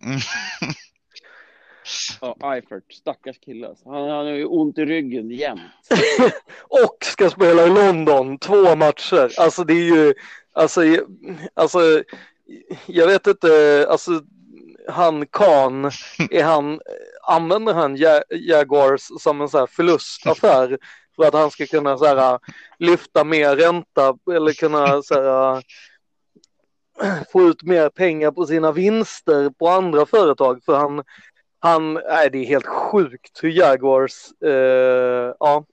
Mm. 0.04 0.20
Ja, 2.20 2.54
Eifert, 2.54 2.92
stackars 2.92 3.38
kille. 3.40 3.68
alltså. 3.68 3.88
Han, 3.90 4.08
han 4.08 4.26
har 4.26 4.32
ju 4.32 4.44
ont 4.44 4.78
i 4.78 4.84
ryggen 4.84 5.30
jämt. 5.30 5.60
och 6.68 6.96
ska 7.04 7.30
spela 7.30 7.66
i 7.66 7.68
London 7.70 8.38
två 8.38 8.76
matcher. 8.76 9.40
Alltså 9.40 9.64
det 9.64 9.72
är 9.72 9.96
ju, 9.96 10.14
alltså, 10.52 10.80
alltså 11.54 12.02
jag 12.86 13.06
vet 13.06 13.26
inte, 13.26 13.86
alltså 13.90 14.22
han 14.88 15.26
Khan, 15.26 15.84
är 16.30 16.42
han, 16.44 16.80
använder 17.22 17.74
han 17.74 17.96
Ja- 17.96 18.22
Jaguars 18.30 19.00
som 19.20 19.40
en 19.40 19.48
så 19.48 19.58
här 19.58 19.66
förlustaffär 19.66 20.78
för 21.16 21.24
att 21.24 21.34
han 21.34 21.50
ska 21.50 21.66
kunna 21.66 21.98
så 21.98 22.04
här, 22.04 22.38
lyfta 22.78 23.24
mer 23.24 23.56
ränta 23.56 24.18
eller 24.32 24.52
kunna 24.52 25.02
så 25.02 25.14
här, 25.14 25.62
få 27.32 27.42
ut 27.42 27.62
mer 27.62 27.88
pengar 27.88 28.30
på 28.30 28.46
sina 28.46 28.72
vinster 28.72 29.50
på 29.50 29.68
andra 29.68 30.06
företag. 30.06 30.64
För 30.64 30.76
han, 30.76 31.02
han 31.58 31.94
nej, 31.94 32.30
det 32.32 32.38
är 32.38 32.44
helt 32.46 32.66
sjukt 32.66 33.42
hur 33.42 33.50
Jaguars, 33.50 34.42
eh, 34.42 35.34
ja. 35.40 35.64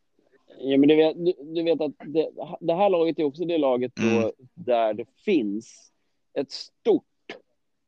Ja, 0.59 0.77
men 0.77 0.87
du 0.89 0.95
vet, 0.95 1.15
du, 1.25 1.33
du 1.55 1.63
vet 1.63 1.81
att 1.81 1.91
det, 2.05 2.29
det, 2.59 2.73
här 2.73 2.89
laget 2.89 3.19
är 3.19 3.23
också 3.23 3.45
det 3.45 3.57
laget 3.57 3.91
då 3.95 4.03
Mm. 4.03 4.31
där 4.53 4.93
det 4.93 5.05
finns 5.25 5.91
ett 6.39 6.51
stort 6.51 7.03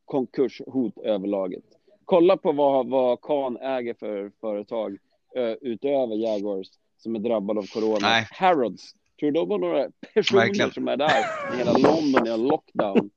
konkurshot 0.08 0.98
över 1.04 1.26
laget. 1.26 1.64
Kolla 2.04 2.36
på 2.36 2.52
vad, 2.52 2.88
vad 2.88 3.20
Khan 3.20 3.56
äger 3.56 3.94
för 3.94 4.30
företag 4.40 4.96
ö, 5.36 5.56
utöver 5.60 6.16
Jaguars 6.16 6.66
som 7.02 7.14
är 7.14 7.18
drabbade 7.18 7.60
av 7.60 7.66
corona. 7.66 7.98
Nej. 8.08 8.28
Harrods. 8.30 8.92
Tror 9.20 9.30
du 9.30 9.40
det 9.40 9.46
var 9.46 9.58
några 9.58 9.86
personer 10.14 10.40
Verkligen. 10.40 10.72
som 10.72 10.88
är 10.88 10.96
där 10.96 11.24
i 11.54 11.56
hela 11.58 11.72
London 11.72 12.26
i 12.26 12.30
en 12.30 12.42
lockdown? 12.42 13.10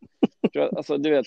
Alltså, 0.78 0.98
du 0.98 1.10
vet. 1.10 1.26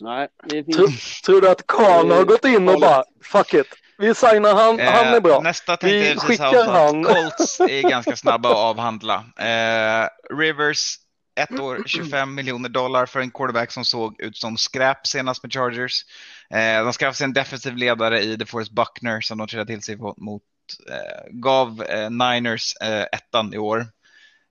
Nej, 0.00 0.28
det 0.44 0.64
finns... 0.64 0.76
Tror, 0.76 0.88
tror 1.26 1.40
du 1.40 1.50
att 1.50 1.66
Khan 1.66 2.10
har 2.10 2.24
gått 2.24 2.44
in 2.44 2.68
och 2.68 2.80
bara 2.80 3.04
fuck 3.22 3.54
it, 3.54 3.66
vi 3.98 4.14
signar 4.14 4.54
han, 4.54 4.78
han 4.80 5.14
är 5.14 5.20
bra. 5.20 5.34
Eh, 5.36 5.42
Nästa 5.42 5.76
tänkte 5.76 5.86
Vi 5.98 6.08
jag 6.08 6.16
precis 6.16 6.28
skickar 6.28 6.64
han. 6.64 7.04
Colts 7.04 7.60
är 7.60 7.82
ganska 7.90 8.16
snabba 8.16 8.50
att 8.50 8.56
avhandla. 8.56 9.14
Eh, 9.38 10.36
Rivers, 10.38 10.96
ett 11.38 11.60
år, 11.60 11.82
25 11.86 12.34
miljoner 12.34 12.68
dollar 12.68 13.06
för 13.06 13.20
en 13.20 13.30
quarterback 13.30 13.72
som 13.72 13.84
såg 13.84 14.20
ut 14.20 14.36
som 14.36 14.56
skräp 14.56 15.06
senast 15.06 15.42
med 15.42 15.52
Chargers. 15.52 16.04
Eh, 16.50 16.84
de 16.84 16.92
skaffade 16.92 17.14
sig 17.14 17.24
en 17.24 17.32
defensiv 17.32 17.76
ledare 17.76 18.20
i 18.20 18.36
DeForest 18.36 18.70
Buckner 18.72 19.20
som 19.20 19.38
de 19.38 19.46
trillade 19.48 19.72
till 19.72 19.82
sig 19.82 19.96
mot, 19.96 20.42
eh, 20.90 21.30
gav 21.30 21.82
eh, 21.82 22.10
Niners 22.10 22.74
eh, 22.82 23.02
ettan 23.12 23.54
i 23.54 23.58
år. 23.58 23.86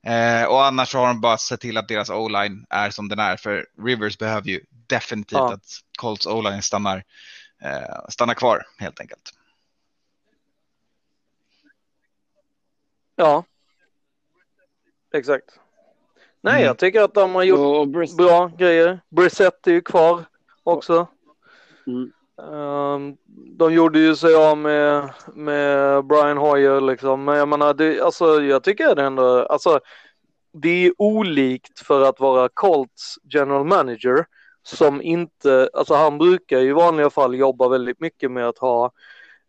Eh, 0.05 0.43
och 0.43 0.65
annars 0.65 0.89
så 0.89 0.97
har 0.97 1.07
de 1.07 1.21
bara 1.21 1.37
sett 1.37 1.59
till 1.61 1.77
att 1.77 1.87
deras 1.87 2.09
o-line 2.09 2.65
är 2.69 2.89
som 2.89 3.09
den 3.09 3.19
är, 3.19 3.37
för 3.37 3.65
Rivers 3.85 4.17
behöver 4.17 4.47
ju 4.47 4.61
definitivt 4.69 5.37
Ja. 5.39 5.53
att 5.53 5.79
Colts 5.97 6.25
o-line 6.27 6.61
stannar, 6.61 7.03
eh, 7.61 8.09
stannar 8.09 8.33
kvar 8.33 8.65
helt 8.77 8.99
enkelt. 8.99 9.33
Ja. 13.15 13.43
Exakt. 15.13 15.59
Nej, 16.41 16.53
Mm. 16.53 16.65
jag 16.65 16.77
tycker 16.77 17.01
att 17.01 17.13
de 17.13 17.35
har 17.35 17.43
gjort 17.43 17.87
Brist- 17.87 18.17
bra 18.17 18.51
grejer. 18.57 18.99
Brissett 19.09 19.67
är 19.67 19.71
ju 19.71 19.81
kvar 19.81 20.23
också. 20.63 21.07
Mm. 21.87 22.11
Ehm, 22.41 23.17
de 23.57 23.73
gjorde 23.73 23.99
ju 23.99 24.15
sig 24.15 24.35
av 24.35 24.57
med, 24.57 25.09
med 25.33 26.05
Brian 26.05 26.37
Hoyer 26.37 26.81
liksom. 26.81 27.23
Men 27.23 27.37
jag 27.37 27.47
menar, 27.47 27.73
det, 27.73 28.01
alltså, 28.01 28.41
jag 28.41 28.63
tycker 28.63 28.95
det 28.95 29.03
ändå, 29.03 29.39
alltså, 29.45 29.79
det 30.53 30.85
är 30.85 30.93
olikt 30.97 31.79
för 31.79 32.01
att 32.09 32.19
vara 32.19 32.49
Colts 32.53 33.15
general 33.33 33.65
manager 33.65 34.25
som 34.63 35.01
inte, 35.01 35.69
alltså 35.73 35.93
han 35.93 36.17
brukar 36.17 36.59
i 36.59 36.71
vanliga 36.71 37.09
fall 37.09 37.35
jobba 37.35 37.67
väldigt 37.69 37.99
mycket 37.99 38.31
med 38.31 38.47
att 38.47 38.57
ha 38.57 38.91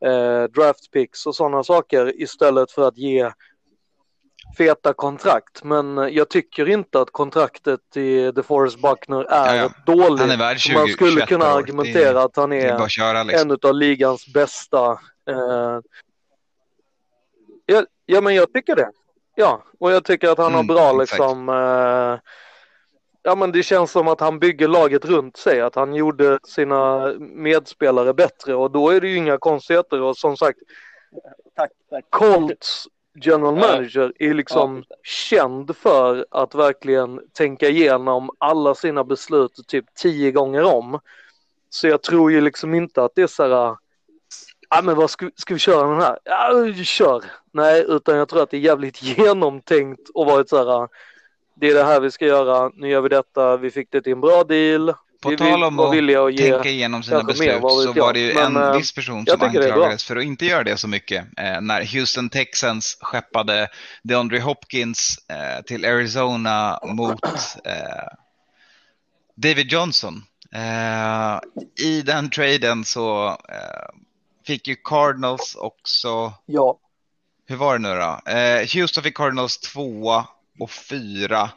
eh, 0.04 0.42
draft 0.44 0.90
picks 0.90 1.26
och 1.26 1.34
sådana 1.34 1.64
saker 1.64 2.22
istället 2.22 2.70
för 2.70 2.88
att 2.88 2.98
ge 2.98 3.30
feta 4.58 4.92
kontrakt. 4.92 5.64
Men 5.64 5.96
jag 6.12 6.28
tycker 6.28 6.68
inte 6.68 7.00
att 7.00 7.10
kontraktet 7.10 7.96
i 7.96 8.30
DeForest 8.32 8.78
Buckner 8.82 9.24
är 9.24 9.56
Ja, 9.56 9.62
ja. 9.86 9.92
dåligt. 9.94 10.20
Han 10.20 10.30
är 10.30 10.36
värd 10.36 10.58
20, 10.58 10.74
Man 10.78 10.88
skulle 10.88 11.10
21 11.12 11.28
kunna 11.28 11.54
år. 11.54 11.58
argumentera 11.58 12.12
Det 12.12 12.20
är- 12.20 12.24
att 12.24 12.36
han 12.36 12.52
är 12.52 12.88
köra 12.88 13.22
liksom. 13.22 13.50
en 13.50 13.58
av 13.70 13.74
ligans 13.74 14.26
bästa. 14.34 14.90
Eh, 15.30 15.78
ja, 17.66 17.82
ja, 18.06 18.20
men 18.20 18.34
jag 18.34 18.52
tycker 18.52 18.76
det. 18.76 18.90
Ja, 19.34 19.62
och 19.80 19.92
jag 19.92 20.04
tycker 20.04 20.28
att 20.28 20.38
han 20.38 20.52
har 20.54 20.60
Mm, 20.60 20.66
bra 20.74 21.02
exakt. 21.02 21.12
liksom. 21.20 21.48
Eh, 21.48 22.18
ja, 23.22 23.34
men 23.34 23.52
det 23.52 23.62
känns 23.62 23.90
som 23.90 24.08
att 24.08 24.20
han 24.20 24.38
bygger 24.38 24.68
laget 24.68 25.04
runt 25.04 25.36
sig, 25.36 25.60
att 25.60 25.74
han 25.74 25.94
gjorde 25.94 26.38
sina 26.44 27.12
medspelare 27.18 28.14
bättre 28.14 28.54
och 28.54 28.70
då 28.70 28.90
är 28.90 29.00
det 29.00 29.08
ju 29.08 29.16
inga 29.16 29.38
konstigheter 29.38 30.00
och 30.02 30.16
som 30.16 30.36
sagt 30.36 30.58
Tack, 31.56 31.70
tack. 31.90 32.04
Colts 32.10 32.84
general 33.26 33.54
manager 33.54 34.12
är 34.18 34.34
liksom 34.34 34.84
Ja. 34.88 34.96
känd 35.02 35.76
för 35.76 36.26
att 36.30 36.54
verkligen 36.54 37.20
tänka 37.32 37.68
igenom 37.68 38.30
alla 38.38 38.74
sina 38.74 39.04
beslut 39.04 39.52
typ 39.68 39.84
tio 39.94 40.30
gånger 40.32 40.64
om. 40.64 41.00
Så 41.70 41.88
jag 41.88 42.02
tror 42.02 42.32
ju 42.32 42.40
liksom 42.40 42.74
inte 42.74 43.04
att 43.04 43.12
det 43.14 43.22
är 43.22 43.26
så 43.26 43.42
här, 43.42 43.76
ja 44.70 44.82
men 44.82 44.96
vad 44.96 45.10
ska, 45.10 45.26
vi- 45.26 45.32
ska 45.36 45.54
vi 45.54 45.60
köra 45.60 45.88
den 45.88 46.00
här? 46.00 46.18
Ja, 46.24 46.72
kör. 46.84 47.24
Nej, 47.52 47.84
utan 47.88 48.16
jag 48.16 48.28
tror 48.28 48.42
att 48.42 48.50
det 48.50 48.56
är 48.56 48.60
jävligt 48.60 49.02
genomtänkt 49.18 50.08
och 50.14 50.26
varit 50.26 50.48
så 50.48 50.56
här, 50.56 50.88
det 51.54 51.70
är 51.70 51.74
det 51.74 51.84
här 51.84 52.00
vi 52.00 52.10
ska 52.10 52.26
göra, 52.26 52.70
nu 52.74 52.88
gör 52.88 53.00
vi 53.00 53.08
detta, 53.08 53.56
vi 53.56 53.70
fick 53.70 53.90
det 53.90 54.02
till 54.02 54.12
en 54.12 54.20
bra 54.20 54.44
deal. 54.44 54.94
På 55.20 55.30
vi 55.30 55.36
tal 55.36 55.64
om 55.64 55.80
att 55.80 55.94
ge. 55.94 56.52
tänka 56.52 56.68
igenom 56.68 57.02
sina 57.02 57.16
mer, 57.16 57.24
beslut 57.24 57.48
vet 57.48 57.60
så 57.60 57.92
var 57.92 58.12
det 58.12 58.20
ju 58.20 58.34
Men, 58.34 58.56
en 58.56 58.62
eh, 58.62 58.76
viss 58.76 58.92
person 58.92 59.26
som 59.26 59.42
anklagades 59.42 60.04
för 60.04 60.16
att 60.16 60.24
inte 60.24 60.46
göra 60.46 60.64
det 60.64 60.76
så 60.76 60.88
mycket. 60.88 61.24
Eh, 61.36 61.60
när 61.60 61.84
Houston 61.84 62.28
Texans 62.28 62.98
skeppade 63.00 63.68
DeAndre 64.02 64.40
Hopkins 64.40 65.18
eh, 65.28 65.62
till 65.64 65.84
Arizona 65.84 66.80
mot 66.84 67.24
eh, 67.64 68.08
David 69.34 69.72
Johnson. 69.72 70.24
Eh, 70.52 71.40
I 71.86 72.02
den 72.02 72.30
traden 72.30 72.84
så 72.84 73.28
eh, 73.28 73.88
fick 74.46 74.68
ju 74.68 74.76
Cardinals 74.84 75.54
också 75.54 76.32
Ja, 76.46 76.78
hur 77.46 77.56
var 77.56 77.78
det 77.78 77.88
nu 77.88 77.94
då? 77.94 78.32
Eh, 78.32 78.66
Houston 78.74 79.04
fick 79.04 79.16
Cardinals 79.16 79.58
tvåa 79.58 80.26
och 80.58 80.70
fyra. 80.70 81.50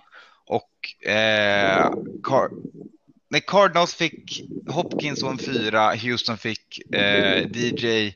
Och 0.46 1.08
eh, 1.10 1.90
Car- 2.24 2.52
nej, 3.32 3.42
Cardinals 3.48 3.94
fick 3.96 4.42
Hopkins 4.68 5.24
och 5.24 5.30
en 5.32 5.38
fyra. 5.38 5.94
Houston 5.96 6.38
fick 6.38 6.94
eh, 6.96 7.48
DJ 7.52 8.14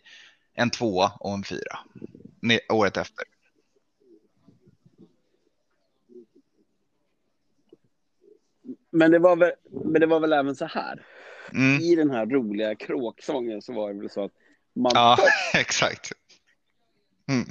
en 0.54 0.70
tvåa 0.70 1.12
och 1.20 1.34
en 1.34 1.44
fyra. 1.44 1.80
Året 2.70 2.98
efter. 2.98 3.26
Men 8.92 9.12
det, 9.12 9.20
var 9.20 9.36
väl, 9.36 9.52
men 9.86 10.02
det 10.02 10.06
var 10.08 10.20
väl 10.20 10.34
även 10.34 10.56
så 10.56 10.66
här. 10.66 11.06
Mm. 11.54 11.82
I 11.82 11.96
den 11.96 12.10
här 12.12 12.26
roliga 12.26 12.76
kråksången 12.76 13.62
så 13.62 13.74
var 13.74 13.94
det 13.94 14.00
väl 14.00 14.10
så 14.10 14.24
att 14.24 14.32
man 14.76 14.92
Ja, 14.96 15.18
exakt. 15.54 16.12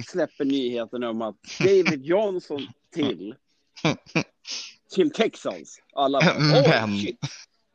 släpper 0.07 0.45
nyheten 0.45 1.03
om 1.03 1.21
att 1.21 1.35
David 1.59 2.05
Johnson 2.05 2.67
till, 2.91 3.35
till 4.95 5.11
Texans. 5.11 5.79
Alla 5.93 6.19
bara, 6.21 6.39
Men- 6.39 6.93
oh, 6.93 6.99
shit. 7.01 7.19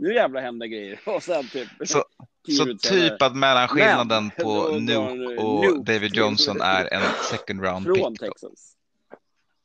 Nu 0.00 0.14
jävlar 0.14 0.40
händer 0.40 0.66
grejer. 0.66 1.00
Och 1.08 1.22
sen 1.22 1.48
typ... 1.48 1.68
Så, 1.84 2.04
så 2.56 2.76
typ 2.88 3.22
att 3.22 3.36
mellanskillnaden 3.36 4.30
Men, 4.36 4.44
på 4.46 4.68
Nuke 4.80 4.96
och 5.42 5.64
Nuke 5.64 5.92
David 5.92 6.14
Johnson 6.14 6.60
är 6.60 6.94
en 6.94 7.02
second 7.30 7.62
round 7.62 7.86
Från 7.86 8.12
pick. 8.12 8.20
Då. 8.20 8.26
Texas. 8.26 8.76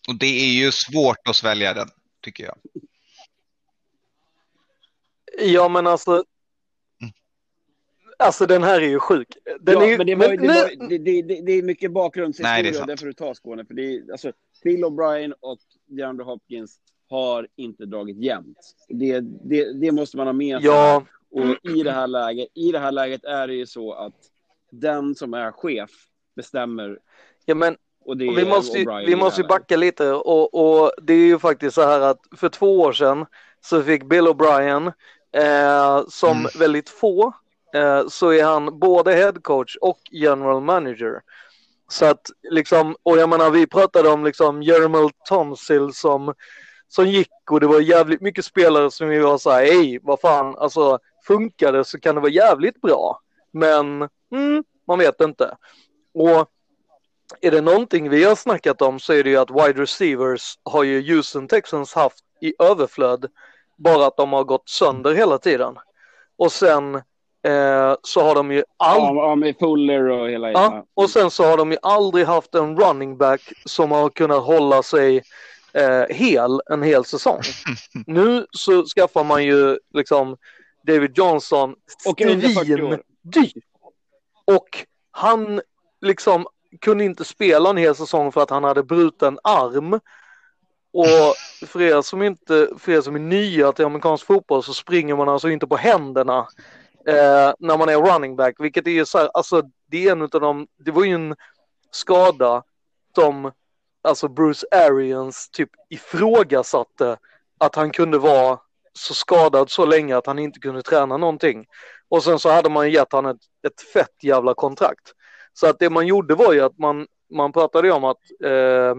Och 0.07 0.16
det 0.16 0.26
är 0.26 0.53
ju 0.53 0.72
svårt 0.72 1.28
att 1.28 1.36
svälja 1.36 1.74
den, 1.74 1.88
tycker 2.22 2.44
jag. 2.44 2.57
ja 5.40 5.70
men 5.70 5.88
alltså. 5.88 6.24
Alltså 8.20 8.45
den 8.45 8.64
här 8.64 8.82
är 8.82 8.88
ju 8.88 8.99
sjuk. 8.99 9.38
Den 9.62 9.76
ja, 9.76 9.84
är 9.84 9.90
ju, 9.90 9.98
men 9.98 10.07
det, 10.07 10.16
var, 10.16 10.28
men 10.28 10.38
det, 10.38 10.48
nu- 10.48 10.53
var, 10.53 10.90
det, 10.90 10.98
det, 10.98 11.22
det, 11.22 11.41
det 11.41 11.52
är 11.52 11.64
mycket 11.64 11.90
Nej, 11.90 11.94
bakgrundshistoria, 11.94 12.62
det 12.64 12.70
är 12.70 12.72
det 12.72 12.78
sant. 12.78 12.99
får 12.99 13.07
du 13.07 13.14
ta 13.14 13.36
Skåne. 13.36 13.66
För 13.66 13.74
det 13.74 13.95
är, 13.95 14.12
alltså, 14.12 14.32
Bill 14.64 14.86
O'Brien 14.86 15.34
och 15.40 15.60
DeAndre 15.86 16.24
Hopkins 16.24 16.80
har 17.10 17.48
inte 17.56 17.86
dragit 17.86 18.18
jämnt. 18.18 18.76
Det, 18.90 19.19
det, 19.19 19.73
det 19.73 19.91
måste 19.91 20.18
man 20.18 20.27
ha 20.27 20.34
med 20.34 20.57
sig. 20.61 20.65
Ja, 20.69 21.03
Och 21.32 21.72
i 21.72 21.84
det 21.84 21.91
här 21.91 22.07
läget, 22.07 22.48
i 22.53 22.72
det 22.72 22.80
här 22.80 22.91
läget 22.91 23.23
är 23.23 23.48
det 23.48 23.53
ju 23.53 23.65
så 23.65 23.94
att 23.94 24.14
den 24.72 25.15
som 25.15 25.34
är 25.34 25.52
chef 25.52 25.90
bestämmer. 26.36 26.99
ja 27.45 27.56
men 27.56 27.77
Och 28.06 28.18
det 28.18 28.27
Och 28.30 28.38
vi 28.38 28.45
måste, 28.45 28.80
ju- 28.80 29.06
vi 29.06 29.15
måste 29.15 29.41
ju 29.41 29.48
backa 29.48 29.77
lite 29.77 30.11
och, 30.14 30.53
och 30.53 30.91
det 31.02 31.14
är 31.14 31.18
ju 31.27 31.40
faktiskt 31.40 31.76
så 31.76 31.82
här 31.82 31.99
att 32.02 32.19
för 32.38 32.49
två 32.49 32.80
år 32.82 32.94
sedan 32.94 33.26
så 33.61 33.84
fick 33.84 34.03
Bill 34.03 34.27
O'Brien 34.27 34.94
eh, 35.32 36.06
som 36.07 36.38
Mm. 36.38 36.52
väldigt 36.60 36.90
få 36.90 37.34
eh, 37.76 38.07
så 38.07 38.30
är 38.34 38.44
han 38.44 38.80
både 38.80 39.14
head 39.14 39.34
coach 39.41 39.76
och 39.82 39.99
general 40.11 40.61
manager. 40.61 41.22
Så 41.88 42.06
att 42.06 42.22
liksom, 42.52 42.95
och 43.03 43.18
jag 43.18 43.30
menar 43.30 43.49
vi 43.52 43.68
pratade 43.68 44.10
om 44.10 44.23
liksom 44.26 44.64
Jermel 44.64 45.10
Tonsil 45.30 45.94
som, 45.94 46.34
som 46.88 47.07
gick 47.07 47.52
och 47.52 47.60
det 47.60 47.68
var 47.68 47.80
jävligt 47.80 48.22
mycket 48.22 48.45
spelare 48.45 48.91
som 48.91 49.10
vi 49.10 49.20
var 49.20 49.38
så 49.38 49.52
här, 49.52 49.66
hej 49.66 49.99
vad 50.03 50.20
fan, 50.20 50.56
alltså 50.57 50.99
funkar 51.28 51.74
det 51.74 51.86
så 51.86 51.99
kan 51.99 52.16
det 52.16 52.22
vara 52.22 52.32
jävligt 52.32 52.82
bra. 52.82 53.20
Men 53.52 54.10
mm, 54.32 54.64
man 54.88 54.99
vet 54.99 55.22
inte. 55.22 55.57
Och 56.14 56.49
är 57.41 57.52
det 57.52 57.62
någonting 57.62 58.10
vi 58.10 58.24
har 58.24 58.36
snackat 58.36 58.82
om 58.82 58.99
så 58.99 59.14
är 59.14 59.24
det 59.24 59.30
ju 59.30 59.38
att 59.38 59.52
wide 59.52 59.82
receivers 59.82 60.60
har 60.64 60.84
ju 60.84 61.16
Houston 61.16 61.48
Texans 61.48 61.94
haft 61.94 62.24
i 62.41 62.53
överflöd. 62.60 63.26
Bara 63.78 64.06
att 64.06 64.18
de 64.18 64.34
har 64.34 64.44
gått 64.44 64.70
sönder 64.70 65.14
hela 65.14 65.38
tiden. 65.38 65.76
Och 66.38 66.52
sen 66.52 66.95
eh, 67.45 67.95
så 68.02 68.22
har 68.22 68.36
de 68.36 68.52
ju 68.52 68.64
aldrig, 68.78 69.24
Ja, 69.24 69.36
med 69.36 69.56
Fuller 69.60 70.10
och 70.10 70.30
hela... 70.30 70.52
ja, 70.52 70.86
och 70.94 71.10
sen 71.10 71.32
så 71.32 71.44
har 71.44 71.57
de 71.57 71.72
ju 71.72 71.78
aldrig 71.82 72.26
haft 72.26 72.56
en 72.56 72.78
running 72.80 73.18
back 73.18 73.41
som 73.66 73.91
har 73.91 74.10
kunnat 74.10 74.44
hålla 74.44 74.84
sig 74.84 75.24
eh, 75.76 76.15
hel 76.15 76.61
en 76.69 76.84
hel 76.84 77.06
säsong. 77.06 77.41
Nu 78.07 78.45
så 78.52 78.85
skaffar 78.85 79.23
man 79.23 79.43
ju 79.43 79.80
liksom 79.93 80.38
David 80.84 81.18
Johnson 81.18 81.76
Och 82.06 82.22
under 82.22 82.49
40 82.49 82.81
år. 82.81 83.02
dyr. 83.22 83.61
Och 84.45 84.85
han 85.11 85.61
liksom 86.02 86.47
kunde 86.81 87.03
inte 87.03 87.26
spela 87.26 87.69
en 87.69 87.77
hel 87.77 87.95
säsong 87.95 88.31
för 88.31 88.41
att 88.41 88.49
han 88.49 88.64
hade 88.64 88.84
bruten 88.84 89.39
arm. 89.43 89.99
Och 90.93 91.35
för 91.68 91.81
er 91.81 92.02
som, 92.02 92.22
inte, 92.22 92.69
för 92.80 92.91
er 92.91 93.02
som 93.02 93.15
är 93.15 93.19
nya 93.19 93.72
till 93.72 93.85
amerikansk 93.85 94.26
fotboll 94.26 94.64
så 94.64 94.73
springer 94.73 95.15
man 95.15 95.30
alltså 95.30 95.49
inte 95.49 95.68
på 95.68 95.76
händerna 95.76 96.47
eh, 97.07 97.53
när 97.60 97.77
man 97.77 97.89
är 97.89 97.97
running 97.97 98.35
back, 98.35 98.56
vilket 98.60 98.88
är 98.88 98.91
ju 98.91 99.06
så 99.06 99.18
här, 99.18 99.30
alltså 99.34 99.64
det 99.88 100.07
är 100.07 100.11
en 100.11 100.22
av 100.22 100.30
de, 100.30 100.68
det 100.77 100.91
var 100.91 101.03
ju 101.03 101.14
en 101.14 101.35
skada 101.91 102.64
som 103.15 103.52
alltså 104.06 104.27
Bruce 104.27 104.68
Arians 104.72 105.49
typ 105.49 105.69
ifrågasatte 105.90 107.18
att 107.57 107.76
han 107.76 107.91
kunde 107.91 108.18
vara 108.18 108.60
så 108.94 109.14
skadad 109.14 109.69
så 109.69 109.86
länge 109.86 110.18
att 110.18 110.27
han 110.27 110.40
inte 110.40 110.60
kunde 110.60 110.82
träna 110.82 111.18
någonting. 111.18 111.65
Och 112.10 112.23
sen 112.23 112.40
så 112.40 112.49
hade 112.49 112.69
man 112.69 112.91
gett 112.91 113.14
han 113.14 113.26
ett, 113.26 113.41
ett 113.68 113.82
fett 113.82 114.23
jävla 114.23 114.53
kontrakt. 114.53 115.14
Så 115.53 115.68
att 115.68 115.80
det 115.80 115.90
man 115.90 116.07
gjorde 116.07 116.36
var 116.36 116.53
ju 116.53 116.61
att 116.61 116.77
man, 116.77 117.07
man 117.34 117.52
pratade 117.52 117.91
om 117.91 118.03
att 118.03 118.18
eh, 118.44 118.95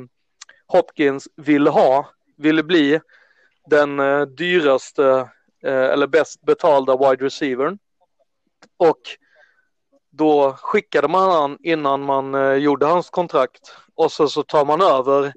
Hopkins 0.67 1.29
ville 1.37 1.71
ha, 1.71 2.11
ville 2.37 2.63
bli 2.63 3.01
den 3.71 4.01
eh, 4.01 4.23
dyraste 4.23 5.29
eh, 5.65 5.85
eller 5.85 6.07
bäst 6.07 6.43
betalda 6.43 6.97
wide 6.97 7.25
receivern. 7.25 7.79
Och 8.77 9.01
då 10.17 10.57
skickade 10.61 11.09
man 11.09 11.31
han 11.31 11.59
innan 11.63 12.03
man 12.03 12.35
eh, 12.35 12.53
gjorde 12.53 12.87
hans 12.87 13.11
kontrakt 13.11 13.77
och 13.95 14.13
så, 14.13 14.29
så 14.29 14.43
tar 14.43 14.65
man 14.65 14.81
över 14.81 15.33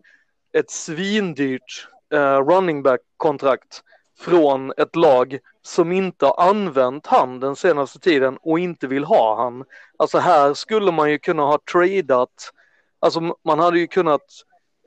ett 0.53 0.71
svindyrt 0.71 1.87
eh, 2.13 2.37
running 2.37 2.83
back 2.83 2.99
kontrakt 3.17 3.83
från 4.19 4.73
ett 4.77 4.95
lag 4.95 5.39
som 5.61 5.91
inte 5.91 6.25
har 6.25 6.49
använt 6.49 7.07
han 7.07 7.39
den 7.39 7.55
senaste 7.55 7.99
tiden 7.99 8.37
och 8.41 8.59
inte 8.59 8.87
vill 8.87 9.03
ha 9.03 9.43
han. 9.43 9.63
Alltså 9.97 10.17
här 10.17 10.53
skulle 10.53 10.91
man 10.91 11.11
ju 11.11 11.19
kunna 11.19 11.43
ha 11.43 11.59
tradat, 11.71 12.51
alltså 12.99 13.35
man 13.45 13.59
hade 13.59 13.79
ju 13.79 13.87
kunnat 13.87 14.25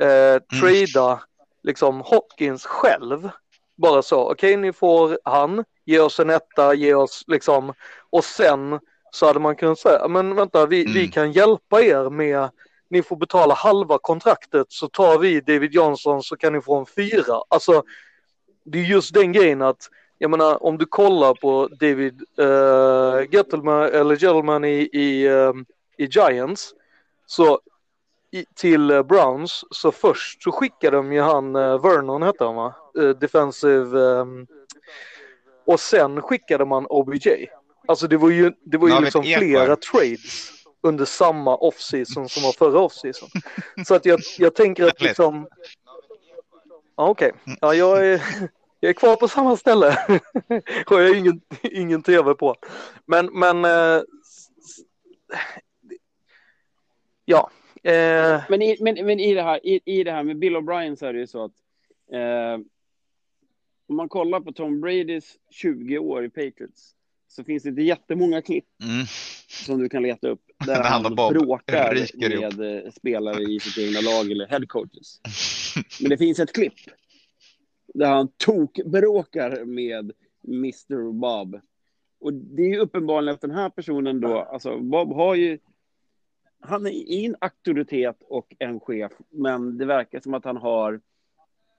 eh, 0.00 0.60
trada 0.60 1.20
liksom 1.62 2.00
Hopkins 2.00 2.66
själv. 2.66 3.30
Bara 3.76 4.02
så, 4.02 4.32
okej 4.32 4.56
ni 4.56 4.72
får 4.72 5.18
han, 5.24 5.64
ge 5.84 6.00
oss 6.00 6.20
en 6.20 6.30
etta, 6.30 6.74
ge 6.74 6.94
oss 6.94 7.24
liksom, 7.26 7.74
och 8.10 8.24
sen 8.24 8.80
så 9.14 9.26
hade 9.26 9.40
man 9.40 9.56
kunnat 9.56 9.78
säga, 9.78 10.08
men 10.08 10.34
vänta 10.34 10.66
vi, 10.66 10.84
vi 10.84 11.00
Mm. 11.00 11.10
kan 11.10 11.32
hjälpa 11.32 11.82
er 11.82 12.10
med, 12.10 12.48
ni 12.90 13.02
får 13.02 13.16
betala 13.16 13.54
halva 13.54 13.98
kontraktet 13.98 14.66
så 14.68 14.88
tar 14.88 15.18
vi 15.18 15.40
David 15.40 15.72
Johnson 15.74 16.22
så 16.22 16.36
kan 16.36 16.52
ni 16.52 16.60
få 16.60 16.76
en 16.78 16.86
fyra. 16.86 17.42
Alltså 17.48 17.82
det 18.64 18.78
är 18.78 18.82
just 18.82 19.14
den 19.14 19.32
grejen 19.32 19.62
att 19.62 19.88
jag 20.18 20.30
menar 20.30 20.62
om 20.62 20.78
du 20.78 20.86
kollar 20.86 21.34
på 21.34 21.68
David 21.80 22.22
uh, 22.40 23.32
Gettleman 23.34 23.82
eller 23.82 24.16
Gentleman 24.16 24.64
i, 24.64 24.88
i, 24.92 25.26
ehm, 25.28 25.64
i 25.96 26.06
Giants 26.06 26.74
så 27.26 27.60
i, 28.30 28.44
till 28.54 28.90
eh, 28.90 29.02
Browns 29.02 29.64
så 29.70 29.92
först 29.92 30.42
så 30.42 30.52
skickade 30.52 30.96
de 30.96 31.12
ju 31.12 31.20
han 31.20 31.56
eh, 31.56 31.82
Vernon 31.82 32.22
hette 32.22 32.44
han 32.44 32.54
va? 32.54 32.74
Eh, 32.98 33.08
defensive 33.08 34.00
ehm, 34.20 34.46
och 35.66 35.80
sen 35.80 36.22
skickade 36.22 36.64
man 36.64 36.86
OBJ. 36.86 37.28
Alltså 37.86 38.08
det 38.08 38.16
var 38.16 38.30
ju, 38.30 38.52
det 38.64 38.78
var 38.78 38.88
ju 38.88 39.00
liksom 39.00 39.22
flera 39.22 39.76
trades 39.76 40.50
under 40.82 41.04
samma 41.04 41.56
offseason 41.56 42.28
som 42.28 42.42
var 42.42 42.52
förra 42.52 42.80
offseason. 42.80 43.28
Så 43.86 43.94
att 43.94 44.06
jag, 44.06 44.20
jag 44.38 44.54
tänker 44.54 44.86
att 44.86 45.00
liksom 45.00 45.48
Ja, 46.96 47.08
Okej, 47.08 47.32
ja, 47.60 47.74
jag, 47.74 48.06
är, 48.06 48.22
jag 48.80 48.90
är 48.90 48.92
kvar 48.92 49.16
på 49.16 49.28
samma 49.28 49.56
ställe 49.56 49.86
och 50.86 51.00
jag 51.00 51.08
har 51.08 51.16
ingen, 51.16 51.40
ingen 51.62 52.02
tv 52.02 52.34
på. 52.34 52.54
Men, 53.06 53.38
men 53.38 53.64
eh, 53.64 54.02
ja. 57.24 57.50
Eh, 57.82 58.42
Men, 58.48 58.62
i, 58.62 58.76
men, 58.80 59.06
men 59.06 59.20
i, 59.20 59.34
det 59.34 59.42
här, 59.42 59.66
i, 59.66 59.80
i 59.84 60.04
det 60.04 60.12
här 60.12 60.22
med 60.22 60.38
Bill 60.38 60.56
O'Brien 60.56 60.96
så 60.96 61.06
är 61.06 61.12
det 61.12 61.18
ju 61.18 61.26
så 61.26 61.44
att 61.44 61.52
eh, 62.12 62.54
om 63.88 63.96
man 63.96 64.08
kollar 64.08 64.40
på 64.40 64.52
Tom 64.52 64.80
Bradys 64.80 65.36
20 65.50 65.98
år 65.98 66.24
i 66.24 66.28
Patriots 66.28 66.94
så 67.34 67.44
finns 67.44 67.62
det 67.62 67.68
inte 67.68 67.82
jättemånga 67.82 68.42
klipp 68.42 68.64
Mm. 68.82 69.06
som 69.48 69.78
du 69.78 69.88
kan 69.88 70.02
leta 70.02 70.28
upp 70.28 70.42
där 70.66 70.82
han 70.82 71.04
han 71.04 71.14
bråkar 71.14 71.94
med 72.28 72.84
eh, 72.84 72.90
spelare 72.90 73.42
i 73.42 73.60
sitt 73.60 73.78
egna 73.78 74.00
lag 74.00 74.30
eller 74.30 74.46
head 74.46 74.66
coaches. 74.66 75.20
Men 76.00 76.10
det 76.10 76.18
finns 76.18 76.38
ett 76.40 76.52
klipp 76.52 76.74
där 77.94 78.06
han 78.06 78.28
tokbråkar 78.36 79.64
med 79.64 80.12
Mr 80.48 81.12
Bob. 81.12 81.60
Och 82.20 82.32
det 82.34 82.62
är 82.62 82.68
ju 82.68 82.78
uppenbarligen 82.78 83.34
att 83.34 83.40
den 83.40 83.50
här 83.50 83.70
personen 83.70 84.20
då, 84.20 84.38
alltså 84.38 84.78
Bob 84.78 85.12
har 85.12 85.34
ju 85.34 85.58
han 86.60 86.86
är 86.86 87.12
en 87.12 87.36
auktoritet 87.40 88.16
och 88.20 88.54
en 88.58 88.80
chef, 88.80 89.12
men 89.30 89.78
det 89.78 89.84
verkar 89.84 90.20
som 90.20 90.34
att 90.34 90.44
han 90.44 90.56
har 90.56 91.00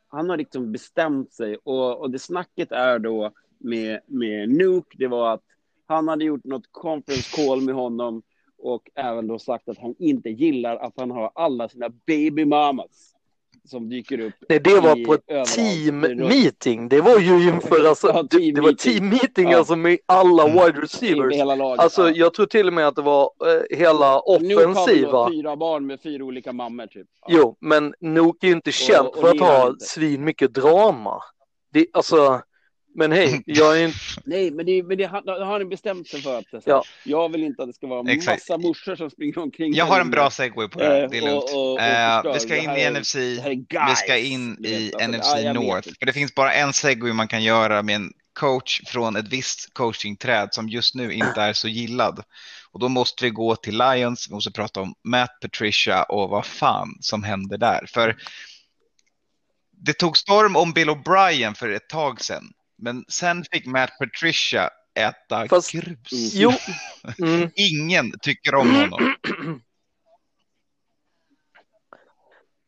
han 0.07 0.29
har 0.29 0.37
liksom 0.37 0.71
bestämt 0.71 1.33
sig 1.33 1.57
och, 1.57 1.99
och 1.99 2.11
det 2.11 2.19
snacket 2.19 2.71
är 2.71 2.99
då 2.99 3.33
med, 3.63 3.99
med 4.07 4.49
Nuke, 4.49 4.95
det 4.97 5.07
var 5.07 5.33
att 5.33 5.41
han 5.87 6.07
hade 6.07 6.25
gjort 6.25 6.43
något 6.43 6.71
conference 6.71 7.35
call 7.35 7.61
med 7.61 7.75
honom 7.75 8.21
och 8.63 8.81
även 8.95 9.27
då 9.27 9.39
sagt 9.39 9.69
att 9.69 9.77
han 9.77 9.95
inte 9.99 10.29
gillar 10.29 10.75
att 10.77 10.93
han 10.97 11.11
har 11.11 11.31
alla 11.35 11.69
sina 11.69 11.89
baby 12.07 12.45
mamas 12.45 13.09
som 13.65 13.89
dyker 13.89 14.19
upp. 14.19 14.33
nej, 14.49 14.59
det 14.59 14.79
var 14.79 15.05
på 15.05 15.13
ett 15.13 15.21
överallt. 15.27 15.53
team 15.55 15.99
meeting. 15.99 16.89
Det 16.89 17.01
var 17.01 17.19
ju 17.19 17.49
inför, 17.49 17.85
alltså, 17.89 18.07
Ja, 18.13 18.23
det, 18.29 18.51
det 18.51 18.61
var 18.61 18.71
team 18.73 19.09
meeting 19.09 19.49
Ja. 19.51 19.57
alltså 19.57 19.75
med 19.75 19.97
alla 20.05 20.47
wide 20.47 20.79
i 20.79 20.81
receivers. 20.81 21.35
hela 21.35 21.55
laget. 21.55 21.79
Alltså 21.79 22.01
Ja. 22.09 22.15
jag 22.15 22.33
tror 22.33 22.45
till 22.45 22.67
och 22.67 22.73
med 22.73 22.87
att 22.87 22.95
det 22.95 23.01
var 23.01 23.29
eh, 23.45 23.77
hela 23.77 24.19
offensiva. 24.19 25.11
då 25.11 25.29
fyra 25.29 25.55
barn 25.55 25.85
med 25.85 26.01
fyra 26.01 26.23
olika 26.23 26.53
mammor 26.53 26.87
typ. 26.87 27.07
Jo, 27.29 27.57
men 27.59 27.93
Nook 27.99 28.43
är 28.43 28.47
ju 28.47 28.53
inte 28.53 28.71
känd 28.71 29.07
och 29.07 29.15
för 29.21 29.29
att 29.31 29.39
ha 29.39 29.75
svin 29.79 30.23
mycket 30.23 30.53
drama. 30.53 31.21
Det, 31.73 31.87
alltså, 31.93 32.41
men 32.95 33.11
hej, 33.11 33.43
jag 33.45 33.79
är 33.81 33.85
inte... 33.85 33.97
Nej, 34.25 34.51
men, 34.51 34.65
det, 34.65 34.83
men 34.83 34.97
det, 34.97 35.05
han 35.05 35.27
har 35.27 35.65
bestämt 35.65 36.07
sig 36.07 36.21
för 36.21 36.39
att 36.39 36.45
Ja. 36.65 36.83
jag 37.03 37.31
vill 37.31 37.43
inte 37.43 37.61
att 37.63 37.69
det 37.69 37.73
ska 37.73 37.87
vara 37.87 38.11
Exakt. 38.11 38.49
massa 38.49 38.57
morsor 38.57 38.95
som 38.95 39.09
springer 39.09 39.37
omkring. 39.37 39.73
Jag 39.73 39.85
har 39.85 39.99
en 40.01 40.09
bra 40.11 40.29
segway 40.29 40.67
på 40.67 40.79
det 40.79 41.03
Eh, 41.03 41.09
det 41.09 41.17
är 41.17 41.21
lugnt. 41.21 41.43
och- 41.43 41.53
och- 41.53 41.73
och 41.73 41.81
Eh, 41.81 42.15
förstör. 42.15 42.33
vi 42.33 42.39
ska 42.39 42.57
in 42.57 42.69
i 42.77 42.81
är- 42.81 42.91
NFC, 42.91 43.15
vi 43.89 43.95
ska 43.95 44.17
in 44.17 44.65
i 44.65 44.85
vet, 44.85 44.95
alltså, 44.95 45.07
NFC 45.37 45.41
ja, 45.43 45.53
North. 45.53 45.89
För 45.99 46.05
det 46.05 46.13
finns 46.13 46.35
bara 46.35 46.53
en 46.53 46.73
segway 46.73 47.13
man 47.13 47.27
kan 47.27 47.43
göra 47.43 47.81
med 47.81 47.95
en 47.95 48.11
coach 48.39 48.81
från 48.87 49.15
ett 49.15 49.27
visst 49.27 49.73
coachingträd 49.73 50.49
som 50.53 50.69
just 50.69 50.95
nu 50.95 51.13
inte 51.13 51.41
är 51.41 51.53
så 51.53 51.67
gillad. 51.67 52.23
Och 52.71 52.79
då 52.79 52.89
måste 52.89 53.23
vi 53.25 53.29
gå 53.29 53.55
till 53.55 53.77
Lions, 53.77 54.27
vi 54.29 54.33
måste 54.33 54.51
prata 54.51 54.81
om 54.81 54.93
Matt 55.03 55.39
Patricia 55.41 56.03
och 56.03 56.29
vad 56.29 56.45
fan 56.45 56.97
som 57.01 57.23
händer 57.23 57.57
där. 57.57 57.85
För 57.93 58.15
det 59.85 59.93
tog 59.93 60.17
storm 60.17 60.55
om 60.55 60.71
Bill 60.73 60.89
O'Brien 60.89 61.53
för 61.53 61.69
ett 61.69 61.89
tag 61.89 62.21
sedan. 62.21 62.43
Men 62.83 63.05
sen 63.07 63.43
fick 63.51 63.65
Matt 63.65 63.91
Patricia 63.99 64.69
äta 64.99 65.47
Fast- 65.47 65.71
grus. 65.71 66.33
Jo, 66.33 66.51
mm, 67.19 67.49
Ingen 67.55 68.19
tycker 68.21 68.55
om 68.55 68.75
honom. 68.75 69.15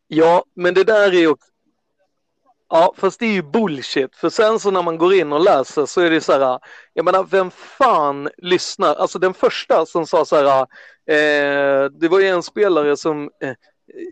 ja, 0.07 0.43
men 0.55 0.73
det 0.73 0.83
där 0.83 1.07
är 1.11 1.19
ju 1.19 1.27
också... 1.27 1.51
Ja, 2.69 2.93
fast 2.97 3.19
det 3.19 3.25
är 3.25 3.31
ju 3.33 3.43
bullshit. 3.43 4.15
För 4.15 4.29
sen 4.29 4.59
så 4.59 4.71
när 4.71 4.81
man 4.83 4.97
går 4.97 5.13
in 5.13 5.33
och 5.33 5.43
läser 5.43 5.85
så 5.85 6.01
är 6.01 6.09
det 6.09 6.21
så 6.21 6.31
här, 6.31 6.59
jag 6.93 7.05
menar 7.05 7.23
vem 7.23 7.51
fan 7.51 8.29
lyssnar? 8.37 8.95
Alltså 8.95 9.19
den 9.19 9.33
första 9.33 9.85
som 9.85 10.07
sa 10.07 10.25
så 10.25 10.35
här, 10.35 10.61
eh, 11.09 11.89
det 11.89 12.07
var 12.07 12.19
ju 12.19 12.27
en 12.27 12.43
spelare 12.43 12.97
som, 12.97 13.23
eh, 13.43 13.53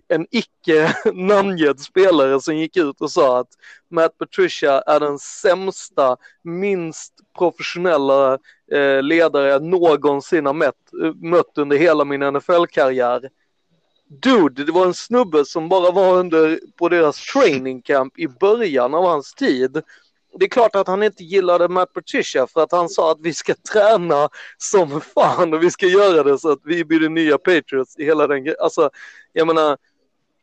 en 0.08 0.28
icke 0.32 0.96
namngedd 1.14 1.80
spelare 1.80 2.42
som 2.42 2.58
gick 2.58 2.78
ut 2.78 3.02
och 3.02 3.12
sa 3.12 3.40
att 3.40 3.50
Matt 3.90 4.18
Patricia 4.18 4.82
är 4.82 5.00
den 5.00 5.20
sämsta, 5.20 6.18
minst 6.44 7.14
professionella 7.38 8.34
eh, 8.72 9.02
ledare 9.02 9.50
jag 9.50 9.64
någonsin 9.64 10.46
har 10.46 10.54
mött, 10.54 10.76
mött 11.16 11.58
under 11.58 11.78
hela 11.78 12.06
min 12.06 12.22
NFL-karriär. 12.22 13.30
Dude, 14.22 14.64
det 14.64 14.72
var 14.72 14.86
en 14.86 14.94
snubbe 14.94 15.46
som 15.46 15.70
bara 15.70 15.92
var 15.92 16.18
under 16.18 16.60
på 16.78 16.90
deras 16.90 17.26
training 17.34 17.82
camp 17.82 18.20
i 18.20 18.28
början 18.28 18.94
av 18.94 19.04
hans 19.06 19.34
tid. 19.34 19.82
Det 20.40 20.46
är 20.46 20.50
klart 20.50 20.76
att 20.76 20.88
han 20.88 21.04
inte 21.04 21.24
gillade 21.24 21.68
Matt 21.68 21.94
Patricia 21.94 22.48
för 22.48 22.64
att 22.64 22.72
han 22.72 22.90
sa 22.90 23.12
att 23.12 23.18
vi 23.22 23.34
ska 23.34 23.54
träna 23.74 24.30
som 24.58 25.02
fan 25.02 25.54
och 25.54 25.64
vi 25.64 25.72
ska 25.72 25.86
göra 25.86 26.24
det 26.24 26.38
så 26.38 26.52
att 26.52 26.60
vi 26.64 26.86
blir 26.86 27.00
de 27.00 27.10
nya 27.10 27.38
Patriots 27.38 28.00
i 28.00 28.06
hela 28.06 28.28
den 28.28 28.44
grejen. 28.44 28.58
Alltså, 28.60 28.90
jag 29.34 29.48
menar, 29.48 29.78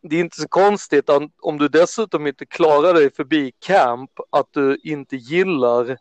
det 0.03 0.17
är 0.17 0.21
inte 0.21 0.41
så 0.41 0.49
konstigt 0.49 1.11
att 1.11 1.23
om 1.41 1.59
du 1.59 1.69
dessutom 1.69 2.27
inte 2.27 2.47
klarar 2.47 2.95
dig 2.95 3.15
förbi 3.15 3.53
camp 3.59 4.11
att 4.31 4.47
du 4.51 4.79
inte 4.83 5.17
gillar 5.17 5.99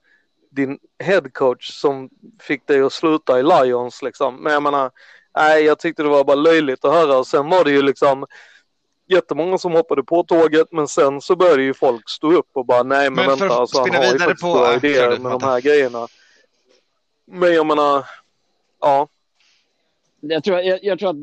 din 0.51 0.79
headcoach 1.03 1.71
som 1.71 2.09
fick 2.41 2.67
dig 2.67 2.81
att 2.81 2.93
sluta 2.93 3.39
i 3.39 3.43
Lions 3.43 4.01
liksom. 4.01 4.35
Men 4.43 4.53
jag 4.53 4.63
menar, 4.63 4.91
nej 5.37 5.63
jag 5.63 5.79
tyckte 5.79 6.03
det 6.03 6.09
var 6.09 6.23
bara 6.23 6.35
löjligt 6.35 6.85
att 6.85 6.93
höra 6.93 7.17
och 7.17 7.27
sen 7.27 7.49
var 7.49 7.63
det 7.63 7.71
ju 7.71 7.81
liksom 7.81 8.25
jättemånga 9.07 9.57
som 9.57 9.71
hoppade 9.71 10.03
på 10.03 10.23
tåget 10.23 10.67
men 10.71 10.87
sen 10.87 11.21
så 11.21 11.35
började 11.35 11.63
ju 11.63 11.73
folk 11.73 12.09
stå 12.09 12.31
upp 12.33 12.49
och 12.53 12.65
bara 12.65 12.83
nej 12.83 13.09
men, 13.09 13.25
Men 13.25 13.37
för 13.37 13.45
vänta 13.45 13.53
att 13.55 13.59
alltså, 13.59 13.79
han 13.79 13.89
har 13.95 14.03
ju 14.03 14.11
vidare 14.11 14.19
faktiskt 14.29 14.41
på- 14.41 14.53
bra 14.53 14.75
idéer 14.75 15.09
med 15.09 15.21
Matte. 15.21 15.37
de 15.45 15.45
här 15.51 15.61
grejerna. 15.61 16.07
Men 17.25 17.53
jag 17.53 17.65
menar, 17.65 18.05
ja. 18.79 19.07
Jag 20.19 20.43
tror, 20.43 20.59
jag, 20.59 20.83
jag 20.83 20.99
tror 20.99 21.09
att 21.09 21.15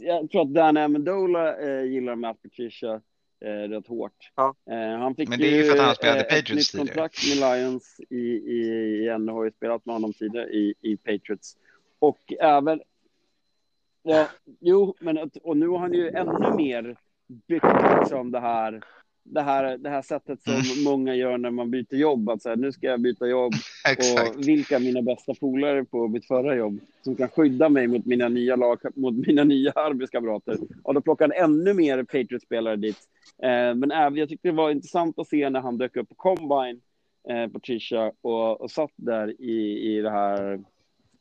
jag 0.00 0.30
tror 0.30 0.42
att 0.42 0.54
Dan 0.54 0.76
Amendola 0.76 1.56
eh, 1.58 1.82
gillar 1.84 2.14
Matt 2.14 2.42
Patricia 2.42 3.00
eh, 3.44 3.48
rätt 3.48 3.86
hårt. 3.86 4.32
Ja. 4.36 4.54
Eh, 4.70 4.98
han 4.98 5.14
fick 5.14 5.28
Men 5.28 5.38
det 5.38 5.46
är 5.48 5.56
ju 5.56 5.64
för 5.64 5.78
att 5.78 5.84
han 5.84 5.94
spelade 5.94 6.20
eh, 6.20 6.24
Patriots 6.24 6.50
ett 6.50 6.54
nytt 6.56 6.70
tidigare. 6.70 6.86
kontrakt 6.88 7.18
med 7.28 7.58
Lions 7.60 8.00
i, 8.10 8.16
i, 8.26 8.60
igen, 9.02 9.28
har 9.28 9.44
ju 9.44 9.50
spelat 9.50 9.86
med 9.86 9.94
honom 9.94 10.12
tidigare 10.12 10.48
i, 10.48 10.74
i 10.80 10.96
Patriots. 10.96 11.56
Och 11.98 12.32
även... 12.40 12.80
Ja, 14.02 14.28
jo, 14.60 14.94
men 15.00 15.18
att- 15.18 15.36
och 15.36 15.56
nu 15.56 15.68
har 15.68 15.78
han 15.78 15.94
ju 15.94 16.08
ännu 16.08 16.56
mer 16.56 16.96
byggt 17.48 17.64
liksom 18.00 18.30
det 18.30 18.40
här 18.40 18.80
det 19.28 19.42
här, 19.42 19.78
det 19.78 19.90
här 19.90 20.02
sättet 20.02 20.42
som 20.42 20.52
Mm. 20.52 20.84
många 20.84 21.14
gör 21.14 21.38
när 21.38 21.50
man 21.50 21.70
byter 21.70 21.94
jobb. 21.94 22.28
Att 22.30 22.42
så 22.42 22.48
här, 22.48 22.56
nu 22.56 22.72
ska 22.72 22.86
jag 22.86 23.00
byta 23.00 23.26
jobb 23.26 23.52
och 24.34 24.48
vilka 24.48 24.76
är 24.76 24.80
mina 24.80 25.02
bästa 25.02 25.34
polare 25.34 25.84
på 25.84 26.08
mitt 26.08 26.26
förra 26.26 26.54
jobb 26.56 26.80
som 27.02 27.16
kan 27.16 27.28
skydda 27.28 27.68
mig 27.68 27.86
mot 27.86 28.06
mina 28.06 28.28
nya, 28.28 28.56
lag, 28.56 28.78
mot 28.94 29.26
mina 29.26 29.44
nya 29.44 29.72
arbetskamrater. 29.74 30.58
Och 30.84 30.94
då 30.94 31.00
plockar 31.00 31.28
han 31.28 31.50
ännu 31.50 31.74
mer 31.74 32.02
Patriots-spelare 32.02 32.76
dit. 32.76 32.98
Eh, 33.42 33.74
men 33.74 33.90
även, 33.90 34.16
jag 34.18 34.28
tyckte 34.28 34.48
det 34.48 34.54
var 34.54 34.70
intressant 34.70 35.18
att 35.18 35.28
se 35.28 35.50
när 35.50 35.60
han 35.60 35.78
dök 35.78 35.96
upp 35.96 36.08
på 36.08 36.14
Combine, 36.14 36.80
eh, 37.28 37.52
Patricia, 37.52 38.12
och, 38.20 38.60
och 38.60 38.70
satt 38.70 38.92
där 38.96 39.40
i, 39.40 39.78
i 39.96 40.00
det 40.02 40.10
här 40.10 40.60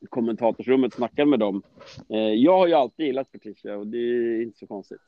kommentatorsrummet 0.10 0.88
och 0.94 0.98
snackade 0.98 1.30
med 1.30 1.40
dem. 1.40 1.62
Eh, 2.10 2.18
jag 2.20 2.58
har 2.58 2.68
ju 2.68 2.74
alltid 2.74 3.06
gillat 3.06 3.32
Patricia 3.32 3.78
och 3.78 3.88
det 3.88 3.98
är 3.98 4.42
inte 4.42 4.58
så 4.58 4.68
konstigt. 4.68 5.02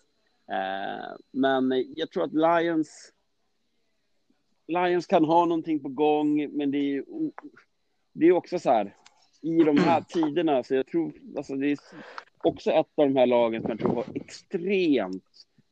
Eh, 0.51 1.15
men 1.31 1.85
jag 1.95 2.11
tror 2.11 2.23
att 2.23 2.33
Lions 2.33 3.13
Lions 4.67 5.07
kan 5.07 5.25
ha 5.25 5.45
någonting 5.45 5.79
på 5.79 5.89
gång, 5.89 6.57
men 6.57 6.71
det 6.71 6.77
är, 6.77 7.03
det 8.13 8.25
är 8.27 8.31
också 8.31 8.59
så 8.59 8.69
här, 8.71 8.95
i 9.41 9.57
de 9.63 9.77
här 9.77 10.01
tiderna, 10.09 10.63
så 10.63 10.75
jag 10.75 10.87
tror, 10.87 11.13
alltså 11.37 11.55
det 11.55 11.71
är 11.71 11.77
också 12.43 12.71
ett 12.71 12.87
av 12.95 13.07
de 13.07 13.15
här 13.15 13.25
lagen 13.25 13.61
som 13.61 13.69
jag 13.69 13.79
tror 13.79 13.95
har 13.95 14.05
extremt 14.15 15.23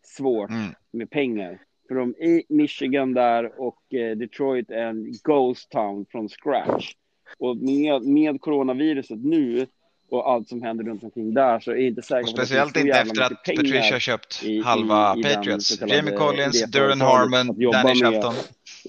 svårt 0.03 0.49
Mm. 0.49 0.73
med 0.91 1.10
pengar. 1.10 1.61
För 1.88 1.95
de 1.95 2.15
är 2.19 2.43
Michigan 2.49 3.14
där 3.14 3.61
och 3.61 3.93
eh, 3.93 4.18
Detroit 4.18 4.72
är 4.72 4.85
en 4.85 5.14
ghost 5.23 5.69
town 5.72 6.06
från 6.10 6.30
scratch. 6.30 6.93
Och 7.38 7.57
med, 7.57 8.02
med 8.03 8.41
coronaviruset 8.41 9.19
nu 9.23 9.68
och 10.10 10.32
allt 10.32 10.49
som 10.49 10.61
händer 10.61 10.84
runt 10.84 11.03
omkring 11.03 11.34
där 11.34 11.60
så 11.60 11.72
är 11.72 11.76
det 11.76 11.82
inte 11.84 12.02
säkert 12.02 12.30
Och 12.30 12.36
det 12.40 12.45
speciellt 12.45 12.77
inte 12.77 12.98
efter 12.98 13.22
att 13.22 13.44
Patricia 13.44 13.94
har 13.94 13.99
köpt 13.99 14.44
i- 14.44 14.48
i- 14.57 14.61
halva 14.61 15.15
i 15.18 15.22
den 15.22 15.36
Patriots. 15.36 15.82
Jamie 15.82 16.18
Collins, 16.18 16.56
i 16.56 16.65
det 16.65 16.80
Duran 16.80 17.02
Harmon, 17.02 17.48
Danny 17.72 17.84
med. 17.84 17.98
Shelton. 17.98 18.34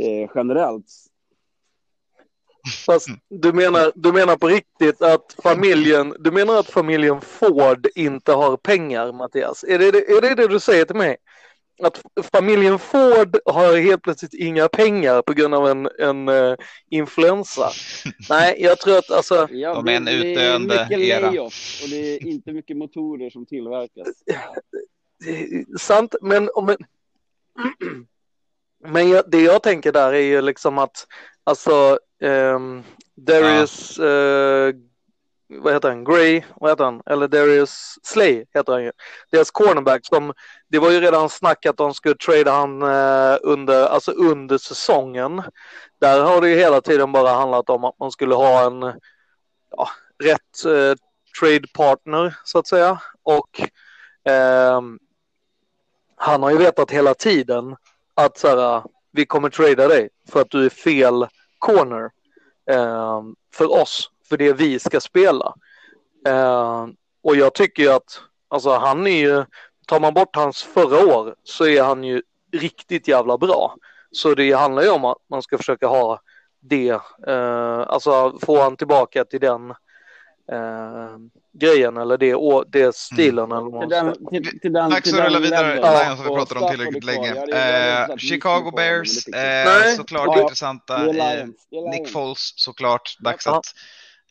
eh, 0.01 0.31
generellt. 0.35 0.85
Fast 2.87 3.09
du 3.29 3.53
menar, 3.53 3.93
du 3.95 4.13
menar 4.13 4.37
på 4.37 4.49
riktigt 4.49 5.03
att 5.03 5.37
familjen, 5.43 6.15
du 6.19 6.31
menar 6.31 6.59
att 6.61 6.67
familjen 6.71 7.21
Ford 7.21 7.87
inte 7.95 8.33
har 8.33 8.57
pengar 8.57 9.13
Mattias? 9.13 9.65
Är 9.65 9.79
det 9.79 9.85
är 9.87 10.21
det, 10.21 10.35
det 10.35 10.49
du 10.49 10.61
säger 10.61 10.85
till 10.85 10.97
mig? 10.97 11.17
Att 11.83 12.03
familjen 12.33 12.79
Ford 12.79 13.37
har 13.45 13.77
helt 13.77 14.03
plötsligt 14.03 14.35
inga 14.35 14.69
pengar 14.69 15.23
på 15.23 15.33
grund 15.33 15.55
av 15.55 15.69
en, 15.69 15.89
en 15.99 16.29
uh, 16.29 16.57
influensa? 16.91 17.71
Nej, 18.29 18.57
jag 18.59 18.79
tror 18.79 18.99
att 18.99 19.11
alltså, 19.11 19.49
Ja, 19.51 19.75
De 19.75 19.85
det, 19.85 19.93
är 19.93 19.97
en 19.97 20.05
det 20.05 20.13
är 20.13 20.25
utdöende 20.25 20.87
mycket 20.91 20.99
era. 20.99 21.31
layoffs 21.31 21.83
och 21.83 21.89
det 21.91 21.97
är 21.97 22.27
inte 22.27 22.53
mycket 22.53 22.77
motorer 22.77 23.31
som 23.31 23.47
tillverkas. 23.47 24.09
sant, 25.79 26.15
men, 26.23 26.51
men, 26.67 26.77
men 28.93 29.09
jag, 29.11 29.31
det 29.31 29.41
jag 29.41 29.63
tänker 29.63 29.93
där 29.93 30.13
är 30.13 30.21
ju 30.21 30.43
liksom 30.43 30.79
att 30.79 31.07
alltså 31.45 31.99
um, 32.21 32.83
Darius, 33.15 33.99
eh, 33.99 34.75
vad 35.49 35.73
heter 35.75 35.89
han, 35.89 36.05
Gray, 36.05 36.43
vad 36.57 36.71
heter 36.71 36.85
han, 36.85 37.03
eller 37.07 37.29
Darius 37.29 37.99
Slay 38.03 38.45
heter 38.55 38.73
han 38.73 38.85
ju. 38.85 38.93
Deras 39.31 39.51
cornerback 39.51 40.07
som, 40.07 40.33
det 40.69 40.79
var 40.79 40.91
ju 40.91 41.01
redan 41.01 41.29
snack 41.29 41.67
att 41.67 41.77
de 41.77 41.95
skulle 41.95 42.15
trada 42.15 42.53
han 42.53 42.83
eh, 42.83 43.39
under, 43.43 43.87
alltså 43.87 44.13
under 44.13 44.59
säsongen. 44.59 45.43
Där 46.01 46.21
har 46.21 46.41
det 46.41 46.49
ju 46.49 46.57
hela 46.57 46.81
tiden 46.81 47.13
bara 47.13 47.31
handlat 47.31 47.71
om 47.71 47.85
att 47.85 47.99
man 47.99 48.11
skulle 48.11 48.35
ha 48.35 48.67
en 48.67 48.83
ja, 49.77 49.89
rätt 50.25 50.65
eh, 50.67 50.95
trade 51.41 51.69
partner 51.75 52.37
så 52.45 52.59
att 52.59 52.67
säga. 52.67 53.01
Och 53.23 53.61
eh, 54.33 54.81
han 56.17 56.43
har 56.43 56.51
ju 56.51 56.57
vetat 56.57 56.91
hela 56.91 57.15
tiden 57.15 57.77
att 58.15 58.39
så 58.39 58.49
här, 58.49 58.83
vi 59.13 59.27
kommer 59.27 59.51
trada 59.51 59.89
dig 59.89 60.09
för 60.29 60.41
att 60.41 60.51
du 60.51 60.65
är 60.65 60.71
fel 60.71 61.27
corner 61.59 62.11
eh, 62.71 63.23
för 63.55 63.73
oss, 63.73 64.11
för 64.29 64.37
det 64.37 64.53
vi 64.53 64.79
ska 64.79 65.01
spela. 65.01 65.55
Ehm, 66.29 66.95
och 67.23 67.37
jag 67.37 67.55
tycker 67.55 67.83
ju 67.83 67.89
att 67.93 68.21
alltså, 68.49 68.77
han 68.77 69.07
är 69.07 69.19
ju, 69.21 69.45
tar 69.87 70.01
man 70.01 70.15
bort 70.15 70.37
hans 70.37 70.63
förra 70.63 71.17
år 71.17 71.35
så 71.45 71.67
är 71.67 71.83
han 71.83 72.05
ju 72.05 72.23
riktigt 72.53 73.09
jävla 73.09 73.39
bra. 73.39 73.77
Så 74.11 74.35
det 74.35 74.53
handlar 74.53 74.83
ju 74.83 74.91
om 74.91 75.05
att 75.05 75.19
man 75.31 75.43
ska 75.43 75.57
försöka 75.59 75.87
ha 75.87 76.21
det, 76.61 76.89
eh, 77.27 77.81
alltså 77.89 78.39
få 78.43 78.63
han 78.63 78.77
tillbaka 78.77 79.25
till 79.25 79.41
den 79.41 79.71
eh, 80.53 81.17
grejen 81.53 81.97
eller 81.97 82.19
det, 82.19 82.35
å- 82.35 82.65
det 82.69 82.95
stilen 82.97 83.53
eller 83.53 83.71
vad 83.71 83.81
Till 83.89 83.97
man 83.99 84.07
den, 84.07 84.15
ska 84.15 84.31
till, 84.31 84.61
till 84.61 84.73
den, 84.73 84.91
Dags 84.91 85.03
till 85.03 85.15
att 85.15 85.19
den 85.19 85.27
rulla 85.27 85.39
vidare. 85.41 85.75
leveln. 85.75 85.93
Lions 85.93 86.19
har 86.19 86.25
vi 86.25 86.31
Och 86.31 86.37
pratat 86.37 86.63
om 86.63 86.71
tillräckligt 86.71 87.05
länge. 87.05 87.31
Eh, 87.31 88.07
vi 88.15 88.19
Chicago 88.19 88.73
Bears, 88.77 89.29
vi. 89.29 89.33
eh, 89.33 89.39
Nej. 89.43 89.97
såklart 89.97 90.27
Ja. 90.37 90.43
intressanta. 90.43 90.97
Eh, 90.97 91.13
Lions. 91.13 91.57
Är 91.71 91.91
Nick. 91.91 92.09
Foles 92.13 92.53
såklart, 92.57 93.17
dags 93.19 93.47
Ja. 93.47 93.59
att 93.59 93.67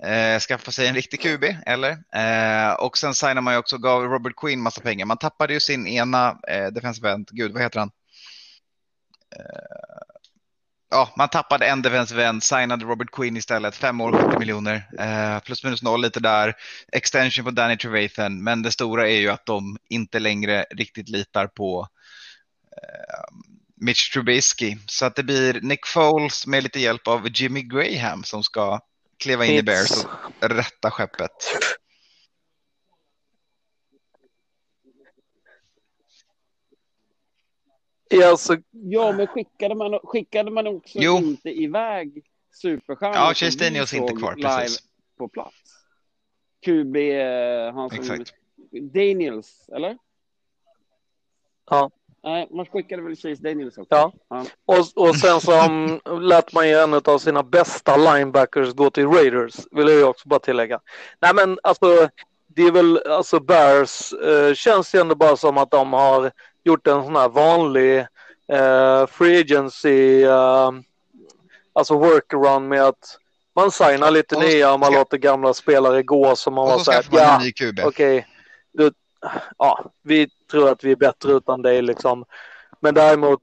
eh, 0.04 0.40
skaffa 0.40 0.72
sig 0.72 0.88
en 0.88 0.96
riktig 0.96 1.22
QB, 1.22 1.44
eller? 1.66 1.92
Eh, 1.92 2.74
och 2.74 2.98
sen 2.98 3.16
signar 3.16 3.42
man 3.42 3.54
ju 3.54 3.60
också, 3.60 3.78
gav 3.78 4.04
Robert 4.04 4.36
Quinn 4.36 4.62
massa 4.62 4.82
pengar. 4.82 5.06
Man 5.06 5.18
tappade 5.18 5.54
ju 5.54 5.60
sin 5.60 5.88
ena 5.88 6.40
eh, 6.48 6.68
defensive 6.68 7.12
end, 7.12 7.30
gud 7.32 7.54
vad 7.54 7.62
heter 7.62 7.80
han? 7.80 7.92
Eh, 9.36 10.16
ja, 10.92 11.14
man 11.18 11.30
tappade 11.30 11.66
en 11.68 11.82
defensive 11.82 12.26
end, 12.26 12.44
signade 12.44 12.86
Robert 12.86 13.12
Quinn 13.12 13.38
istället, 13.38 13.76
fem 13.76 14.02
år, 14.02 14.12
70 14.12 14.40
miljoner, 14.40 14.90
eh, 15.00 15.40
plus 15.40 15.64
minus 15.64 15.84
noll 15.84 16.02
lite 16.02 16.20
där, 16.20 16.54
extension 16.92 17.46
på 17.46 17.52
Danny 17.52 17.78
Trevathan, 17.78 18.44
men 18.44 18.62
det 18.62 18.72
stora 18.72 19.10
är 19.10 19.18
ju 19.20 19.30
att 19.30 19.46
de 19.46 19.78
inte 19.90 20.20
längre 20.20 20.66
riktigt 20.72 21.10
litar 21.10 21.48
på 21.48 21.88
eh, 22.72 23.36
Mitch 23.82 24.14
Trubisky. 24.14 24.78
Så 24.86 25.06
att 25.06 25.16
det 25.16 25.24
blir 25.24 25.62
Nick 25.62 25.88
Foles 25.88 26.48
med 26.48 26.64
lite 26.64 26.80
hjälp 26.80 27.08
av 27.08 27.28
Jimmy 27.34 27.62
Graham 27.62 28.24
som 28.24 28.44
ska 28.44 28.80
kliva 29.26 29.46
in 29.46 29.56
i 29.56 29.64
Bears 29.64 30.06
och 30.42 30.50
rätta 30.50 30.92
skeppet. 30.92 31.32
Ja, 38.10 38.30
alltså, 38.30 38.58
Ja, 38.72 39.12
men 39.12 39.28
skickade 39.28 39.76
man, 39.76 40.00
skickade 40.04 40.52
man 40.52 40.68
också 40.68 41.00
Jo. 41.02 41.18
inte 41.18 41.50
iväg 41.50 42.26
superstjärnor 42.62 43.16
Ja, 43.16 43.50
Daniels 43.60 43.94
är 43.94 43.98
inte 43.98 44.14
kvar, 44.14 44.36
precis. 44.36 44.80
på 45.18 45.28
plats? 45.28 45.56
QB, 46.66 46.96
eh, 46.96 47.74
han 47.74 47.90
som... 47.90 48.00
Exakt. 48.00 48.34
Daniels, 48.94 49.70
eller? 49.70 49.98
Ja. 51.70 51.92
Nej, 52.26 52.48
man 52.52 52.66
skickade 52.66 53.02
väl 53.02 53.16
Chase 53.16 53.42
Daniels 53.44 53.78
också? 53.78 53.88
Ja. 53.96 54.12
ja. 54.30 54.46
och, 54.66 55.08
och 55.08 55.16
sen 55.16 55.42
så 55.42 55.52
lät 56.20 56.54
man 56.54 56.68
ju 56.70 56.76
en 56.76 56.94
av 56.94 57.18
sina 57.18 57.44
bästa 57.44 57.98
linebackers 57.98 58.74
gå 58.74 58.90
till 58.90 59.08
Raiders, 59.08 59.56
vill 59.72 59.88
jag 59.88 59.98
ju 59.98 60.04
också 60.04 60.28
bara 60.28 60.40
tillägga. 60.40 60.80
Nej 61.20 61.32
men 61.34 61.60
alltså, 61.64 62.10
det 62.48 62.62
är 62.62 62.72
väl, 62.72 63.02
alltså 63.10 63.40
Bears 63.40 64.14
eh, 64.14 64.54
känns 64.54 64.96
ju 64.96 65.00
ändå 65.02 65.16
bara 65.16 65.38
som 65.38 65.58
att 65.58 65.72
de 65.72 65.94
har 65.94 66.32
gjort 66.64 66.88
en 66.88 67.04
sån 67.04 67.16
här 67.16 67.30
vanlig 67.30 68.00
eh, 68.48 69.08
free 69.08 69.40
agency, 69.42 70.24
eh, 70.24 70.72
alltså 71.74 71.98
workaround 71.98 72.70
med 72.70 72.84
att 72.84 73.18
man 73.56 73.72
signar 73.72 74.12
lite 74.12 74.36
Och 74.36 74.42
nya, 74.42 74.78
man 74.78 74.92
ska- 74.92 75.00
låter 75.00 75.18
gamla 75.18 75.54
spelare 75.54 76.04
gå 76.04 76.36
som 76.36 76.54
man 76.54 76.64
Och 76.64 76.70
var 76.72 76.80
så 76.80 76.92
här, 76.92 77.02
skaffar 77.04 77.18
man 77.18 77.24
ja, 77.28 77.36
en 77.36 77.42
ny 77.44 77.52
QB. 77.52 77.80
okej, 77.86 78.28
du, 78.72 78.92
ja, 79.58 79.86
vi 80.04 80.28
tror 80.52 80.70
att 80.70 80.84
vi 80.84 80.92
är 80.92 80.96
bättre 80.96 81.32
utan 81.32 81.62
dig 81.62 81.82
liksom. 81.82 82.26
Men 82.80 82.94
däremot, 82.94 83.40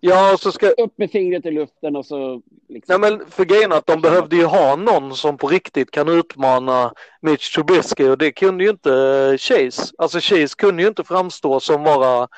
ja, 0.00 0.36
så 0.40 0.52
ska, 0.52 0.68
Upp 0.68 0.98
med 0.98 1.10
fingret 1.10 1.46
i 1.46 1.50
luften 1.50 1.96
och 1.96 2.06
så... 2.06 2.42
Liksom. 2.68 3.00
nej 3.00 3.10
men 3.10 3.30
för 3.30 3.44
grejen 3.44 3.72
att 3.72 3.86
de 3.86 4.00
behövde 4.00 4.36
ju 4.36 4.44
ha 4.44 4.76
någon 4.76 5.16
som 5.16 5.38
på 5.38 5.48
riktigt 5.48 5.90
kan 5.90 6.08
utmana 6.08 6.92
Mitch 7.20 7.54
Trubisky 7.54 8.08
och 8.08 8.18
det 8.18 8.32
kunde 8.32 8.64
ju 8.64 8.70
inte 8.70 8.94
eh, 8.94 9.38
Chase. 9.38 9.94
Alltså 9.98 10.18
Chase 10.20 10.54
kunde 10.58 10.82
ju 10.82 10.88
inte 10.88 11.04
framstå 11.04 11.60
som 11.60 11.82
vara 11.82 12.28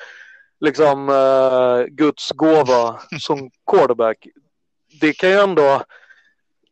liksom 0.59 1.09
eh, 1.09 1.93
Guds 1.93 2.31
gåva 2.31 2.99
som 3.19 3.49
quarterback. 3.71 4.27
Det 5.01 5.13
kan 5.13 5.29
ju 5.29 5.35
ändå 5.35 5.83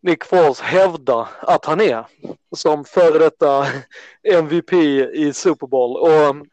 Nick 0.03 0.23
Foles 0.23 0.59
hävda 0.59 1.29
att 1.41 1.65
han 1.65 1.81
är 1.81 2.05
som 2.55 2.85
före 2.85 3.19
detta 3.19 3.67
MVP 4.23 4.73
i 5.13 5.33
Super 5.33 5.67
Bowl. 5.67 5.97
Och 5.97 6.29
um, 6.29 6.45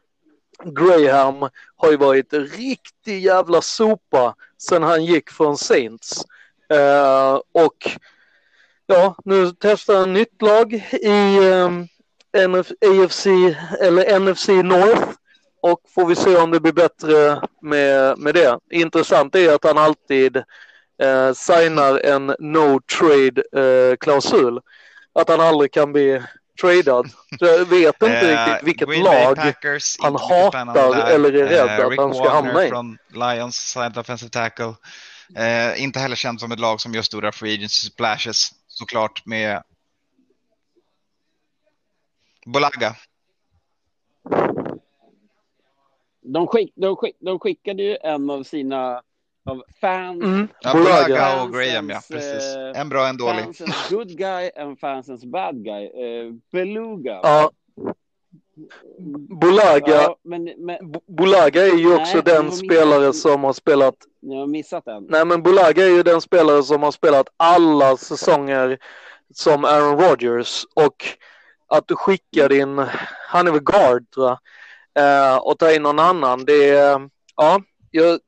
Graham 0.63 1.49
har 1.75 1.91
ju 1.91 1.97
varit 1.97 2.33
riktig 2.33 3.19
jävla 3.19 3.61
sopa 3.61 4.35
sen 4.57 4.83
han 4.83 5.05
gick 5.05 5.29
från 5.29 5.57
Saints. 5.57 6.25
Uh, 6.73 7.63
och 7.63 7.89
ja, 8.85 9.15
nu 9.25 9.51
testar 9.59 9.95
han 9.95 10.13
nytt 10.13 10.41
lag 10.41 10.73
i 10.91 11.39
um, 11.39 11.87
NF 12.33 12.71
AFC 12.81 13.25
eller 13.79 14.19
NFC 14.19 14.47
North 14.47 15.09
och 15.61 15.81
får 15.95 16.05
vi 16.05 16.15
se 16.15 16.37
om 16.37 16.51
det 16.51 16.59
blir 16.59 16.73
bättre 16.73 17.41
med, 17.61 18.19
med 18.19 18.35
det. 18.35 18.59
Intressant 18.71 19.35
är 19.35 19.55
att 19.55 19.63
han 19.63 19.77
alltid 19.77 20.43
eh, 21.01 21.33
signar 21.33 22.05
en 22.05 22.35
no 22.39 22.79
trade 22.79 23.43
eh. 23.55 24.57
Att 25.13 25.29
han 25.29 25.41
aldrig 25.41 25.73
kan 25.73 25.91
bli 25.91 26.21
tradad. 26.61 27.11
Så 27.39 27.45
jag 27.45 27.65
vet 27.65 28.03
inte 28.03 28.31
uh, 28.31 28.37
riktigt 28.37 28.67
vilket 28.67 29.03
lag 29.03 29.35
Packers, 29.35 29.97
han 29.99 30.15
hatar 30.15 31.09
eller 31.09 31.33
är 31.33 31.47
rädd 31.47 31.79
uh, 31.79 31.87
att 31.87 31.97
han 31.97 32.13
ska 32.13 32.23
Warner 32.23 32.29
hamna 32.29 32.65
i. 32.65 32.69
från 32.69 32.97
Lions, 33.07 33.55
side 33.55 33.97
offensive 33.97 34.29
tackle. 34.29 34.65
Uh, 35.37 35.83
inte 35.83 35.99
heller 35.99 36.15
känt 36.15 36.39
som 36.39 36.51
ett 36.51 36.59
lag 36.59 36.81
som 36.81 36.93
gör 36.93 37.01
stora 37.01 37.31
free 37.31 37.53
agency 37.53 37.87
splashes 37.87 38.49
såklart 38.67 39.25
med 39.25 39.63
Bolaga. 42.45 42.95
De, 46.21 46.47
skick, 46.47 46.73
de, 46.75 46.95
skick, 46.95 47.15
de 47.19 47.39
skickade 47.39 47.83
ju 47.83 47.97
en 48.03 48.29
av 48.29 48.43
sina 48.43 49.01
av 49.49 49.63
fans. 49.81 50.23
Mm. 50.23 50.47
Ja, 50.61 50.73
Bolaga 50.73 51.43
och 51.43 51.53
Graham, 51.53 51.89
ja. 51.89 52.01
Precis. 52.11 52.55
Eh, 52.55 52.81
en 52.81 52.89
bra, 52.89 53.07
en 53.07 53.17
dålig. 53.17 53.43
Fansens 53.43 53.89
good 53.89 54.17
guy 54.17 54.51
and 54.57 54.79
fansens 54.79 55.25
bad 55.25 55.63
guy. 55.63 55.85
Uh, 55.85 56.33
Beluga. 56.51 57.19
Ja. 57.23 57.51
Bolaga, 59.29 59.95
ja, 59.95 60.15
men, 60.23 60.43
men, 60.57 60.77
Bolaga 61.07 61.67
är 61.67 61.77
ju 61.77 61.95
också 61.95 62.13
nej, 62.13 62.23
den 62.23 62.51
spelare 62.51 63.07
missat, 63.07 63.21
som 63.21 63.43
har 63.43 63.53
spelat. 63.53 63.95
Ni 64.21 64.39
har 64.39 64.47
missat 64.47 64.85
den. 64.85 65.05
Nej, 65.09 65.25
men 65.25 65.43
Bolaga 65.43 65.85
är 65.85 65.89
ju 65.89 66.03
den 66.03 66.21
spelare 66.21 66.63
som 66.63 66.83
har 66.83 66.91
spelat 66.91 67.27
alla 67.37 67.97
säsonger 67.97 68.77
som 69.33 69.65
Aaron 69.65 69.99
Rodgers 69.99 70.65
och 70.73 70.95
att 71.67 71.87
du 71.87 71.95
skickar 71.95 72.49
din, 72.49 72.85
han 73.27 73.47
är 73.47 73.51
väl 73.51 73.63
guard 73.63 74.11
tror 74.11 74.27
jag, 74.27 74.37
eh, 75.03 75.37
och 75.37 75.59
tar 75.59 75.75
in 75.75 75.83
någon 75.83 75.99
annan. 75.99 76.45
Det 76.45 76.69
är, 76.69 77.09
ja, 77.35 77.61
jag, 77.91 78.19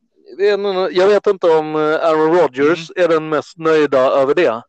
jag 0.91 1.07
vet 1.07 1.27
inte 1.27 1.47
om 1.47 1.75
Aaron 1.75 2.37
Rodgers 2.37 2.91
mm. 2.95 3.03
är 3.03 3.13
den 3.13 3.29
mest 3.29 3.57
nöjda 3.57 3.99
över 3.99 4.35
det. 4.35 4.61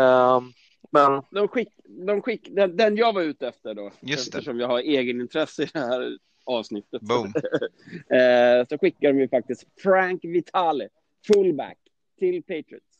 Uh, 0.00 0.40
men... 0.90 1.22
De 1.30 1.48
skick, 1.48 1.68
de 2.06 2.22
skick, 2.22 2.48
den, 2.50 2.76
den, 2.76 2.96
jag 2.96 3.12
var 3.12 3.22
ute 3.22 3.48
efter 3.48 3.74
då, 3.74 3.90
Just 4.00 4.34
eftersom 4.34 4.56
det. 4.56 4.62
jag 4.62 4.68
har 4.68 4.78
egenintresse 4.78 5.62
i 5.62 5.68
det 5.72 5.78
här 5.78 6.18
avsnittet. 6.44 7.02
Boom. 7.02 7.26
uh, 7.26 7.32
så 8.68 8.78
skickar 8.80 9.12
de 9.12 9.18
ju 9.18 9.28
faktiskt 9.28 9.64
Frank 9.82 10.24
Vitale, 10.24 10.88
fullback, 11.26 11.78
till 12.18 12.42
Patriots. 12.42 12.92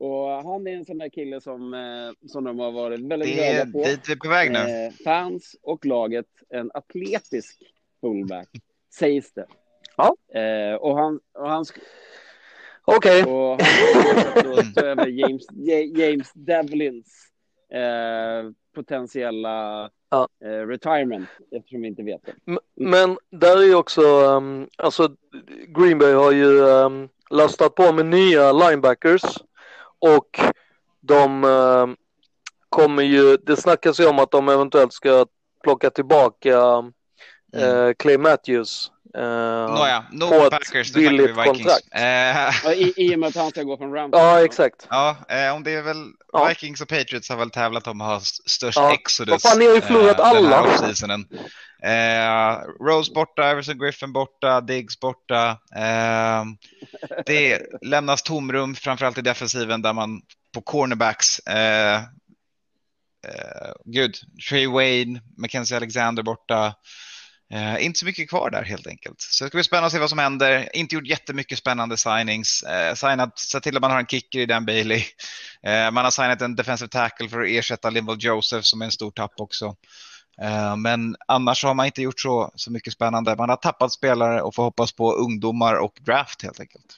Och 0.00 0.28
han 0.28 0.66
är 0.66 0.76
en 0.76 0.84
sån 0.84 0.98
där 0.98 1.08
kille 1.08 1.40
som, 1.40 1.74
eh, 1.74 2.28
som 2.28 2.44
de 2.44 2.58
har 2.58 2.72
varit 2.72 3.00
väldigt 3.00 3.34
glada 3.34 3.66
på. 3.72 3.78
Det 3.78 4.12
är 4.12 4.16
på 4.16 4.28
väg 4.28 4.52
nu. 4.52 4.58
Eh, 4.58 4.92
fans 5.04 5.56
och 5.62 5.86
laget, 5.86 6.26
en 6.48 6.70
atletisk 6.74 7.62
fullback, 8.00 8.48
sägs 8.98 9.32
det. 9.32 9.46
Ja. 9.96 10.16
Eh, 10.40 10.74
och 10.74 10.98
han... 10.98 11.20
Och 11.34 11.50
han 11.50 11.64
Okej. 12.84 13.22
Okay. 13.22 13.32
Och 13.32 13.62
han 13.62 14.84
över 14.84 15.06
James, 15.20 15.46
James 15.96 16.32
Devlins 16.32 17.24
eh, 17.72 18.50
potentiella 18.74 19.90
ja. 20.10 20.28
eh, 20.44 20.66
retirement, 20.66 21.28
eftersom 21.50 21.82
vi 21.82 21.88
inte 21.88 22.02
vet 22.02 22.20
det. 22.24 22.58
Men 22.76 23.18
där 23.30 23.56
är 23.56 23.66
ju 23.66 23.74
också, 23.74 24.02
um, 24.02 24.68
alltså 24.76 25.08
Green 25.68 25.98
Bay 25.98 26.12
har 26.12 26.32
ju 26.32 26.60
um, 26.60 27.08
lastat 27.30 27.74
på 27.74 27.92
med 27.92 28.06
nya 28.06 28.52
linebackers 28.52 29.22
och 29.98 30.40
de 31.00 31.44
um, 31.44 31.96
kommer 32.68 33.02
ju, 33.02 33.36
det 33.36 33.56
snackas 33.56 34.00
ju 34.00 34.06
om 34.06 34.18
att 34.18 34.30
de 34.30 34.48
eventuellt 34.48 34.92
ska 34.92 35.26
plocka 35.62 35.90
tillbaka 35.90 36.58
mm. 37.54 37.76
uh, 37.76 37.92
Clay 37.98 38.18
Matthews 38.18 38.90
Uh, 39.18 39.74
Nåja, 39.74 40.04
no 40.12 40.28
på 40.28 40.50
Packers, 40.50 40.90
ett 40.90 40.94
billigt 40.94 41.34
kontrakt. 41.34 41.84
Uh, 41.96 42.72
I, 42.72 42.92
I 42.96 43.14
och 43.14 43.18
med 43.18 43.28
att 43.28 43.36
han 43.36 43.50
ska 43.50 43.62
gå 43.62 43.76
från 43.76 43.92
Rams. 43.92 44.10
Ja, 44.12 44.44
exakt. 44.44 44.86
Ja, 44.90 45.16
uh, 45.32 45.54
om 45.54 45.64
det 45.64 45.70
är 45.70 45.82
väl 45.82 46.06
ja. 46.32 46.48
Vikings 46.48 46.80
och 46.80 46.88
Patriots 46.88 47.28
har 47.28 47.36
väl 47.36 47.50
tävlat 47.50 47.86
om 47.86 48.00
att 48.00 48.06
ha 48.06 48.20
störst 48.46 48.78
ja. 48.78 48.94
exodus. 48.94 49.30
Vad 49.30 49.42
fan, 49.42 49.58
ni 49.58 49.66
har 49.66 49.74
ju 49.74 49.80
förlorat 49.80 50.18
uh, 50.18 50.26
alla. 50.26 50.64
Uh, 51.84 52.58
Rose 52.80 53.12
borta, 53.12 53.44
Everson 53.44 53.78
Griffin 53.78 54.12
borta, 54.12 54.60
Diggs 54.60 55.00
borta. 55.00 55.50
Uh, 55.76 56.44
det 57.26 57.62
lämnas 57.82 58.22
tomrum, 58.22 58.74
framförallt 58.74 59.18
i 59.18 59.22
defensiven 59.22 59.82
där 59.82 59.92
man 59.92 60.22
på 60.54 60.60
cornerbacks. 60.60 61.40
Uh, 61.48 62.00
gud, 63.84 64.14
Trey 64.48 64.66
Wayne, 64.66 65.20
Mackenzie 65.36 65.76
Alexander 65.76 66.22
borta. 66.22 66.74
Eh, 67.54 67.84
inte 67.84 67.98
så 67.98 68.06
mycket 68.06 68.28
kvar 68.28 68.50
där 68.50 68.62
helt 68.62 68.86
enkelt. 68.86 69.20
Så 69.20 69.44
det 69.44 69.48
ska 69.48 69.56
bli 69.56 69.64
spännande 69.64 69.86
att 69.86 69.92
se 69.92 69.98
vad 69.98 70.10
som 70.10 70.18
händer. 70.18 70.76
Inte 70.76 70.94
gjort 70.94 71.06
jättemycket 71.06 71.58
spännande 71.58 71.96
signings. 71.96 72.62
Eh, 72.62 72.94
signat, 72.94 73.38
sett 73.38 73.62
till 73.62 73.76
att 73.76 73.80
man 73.80 73.90
har 73.90 73.98
en 73.98 74.06
kicker 74.06 74.38
i 74.38 74.46
Dan 74.46 74.66
Bailey. 74.66 75.02
Eh, 75.62 75.90
man 75.90 76.04
har 76.04 76.10
signat 76.10 76.42
en 76.42 76.56
defensive 76.56 76.88
tackle 76.88 77.28
för 77.28 77.40
att 77.40 77.48
ersätta 77.48 77.90
Linval 77.90 78.16
Joseph 78.20 78.62
som 78.62 78.80
är 78.80 78.84
en 78.86 78.92
stor 78.92 79.10
tapp 79.10 79.32
också. 79.36 79.76
Eh, 80.42 80.76
men 80.76 81.16
annars 81.28 81.64
har 81.64 81.74
man 81.74 81.86
inte 81.86 82.02
gjort 82.02 82.20
så, 82.20 82.50
så 82.54 82.72
mycket 82.72 82.92
spännande. 82.92 83.36
Man 83.36 83.48
har 83.48 83.56
tappat 83.56 83.92
spelare 83.92 84.42
och 84.42 84.54
får 84.54 84.62
hoppas 84.62 84.92
på 84.92 85.12
ungdomar 85.12 85.74
och 85.74 85.98
draft 86.00 86.42
helt 86.42 86.60
enkelt. 86.60 86.96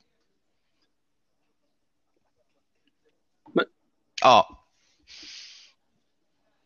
Men... 3.55 3.65
Ja. 4.23 4.66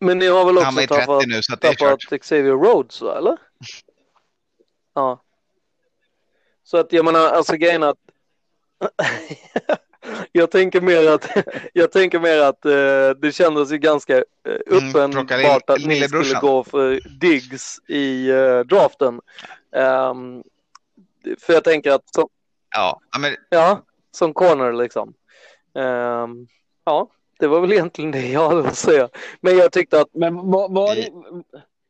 Men 0.01 0.19
ni 0.19 0.27
har 0.27 0.45
väl 0.45 0.59
också 0.59 0.87
tappat, 0.87 1.27
nu, 1.27 1.41
tappat 1.61 2.21
Xavier 2.21 2.57
Rhodes, 2.57 3.03
eller? 3.03 3.39
Ja. 4.95 5.23
Så 6.65 6.77
att 6.77 6.93
jag 6.93 7.05
menar, 7.05 7.29
alltså 7.29 7.57
grejen 7.57 7.83
att 7.83 7.99
jag 10.33 10.51
tänker 10.51 10.81
mer 10.81 11.11
att, 11.11 11.31
jag 11.73 11.93
tänker 11.93 12.21
mer 12.21 12.39
att 12.39 12.67
uh, 12.67 13.21
det 13.21 13.33
kändes 13.33 13.73
ju 13.73 13.79
ganska 13.79 14.17
uh, 14.17 14.23
uppenbart 14.67 15.31
mm, 15.31 15.61
att 15.67 15.87
ni 15.87 16.01
skulle 16.01 16.41
gå 16.41 16.65
för 16.65 17.01
Diggs 17.21 17.79
i 17.89 18.33
uh, 18.33 18.61
draften. 18.61 19.21
Um, 19.71 20.43
för 21.41 21.53
jag 21.53 21.65
tänker 21.65 21.93
att 21.93 22.15
som, 22.15 22.29
ja, 22.75 23.01
men... 23.19 23.37
ja, 23.49 23.83
som 24.11 24.35
corner 24.35 24.73
liksom. 24.73 25.15
Um, 25.75 26.49
ja, 26.85 27.11
det 27.41 27.49
var 27.49 27.61
väl 27.61 27.73
egentligen 27.73 28.11
det 28.11 28.29
jag 28.29 28.49
hade 28.49 28.69
att 28.69 28.77
säga. 28.77 29.09
Men 29.41 29.57
jag 29.57 29.73
tyckte 29.73 30.01
att... 30.01 30.09
Men 30.15 30.37
var, 30.37 30.69
var 30.69 30.95
det... 30.95 31.11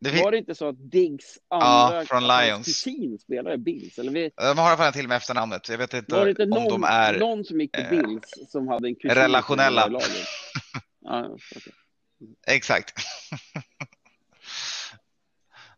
Det 0.03 0.23
var 0.23 0.31
det 0.31 0.39
inte 0.39 0.55
så 0.55 0.69
att 0.69 0.91
Diggs 0.91 1.39
andra 1.51 1.99
ja, 1.99 2.05
från 2.07 2.27
Lions. 2.27 2.67
kusin 2.67 3.19
spelade 3.19 3.59
Bills? 3.59 3.99
Eller 3.99 4.13
vi... 4.13 4.31
De 4.37 4.59
har 4.59 4.67
i 4.67 4.69
alla 4.69 4.77
fall 4.77 4.93
till 4.93 5.09
med 5.09 5.17
efternamnet. 5.17 5.69
Jag 5.69 5.79
vet 5.79 5.95
inte, 5.95 6.15
var 6.15 6.25
det 6.25 6.31
inte 6.31 6.43
om 6.43 6.49
någon, 6.49 6.69
de 6.69 6.85
är 6.85 7.19
någon 7.19 7.45
som 7.45 7.61
gick 7.61 7.73
till 7.73 7.85
eh, 7.85 7.91
Bills 7.91 8.33
som 8.49 8.69
hade 8.69 8.89
en 8.89 8.95
kusin 8.95 9.11
relationella. 9.11 9.89
ja, 11.01 11.29
okay. 11.29 11.73
Exakt. 12.47 12.95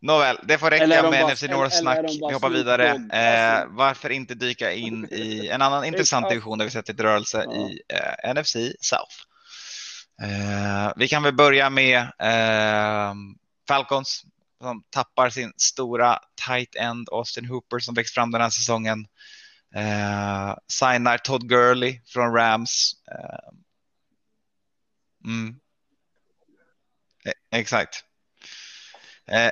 Nåväl, 0.00 0.38
det 0.42 0.58
får 0.58 0.70
räcka 0.70 0.86
med 0.86 1.02
bara, 1.02 1.32
NFC 1.32 1.42
North-snack. 1.42 2.10
Vi 2.28 2.34
hoppar 2.34 2.50
vidare. 2.50 2.88
Eh, 2.88 3.66
varför 3.68 4.10
inte 4.10 4.34
dyka 4.34 4.72
in 4.72 5.08
i 5.10 5.48
en 5.48 5.62
annan 5.62 5.84
intressant 5.84 6.28
division 6.28 6.58
där 6.58 6.64
vi 6.64 6.70
sett 6.70 6.88
lite 6.88 7.02
rörelse 7.02 7.44
ja. 7.46 7.54
i 7.54 7.80
eh, 7.88 8.34
NFC 8.34 8.56
South. 8.80 9.31
Eh, 10.22 10.92
vi 10.96 11.08
kan 11.08 11.22
väl 11.22 11.34
börja 11.34 11.70
med 11.70 11.98
eh, 12.00 13.14
Falcons 13.68 14.24
som 14.60 14.84
tappar 14.90 15.30
sin 15.30 15.52
stora 15.56 16.18
tight 16.46 16.76
end 16.76 17.08
Austin 17.12 17.44
Hooper 17.44 17.78
som 17.78 17.94
växt 17.94 18.14
fram 18.14 18.30
den 18.30 18.40
här 18.40 18.50
säsongen. 18.50 19.06
Eh, 19.74 20.56
signar 20.68 21.18
Todd 21.18 21.48
Gurley 21.48 22.00
från 22.06 22.34
Rams. 22.34 22.92
Eh, 23.10 23.48
mm. 25.24 25.56
eh, 27.24 27.58
exakt. 27.58 28.04
Eh. 29.26 29.50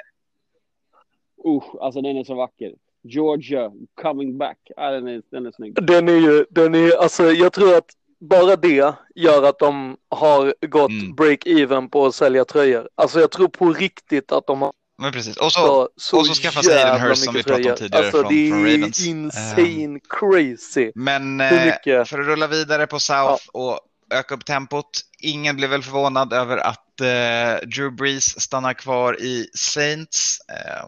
Uh, 1.46 1.64
alltså 1.80 2.00
den 2.00 2.16
är 2.16 2.24
så 2.24 2.34
vacker. 2.34 2.74
Georgia 3.02 3.72
coming 3.94 4.38
back. 4.38 4.58
Ah, 4.76 4.90
den, 4.90 5.08
är, 5.08 5.22
den 5.30 5.46
är 5.46 5.52
snygg. 5.52 5.74
Den 5.86 6.08
är 6.08 6.16
ju, 6.16 6.46
den 6.50 6.74
är, 6.74 7.02
alltså 7.02 7.32
jag 7.32 7.52
tror 7.52 7.76
att 7.76 7.90
bara 8.20 8.56
det 8.56 8.94
gör 9.14 9.42
att 9.42 9.58
de 9.58 9.96
har 10.08 10.54
gått 10.66 10.90
mm. 10.90 11.14
break-even 11.14 11.88
på 11.88 12.06
att 12.06 12.14
sälja 12.14 12.44
tröjor. 12.44 12.88
Alltså 12.94 13.20
jag 13.20 13.30
tror 13.30 13.48
på 13.48 13.72
riktigt 13.72 14.32
att 14.32 14.46
de 14.46 14.62
har 14.62 14.72
men 15.00 15.12
precis. 15.12 15.36
Och 15.36 15.52
så, 15.52 15.88
så, 15.96 16.18
och 16.18 16.26
så 16.26 16.34
skaffa 16.34 16.62
sig 16.62 16.82
Aiden 16.82 17.00
Hurst 17.00 17.24
som 17.24 17.34
vi 17.34 17.42
pratade 17.42 17.70
om 17.70 17.76
tidigare 17.76 18.04
alltså, 18.04 18.20
från, 18.20 18.34
det 18.34 18.50
från 18.50 18.64
Ravens. 18.64 19.00
är 19.00 19.10
insane 19.10 19.84
um, 19.84 20.00
crazy. 20.08 20.92
Men 20.94 21.40
uh, 21.40 21.48
för 21.84 22.20
att 22.20 22.26
rulla 22.26 22.46
vidare 22.46 22.86
på 22.86 23.00
South 23.00 23.44
ja. 23.52 23.60
och 23.60 23.80
öka 24.10 24.34
upp 24.34 24.44
tempot. 24.44 25.00
Ingen 25.18 25.56
blev 25.56 25.70
väl 25.70 25.82
förvånad 25.82 26.32
över 26.32 26.56
att 26.56 27.00
eh, 27.00 27.68
Drew 27.68 27.96
Brees 27.96 28.40
stannar 28.40 28.74
kvar 28.74 29.20
i 29.20 29.50
Saints. 29.54 30.38
Eh, 30.48 30.84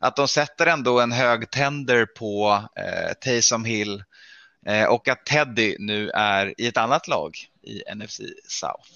att 0.00 0.16
de 0.16 0.28
sätter 0.28 0.66
ändå 0.66 1.00
en 1.00 1.12
hög 1.12 1.50
tender 1.50 2.06
på 2.06 2.62
eh, 2.76 3.12
Taysom 3.20 3.64
Hill 3.64 3.94
eh, 3.94 4.02
Eh, 4.66 4.84
och 4.84 5.08
att 5.08 5.26
Teddy 5.26 5.76
nu 5.78 6.10
är 6.10 6.60
i 6.60 6.66
ett 6.66 6.76
annat 6.76 7.08
lag 7.08 7.36
i 7.62 7.82
NFC 7.94 8.20
South. 8.48 8.90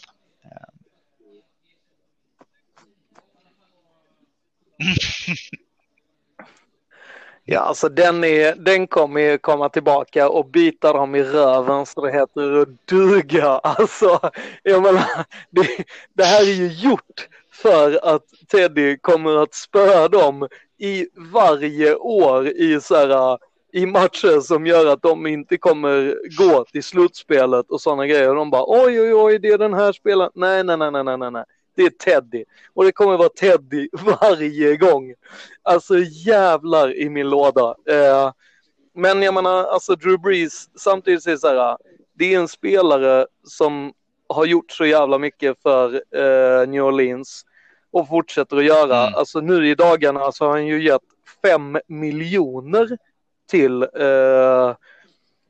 Ja, 7.45 7.61
alltså 7.61 7.89
den, 7.89 8.25
är, 8.25 8.55
den 8.55 8.87
kommer 8.87 9.21
ju 9.21 9.39
komma 9.39 9.69
tillbaka 9.69 10.29
och 10.29 10.47
bita 10.47 10.93
dem 10.93 11.15
i 11.15 11.23
röven 11.23 11.87
så 11.87 12.07
det 12.07 12.13
heter 12.13 12.61
att 12.61 12.87
duga. 12.87 13.49
Alltså, 13.63 14.31
jag 14.63 14.83
menar, 14.83 15.05
det, 15.51 15.85
det 16.15 16.25
här 16.25 16.43
är 16.43 16.55
ju 16.55 16.67
gjort 16.67 17.29
för 17.53 18.15
att 18.15 18.25
Teddy 18.49 18.99
kommer 18.99 19.43
att 19.43 19.55
spöa 19.55 20.09
dem 20.09 20.49
i 20.79 21.07
varje 21.33 21.95
år 21.95 22.49
i, 22.49 22.81
så 22.81 22.97
här, 22.97 23.39
i 23.73 23.87
matcher 23.87 24.41
som 24.41 24.67
gör 24.67 24.87
att 24.87 25.03
de 25.03 25.27
inte 25.27 25.59
kommer 25.59 26.17
gå 26.39 26.65
till 26.65 26.85
slutspelet 26.85 27.71
och 27.71 27.81
sådana 27.81 28.07
grejer. 28.07 28.35
De 28.35 28.51
bara 28.51 28.65
oj, 28.67 29.01
oj, 29.01 29.15
oj, 29.15 29.39
det 29.39 29.49
är 29.49 29.59
den 29.59 29.75
här 29.75 29.93
spelaren. 29.93 30.31
Nej, 30.35 30.65
nej, 30.65 30.77
nej, 30.77 30.91
nej, 30.93 31.17
nej, 31.17 31.31
nej 31.31 31.45
det 31.81 31.83
är 31.83 31.91
Teddy. 31.91 32.45
Och 32.75 32.85
det 32.85 32.93
kommer 32.93 33.17
vara 33.17 33.29
Teddy 33.29 33.89
varje 34.21 34.77
gång. 34.77 35.15
Alltså 35.63 35.99
jävlar 35.99 36.97
i 36.97 37.11
min 37.11 37.31
låda. 37.31 37.75
Eh, 37.89 38.33
men 38.95 39.23
jag 39.23 39.35
menar, 39.35 39.65
alltså 39.65 39.95
Drew 39.95 40.21
Brees, 40.21 40.69
samtidigt 40.79 41.27
är 41.27 41.31
det 41.31 41.39
så 41.39 41.49
här, 41.49 41.77
det 42.15 42.35
är 42.35 42.41
en 42.41 42.49
spelare 42.49 43.27
som 43.45 43.93
har 44.29 44.45
gjort 44.45 44.71
så 44.71 44.87
jävla 44.87 45.19
mycket 45.19 45.63
för 45.63 45.95
eh, 45.95 46.69
New 46.69 46.83
Orleans 46.83 47.45
och 47.91 48.09
fortsätter 48.09 48.57
att 48.57 48.65
göra. 48.65 49.03
Mm. 49.03 49.15
Alltså 49.15 49.41
nu 49.41 49.69
i 49.69 49.75
dagarna 49.75 50.33
så 50.33 50.45
har 50.45 50.53
han 50.53 50.67
ju 50.67 50.85
gett 50.85 51.03
fem 51.43 51.79
miljoner 51.87 52.99
till 53.51 53.83
eh, 53.83 54.75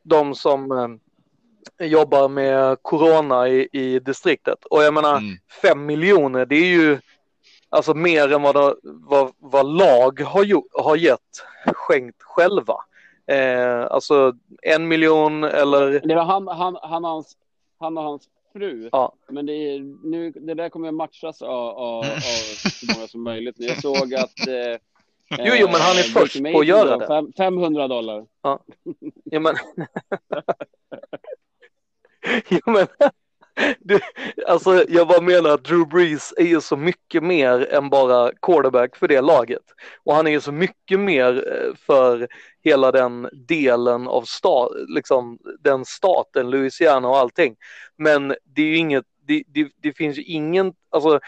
de 0.03 0.35
som 0.35 0.73
eh, 1.79 1.87
jobbar 1.87 2.29
med 2.29 2.83
corona 2.83 3.49
i, 3.49 3.69
i 3.73 3.99
distriktet. 3.99 4.65
Och 4.65 4.83
jag 4.83 4.95
menar, 4.95 5.17
mm. 5.17 5.37
fem 5.63 5.87
miljoner, 5.87 6.47
det 6.47 6.57
är 6.57 6.67
ju 6.67 6.99
alltså 7.69 7.95
mer 7.95 8.33
än 8.33 8.43
vad, 8.43 8.55
det, 8.55 8.75
vad, 8.83 9.33
vad 9.39 9.67
lag 9.67 10.21
har, 10.21 10.45
ju, 10.45 10.61
har 10.73 10.97
gett 10.97 11.45
skänkt 11.75 12.23
själva. 12.23 12.75
Eh, 13.27 13.87
alltså 13.91 14.33
en 14.63 14.89
miljon 14.89 15.45
eller... 15.45 16.01
Det 16.05 16.15
var 16.15 16.25
han, 16.25 16.49
han, 16.49 16.77
han, 16.83 17.05
hans, 17.05 17.37
han 17.79 17.99
och 17.99 18.05
hans 18.05 18.29
fru. 18.53 18.89
Ja. 18.93 19.13
Men 19.29 19.47
det, 19.47 19.53
är, 19.53 19.81
nu, 20.11 20.31
det 20.31 20.55
där 20.55 20.69
kommer 20.69 20.93
matchas 20.93 21.43
av, 21.43 21.69
av, 21.69 21.99
av 21.99 22.05
så 22.71 22.87
många 22.97 23.09
som 23.09 23.23
möjligt. 23.23 23.57
Jag 23.59 23.81
såg 23.81 24.15
att 24.15 24.39
eh, 24.49 24.81
Jo, 25.39 25.55
jo, 25.57 25.67
men 25.67 25.81
han 25.81 25.97
är 25.97 26.01
eh, 26.01 26.05
först 26.05 26.43
på 26.53 26.61
att 26.61 26.67
göra 26.67 26.97
det. 26.97 27.33
500 27.37 27.89
dollar. 27.89 28.27
Ja, 28.43 28.65
ja 29.25 29.41
men... 29.41 29.55
ja, 32.49 32.61
men, 32.67 32.87
du, 33.79 34.01
alltså, 34.47 34.85
jag 34.89 35.09
bara 35.09 35.21
menar 35.21 35.51
att 35.51 35.65
Drew 35.65 35.89
Brees 35.89 36.35
är 36.37 36.45
ju 36.45 36.61
så 36.61 36.77
mycket 36.77 37.23
mer 37.23 37.73
än 37.73 37.91
bara 37.91 38.33
quarterback 38.43 38.97
för 38.97 39.09
det 39.09 39.21
laget. 39.21 39.63
Och 40.05 40.15
han 40.15 40.27
är 40.27 40.31
ju 40.31 40.41
så 40.41 40.53
mycket 40.53 41.01
mer 41.01 41.45
eh, 41.53 41.75
för 41.87 42.29
hela 42.65 42.93
den 42.93 43.29
delen 43.33 44.09
av 44.09 44.23
stat, 44.23 44.73
liksom 44.89 45.39
den 45.61 45.85
staten, 45.85 46.51
Louisiana 46.51 47.09
och 47.09 47.19
allting. 47.19 47.57
Men 47.97 48.35
det 48.45 48.63
är 48.63 48.67
ju 48.67 48.77
inget, 48.77 49.05
det, 49.27 49.43
det, 49.47 49.69
det 49.77 49.93
finns 49.93 50.19
ju 50.19 50.23
ingen, 50.23 50.73
alltså 50.91 51.21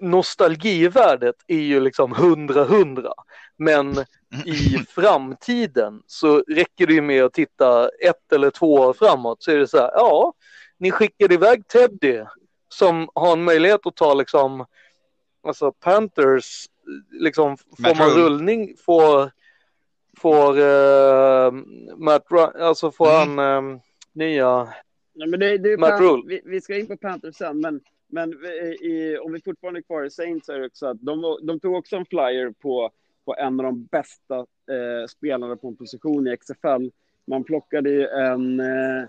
nostalgivärdet 0.00 1.34
är 1.46 1.60
ju 1.60 1.80
liksom 1.80 2.12
hundra 2.12 2.64
hundra. 2.64 3.12
Men 3.56 3.92
i 4.46 4.78
framtiden 4.88 6.02
så 6.06 6.38
räcker 6.48 6.86
det 6.86 6.94
ju 6.94 7.00
med 7.00 7.24
att 7.24 7.32
titta 7.32 7.88
ett 7.88 8.32
eller 8.32 8.50
två 8.50 8.74
år 8.74 8.92
framåt 8.92 9.42
så 9.42 9.50
är 9.50 9.58
det 9.58 9.66
så 9.66 9.78
här, 9.78 9.90
ja, 9.94 10.32
ni 10.78 10.90
skickade 10.90 11.34
iväg 11.34 11.68
Teddy 11.68 12.24
som 12.68 13.08
har 13.14 13.32
en 13.32 13.44
möjlighet 13.44 13.86
att 13.86 13.96
ta 13.96 14.14
liksom, 14.14 14.66
alltså 15.42 15.72
Panthers, 15.72 16.66
liksom 17.10 17.56
får 17.56 17.98
man 17.98 18.10
rullning, 18.10 18.76
får, 18.84 19.30
får 20.18 20.58
uh, 20.58 21.52
Matt, 21.96 22.32
alltså 22.60 22.90
får 22.90 23.22
mm. 23.22 23.38
han 23.38 23.64
uh, 23.74 23.80
nya 24.12 24.68
Nej, 25.14 25.28
men 25.28 25.40
det, 25.40 25.58
det 25.58 25.76
Matt 25.76 26.00
Rule. 26.00 26.22
Vi, 26.26 26.40
vi, 26.44 26.60
ska 26.60 26.78
in 26.78 26.86
på 26.86 26.96
Panthers 26.96 27.36
sen, 27.36 27.60
men, 27.60 27.80
men 28.12 28.32
i, 28.82 29.18
om 29.22 29.32
vi 29.32 29.40
fortfarande 29.40 29.80
är 29.80 29.82
kvar 29.82 30.04
i 30.04 30.10
Saints 30.10 30.46
så 30.46 30.52
är 30.52 30.58
det 30.58 30.66
också 30.66 30.86
att 30.86 31.00
de, 31.00 31.38
de 31.42 31.60
tog 31.60 31.74
också 31.74 31.96
en 31.96 32.06
flyer 32.06 32.50
på 32.50 32.92
på 33.24 33.34
en 33.38 33.60
av 33.60 33.64
de 33.66 33.84
bästa 33.84 34.36
eh, 34.38 35.06
spelarna 35.08 35.56
på 35.56 35.68
en 35.68 35.76
position 35.76 36.28
i 36.28 36.36
XFL. 36.36 36.88
Man 37.24 37.44
plockade 37.44 37.90
ju 37.90 38.06
en, 38.06 38.60
eh, 38.60 39.04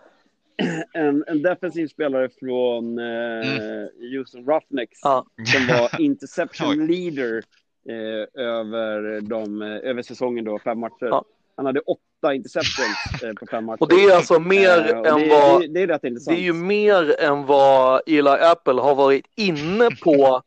en, 0.94 1.24
en, 1.28 1.42
defensiv 1.42 1.88
spelare 1.88 2.30
från 2.30 3.00
eh, 3.00 3.58
mm. 3.58 3.90
Houston 4.00 4.46
Roughnecks 4.46 5.00
ja. 5.04 5.26
som 5.46 5.68
var 5.68 6.00
interception 6.02 6.88
leader 6.88 7.44
eh, 7.90 8.44
över, 8.44 9.22
de, 9.22 9.62
eh, 9.62 9.90
över 9.90 10.02
säsongen 10.02 10.46
då, 10.46 10.60
fem 10.60 10.80
matcher. 10.80 11.06
Ja. 11.06 11.26
Han 11.56 11.66
hade 11.66 11.80
åtta 11.80 12.02
interceptions 12.32 13.24
eh, 13.24 13.34
på 13.34 13.46
fem 13.52 13.66
matcher. 13.66 13.82
Och 13.82 13.90
det 13.90 14.06
är 14.06 14.16
alltså 14.16 14.40
mer 14.40 14.94
än 14.94 15.20
det, 15.20 15.30
vad... 15.30 15.62
Det, 15.62 15.68
det, 15.68 15.82
är 15.82 15.88
rätt 15.88 16.02
Det 16.02 16.34
är 16.34 16.40
ju 16.40 16.54
mer 16.54 17.20
än 17.20 17.46
vad 17.46 18.02
Eli 18.08 18.30
Apple 18.30 18.82
har 18.82 18.96
varit 18.96 19.26
inne 19.36 19.90
på 20.04 20.42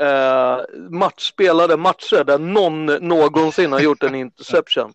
eh, 0.00 0.58
match, 0.90 1.28
spelade 1.28 1.76
matcher 1.76 2.24
där 2.24 2.38
någon 2.38 2.86
någonsin 2.86 3.72
har 3.72 3.80
gjort 3.80 4.02
en 4.02 4.14
interception. 4.14 4.92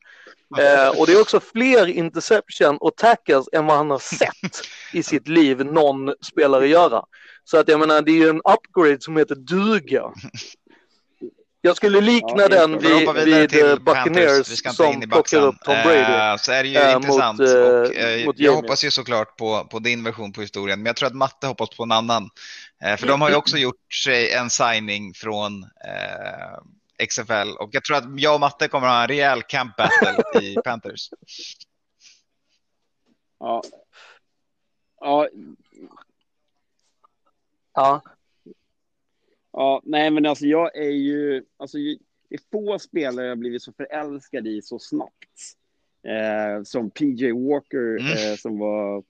Eh, 0.57 0.99
och 0.99 1.07
det 1.07 1.14
är 1.14 1.22
också 1.22 1.39
fler 1.39 1.88
interception 1.88 2.77
och 2.77 2.95
tackles 2.95 3.49
än 3.53 3.65
vad 3.65 3.77
han 3.77 3.89
har 3.89 3.99
sett 3.99 4.61
i 4.93 5.03
sitt 5.03 5.27
liv 5.27 5.65
någon 5.65 6.14
spelare 6.22 6.68
göra. 6.68 7.03
Så 7.43 7.57
att 7.57 7.68
jag 7.68 7.80
menar, 7.80 8.01
det 8.01 8.11
är 8.11 8.15
ju 8.15 8.30
en 8.30 8.41
upgrade 8.55 9.01
som 9.01 9.18
heter 9.18 9.35
duga. 9.35 10.03
Jag 11.68 11.77
skulle 11.77 12.02
likna 12.02 12.41
ja, 12.41 12.48
den 12.48 12.80
vid, 12.80 13.10
vid 13.26 13.64
eh, 13.64 13.76
Buccaneers 13.76 14.76
som 14.76 15.02
plockar 15.02 15.41
upp 15.41 15.56
Tom 15.64 15.76
Brady. 15.84 16.31
Uh, 16.34 16.38
så 16.38 16.52
är 16.52 16.64
det 16.64 16.69
ju 16.69 16.80
uh, 16.80 16.91
intressant. 16.91 17.39
Mot, 17.39 17.49
uh, 17.49 18.27
och, 18.27 18.34
jag 18.38 18.56
hoppas 18.56 18.84
ju 18.84 18.91
såklart 18.91 19.38
på, 19.38 19.68
på 19.72 19.80
din 19.80 20.03
version 20.03 20.34
på 20.34 20.41
historien, 20.41 20.80
men 20.80 20.85
jag 20.85 20.95
tror 20.95 21.07
att 21.07 21.15
Matte 21.15 21.48
hoppas 21.48 21.69
på 21.69 21.84
en 21.84 21.91
annan. 21.91 22.30
för 22.98 23.07
de 23.07 23.22
har 23.22 23.30
ju 23.30 23.35
också 23.35 23.57
gjort 23.68 23.94
sig 23.94 24.31
en 24.31 24.49
signing 24.49 25.14
från 25.14 25.65
XFL 27.10 27.49
och 27.60 27.69
jag 27.72 27.84
tror 27.84 27.98
att 27.98 28.03
jag 28.15 28.34
och 28.34 28.39
Matte 28.39 28.68
kommer 28.68 28.88
att 28.88 28.94
ha 28.94 29.02
en 29.02 29.07
rejäl 29.07 29.44
camp 29.44 29.76
battle 29.76 30.41
i 30.41 30.56
Panthers. 30.65 31.10
Ja. 33.39 33.64
Ja. 34.99 35.27
Ja. 37.73 38.02
Ja, 39.58 39.82
nej 39.84 40.12
men 40.12 40.26
alltså 40.26 40.46
jag 40.46 40.78
är 40.78 40.90
ju, 40.90 41.44
alltså 41.58 41.78
det 41.78 42.36
är 42.36 42.40
få 42.52 42.80
spelare 42.80 43.26
jag 43.26 43.38
blivit 43.38 43.62
så 43.62 43.74
förälskad 43.74 44.48
i 44.48 44.62
så 44.62 44.80
snabbt. 44.80 45.56
Eh, 46.08 46.64
som 46.64 46.90
PJ 46.90 47.32
Walker 47.32 48.00
mm. 48.00 48.12
eh, 48.12 48.38
som 48.38 48.60
var 48.60 49.04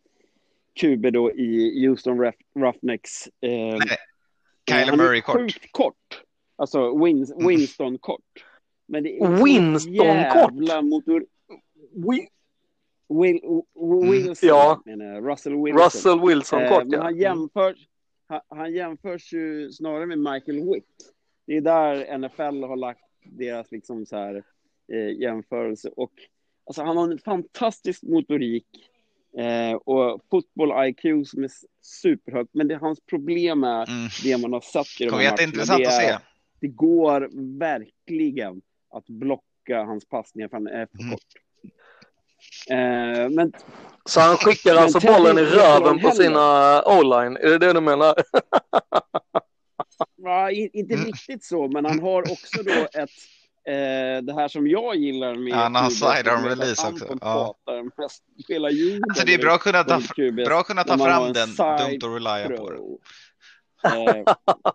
QB 0.80 1.14
då 1.14 1.32
i 1.32 1.86
Houston 1.88 2.20
Rough, 2.20 2.38
Roughnecks. 2.56 3.28
Eh, 3.28 3.50
nej, 3.50 3.98
Kyler 4.70 4.98
Murray 4.98 5.22
kort. 5.22 5.36
Sjukt 5.36 5.72
kort. 5.72 6.24
Alltså 6.56 7.04
Win, 7.04 7.26
mm. 7.32 7.48
Winston 7.48 7.98
kort. 7.98 8.46
Men 8.86 9.04
det 9.04 9.18
är 9.18 9.44
Winston 9.44 10.32
kort? 10.34 10.84
Motor... 10.84 11.26
Win... 11.94 12.28
Will, 13.10 13.40
Wilson, 14.12 14.50
mm, 14.50 14.58
ja. 14.58 14.82
menar, 14.86 15.22
Russell 15.22 15.64
Wilson. 15.64 15.84
Russell 15.84 16.20
Wilson 16.28 16.68
kort, 16.68 16.84
eh, 16.84 16.88
Men 16.88 17.00
han 17.00 17.18
jämförs, 17.18 17.88
han, 18.28 18.42
han 18.48 18.74
jämförs 18.74 19.34
ju 19.34 19.72
snarare 19.72 20.06
med 20.06 20.20
Michael 20.20 20.74
Witt. 20.74 21.14
Det 21.46 21.58
är 21.58 21.62
där 21.62 22.18
NFL 22.18 22.64
har 22.64 22.76
lagt 22.76 23.02
deras 23.24 23.72
liksom 23.72 24.06
så 24.06 24.16
här, 24.16 24.44
eh, 24.94 25.22
jämförelse. 25.22 25.90
Och, 25.90 26.12
alltså, 26.66 26.84
han 26.84 26.98
har 26.98 27.12
en 27.12 27.20
fantastisk 27.20 28.04
motorik 28.04 28.68
eh, 29.38 29.74
och 29.74 30.22
fotboll-IQ 30.30 31.26
som 31.26 31.44
är 31.44 31.52
superhögt. 31.82 32.50
Men 32.54 32.68
det, 32.68 32.76
hans 32.76 33.02
problem 33.02 33.64
är 33.64 33.90
mm. 33.90 34.10
det 34.24 34.38
man 34.42 34.54
har 34.54 34.62
sett 34.62 35.02
i 35.02 35.06
de 35.06 35.12
här 35.12 35.18
matcherna. 35.18 35.36
Det, 35.78 35.84
är, 35.84 35.88
att 35.88 35.94
se. 35.94 36.18
det 36.60 36.68
går 36.68 37.30
verkligen 37.60 38.62
att 38.90 39.06
blocka 39.06 39.84
hans 39.84 40.06
passningar 40.06 40.48
för 40.48 40.58
han 40.58 40.68
är 40.68 40.86
för 40.86 41.00
mm. 41.00 41.12
kort. 41.12 41.47
Eh, 42.70 43.30
men, 43.30 43.54
så 44.06 44.20
han 44.20 44.38
skickar 44.38 44.76
alltså 44.76 45.00
bollen 45.00 45.38
i 45.38 45.42
röven 45.42 46.00
på 46.00 46.12
sina 46.12 46.82
o-line? 46.84 47.38
Är 47.38 47.50
det 47.50 47.58
det 47.58 47.74
du 47.74 47.82
menar? 47.82 48.16
ja, 50.16 50.52
inte 50.52 50.94
mm. 50.94 51.06
riktigt 51.06 51.44
så, 51.44 51.68
men 51.68 51.86
han 51.86 52.00
har 52.00 52.22
också 52.22 52.64
då 52.64 52.72
ett, 52.72 53.10
eh, 53.68 54.24
det 54.24 54.34
här 54.34 54.48
som 54.48 54.68
jag 54.68 54.96
gillar 54.96 55.36
med 55.36 55.54
Ja, 55.54 55.58
han 55.58 55.76
har 55.76 55.90
QB, 55.90 55.96
sidearm 55.96 56.44
det 56.44 56.50
är 56.50 56.52
att 56.52 56.60
release 56.60 56.82
han 56.84 56.94
också. 56.94 57.18
Ja. 57.22 57.56
mest, 57.98 58.24
spelar 58.44 58.70
ljud. 58.70 59.04
Alltså 59.10 59.26
det 59.26 59.34
är 59.34 59.38
bra 59.38 59.54
att 59.54 59.62
kunna 59.62 59.84
ta, 59.84 60.02
bra 60.46 60.60
att 60.60 60.68
kunna 60.68 60.84
ta 60.84 60.98
fram 60.98 61.24
en 61.24 61.34
den, 61.34 61.50
dumt 61.50 61.98
att 62.04 62.16
relya 62.16 62.58
på 62.58 62.70
det. 62.70 62.78
Pro. 62.78 63.00
Eh, 63.84 64.24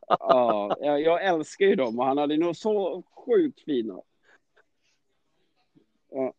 ja, 0.09 0.77
jag, 0.81 1.01
jag 1.01 1.25
älskar 1.25 1.67
ju 1.67 1.75
dem 1.75 1.99
och 1.99 2.07
han 2.07 2.19
hade 2.19 2.37
nog 2.37 2.57
så 2.57 3.03
sjukt 3.27 3.65
fina. 3.65 3.95
Ja, 6.15 6.33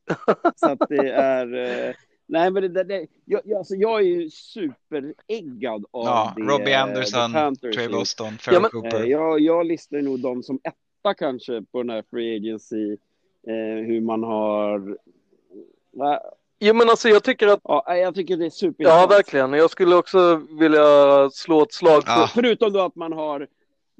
så 0.56 0.70
att 0.70 0.80
det 0.90 1.10
är... 1.10 1.54
Eh, 1.90 1.96
nej, 2.26 2.52
men 2.52 2.64
det, 2.64 2.70
det, 2.70 2.84
det, 2.84 3.08
jag, 3.26 3.42
jag- 3.46 3.58
alltså 3.58 3.76
jag 3.76 4.00
är 4.00 4.06
ju 4.06 4.30
superäggad 4.30 5.86
av 5.92 6.06
Ja, 6.06 6.34
det. 6.36 6.42
Robbie 6.44 6.74
eh, 6.74 6.84
Anderson, 6.84 7.32
The 7.32 7.40
Panthers 7.40 7.76
Trey. 7.76 7.88
Boston, 7.90 8.38
Ferry 8.38 8.56
Ja, 8.56 8.60
men- 8.62 8.70
Cooper. 8.72 9.02
Eh, 9.04 9.10
jag, 9.10 9.40
jag 9.40 9.66
listar 9.66 9.98
nog 10.02 10.20
dem 10.20 10.44
som 10.44 10.60
etta 10.64 11.14
kanske 11.14 11.62
på 11.72 11.78
den 11.84 11.90
här 11.90 12.04
Free 12.12 12.36
Agency. 12.38 12.92
Eh, 13.48 13.86
hur 13.86 14.02
man 14.02 14.24
har... 14.24 14.98
Va? 15.92 16.20
Jo, 16.60 16.74
men 16.74 16.90
alltså 16.90 17.10
jag 17.10 17.24
tycker 17.24 17.48
att, 17.48 17.60
Ja, 17.64 17.96
jag 17.98 18.16
tycker 18.16 18.38
det 18.38 18.44
är 18.44 18.46
ja 18.46 18.50
superintressant. 18.52 19.12
verkligen, 19.12 19.54
jag 19.54 19.70
skulle 19.70 19.96
också 19.96 20.42
vilja 20.60 21.30
slå 21.30 21.62
ett 21.64 21.74
slag 21.74 22.04
för, 22.04 22.12
Ja. 22.12 22.30
Förutom 22.34 22.74
då 22.74 22.80
att 22.82 22.96
man 22.96 23.14
har, 23.14 23.40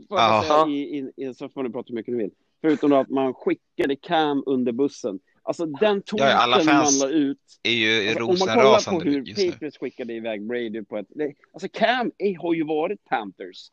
får 0.10 0.20
jag 0.20 0.30
Ja. 0.30 0.44
säga, 0.48 0.68
i, 0.76 0.98
i, 1.00 1.12
i, 1.26 1.34
så 1.34 1.50
får 1.50 1.64
ni 1.64 1.70
prata 1.70 1.86
hur 1.90 1.96
mycket 1.96 2.14
ni 2.14 2.24
vill. 2.24 2.32
Förutom 2.66 2.90
då 2.90 2.96
att 2.96 3.10
man 3.10 3.34
skickade 3.34 3.96
Cam 3.96 4.44
under 4.46 4.72
bussen. 4.72 5.20
Alltså 5.42 5.66
den 5.66 6.02
tweeten 6.02 6.28
Ja, 6.28 6.34
alla 6.34 6.60
fans 6.60 7.02
man 7.02 7.10
la 7.10 7.16
ut. 7.16 7.38
är 7.64 7.72
ju 7.72 8.08
Alltså, 8.10 8.24
om 8.24 8.36
man 8.40 8.58
kollar 8.58 8.92
på 8.92 9.00
hur. 9.00 9.52
Patriots 9.52 9.78
skickade 9.78 10.14
iväg 10.14 10.48
Brady 10.48 10.84
på 10.84 10.98
ett... 10.98 11.08
Det, 11.10 11.34
alltså 11.54 11.68
Cam 11.74 12.12
är, 12.18 12.38
har 12.38 12.54
ju 12.54 12.64
varit 12.64 13.04
Panthers. 13.06 13.72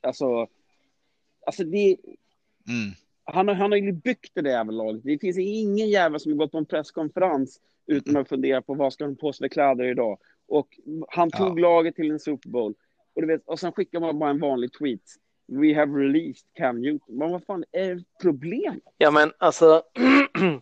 Alltså, 0.00 0.46
alltså 1.46 1.64
det, 1.64 1.96
Mm. 2.68 2.90
han, 3.24 3.48
har, 3.48 3.54
han 3.54 3.70
har 3.72 3.78
ju 3.78 3.92
byggt 3.92 4.30
det 4.34 4.40
där 4.42 4.50
jävla 4.50 4.72
laget. 4.72 5.02
Det 5.04 5.18
finns 5.18 5.38
ingen 5.38 5.88
jävel 5.88 6.20
som 6.20 6.32
har 6.32 6.36
gått 6.36 6.52
på 6.52 6.58
en 6.58 6.66
presskonferens 6.66 7.60
utan 7.86 8.16
att 8.16 8.28
fundera 8.28 8.62
på 8.62 8.74
vad 8.74 8.92
ska 8.92 9.04
de 9.04 9.16
på 9.16 9.32
sig 9.32 9.44
för 9.44 9.48
kläder 9.48 9.84
idag. 9.84 10.18
Och 10.48 10.68
han 11.08 11.30
tog 11.30 11.60
laget 11.60 11.96
till 11.96 12.10
en 12.10 12.20
Super 12.20 12.48
Bowl. 12.50 12.74
Och, 13.14 13.22
du 13.22 13.28
vet, 13.28 13.42
och 13.46 13.60
sen 13.60 13.72
skickar 13.72 14.00
man 14.00 14.18
bara 14.18 14.30
en 14.30 14.40
vanlig 14.40 14.72
tweet. 14.72 15.00
We 15.48 15.74
have 15.74 15.92
released 15.92 16.44
Cam 16.56 16.80
Newton. 16.80 17.18
Men 17.18 17.30
vad 17.30 17.44
fan 17.44 17.64
är 17.72 17.94
det 17.94 18.04
problem? 18.22 18.80
Ja 18.98 19.10
men 19.10 19.32
alltså, 19.38 19.82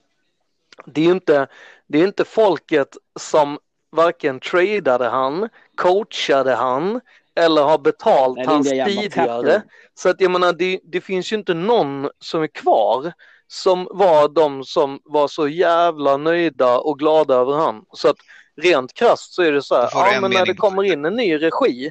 det 0.86 1.00
är 1.00 1.04
ju 1.04 1.12
inte, 1.12 1.46
det 1.86 1.98
är 1.98 2.06
inte 2.06 2.24
folket 2.24 2.96
som 3.20 3.58
varken 3.90 4.40
tradade 4.40 5.08
han, 5.08 5.48
coachade 5.74 6.54
han 6.54 7.00
eller 7.34 7.62
har 7.62 7.78
betalt 7.78 8.36
Nej, 8.36 8.46
hans 8.46 8.70
tidigare. 8.70 9.62
Så 9.94 10.08
att 10.08 10.20
jag 10.20 10.30
menar, 10.30 10.52
det, 10.52 10.80
det 10.84 11.00
finns 11.00 11.32
ju 11.32 11.36
inte 11.36 11.54
någon 11.54 12.10
som 12.18 12.42
är 12.42 12.46
kvar 12.46 13.12
som 13.48 13.88
var 13.90 14.28
de 14.28 14.64
som 14.64 15.00
var 15.04 15.28
så 15.28 15.48
jävla 15.48 16.16
nöjda 16.16 16.78
och 16.78 16.98
glada 16.98 17.34
över 17.34 17.52
han. 17.52 17.84
Så 17.92 18.08
att 18.08 18.16
rent 18.56 18.94
krasst 18.94 19.34
så 19.34 19.42
är 19.42 19.52
det 19.52 19.62
så 19.62 19.74
här, 19.74 19.88
ja 19.92 20.12
en 20.12 20.20
men 20.20 20.30
när 20.30 20.46
det 20.46 20.54
kommer 20.54 20.82
in 20.82 21.04
en 21.04 21.16
ny 21.16 21.36
regi 21.36 21.90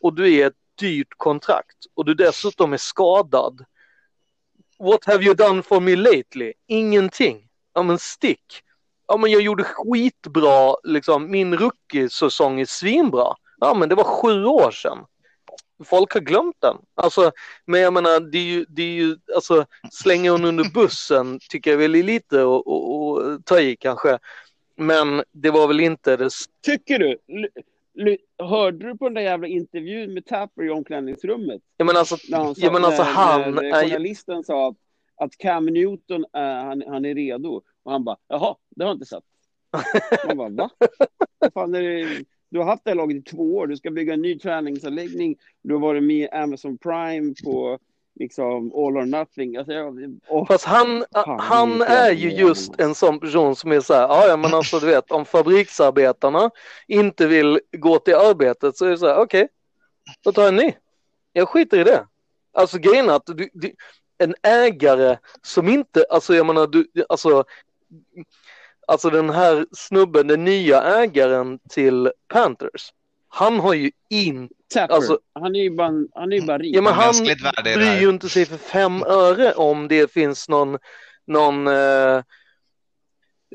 och 0.00 0.14
du 0.14 0.34
är 0.34 0.46
ett 0.46 0.54
dyrt 0.78 1.14
kontrakt 1.16 1.76
och 1.94 2.04
du 2.04 2.14
dessutom 2.14 2.72
är 2.72 2.76
skadad. 2.76 3.64
What 4.78 5.04
have 5.04 5.24
you 5.24 5.34
done 5.34 5.62
for 5.62 5.80
me 5.80 5.96
lately? 5.96 6.52
Ingenting. 6.66 7.48
Ja 7.74 7.82
men 7.82 7.98
stick. 7.98 8.62
Ja 9.08 9.16
men 9.16 9.30
jag 9.30 9.42
gjorde 9.42 9.64
skitbra, 9.64 10.76
liksom 10.84 11.30
min 11.30 11.56
rookie-säsong 11.56 12.60
är 12.60 12.64
svinbra. 12.64 13.34
Ja 13.60 13.74
men 13.74 13.88
det 13.88 13.94
var 13.94 14.04
sju 14.04 14.44
år 14.44 14.70
sedan. 14.70 14.98
Folk 15.84 16.14
har 16.14 16.20
glömt 16.20 16.56
den. 16.58 16.76
Alltså, 16.94 17.32
men 17.64 17.80
jag 17.80 17.92
menar, 17.92 18.20
det 18.20 18.38
är 18.38 18.42
ju, 18.42 18.66
det 18.68 18.82
är 18.82 18.92
ju 18.92 19.16
alltså 19.34 19.66
slänga 19.92 20.30
hon 20.30 20.44
under 20.44 20.64
bussen 20.74 21.40
tycker 21.48 21.70
jag 21.70 21.78
väl 21.78 21.94
är 21.94 22.02
lite 22.02 22.42
att 22.42 23.44
ta 23.44 23.60
i 23.60 23.76
kanske. 23.76 24.18
Men 24.76 25.24
det 25.32 25.50
var 25.50 25.68
väl 25.68 25.80
inte 25.80 26.16
det 26.16 26.30
Tycker 26.62 26.98
du? 26.98 27.18
Hörde 28.38 28.86
du 28.86 28.96
på 28.96 29.04
den 29.04 29.14
där 29.14 29.22
jävla 29.22 29.46
intervjun 29.46 30.14
med 30.14 30.26
Tapper 30.26 30.64
i 30.64 30.70
omklädningsrummet? 30.70 31.62
Jag 31.76 31.86
menar 31.86 32.00
alltså, 32.00 32.16
När 32.30 32.38
han, 32.38 32.54
sa, 32.54 32.62
jag 32.62 32.72
menar 32.72 32.86
alltså 32.86 33.02
när, 33.02 33.10
han 33.10 33.54
när 33.54 33.62
är 33.62 33.82
ju, 33.82 33.88
journalisten 33.88 34.44
sa 34.44 34.68
att, 34.68 34.76
att 35.16 35.38
Cam 35.38 35.66
Newton 35.66 36.24
är, 36.32 36.64
han, 36.64 36.82
han 36.86 37.04
är 37.04 37.14
redo. 37.14 37.62
Och 37.82 37.92
han 37.92 38.04
bara, 38.04 38.16
jaha, 38.28 38.56
det 38.76 38.84
har 38.84 38.90
jag 38.90 38.96
inte 38.96 39.06
sett. 39.06 39.24
Man 40.26 40.36
bara, 40.36 40.48
va? 40.48 40.70
Vad 41.38 41.52
fan 41.52 41.74
är 41.74 41.82
det? 41.82 42.24
Du 42.48 42.58
har 42.58 42.66
haft 42.66 42.84
det 42.84 42.90
här 42.90 42.96
laget 42.96 43.16
i 43.16 43.22
två 43.22 43.56
år. 43.56 43.66
Du 43.66 43.76
ska 43.76 43.90
bygga 43.90 44.14
en 44.14 44.22
ny 44.22 44.38
träningsanläggning. 44.38 45.36
Du 45.62 45.74
har 45.74 45.80
varit 45.80 46.02
med 46.02 46.16
i 46.16 46.28
Amazon 46.28 46.78
Prime 46.78 47.34
på 47.44 47.78
liksom 48.16 48.72
all 48.74 48.96
or 48.96 49.04
nothing. 49.04 49.56
Alltså, 49.56 49.72
jag, 49.72 50.18
och, 50.28 50.48
Fast 50.48 50.64
han, 50.64 51.04
han 51.38 51.78
det 51.78 51.86
är 51.86 52.12
ju 52.12 52.30
just 52.30 52.80
en 52.80 52.94
sån 52.94 53.20
person 53.20 53.56
som 53.56 53.72
är 53.72 53.80
så 53.80 53.94
här, 53.94 54.28
ja 54.28 54.36
men 54.36 54.54
alltså 54.54 54.78
du 54.78 54.86
vet 54.86 55.10
om 55.10 55.24
fabriksarbetarna 55.24 56.50
inte 56.86 57.26
vill 57.26 57.60
gå 57.72 57.98
till 57.98 58.14
arbetet 58.14 58.76
så 58.76 58.84
är 58.84 58.90
det 58.90 58.98
så 58.98 59.06
här, 59.06 59.18
okej, 59.18 59.48
då 60.24 60.32
tar 60.32 60.42
jag 60.42 60.48
en 60.48 60.56
ny. 60.56 60.72
Jag 61.32 61.48
skiter 61.48 61.78
i 61.78 61.84
det. 61.84 62.06
Alltså 62.52 62.78
grejen 62.78 63.08
är 63.08 63.14
att 63.14 63.26
du, 63.26 63.48
du, 63.52 63.72
en 64.18 64.34
ägare 64.42 65.18
som 65.42 65.68
inte, 65.68 66.04
alltså 66.10 66.34
jag 66.34 66.46
menar 66.46 66.66
du, 66.66 66.86
alltså, 67.08 67.44
alltså 68.86 69.10
den 69.10 69.30
här 69.30 69.66
snubben, 69.72 70.26
den 70.26 70.44
nya 70.44 70.82
ägaren 70.82 71.58
till 71.68 72.12
Panthers, 72.28 72.92
han 73.36 73.60
har 73.60 73.74
ju 73.74 73.90
inte, 74.10 74.84
alltså- 74.84 75.18
han 75.34 75.56
är 75.56 75.60
ju 75.60 75.70
bara, 75.70 75.92
han 76.14 76.32
är 76.32 76.36
ju 76.36 76.46
bara 76.46 76.58
rik. 76.58 76.76
ja 76.76 76.82
men 76.82 76.92
han 76.92 77.14
bryr 77.64 78.00
ju 78.00 78.08
inte 78.08 78.28
sig 78.28 78.46
för 78.46 78.56
fem 78.56 79.02
öre 79.02 79.52
om 79.52 79.88
det 79.88 80.12
finns 80.12 80.48
någon, 80.48 80.78
någon 81.26 81.66
eh, 81.66 82.22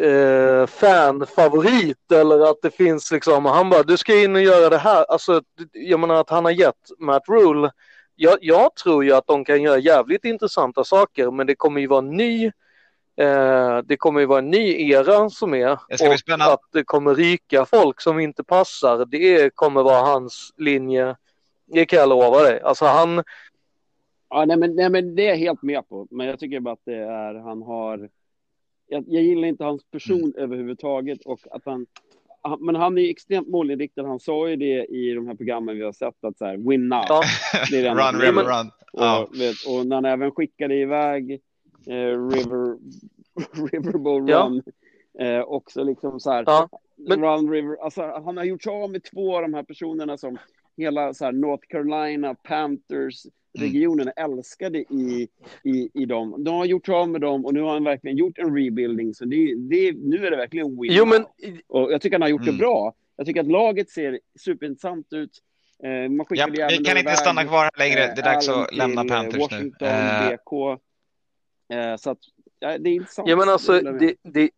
eh, 0.09 0.67
fanfavorit 0.67 2.11
eller 2.11 2.51
att 2.51 2.61
det 2.61 2.71
finns 2.71 3.11
liksom, 3.11 3.45
han 3.45 3.69
bara 3.69 3.83
du 3.83 3.97
ska 3.97 4.23
in 4.23 4.35
och 4.35 4.41
göra 4.41 4.69
det 4.69 4.77
här. 4.77 5.05
Alltså 5.09 5.41
jag 5.71 5.99
menar 5.99 6.15
att 6.15 6.29
han 6.29 6.45
har 6.45 6.51
gett 6.51 6.91
Matt 6.99 7.23
Rule, 7.29 7.71
jag, 8.15 8.37
jag 8.41 8.75
tror 8.75 9.03
ju 9.03 9.11
att 9.11 9.27
de 9.27 9.45
kan 9.45 9.61
göra 9.61 9.77
jävligt 9.77 10.25
intressanta 10.25 10.83
saker 10.83 11.31
men 11.31 11.47
det 11.47 11.55
kommer 11.55 11.81
ju 11.81 11.87
vara 11.87 11.99
en 11.99 12.17
ny 12.17 12.45
eh, 12.45 12.51
det 13.85 13.97
kommer 13.97 14.19
ju 14.19 14.25
vara 14.25 14.39
en 14.39 14.49
ny 14.49 14.91
era 14.91 15.29
som 15.29 15.53
är 15.53 15.71
och 15.71 15.79
att 16.53 16.59
det 16.73 16.83
kommer 16.83 17.15
ryka 17.15 17.65
folk 17.65 18.01
som 18.01 18.19
inte 18.19 18.43
passar 18.43 19.05
det 19.05 19.55
kommer 19.55 19.83
vara 19.83 20.01
hans 20.05 20.53
linje. 20.57 21.15
Det 21.65 21.85
kan 21.85 21.99
jag 21.99 22.09
lova 22.09 22.39
dig. 22.43 22.61
Alltså 22.61 22.85
han, 22.85 23.23
Ja, 24.29 24.45
nej, 24.45 24.57
men, 24.57 24.75
nej, 24.75 24.89
men 24.89 25.15
det 25.15 25.25
är 25.25 25.29
jag 25.29 25.35
helt 25.37 25.61
med 25.61 25.89
på. 25.89 26.07
Men 26.11 26.27
jag 26.27 26.39
tycker 26.39 26.59
bara 26.59 26.73
att 26.73 26.85
det 26.85 26.95
är, 26.95 27.33
han 27.33 27.61
har... 27.61 28.09
Jag, 28.87 29.03
jag 29.07 29.23
gillar 29.23 29.47
inte 29.47 29.63
hans 29.63 29.83
person 29.91 30.33
överhuvudtaget 30.37 31.25
och 31.25 31.39
att 31.51 31.61
han... 31.65 31.85
han- 32.41 32.65
Men 32.65 32.75
han 32.75 32.97
är 32.97 33.01
ju 33.01 33.09
extremt 33.09 33.47
målinriktad. 33.47 34.03
Han 34.07 34.19
sa 34.19 34.49
ju 34.49 34.55
det 34.55 34.85
i 34.85 35.13
de 35.13 35.27
här 35.27 35.35
programmen 35.35 35.75
vi 35.77 35.83
har 35.83 35.91
sett 35.91 36.23
att 36.23 36.37
så 36.37 36.45
här, 36.45 36.57
win 36.69 36.87
now. 36.89 37.03
ja, 37.07 37.21
Run, 37.71 38.21
run. 38.45 38.71
Ja. 38.93 39.23
Och, 39.23 39.39
vet, 39.39 39.55
och 39.67 39.87
när 39.87 39.95
han 39.95 40.05
även 40.05 40.31
skickade 40.31 40.75
iväg 40.75 41.31
eh, 41.31 41.37
River, 42.31 42.77
Riverbowl 43.71 44.29
Ja. 44.29 44.39
Run. 44.51 44.63
Eh, 45.19 45.41
också 45.41 45.83
liksom 45.83 46.19
så 46.19 46.31
här, 46.31 46.43
Ja, 46.47 46.69
men- 46.97 47.21
Run 47.21 47.51
River, 47.51 47.75
alltså 47.83 48.01
han 48.25 48.37
har 48.37 48.43
gjort 48.43 48.63
sig 48.63 48.73
av 48.73 48.91
med 48.91 49.03
två 49.03 49.35
av 49.35 49.41
de 49.41 49.53
här 49.53 49.63
personerna 49.63 50.17
som 50.17 50.37
hela 50.77 51.13
så 51.13 51.25
här, 51.25 51.31
North 51.31 51.63
Carolina 51.67 52.35
Panthers 52.35 53.25
Mm. 53.57 53.67
regionen 53.71 54.11
älskade 54.15 54.77
i, 54.79 55.27
i, 55.63 55.89
i 55.93 56.05
dem. 56.05 56.43
De 56.43 56.55
har 56.55 56.65
gjort 56.65 56.85
sig 56.85 56.95
av 56.95 57.09
med 57.09 57.21
dem 57.21 57.45
och 57.45 57.53
nu 57.53 57.61
har 57.61 57.73
han 57.73 57.83
verkligen 57.83 58.17
gjort 58.17 58.37
en 58.37 58.55
rebuilding. 58.55 59.13
Så 59.13 59.25
det, 59.25 59.55
det, 59.55 59.91
nu 59.97 60.25
är 60.25 60.31
det 60.31 60.37
verkligen 60.37 60.81
win. 60.81 60.91
jo 60.93 61.05
men 61.05 61.25
Och 61.67 61.91
jag 61.93 62.01
tycker 62.01 62.15
han 62.15 62.21
har 62.21 62.29
gjort 62.29 62.41
Mm. 62.41 62.53
det 62.55 62.59
bra. 62.59 62.93
Jag 63.15 63.25
tycker 63.25 63.39
att 63.41 63.47
laget 63.51 63.89
ser 63.89 64.19
superintressant 64.39 65.13
ut. 65.13 65.29
Eh, 65.83 66.09
man 66.11 66.25
Ja, 66.29 66.47
vi 66.69 66.77
kan 66.77 66.97
inte 66.97 67.11
stanna 67.15 67.43
kvar 67.43 67.69
längre. 67.79 67.99
Det 67.99 68.21
är 68.21 68.33
dags 68.33 68.49
att 68.49 68.75
lämna 68.75 69.01
eh, 69.01 69.07
Panthers 69.07 69.33
nu. 69.35 69.39
Washington, 69.39 69.87
Eh, 69.87 70.29
BK. 70.29 70.79
Eh, 71.71 71.95
så 71.97 72.09
att, 72.11 72.17
ja, 72.59 72.77
det 72.77 72.89
är 72.89 72.93
intressant. 72.93 73.29
Ja 73.29 73.35
men 73.35 73.49
alltså 73.49 73.79
det, 73.79 74.15
det... 74.23 74.49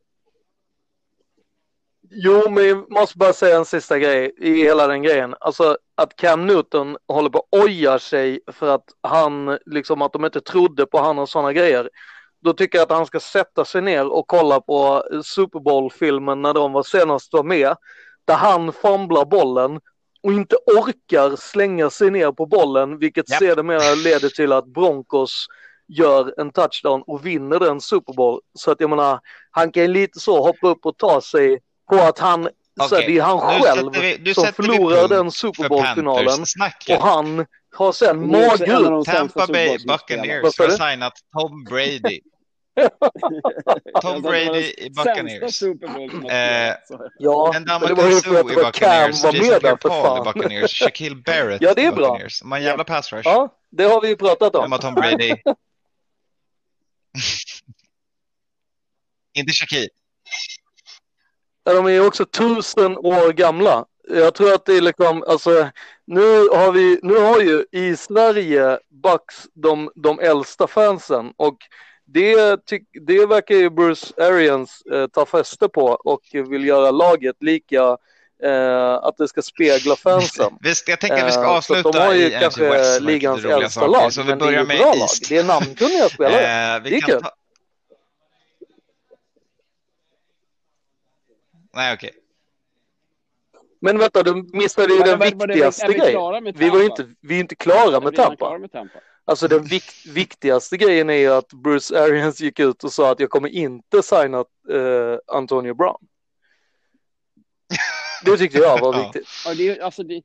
Jo 2.15 2.49
men 2.49 2.67
jag 2.67 2.91
måste 2.91 3.17
bara 3.17 3.33
säga 3.33 3.57
en 3.57 3.65
sista 3.65 3.99
grej 3.99 4.31
i 4.37 4.63
hela 4.63 4.87
den 4.87 5.03
grejen. 5.03 5.35
Alltså 5.39 5.77
att 5.95 6.15
Cam 6.15 6.47
Newton 6.47 6.97
håller 7.07 7.29
på 7.29 7.37
att 7.37 7.59
oja 7.59 7.99
sig 7.99 8.39
för 8.47 8.75
att 8.75 8.85
han 9.01 9.57
liksom 9.65 10.01
att 10.01 10.13
de 10.13 10.25
inte 10.25 10.41
trodde 10.41 10.85
på 10.85 10.99
han 10.99 11.19
och 11.19 11.29
sådana 11.29 11.53
grejer. 11.53 11.89
Då 12.41 12.53
tycker 12.53 12.77
jag 12.77 12.83
att 12.83 12.97
han 12.97 13.05
ska 13.05 13.19
sätta 13.19 13.65
sig 13.65 13.81
ner 13.81 14.07
och 14.07 14.27
kolla 14.27 14.61
på 14.61 15.03
Super 15.23 15.59
Bowl-filmen 15.59 16.41
när 16.41 16.53
de 16.53 16.73
var 16.73 16.83
senast 16.83 17.33
var 17.33 17.43
med. 17.43 17.75
Där 18.25 18.35
han 18.35 18.73
famlar 18.73 19.25
bollen 19.25 19.79
och 20.23 20.31
inte 20.31 20.55
orkar 20.55 21.35
slänga 21.35 21.89
sig 21.89 22.11
ner 22.11 22.31
på 22.31 22.45
bollen 22.45 22.97
vilket 22.97 23.29
Japp. 23.29 23.39
sedermera 23.39 23.95
leder 23.95 24.29
till 24.29 24.51
att 24.51 24.65
Broncos 24.65 25.47
gör 25.87 26.33
en 26.41 26.51
touchdown 26.51 27.03
och 27.07 27.25
vinner 27.25 27.59
den 27.59 27.81
Super 27.81 28.13
Bowl. 28.13 28.39
Så 28.59 28.71
att 28.71 28.79
jag 28.81 28.89
menar, 28.89 29.19
han 29.51 29.71
kan 29.71 29.83
ju 29.83 29.87
lite 29.89 30.19
så 30.19 30.41
hoppa 30.43 30.67
upp 30.67 30.85
och 30.85 30.97
ta 30.97 31.21
sig 31.21 31.59
på 31.89 31.95
att 31.95 32.19
han, 32.19 32.49
så 32.89 32.95
här, 32.95 33.07
det 33.07 33.17
är 33.17 33.21
han 33.21 33.53
nu 33.53 33.61
själv 33.65 33.91
vi- 34.01 34.17
nu 34.23 34.33
som 34.33 34.45
förlorar 34.45 35.07
den 35.07 35.31
Super 35.31 35.69
Bowl-finalen 35.69 36.39
och 36.89 37.01
han 37.07 37.45
har 37.75 37.91
sen 37.91 38.31
mage 38.31 38.65
de 38.65 39.03
Tampa 39.05 39.47
Bay. 39.47 39.77
Buccaneers 39.87 40.59
har 40.59 40.89
signat 40.91 41.13
Tom 41.37 41.63
Brady. 41.63 42.19
Tom 44.01 44.21
Brady 44.21 44.73
i 44.77 44.89
Buccaneers. 44.95 45.61
Eh. 45.63 46.73
Ja, 47.19 47.53
En 47.55 47.65
det 47.65 48.51
i 48.51 48.55
Buccaneers, 48.55 49.23
var 49.23 49.33
Jason 49.33 49.33
Pierre-Paul 49.33 50.17
i. 50.21 50.33
Buccaneers, 50.33 50.71
Shaquille 50.71 51.15
Barrett 51.15 51.61
Ja, 51.61 51.73
det 51.73 51.85
är 51.85 51.91
i 51.91 51.95
bra. 51.95 52.11
Buccaneers. 52.11 52.39
De 52.41 52.51
en 52.57 52.63
jävla 52.63 52.83
pass 52.83 53.13
rush. 53.13 53.29
Ja, 53.29 53.53
det 53.71 53.83
har 53.83 54.01
vi 54.01 54.07
ju 54.07 54.15
pratat 54.15 54.55
om. 54.55 54.71
har 54.71 54.79
Tom 54.79 54.93
Brady? 54.93 55.33
Inte 59.33 59.51
Shakir. 59.51 59.89
Ja, 61.63 61.73
De 61.73 61.85
är 61.85 61.89
ju 61.89 62.05
också 62.05 62.25
tusen 62.25 62.97
år 62.97 63.33
gamla. 63.33 63.85
Jag 64.09 64.35
tror 64.35 64.53
att 64.53 64.65
det 64.65 64.77
är 64.77 64.81
liksom, 64.81 65.23
alltså, 65.27 65.69
nu 66.05 66.47
har 66.47 66.71
vi, 66.71 66.99
nu 67.03 67.15
har 67.15 67.39
ju 67.39 67.65
i 67.71 67.95
Sverige 67.95 68.79
Bucks 68.89 69.47
de, 69.53 69.91
de 69.95 70.19
äldsta 70.19 70.67
fansen 70.67 71.33
och 71.37 71.57
det, 72.05 72.65
tyck, 72.65 72.83
det 73.07 73.25
verkar 73.25 73.55
ju 73.55 73.69
Bruce 73.69 74.13
Arians 74.17 74.81
eh, 74.81 75.07
ta 75.07 75.25
fäste 75.25 75.69
på 75.69 75.85
och 75.85 76.21
vill 76.33 76.65
göra 76.65 76.91
laget 76.91 77.35
lika, 77.39 77.97
eh, 78.43 78.93
att 78.93 79.17
det 79.17 79.27
ska 79.27 79.41
spegla 79.41 79.95
fansen. 79.95 80.57
Visst, 80.61 80.87
jag 80.87 80.99
tänker 80.99 81.17
att 81.17 81.27
vi 81.27 81.31
ska 81.31 81.41
Eh, 81.43 81.49
avsluta 81.49 81.91
de 81.91 81.97
har 81.99 82.13
ju 82.13 82.29
kanske 82.29 82.69
West. 82.69 83.01
ligans 83.01 83.45
äldsta 83.45 83.87
lag, 83.87 84.13
Så 84.13 84.21
vi 84.21 84.27
men 84.29 84.39
det 84.39 84.45
är 84.45 84.47
börjar 84.47 84.61
ju 84.61 84.67
med 84.67 84.77
bra 84.77 84.93
lag. 84.93 85.07
Det 85.29 85.37
är 85.37 85.43
namnkunniga 85.43 86.09
spelare. 86.13 86.75
Eh, 86.75 86.83
vi 86.83 86.89
Det 86.89 86.95
är 86.97 87.01
kan 87.01 87.09
kul. 87.09 87.21
ta... 87.21 87.31
Nej, 91.75 91.93
okej. 91.93 92.11
Men 93.81 93.97
vänta, 93.97 94.23
du 94.23 94.33
missade 94.53 94.93
ju 94.93 94.99
Men 94.99 95.19
den 95.19 95.19
viktigaste 95.19 95.85
är 95.85 95.87
vi 95.89 95.93
grejen. 95.93 96.53
Vi 96.55 96.69
var 96.69 96.79
ju 96.79 96.85
inte, 96.85 97.07
vi 97.21 97.35
är 97.35 97.39
inte 97.39 97.55
med 97.99 98.15
Tampa. 98.15 98.35
klara 98.35 98.57
med 98.59 98.71
Tampa? 98.71 98.99
Alltså 99.25 99.47
den 99.47 99.63
vik- 99.63 100.05
viktigaste 100.13 100.77
grejen 100.77 101.09
är 101.09 101.13
ju 101.17 101.33
att 101.33 101.47
Bruce 101.53 101.99
Arians 102.03 102.39
gick 102.41 102.59
ut 102.59 102.83
och 102.83 102.93
sa 102.93 103.11
att 103.11 103.19
jag 103.19 103.29
kommer 103.29 103.49
inte 103.49 104.03
signa 104.03 104.37
eh, 104.71 105.17
Antonio 105.27 105.73
Brown. 105.73 105.97
Det 108.25 108.37
tyckte 108.37 108.57
jag 108.57 108.81
var 108.81 109.03
viktigt. 109.03 109.27
Ja, 109.45 109.53
det, 109.55 109.81
alltså, 109.81 110.03
det, 110.03 110.23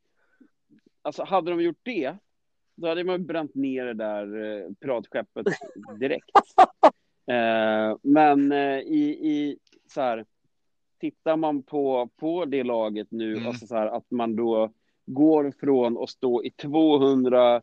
alltså, 1.03 1.25
hade 1.25 1.51
de 1.51 1.61
gjort 1.61 1.81
det, 1.83 2.17
då 2.75 2.89
hade 2.89 3.05
man 3.05 3.27
bränt 3.27 3.55
ner 3.55 3.85
det 3.85 3.95
där 3.95 4.45
eh, 4.45 4.73
piratskeppet 4.81 5.47
direkt. 6.01 6.31
eh, 7.31 7.97
men 8.03 8.53
eh, 8.53 8.79
i, 8.79 9.19
i 9.23 9.59
så 9.89 10.01
här, 10.01 10.25
tittar 11.01 11.37
man 11.37 11.63
på, 11.63 12.11
på 12.17 12.45
det 12.45 12.65
laget 12.65 13.07
nu, 13.11 13.33
Mm. 13.37 13.47
alltså 13.49 13.67
så 13.67 13.75
här, 13.77 13.87
att 13.87 14.11
man 14.11 14.37
då 14.37 14.73
går 15.07 15.53
från 15.61 16.03
att 16.03 16.11
stå 16.11 16.45
i 16.45 16.51
220 16.51 17.63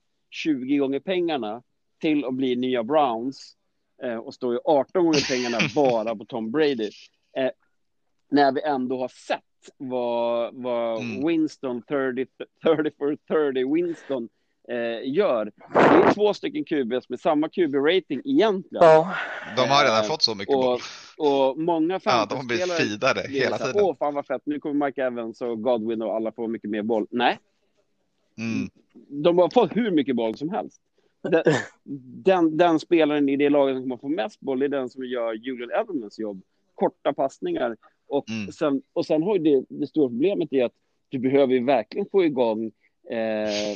gånger 0.79 0.99
pengarna 0.99 1.63
till 2.01 2.25
att 2.25 2.33
bli 2.33 2.55
nya 2.55 2.83
Browns 2.83 3.55
eh, 4.03 4.17
och 4.17 4.33
stå 4.33 4.53
i 4.53 4.59
18 4.65 5.05
gånger 5.05 5.29
pengarna 5.29 5.57
bara 5.75 6.15
på 6.15 6.25
Tom 6.25 6.51
Brady. 6.51 6.89
Eh, 7.37 7.51
när 8.29 8.51
vi 8.51 8.61
ändå 8.61 8.97
har 8.97 9.07
sett 9.07 9.43
vad, 9.77 10.53
vad 10.55 11.01
Mm. 11.01 11.27
Winston 11.27 11.81
30, 11.81 12.25
30 12.63 12.91
for 12.97 13.17
30 13.53 13.73
Winston 13.73 14.29
eh, 14.69 15.09
gör. 15.13 15.51
Det 15.73 15.79
är 15.79 16.13
två 16.13 16.33
stycken 16.33 16.63
QBs 16.65 17.09
med 17.09 17.19
samma 17.19 17.47
QB-rating 17.47 18.21
egentligen. 18.25 18.85
Ja, 18.85 19.13
De 19.55 19.61
har 19.61 19.83
redan 19.83 20.03
Eh, 20.03 20.09
fått 20.09 20.21
så 20.21 20.35
mycket 20.35 20.55
och- 20.55 20.61
boll. 20.63 20.79
Och 21.17 21.57
många 21.59 21.99
Ja, 22.03 22.25
de 22.29 22.35
har 22.35 22.45
blivit 22.45 22.71
feedade 22.77 23.23
blir 23.27 23.39
hela 23.41 23.57
tiden. 23.57 23.81
Åh, 23.83 23.95
fan 23.99 24.13
vad 24.13 24.25
fett, 24.25 24.41
nu 24.45 24.59
kommer 24.59 24.85
Mike 24.85 25.03
Evans 25.03 25.41
och 25.41 25.61
Godwin 25.61 26.01
och 26.01 26.15
alla 26.15 26.31
få 26.31 26.47
mycket 26.47 26.69
mer 26.69 26.81
boll. 26.83 27.07
Nej, 27.11 27.39
Mm. 28.37 28.69
de 29.23 29.37
har 29.37 29.49
fått 29.49 29.75
hur 29.75 29.91
mycket 29.91 30.15
boll 30.15 30.37
som 30.37 30.49
helst. 30.49 30.81
Den, 31.23 31.43
den, 32.23 32.57
den 32.57 32.79
spelaren 32.79 33.29
i 33.29 33.35
det 33.37 33.49
laget 33.49 33.75
som 33.75 33.81
kommer 33.83 33.97
få 33.97 34.07
mest 34.09 34.39
boll 34.39 34.61
är 34.61 34.67
den 34.67 34.89
som 34.89 35.03
gör 35.05 35.33
Julian 35.33 35.71
Edelmans 35.81 36.19
jobb. 36.19 36.41
Korta 36.75 37.13
passningar. 37.13 37.75
Och, 38.07 38.29
Mm. 38.29 38.51
sen, 38.51 38.81
och 38.93 39.05
sen 39.05 39.23
har 39.23 39.37
ju 39.37 39.43
det, 39.43 39.65
det 39.69 39.87
stora 39.87 40.09
problemet 40.09 40.53
är 40.53 40.65
att 40.65 40.73
du 41.09 41.19
behöver 41.19 41.53
ju 41.53 41.63
verkligen 41.63 42.07
få 42.11 42.23
igång 42.25 42.71
eh, 43.09 43.75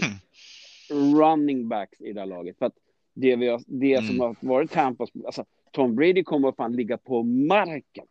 running 1.20 1.68
backs 1.68 2.02
i 2.02 2.14
det 2.14 2.20
här 2.20 2.28
laget. 2.28 2.58
För 2.58 2.66
att 2.66 2.76
det, 3.14 3.36
vi 3.36 3.48
har, 3.48 3.62
det 3.68 3.98
som 4.06 4.16
Mm. 4.16 4.20
har 4.20 4.36
varit 4.40 4.72
Tampas, 4.72 5.10
alltså 5.26 5.46
Tom 5.72 5.96
Brady 5.96 6.24
kommer 6.24 6.50
att 6.50 6.56
fan 6.56 6.76
ligga 6.76 6.98
på 6.98 7.24
marken. 7.24 8.06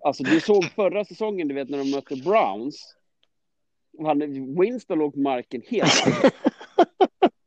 Alltså 0.00 0.24
du 0.24 0.40
såg 0.40 0.64
förra 0.64 1.04
säsongen, 1.04 1.48
du 1.48 1.54
vet 1.54 1.68
när 1.68 1.78
de 1.78 1.90
mötte 1.90 2.16
Browns. 2.16 2.94
Han, 3.98 4.18
Winston 4.60 4.98
låg 4.98 5.12
på 5.14 5.20
marken 5.20 5.62
helt. 5.66 5.92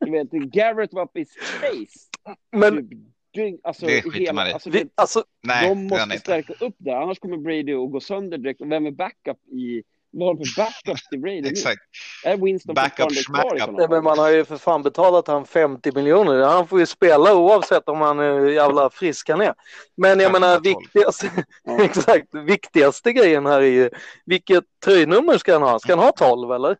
du 0.00 0.10
vet, 0.10 0.30
Garrett 0.30 0.92
var 0.92 1.02
uppe 1.02 1.20
i 1.20 1.24
space. 1.24 2.08
men 2.50 2.88
Typ, 2.88 2.98
dygn- 3.34 3.60
alltså, 3.62 3.86
Det 3.86 4.02
skiter 4.02 4.32
man 4.32 4.48
i. 4.48 4.52
alltså, 4.52 4.70
vi, 4.70 4.78
det, 4.82 4.90
alltså, 4.94 5.24
Nej, 5.42 5.68
de 5.68 5.86
måste 5.86 6.18
stärka 6.18 6.52
upp 6.64 6.74
det, 6.78 6.92
annars 6.98 7.18
kommer 7.18 7.36
Brady 7.36 7.72
att 7.74 7.90
gå 7.92 8.00
sönder 8.00 8.38
direkt. 8.38 8.60
Och 8.60 8.72
vem 8.72 8.86
är 8.86 8.90
backup 8.90 9.38
i... 9.52 9.82
Vad 10.14 10.28
har 10.28 10.34
de 10.34 10.44
för 10.44 10.62
backup 10.62 11.08
till 11.10 11.18
Brady? 11.20 11.48
Exakt. 11.48 11.80
Är 12.24 12.36
Winston 12.36 12.74
Backup, 12.74 13.08
kvar 13.26 13.56
i 13.68 13.72
nej, 13.72 13.88
men 13.88 14.04
man 14.04 14.18
har 14.18 14.30
ju 14.30 14.44
för 14.44 14.56
fan 14.56 14.82
betalat 14.82 15.28
han 15.28 15.46
50 15.46 15.92
miljoner. 15.94 16.40
Han 16.40 16.68
får 16.68 16.80
ju 16.80 16.86
spela 16.86 17.34
oavsett 17.34 17.88
om 17.88 18.00
han 18.00 18.18
är 18.18 18.48
jävla 18.48 18.90
frisk 18.90 19.28
han 19.28 19.40
är. 19.40 19.54
Men 19.96 20.20
jag 20.20 20.32
menar, 20.32 20.60
viktigaste, 20.60 21.30
Ja. 21.64 21.84
exakt, 21.84 22.34
viktigaste 22.34 23.12
grejen 23.12 23.46
här 23.46 23.60
är 23.60 23.66
ju 23.70 23.90
vilket 24.26 24.64
tröjnummer 24.84 25.38
ska 25.38 25.52
han 25.52 25.62
ha? 25.62 25.78
Ska 25.78 25.92
han 25.92 26.04
ha 26.04 26.12
12 26.12 26.52
eller? 26.52 26.76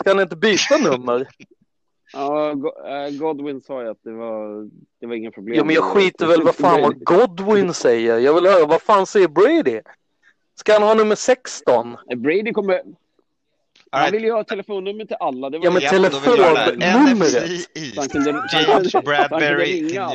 Ska 0.00 0.10
han 0.10 0.20
inte 0.20 0.36
byta 0.36 0.76
nummer? 0.76 1.28
Ja, 2.12 2.50
eh, 2.50 3.18
Godwin 3.18 3.60
sa 3.60 3.82
ju 3.82 3.88
att 3.88 4.02
det 4.04 4.12
var, 4.12 4.70
det 5.00 5.06
var 5.06 5.14
inga 5.14 5.30
problem. 5.30 5.56
Ja, 5.56 5.64
men 5.64 5.74
jag 5.74 5.84
skiter 5.84 6.26
väl 6.26 6.42
vad 6.42 6.54
fan 6.54 6.82
vad 6.82 7.04
Godwin 7.04 7.74
säger. 7.74 8.18
Jag 8.18 8.34
vill 8.34 8.46
höra 8.46 8.66
vad 8.66 8.82
fan 8.82 9.06
säger 9.06 9.28
Brady? 9.28 9.80
Ska 10.54 10.72
han 10.72 10.82
ha 10.82 10.94
nummer 10.94 11.14
16? 11.14 11.96
Eh, 12.10 12.18
Brady 12.18 12.52
kommer... 12.52 12.82
Han 13.90 14.00
right. 14.00 14.14
ville 14.14 14.26
ju 14.26 14.32
ha 14.32 14.44
telefonnummer 14.44 15.04
till 15.04 15.16
alla. 15.20 15.50
Det 15.50 15.58
var 15.58 15.64
Ja, 15.64 15.70
men 15.70 15.80
vill 15.80 15.90
telefonnumret. 15.90 17.34
East. 17.34 17.70
James 17.74 18.08
kunde 18.08 18.48
till 18.48 18.68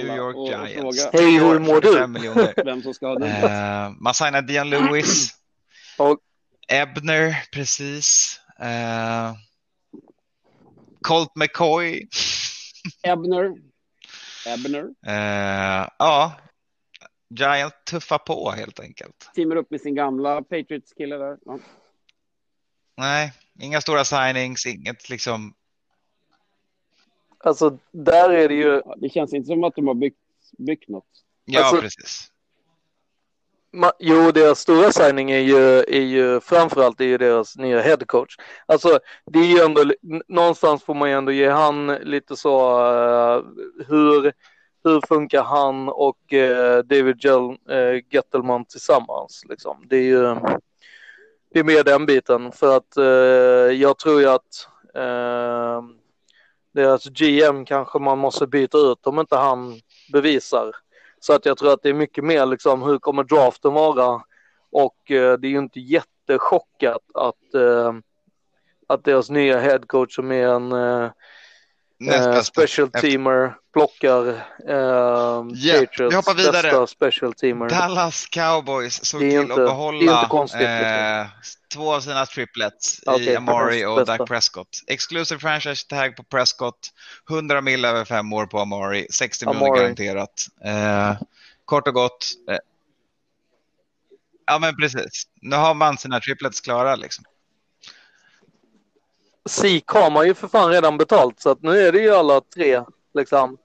New 0.06 0.16
York 0.18 0.36
Giants. 0.38 1.10
Hej, 1.14 1.40
hur 1.40 1.60
mår 1.60 1.82
du? 1.82 1.88
25 1.88 2.12
miljoner. 2.12 2.54
vem 2.66 2.82
som 2.82 2.94
ska 2.94 3.08
ha 3.08 3.16
den. 3.16 3.30
Eh, 3.30 3.92
man 4.00 4.14
signar 4.14 4.42
Dion 4.42 4.70
Lewis. 4.70 5.30
Och- 5.98 6.20
Ebner, 6.68 7.36
precis. 7.52 8.40
Eh, 8.60 9.32
Colt 11.08 11.32
McCoy. 11.36 12.08
Ebner. 13.04 13.54
Ebner. 14.48 14.90
Eh, 15.08 15.88
ja, 16.00 16.34
Giant 17.30 17.74
tuffar 17.86 18.18
på 18.18 18.52
helt 18.52 18.80
enkelt. 18.80 19.30
Teamar 19.36 19.56
upp 19.56 19.72
med 19.72 19.82
sin 19.82 19.96
gamla 19.96 20.42
Patriots-kille 20.42 21.18
där. 21.18 21.38
Ja. 21.46 21.60
Nej, 22.98 23.34
inga 23.60 23.82
stora 23.82 24.06
signings, 24.06 24.66
inget 24.66 25.10
liksom. 25.10 25.54
Alltså, 27.38 27.78
där 27.92 28.30
är 28.30 28.50
det 28.50 28.56
ju... 28.56 28.82
Det 28.98 29.10
känns 29.10 29.34
inte 29.34 29.48
som 29.48 29.64
att 29.64 29.76
de 29.76 29.88
har 29.88 29.94
byggt, 29.94 30.20
byggt 30.58 30.90
något. 30.90 31.06
Ja, 31.46 31.64
Alltså- 31.66 31.82
precis. 31.82 32.31
Ma- 33.74 33.92
Jo, 34.00 34.32
deras 34.32 34.60
stora 34.60 34.92
signing 34.92 35.32
är 35.32 35.40
ju, 35.40 35.80
är 35.80 36.02
ju 36.02 36.40
framförallt 36.40 37.02
är 37.02 37.06
ju 37.06 37.18
deras 37.18 37.58
nya 37.58 37.82
headcoach. 37.82 38.36
Alltså, 38.66 39.00
det 39.26 39.40
är 39.40 39.46
ju 39.46 39.60
ändå, 39.60 39.84
någonstans 40.28 40.84
får 40.84 40.94
man 40.94 41.10
ju 41.10 41.16
ändå 41.16 41.32
ge 41.32 41.50
han 41.50 41.88
lite 41.88 42.36
så, 42.36 42.80
uh, 42.80 43.44
hur, 43.88 44.34
hur 44.84 45.08
funkar 45.08 45.44
han 45.44 45.90
och 45.90 46.34
uh, 46.34 46.78
David 46.78 47.26
Gell, 47.26 47.58
eh, 47.70 47.78
uh, 47.78 48.02
Gettelman 48.12 48.66
tillsammans 48.66 49.44
liksom. 49.50 49.84
Det 49.90 49.96
är 49.96 50.04
ju, 50.04 50.36
det 51.54 51.60
är 51.60 51.64
mer 51.64 51.84
den 51.84 52.06
biten 52.06 52.52
för 52.52 52.78
att 52.78 52.96
jag 53.78 53.98
tror 53.98 54.22
ju 54.22 54.30
att 54.30 54.68
deras 56.74 57.06
GM 57.06 57.66
kanske 57.66 58.00
man 58.00 58.18
måste 58.18 58.48
byta 58.48 58.78
ut 58.78 59.08
om 59.08 59.20
inte 59.20 59.36
han 59.36 59.80
bevisar 60.14 60.76
så 61.24 61.34
att 61.34 61.46
jag 61.46 61.58
tror 61.58 61.74
att 61.74 61.84
det 61.84 61.90
är 61.90 61.94
mycket 61.94 62.24
mer 62.24 62.46
liksom 62.46 62.82
hur 62.82 63.00
kommer 63.00 63.24
draften 63.24 63.74
vara? 63.74 64.22
Och 64.72 65.12
eh, 65.12 65.38
det 65.38 65.48
är 65.48 65.52
ju 65.52 65.60
inte 65.60 65.80
jättechockat 65.80 67.02
att, 67.14 67.54
eh, 67.54 67.94
att 68.88 69.04
deras 69.04 69.30
nya 69.30 69.60
headcoach 69.60 70.16
som 70.16 70.32
är 70.32 70.48
en 70.48 70.72
eh, 70.72 71.12
eh, 72.02 72.08
Näst 72.08 72.28
eh, 72.28 72.42
special 72.42 72.88
Efter- 72.88 73.02
teamer 73.02 73.56
plockar 73.74 74.28
eh, 74.28 75.44
vi 75.54 75.72
Patriots 75.80 76.16
hoppar 76.16 76.34
vidare. 76.34 76.62
bästa 76.62 76.88
special 76.88 77.34
teamer. 77.34 77.70
Dallas 77.70 78.26
Cowboys 78.26 79.06
såg 79.06 79.20
till 79.22 79.32
inte- 79.32 79.54
att 79.54 79.58
behålla 79.58 80.28
konstigt, 80.30 80.62
eh, 80.62 81.26
två 81.74 81.94
av 81.94 82.00
sina 82.02 82.26
triplets 82.26 83.02
Okej, 83.06 83.26
i 83.28 83.36
Amari 83.36 83.86
och 83.86 83.96
bästa. 83.96 84.18
Doug 84.18 84.28
Prescott. 84.28 84.84
Exclusive 84.88 85.40
franchise 85.40 85.88
tag 85.88 86.16
på 86.16 86.24
Prescott, 86.24 86.90
100 87.30 87.62
mil 87.62 87.86
över 87.86 88.06
fem 88.06 88.34
år 88.34 88.46
på 88.46 88.60
Amari, 88.60 89.08
60 89.12 89.46
miljoner 89.46 89.76
garanterat. 89.76 90.46
Eh, 90.66 91.14
kort 91.66 91.88
och 91.88 91.94
gott. 91.94 92.28
Eh, 92.50 92.58
ja, 94.46 94.60
men 94.60 94.76
precis. 94.76 95.24
Nu 95.42 95.56
har 95.56 95.74
man 95.74 95.98
sina 95.98 96.20
triplets 96.20 96.62
klara 96.62 96.96
liksom. 96.96 97.26
Sik 99.50 99.88
har 99.88 100.12
man 100.12 100.28
ju 100.28 100.34
för 100.34 100.48
fan 100.48 100.72
redan 100.72 100.98
betalt 100.98 101.40
så 101.40 101.50
att 101.50 101.62
nu 101.62 101.80
är 101.80 101.92
det 101.92 102.00
ju 102.00 102.12
alla 102.16 102.42
tre 102.42 102.84
liksom. 103.14 103.58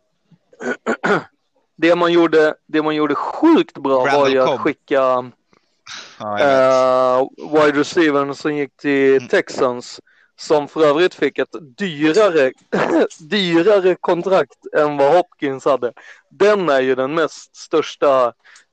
det 1.77 1.95
man 1.95 2.13
gjorde, 2.13 2.55
det 2.67 2.83
man 2.83 2.95
gjorde 2.95 3.15
sjukt 3.15 3.79
bra 3.79 4.07
Randall 4.07 4.21
var 4.21 4.29
ju 4.29 4.43
att 4.43 4.61
skicka 4.61 5.23
vet. 5.23 6.41
eh, 6.41 7.29
wide 7.53 7.81
receivern 7.81 8.35
som 8.35 8.57
gick 8.57 8.77
till 8.77 9.17
Mm. 9.17 9.29
Texans 9.29 10.01
som 10.39 10.69
för 10.69 10.85
övrigt 10.87 11.15
fick 11.15 11.39
ett 11.39 11.55
dyrare, 11.79 12.53
dyrare 13.21 13.97
kontrakt 14.01 14.67
än 14.77 14.97
vad 14.97 15.15
Hopkins 15.15 15.65
hade. 15.65 15.93
Den 16.31 16.69
är 16.69 16.81
ju 16.81 16.95
den 16.95 17.15
mest 17.15 17.57
största 17.57 18.33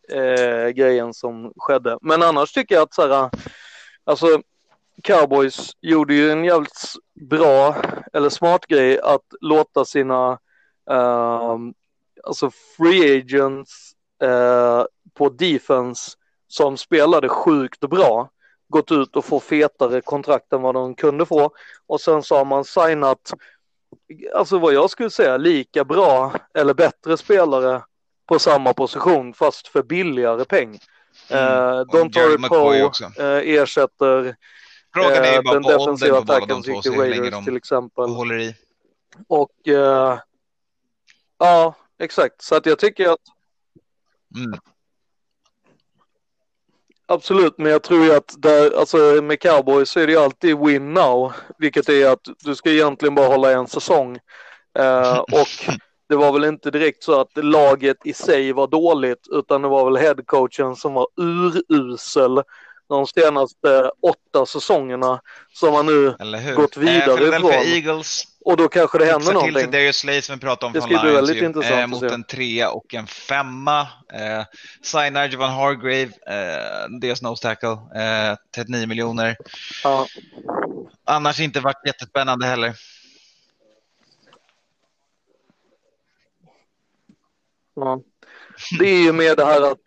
eh, 0.10 0.70
grejen 0.70 1.14
som 1.14 1.54
skedde. 1.58 1.98
Men 2.02 2.24
annars 2.24 2.52
tycker 2.52 2.76
jag 2.76 2.82
att 2.82 2.94
så 2.94 3.08
här, 3.08 3.30
alltså 4.04 4.42
Cowboys 5.02 5.72
gjorde 5.82 6.14
ju 6.14 6.32
en 6.32 6.44
jävligt 6.44 6.94
bra 7.30 7.76
eller 8.14 8.30
smart 8.30 8.65
grej 8.65 8.99
att 8.99 9.26
låta 9.41 9.86
sina 9.86 10.40
ehm, 10.90 11.74
alltså 12.24 12.52
free 12.78 13.18
agents 13.18 13.91
eh, 14.24 14.86
på 15.14 15.30
defense 15.30 16.11
som 16.48 16.78
spelade 16.78 17.30
sjukt 17.30 17.80
bra 17.80 18.30
gått 18.70 18.91
ut 18.91 19.15
och 19.15 19.26
få 19.26 19.40
fetare 19.40 20.02
kontrakt 20.02 20.53
än 20.53 20.61
vad 20.61 20.76
de 20.76 20.95
kunde 20.95 21.26
få 21.26 21.52
och 21.88 22.02
sen 22.02 22.24
så 22.24 22.36
har 22.36 22.45
man 22.45 22.65
signat 22.65 23.34
alltså 24.36 24.60
vad 24.60 24.74
jag 24.74 24.90
skulle 24.90 25.10
säga 25.10 25.38
lika 25.38 25.84
bra 25.84 26.34
eller 26.53 26.74
bättre 26.74 27.18
spelare 27.18 27.82
på 28.28 28.40
samma 28.40 28.74
position 28.74 29.34
fast 29.34 29.68
för 29.68 29.84
billigare 29.84 30.45
peng. 30.45 30.80
Mm. 31.30 31.44
Eh, 31.44 31.82
Don 31.82 32.86
också. 32.86 33.03
eh, 33.18 33.56
ersätter 33.60 34.36
Frågan 34.94 35.24
är 35.24 35.32
ju 35.32 35.36
eh, 35.36 35.41
bara 35.41 35.53
den 35.53 35.64
defensiva 35.64 36.18
attacken 36.18 36.61
de 36.61 36.82
hur 36.86 36.91
länge 36.91 37.22
Raiders 37.22 37.44
till 37.45 37.53
de 37.53 37.57
exempel. 37.57 38.10
håller 38.10 38.40
i. 38.40 38.56
Och 39.28 39.68
eh, 39.68 40.20
ja, 41.40 41.76
exakt. 41.99 42.41
Så 42.41 42.56
att 42.56 42.65
jag 42.65 42.80
tycker 42.80 43.10
att 43.10 43.20
Mm. 44.36 44.60
absolut, 47.06 47.57
men 47.57 47.72
jag 47.72 47.84
tror 47.84 48.06
ju 48.06 48.14
att 48.14 48.36
där, 48.38 48.80
alltså 48.80 48.98
med 48.98 49.40
cowboys 49.40 49.90
så 49.90 49.99
är 49.99 50.07
det 50.07 50.14
ju 50.14 50.20
alltid 50.20 50.60
win 50.60 50.94
now, 50.94 51.34
vilket 51.57 51.90
är 51.90 52.10
att 52.10 52.28
du 52.40 52.56
ska 52.56 52.70
egentligen 52.70 53.15
bara 53.15 53.28
hålla 53.28 53.52
en 53.52 53.68
säsong. 53.68 54.20
Eh, 54.80 55.20
och 55.20 55.76
det 56.10 56.15
var 56.15 56.32
väl 56.32 56.44
inte 56.44 56.72
direkt 56.72 57.03
så 57.03 57.22
att 57.22 57.38
laget 57.44 57.98
i 58.06 58.14
sig 58.14 58.53
var 58.53 58.68
dåligt, 58.68 59.28
utan 59.32 59.61
det 59.61 59.68
var 59.68 59.86
väl 59.86 59.98
headcoachen 59.98 60.76
som 60.76 60.94
var 60.94 61.07
urusel 61.18 62.41
de 62.89 63.07
senaste 63.07 63.91
åtta 64.01 64.45
säsongerna 64.45 65.22
som 65.53 65.73
har 65.73 65.84
nu 65.84 66.15
gått 66.55 66.77
vidare 66.77 67.23
eh, 67.23 67.35
ifrån. 67.35 67.51
Eagles 67.51 68.23
och 68.45 68.57
då 68.57 68.68
kanske 68.68 68.97
det 68.97 69.05
händer 69.05 69.19
fixar 69.19 69.34
till 69.34 69.53
någonting. 69.53 69.72
Darius 69.72 69.97
Slade 69.97 70.22
som 70.22 70.35
vi 70.35 70.41
pratade 70.41 70.65
om 70.65 70.73
Det 70.73 70.81
från 70.81 70.89
Lions 70.89 71.15
väldigt 71.15 71.41
ju, 71.41 71.45
intressant 71.45 71.81
eh, 71.81 71.88
mot 71.88 72.03
en 72.03 72.23
trea 72.23 72.72
och 72.72 72.93
en 72.93 73.07
femma. 73.07 73.81
Eh, 74.14 74.43
signar 74.81 75.30
Javon 75.30 75.49
Hargrave, 75.49 76.11
eh, 76.27 76.89
deras 77.01 77.22
nose 77.22 77.41
tackle, 77.41 77.69
eh, 77.69 78.38
39 78.55 78.88
miljoner. 78.88 79.38
Ja. 79.84 80.07
Annars 81.05 81.39
inte 81.39 81.60
varit 81.60 81.85
jättespännande 81.85 82.45
heller. 82.45 82.73
Ja. 87.76 87.99
Det 88.80 88.85
är 88.85 89.03
ju 89.03 89.11
med 89.11 89.38
det 89.38 89.45
här 89.45 89.72
att 89.72 89.77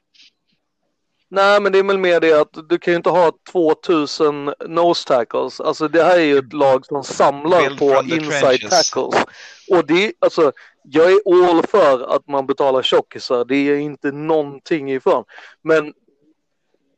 Nej, 1.37 1.61
men 1.61 1.73
det 1.73 1.79
är 1.79 1.83
väl 1.83 1.99
mer 1.99 2.21
det 2.21 2.41
att 2.41 2.69
du 2.69 2.79
kan 2.79 2.93
ju 2.93 2.97
inte 2.97 3.11
ha 3.11 3.33
2000 3.53 4.53
nose 4.67 5.09
tackles. 5.09 5.61
Alltså 5.61 5.89
det 5.89 6.03
här 6.03 6.19
är 6.19 6.25
ju 6.25 6.39
ett 6.39 6.53
lag 6.53 6.87
som 6.87 7.05
samlar 7.05 7.61
Build 7.61 7.79
på 7.79 8.03
inside 8.15 8.71
tackles. 8.71 9.25
Och 9.71 9.87
det, 9.87 10.13
alltså, 10.19 10.53
jag 10.83 11.13
är 11.13 11.49
all 11.49 11.63
för 11.67 12.17
att 12.17 12.29
man 12.29 12.47
betalar 12.47 12.83
tjockisar. 12.83 13.45
Det 13.45 13.57
är 13.57 13.77
inte 13.77 14.13
någonting 14.13 14.93
ifrån. 14.93 15.25
Men, 15.63 15.93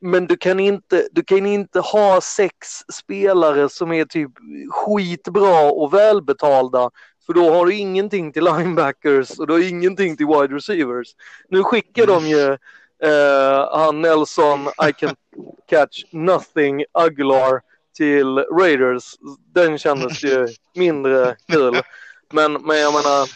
men 0.00 0.26
du 0.26 0.36
kan 0.36 0.60
inte, 0.60 1.08
du 1.12 1.22
kan 1.22 1.46
inte 1.46 1.80
ha 1.80 2.20
sex 2.20 2.68
spelare 2.92 3.68
som 3.68 3.92
är 3.92 4.04
typ 4.04 4.32
skitbra 4.70 5.70
och 5.70 5.94
välbetalda. 5.94 6.90
För 7.26 7.32
då 7.32 7.50
har 7.50 7.66
du 7.66 7.74
ingenting 7.74 8.32
till 8.32 8.44
linebackers 8.44 9.38
och 9.38 9.46
du 9.46 9.52
har 9.52 9.68
ingenting 9.68 10.16
till 10.16 10.26
wide 10.26 10.54
receivers. 10.54 11.08
Nu 11.48 11.62
skickar 11.62 12.06
de 12.06 12.26
ju 12.26 12.56
eh, 13.04 13.78
han 13.78 14.00
Nelson, 14.00 14.68
I 14.88 14.92
can 14.92 15.14
catch 15.70 16.04
nothing, 16.10 16.84
Aguilar 16.92 17.60
till 17.96 18.38
Raiders. 18.38 19.14
Den 19.54 19.78
kändes 19.78 20.24
ju 20.24 20.48
mindre 20.74 21.36
kul. 21.52 21.80
Men, 22.32 22.52
men 22.52 22.78
jag 22.78 22.92
menar, 22.92 23.28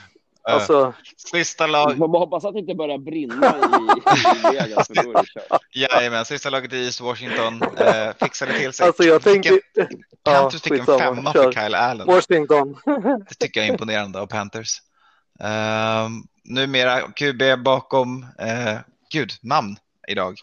alltså, 0.43 0.93
Sista 1.16 1.66
Vi 1.66 1.72
lag, 1.72 1.97
får 1.98 2.09
bara 2.09 2.18
hoppas 2.18 2.44
att 2.44 2.52
det 2.52 2.59
inte 2.60 2.74
börjar 2.74 2.98
brinna 2.98 3.55
i, 3.56 4.52
i 4.52 4.56
Vegas, 4.59 4.90
jajamän, 5.74 6.24
sista 6.24 6.51
laget 6.51 6.72
i 6.72 6.84
East 6.84 7.01
Washington 7.01 7.62
eh, 7.62 8.12
fixade 8.20 8.52
till 8.59 8.72
sig. 8.72 8.86
alltså 8.86 9.02
jag 9.05 9.22
tänker... 9.22 9.51
Vilken- 9.51 9.98
Ja, 10.24 10.32
Panthers 10.32 10.62
fick 10.62 10.72
en 10.72 10.86
femma 10.86 11.32
för 11.32 11.52
Kyle 11.52 11.74
Allen. 11.74 12.06
Washington. 12.06 12.76
Det 13.28 13.34
tycker 13.39 13.60
jag 13.60 13.68
är 13.68 13.72
imponerande 13.72 14.20
av 14.20 14.26
Panthers. 14.26 14.78
Um, 15.40 16.26
numera 16.44 17.01
QB 17.01 17.43
bakom, 17.64 18.26
eh, 18.39 18.76
gud, 19.12 19.32
namn 19.43 19.76
idag. 20.09 20.39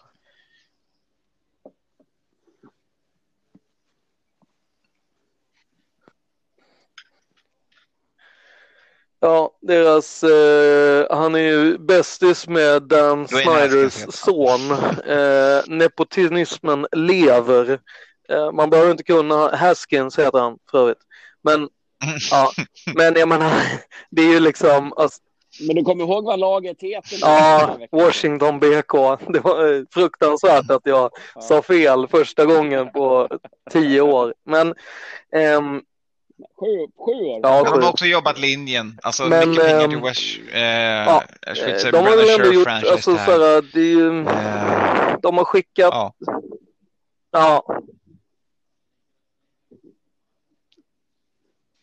Ja, 9.22 9.58
deras, 9.60 10.22
eh, 10.22 11.06
han 11.10 11.34
är 11.34 11.38
ju 11.38 11.78
bästis 11.78 12.48
med 12.48 12.82
Dan 12.82 13.28
Snyders 13.28 14.06
son. 14.08 14.70
Eh, 15.06 15.62
nepotismen 15.66 16.86
lever. 16.92 17.80
Eh, 18.28 18.52
man 18.52 18.70
behöver 18.70 18.90
inte 18.90 19.02
kunna, 19.02 19.56
Haskins 19.56 20.18
heter 20.18 20.38
han 20.38 20.58
för 20.70 20.78
övrigt. 20.78 21.02
Men, 21.42 21.68
ja, 22.30 22.52
men 22.94 23.14
jag 23.14 23.28
menar, 23.28 23.52
det 24.10 24.22
är 24.22 24.32
ju 24.32 24.40
liksom, 24.40 24.92
alltså, 24.92 25.20
Men 25.66 25.76
du 25.76 25.82
kommer 25.84 26.04
ihåg 26.04 26.24
vad 26.24 26.38
laget 26.38 26.82
heter? 26.82 27.18
ja? 27.20 27.78
Washington 27.90 28.58
BK. 28.60 28.92
Det 29.32 29.40
var 29.40 29.74
eh, 29.74 29.82
fruktansvärt 29.90 30.70
att 30.70 30.82
jag 30.84 31.10
sa 31.40 31.62
fel 31.62 32.06
första 32.08 32.44
gången 32.44 32.92
på 32.92 33.28
tio 33.70 34.00
år. 34.00 34.34
Men, 34.44 34.74
ehm, 35.36 35.82
Sju, 36.60 36.66
sju 37.06 37.12
år? 37.12 37.40
Ja, 37.42 37.62
De 37.64 37.70
sju. 37.72 37.80
har 37.80 37.90
också 37.90 38.04
jobbat 38.04 38.38
linjen, 38.38 38.98
alltså 39.02 39.24
Men, 39.24 39.50
mycket 39.50 39.64
pengar 39.66 39.88
till 39.88 40.00
West, 40.00 40.22
eh, 40.52 40.60
ja, 40.62 41.22
de 41.90 41.96
har 41.96 42.16
väl 42.16 42.40
ändå 42.40 42.52
gjort, 42.52 42.68
alltså 42.68 43.10
det 43.12 43.18
så 43.18 43.30
här. 43.30 43.38
här, 43.54 43.64
det 43.74 43.80
är 43.80 43.84
ju, 43.84 44.20
Eh, 44.20 45.16
de 45.22 45.38
har 45.38 45.44
skickat, 45.44 45.90
ja, 45.94 46.12
ja. 47.30 47.62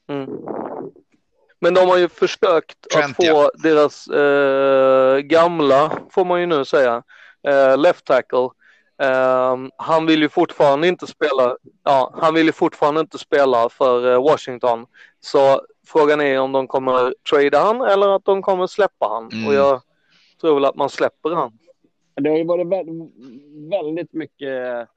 Mm. 0.09 0.29
Men 1.59 1.73
de 1.73 1.89
har 1.89 1.97
ju 1.97 2.09
försökt 2.09 2.89
Trent, 2.93 3.09
att 3.09 3.15
få 3.15 3.23
ja. 3.23 3.51
deras 3.63 4.07
eh, 4.07 5.17
gamla, 5.17 5.91
får 6.09 6.25
man 6.25 6.39
ju 6.39 6.45
nu 6.45 6.65
säga, 6.65 7.03
eh, 7.47 7.77
left 7.77 8.05
tackle. 8.05 8.49
Ehm, 9.03 9.71
han 9.77 10.05
vill 10.05 10.21
ju 10.21 10.29
fortfarande 10.29 10.87
inte 10.87 11.07
spela, 11.07 11.57
ja, 11.83 12.13
han 12.15 12.33
vill 12.33 12.45
ju 12.45 12.51
fortfarande 12.51 13.01
inte 13.01 13.17
spela 13.17 13.69
för 13.69 14.13
eh, 14.13 14.23
Washington. 14.23 14.85
Så 15.19 15.61
frågan 15.87 16.21
är 16.21 16.39
om 16.39 16.51
de 16.51 16.67
kommer 16.67 17.13
trada 17.29 17.59
han 17.59 17.81
eller 17.81 18.15
att 18.15 18.25
de 18.25 18.41
kommer 18.41 18.67
släppa 18.67 19.07
han. 19.07 19.29
Mm. 19.31 19.47
Och 19.47 19.53
jag 19.53 19.81
tror 20.41 20.55
väl 20.55 20.65
att 20.65 20.75
man 20.75 20.89
släpper 20.89 21.29
han. 21.29 21.51
Det 22.15 22.29
har 22.29 22.37
ju 22.37 22.43
varit 22.43 22.67
vä- 22.67 23.11
väldigt 23.69 24.13
mycket... 24.13 24.87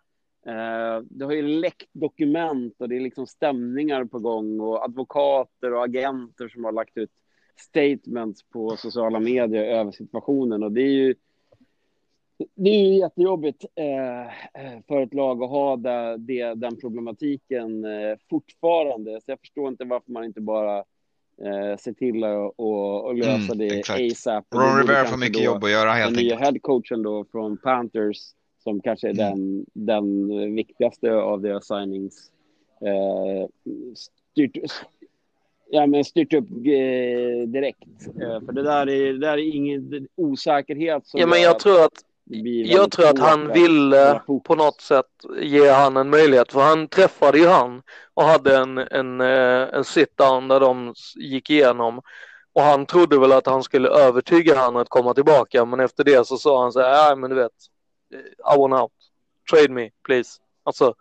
Eh, 0.46 1.02
det 1.10 1.24
har 1.24 1.32
ju 1.32 1.42
läckt 1.42 1.88
dokument 1.92 2.74
och 2.78 2.88
det 2.88 2.96
är 2.96 3.00
liksom 3.00 3.26
stämningar 3.26 4.04
på 4.04 4.18
gång 4.18 4.60
och 4.60 4.84
advokater 4.84 5.72
och 5.72 5.84
agenter 5.84 6.48
som 6.48 6.64
har 6.64 6.72
lagt 6.72 6.96
ut 6.96 7.10
statements 7.56 8.42
på 8.42 8.76
sociala 8.76 9.20
medier 9.20 9.64
över 9.64 9.92
situationen 9.92 10.62
och 10.62 10.72
det 10.72 10.82
är 10.82 10.92
ju 10.92 11.14
det 12.54 12.70
är 12.70 12.88
ju 12.88 12.98
jättejobbigt 12.98 13.64
eh, 13.74 14.20
eh, 14.64 14.80
för 14.88 15.02
ett 15.02 15.14
lag 15.14 15.42
att 15.42 15.50
ha 15.50 15.76
det, 15.76 16.54
den 16.54 16.76
problematiken 16.76 17.84
fortfarande. 18.30 19.20
Så 19.20 19.30
jag 19.30 19.40
förstår 19.40 19.68
inte 19.68 19.84
varför 19.84 20.12
man 20.12 20.24
inte 20.24 20.40
bara 20.40 20.84
ser 21.78 21.92
till 21.92 22.24
att 22.24 22.52
och, 22.56 23.04
och 23.04 23.14
lösa 23.14 23.52
Mm, 23.52 23.58
det 23.58 23.78
exakt. 23.78 24.00
ASAP. 24.00 24.44
Ron 24.54 24.70
borde 24.70 24.82
Rivera 24.82 25.04
får 25.04 25.16
mycket 25.16 25.44
jobb 25.44 25.64
att 25.64 25.70
göra 25.70 25.88
den 25.90 25.96
helt 25.98 26.16
nya 26.16 26.34
enkelt. 26.34 26.40
headcoachen 26.40 27.02
då 27.02 27.24
från 27.24 27.56
Panthers 27.56 28.16
som 28.62 28.81
kanske 28.81 29.09
är 29.09 29.15
den, 29.15 29.65
den 29.73 30.28
viktigaste 30.55 31.12
av 31.12 31.41
deras 31.41 31.66
signings 31.66 32.31
eh, 32.81 33.49
styrt, 33.95 34.57
ja, 35.70 35.87
men 35.87 36.05
styrt 36.05 36.35
upp 36.35 36.51
eh, 36.51 37.49
direkt. 37.49 38.07
Eh, 38.23 38.41
för 38.47 38.53
det 38.53 38.62
där 38.62 38.89
är, 38.89 39.12
det 39.12 39.19
där 39.19 39.32
är 39.39 39.55
ingen 39.55 40.09
osäkerhet 40.16 41.07
som 41.07 41.20
Ja, 41.20 41.27
men 41.27 41.43
jag 41.43 41.59
tror 41.59 41.85
att 41.85 42.05
Jag 42.65 42.91
tror 42.91 43.09
att 43.09 43.19
han 43.19 43.53
ville 43.53 44.20
fokus. 44.27 44.47
på 44.47 44.55
något 44.55 44.81
sätt 44.81 45.07
ge 45.41 45.69
han 45.70 45.97
en 45.97 46.11
möjlighet. 46.11 46.53
För 46.53 46.61
han 46.61 46.89
träffade 46.89 47.39
ju 47.39 47.47
han 47.47 47.82
och 48.15 48.23
hade 48.23 48.57
en, 48.57 48.78
en, 48.78 49.20
eh, 49.20 49.74
en 49.74 49.85
sit-down 49.85 50.49
där 50.49 50.61
de 50.61 50.95
gick 51.16 51.51
igenom. 51.51 52.01
Och 52.53 52.62
han 52.62 52.87
trodde 52.87 53.19
väl 53.19 53.32
att 53.32 53.47
han 53.47 53.62
skulle 53.62 53.89
övertyga 53.89 54.57
han 54.57 54.77
att 54.77 54.89
komma 54.89 55.15
tillbaka, 55.15 55.65
men 55.65 55.81
efter 55.81 56.05
det 56.05 56.27
så 56.27 56.37
sa 56.37 56.62
han 56.62 56.73
så 56.73 56.81
här, 56.81 57.16
men 57.16 57.31
du 57.31 57.37
vet, 57.37 57.53
I 58.55 58.57
want 58.59 58.74
out, 58.74 58.93
trade 59.51 59.69
me 59.69 59.91
please. 60.07 60.31
Alltså, 60.65 60.95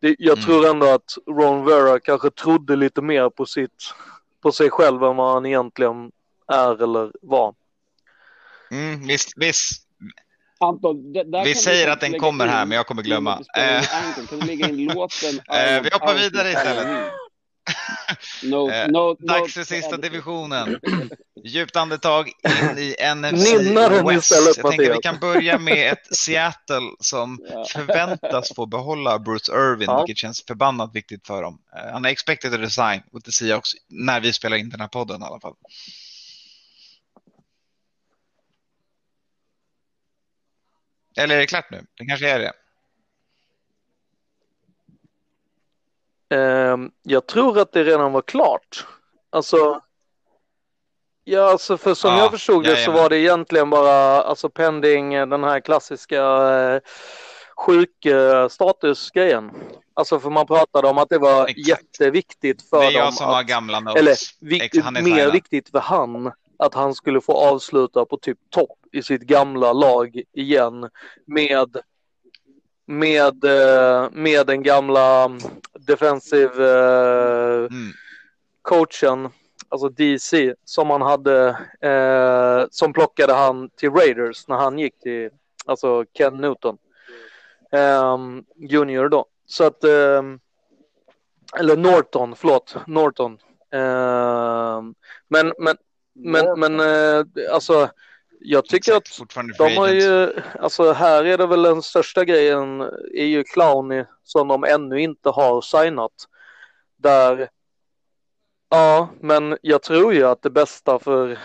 det, 0.00 0.16
jag 0.18 0.38
Mm. 0.38 0.44
tror 0.44 0.66
ändå 0.70 0.86
att 0.86 1.14
Ron 1.26 1.64
Vera 1.64 2.00
kanske 2.00 2.30
trodde 2.30 2.76
lite 2.76 3.02
mer 3.02 3.30
på 3.30 3.46
sitt, 3.46 3.94
på 4.42 4.52
sig 4.52 4.70
själv 4.70 5.04
än 5.04 5.16
vad 5.16 5.34
han 5.34 5.46
egentligen 5.46 6.12
är 6.52 6.82
eller 6.82 7.12
var. 7.22 7.54
Mm, 8.70 9.06
visst, 9.06 9.32
visst. 9.36 9.86
Anton, 10.62 11.12
Vi 11.44 11.54
säger 11.54 11.88
att 11.88 12.00
den 12.00 12.18
kommer 12.20 12.46
här, 12.46 12.66
men 12.66 12.76
jag 12.76 12.86
kommer 12.86 13.02
glömma. 13.02 13.42
Eh. 13.56 14.06
Anton, 14.06 14.26
Kan 14.26 14.38
du 14.38 14.46
lägga 14.46 14.68
in 14.68 14.84
låten? 14.94 15.40
Eh, 15.52 15.82
vi 15.82 15.90
hoppar 15.92 16.14
vidare 16.14 16.50
istället. 16.50 17.12
No, 18.42 18.70
Eh, 18.70 18.88
no, 18.88 19.14
Dags 19.14 19.54
för 19.54 19.60
no, 19.60 19.64
sista 19.64 19.96
no, 19.96 20.02
divisionen. 20.02 20.80
Djupt 21.44 21.76
andetag 21.76 22.28
in 22.28 22.78
i 22.78 22.96
NFC 23.14 23.52
Nynna 23.52 23.88
den 23.88 24.06
West. 24.06 24.30
istället, 24.30 24.56
Jag 24.56 24.70
tänker 24.70 24.92
vi 24.94 24.98
kan 25.02 25.18
börja 25.18 25.58
med 25.58 25.92
ett 25.92 26.16
Seattle 26.16 26.90
som 27.00 27.38
Ja. 27.50 27.64
förväntas 27.72 28.52
få 28.56 28.66
behålla 28.66 29.18
Bruce 29.18 29.52
Irvin, 29.52 29.86
Ja. 29.88 29.98
vilket 30.04 30.18
känns 30.18 30.44
förbannat 30.46 30.94
viktigt 30.94 31.26
för 31.26 31.42
dem. 31.42 31.58
Eh, 31.76 31.92
Han 31.92 32.04
är 32.04 32.08
expected 32.08 32.52
to 32.52 32.58
resign 32.58 33.02
with 33.12 33.24
the 33.26 33.32
Seahawks 33.32 33.70
när 33.88 34.20
vi 34.20 34.32
spelar 34.32 34.56
in 34.56 34.70
den 34.70 34.80
här 34.80 34.88
podden 34.88 35.22
i 35.22 35.24
alla 35.24 35.40
fall. 35.40 35.54
Eller 41.16 41.34
är 41.34 41.38
det 41.38 41.46
klart 41.46 41.70
nu? 41.70 41.86
Det 41.98 42.06
kanske 42.06 42.30
är 42.30 42.38
det. 42.38 42.52
Jag 47.02 47.26
tror 47.26 47.58
att 47.58 47.72
det 47.72 47.84
redan 47.84 48.12
var 48.12 48.22
klart. 48.22 48.86
Alltså, 49.30 49.80
ja, 51.24 51.50
alltså 51.50 51.76
för 51.76 51.94
som 51.94 52.10
Ja, 52.10 52.18
jag 52.18 52.30
förstod 52.30 52.64
det 52.64 52.76
så 52.76 52.90
var 52.90 53.08
det 53.08 53.18
egentligen 53.18 53.70
bara 53.70 54.22
alltså 54.22 54.50
pending 54.50 55.14
eh, 55.14 55.26
den 55.26 55.44
här 55.44 55.60
klassiska 55.60 56.22
eh, 56.24 56.80
sjukstatusgrejen. 57.56 59.50
Alltså 59.94 60.20
för 60.20 60.30
man 60.30 60.46
pratade 60.46 60.88
om 60.88 60.98
att 60.98 61.08
det 61.08 61.18
var 61.18 61.46
Exakt. 61.48 61.68
jätteviktigt 61.68 62.68
för 62.68 62.80
Det 62.80 62.86
är 62.86 62.90
jag 62.90 63.04
dem 63.04 63.12
som 63.12 63.26
att 63.26 63.34
har 63.34 63.42
gamla 63.42 63.80
notes. 63.80 64.00
eller 64.00 64.16
är 64.98 65.02
mer 65.02 65.30
viktigt 65.32 65.70
för 65.70 65.78
han 65.78 66.32
att 66.58 66.74
han 66.74 66.94
skulle 66.94 67.20
få 67.20 67.32
avsluta 67.32 68.04
på 68.04 68.16
typ 68.16 68.38
topp 68.50 68.78
i 68.92 69.02
sitt 69.02 69.22
gamla 69.22 69.72
lag 69.72 70.22
igen 70.32 70.88
med 71.26 71.76
med, 72.86 73.44
eh, 73.44 74.08
med 74.12 74.46
den 74.46 74.62
gamla 74.62 75.30
defensive 75.86 76.64
eh, 76.64 77.66
Mm. 77.70 77.92
coachen, 78.62 79.28
alltså 79.68 79.88
DC, 79.88 80.54
som 80.64 80.90
han 80.90 81.02
hade, 81.02 81.48
eh, 81.80 82.66
som 82.70 82.92
plockade 82.92 83.32
han 83.32 83.70
till 83.70 83.90
Raiders 83.90 84.48
när 84.48 84.56
han 84.56 84.78
gick 84.78 84.98
till, 84.98 85.30
alltså 85.66 86.04
Ken 86.18 86.36
Newton, 86.36 86.78
ehm, 87.72 88.44
junior 88.56 89.08
då. 89.08 89.26
Så 89.46 89.64
att, 89.64 89.84
ehm, 89.84 90.40
eller 91.58 91.76
Norton, 91.76 92.36
förlåt, 92.36 92.76
Norton. 92.86 93.38
Ehm, 93.72 94.94
men, 95.28 95.52
men, 95.58 95.76
men, 96.14 96.60
men 96.60 96.80
eh, 96.80 97.24
alltså, 97.54 97.88
jag 98.40 98.66
tycker 98.66 98.96
Exakt, 98.96 99.36
att 99.36 99.58
de 99.58 99.76
har 99.76 99.88
ju, 99.88 100.32
alltså 100.60 100.92
här 100.92 101.24
är 101.24 101.38
det 101.38 101.46
väl 101.46 101.62
den 101.62 101.82
största 101.82 102.24
grejen 102.24 102.80
är 103.14 103.24
ju 103.24 103.44
Clowny 103.44 104.04
som 104.22 104.48
de 104.48 104.64
ännu 104.64 105.00
inte 105.00 105.28
har 105.28 105.60
signat. 105.60 106.12
Där, 106.96 107.48
ja, 108.70 109.08
men 109.20 109.58
jag 109.62 109.82
tror 109.82 110.14
ju 110.14 110.24
att 110.24 110.42
det 110.42 110.50
bästa 110.50 110.98
för 110.98 111.38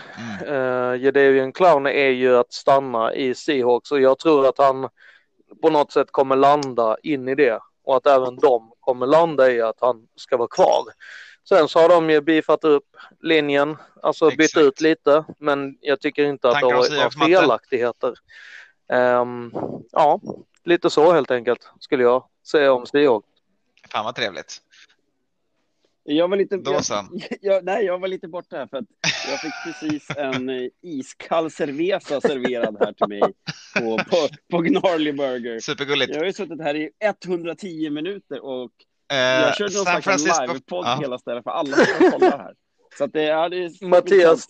Mm. 0.46 1.02
Jadavian 1.02 1.52
Clowney 1.52 1.92
är 1.92 2.10
ju 2.10 2.36
att 2.36 2.52
stanna 2.52 3.14
i 3.14 3.34
Seahawks 3.34 3.92
och 3.92 4.00
jag 4.00 4.18
tror 4.18 4.48
att 4.48 4.58
han 4.58 4.88
på 5.62 5.70
något 5.70 5.92
sätt 5.92 6.08
kommer 6.10 6.36
landa 6.36 6.96
in 7.02 7.28
i 7.28 7.34
det 7.34 7.60
och 7.84 7.96
att 7.96 8.06
även 8.06 8.36
de 8.36 8.72
kommer 8.80 9.06
landa 9.06 9.50
i 9.50 9.60
att 9.62 9.80
han 9.80 10.06
ska 10.16 10.36
vara 10.36 10.48
kvar. 10.48 10.82
Sen 11.48 11.68
så 11.68 11.78
har 11.78 11.88
de 11.88 12.10
ju 12.10 12.20
beefat 12.20 12.64
upp 12.64 12.96
linjen, 13.20 13.76
alltså 14.02 14.30
bytt 14.30 14.40
Exakt. 14.40 14.66
ut 14.66 14.80
lite, 14.80 15.24
men 15.38 15.78
jag 15.80 16.00
tycker 16.00 16.24
inte 16.24 16.48
att 16.48 16.54
det 16.54 16.60
Tankar 16.60 16.76
har 16.76 16.90
om 16.90 16.96
varit 16.96 17.28
felaktigheter. 17.28 18.14
Ehm, 18.92 19.52
ja, 19.92 20.20
lite 20.64 20.90
så 20.90 21.12
helt 21.12 21.30
enkelt 21.30 21.70
skulle 21.80 22.02
jag 22.02 22.28
säga 22.46 22.72
om 22.72 22.86
Seahawks. 22.86 23.28
Fan 23.92 24.04
vad 24.04 24.14
trevligt. 24.14 24.62
Jag 26.04 26.28
var 26.28 26.36
lite... 26.36 26.56
Då 26.56 26.72
jag, 26.72 26.84
så. 26.84 27.04
jag, 27.40 27.64
nej, 27.64 27.84
jag 27.84 27.98
var 27.98 28.08
lite 28.08 28.28
borta 28.28 28.56
här 28.56 28.66
för 28.66 28.76
att 28.76 28.84
jag 29.30 29.40
fick 29.40 29.52
precis 29.64 30.10
en 30.16 30.48
eh, 30.48 30.68
iskall 30.82 31.50
cerveza 31.50 32.20
serverad 32.20 32.76
här 32.80 32.92
till 32.92 33.08
mig 33.08 33.20
på, 33.74 33.98
på, 34.10 34.28
på 34.50 34.58
Gnarly 34.58 35.12
Burger. 35.12 35.60
Supergulligt. 35.60 36.10
Jag 36.10 36.20
har 36.20 36.26
ju 36.26 36.32
suttit 36.32 36.60
här 36.60 36.74
i 36.74 36.90
110 37.00 37.90
minuter 37.90 38.44
och 38.44 38.72
Eh, 39.12 39.16
jag 39.18 39.56
körde 39.56 39.74
någon 39.74 39.84
San 39.84 40.02
slags 40.02 40.04
Francisco. 40.04 40.46
livepodd 40.52 40.86
Ja. 40.86 40.98
hela 41.00 41.18
stället 41.18 41.44
för 41.44 41.50
alla 41.50 41.76
ska 41.76 42.10
kolla 42.10 42.30
här. 42.36 42.54
Så 42.98 43.04
att 43.04 43.12
det, 43.12 43.22
ja, 43.22 43.48
det 43.48 43.56
är 43.56 43.84
Mattias. 43.86 44.46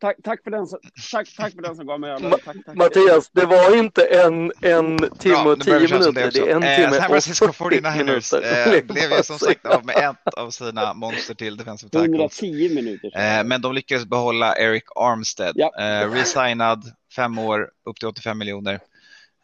Tack, 0.00 0.16
tack, 0.24 0.40
för 0.44 0.50
den 0.50 0.66
som, 0.66 0.78
tack, 1.12 1.34
tack 1.36 1.54
för 1.54 1.62
den 1.62 1.76
som 1.76 1.86
gav 1.86 2.00
mig 2.00 2.10
ölen. 2.10 2.30
Tack, 2.30 2.56
tack. 2.66 2.76
Mattias, 2.76 3.30
det 3.32 3.46
var 3.46 3.76
inte 3.76 4.04
en, 4.04 4.52
en 4.60 4.98
timme 5.18 5.42
Bra, 5.42 5.52
och 5.52 5.60
tio 5.60 5.88
som 5.88 5.98
minuter, 5.98 6.26
också. 6.28 6.40
det 6.44 6.50
är 6.50 6.56
en 6.56 6.62
Eh, 6.62 6.76
timme 6.76 6.96
San 7.00 7.08
Francisco 7.08 7.48
och 7.48 7.56
40 7.56 7.80
49ers 7.80 7.96
minuter. 7.98 8.76
eh, 8.76 8.84
blev 8.84 9.10
ju 9.12 9.22
som 9.22 9.38
sagt 9.38 9.66
av 9.66 9.84
med 9.86 9.96
ett 9.96 10.34
av 10.34 10.50
sina 10.50 10.94
monster 10.94 11.34
till 11.34 11.56
defensive 11.56 11.90
tackles. 11.90 12.08
110 12.42 12.74
minuter. 12.74 13.38
Eh, 13.38 13.44
men 13.44 13.60
de 13.62 13.74
lyckades 13.74 14.04
behålla 14.06 14.56
Eric 14.56 14.84
Armstead. 14.96 15.52
Ja. 15.54 15.72
Eh, 15.80 16.10
resignad, 16.10 16.92
fem 17.16 17.38
år, 17.38 17.70
upp 17.84 17.98
till 17.98 18.08
85 18.08 18.38
miljoner. 18.38 18.74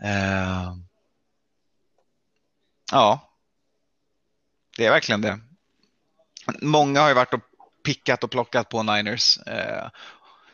Eh, 0.04 0.72
ja, 2.92 3.20
det 4.76 4.86
är 4.86 4.90
verkligen 4.90 5.20
det. 5.20 5.40
Många 6.62 7.01
har 7.01 7.09
ju 7.09 7.14
varit 7.14 7.34
och 7.34 7.40
pickat 7.84 8.24
och 8.24 8.30
plockat 8.30 8.68
på 8.68 8.82
Niners. 8.82 9.38
Eh, 9.38 9.90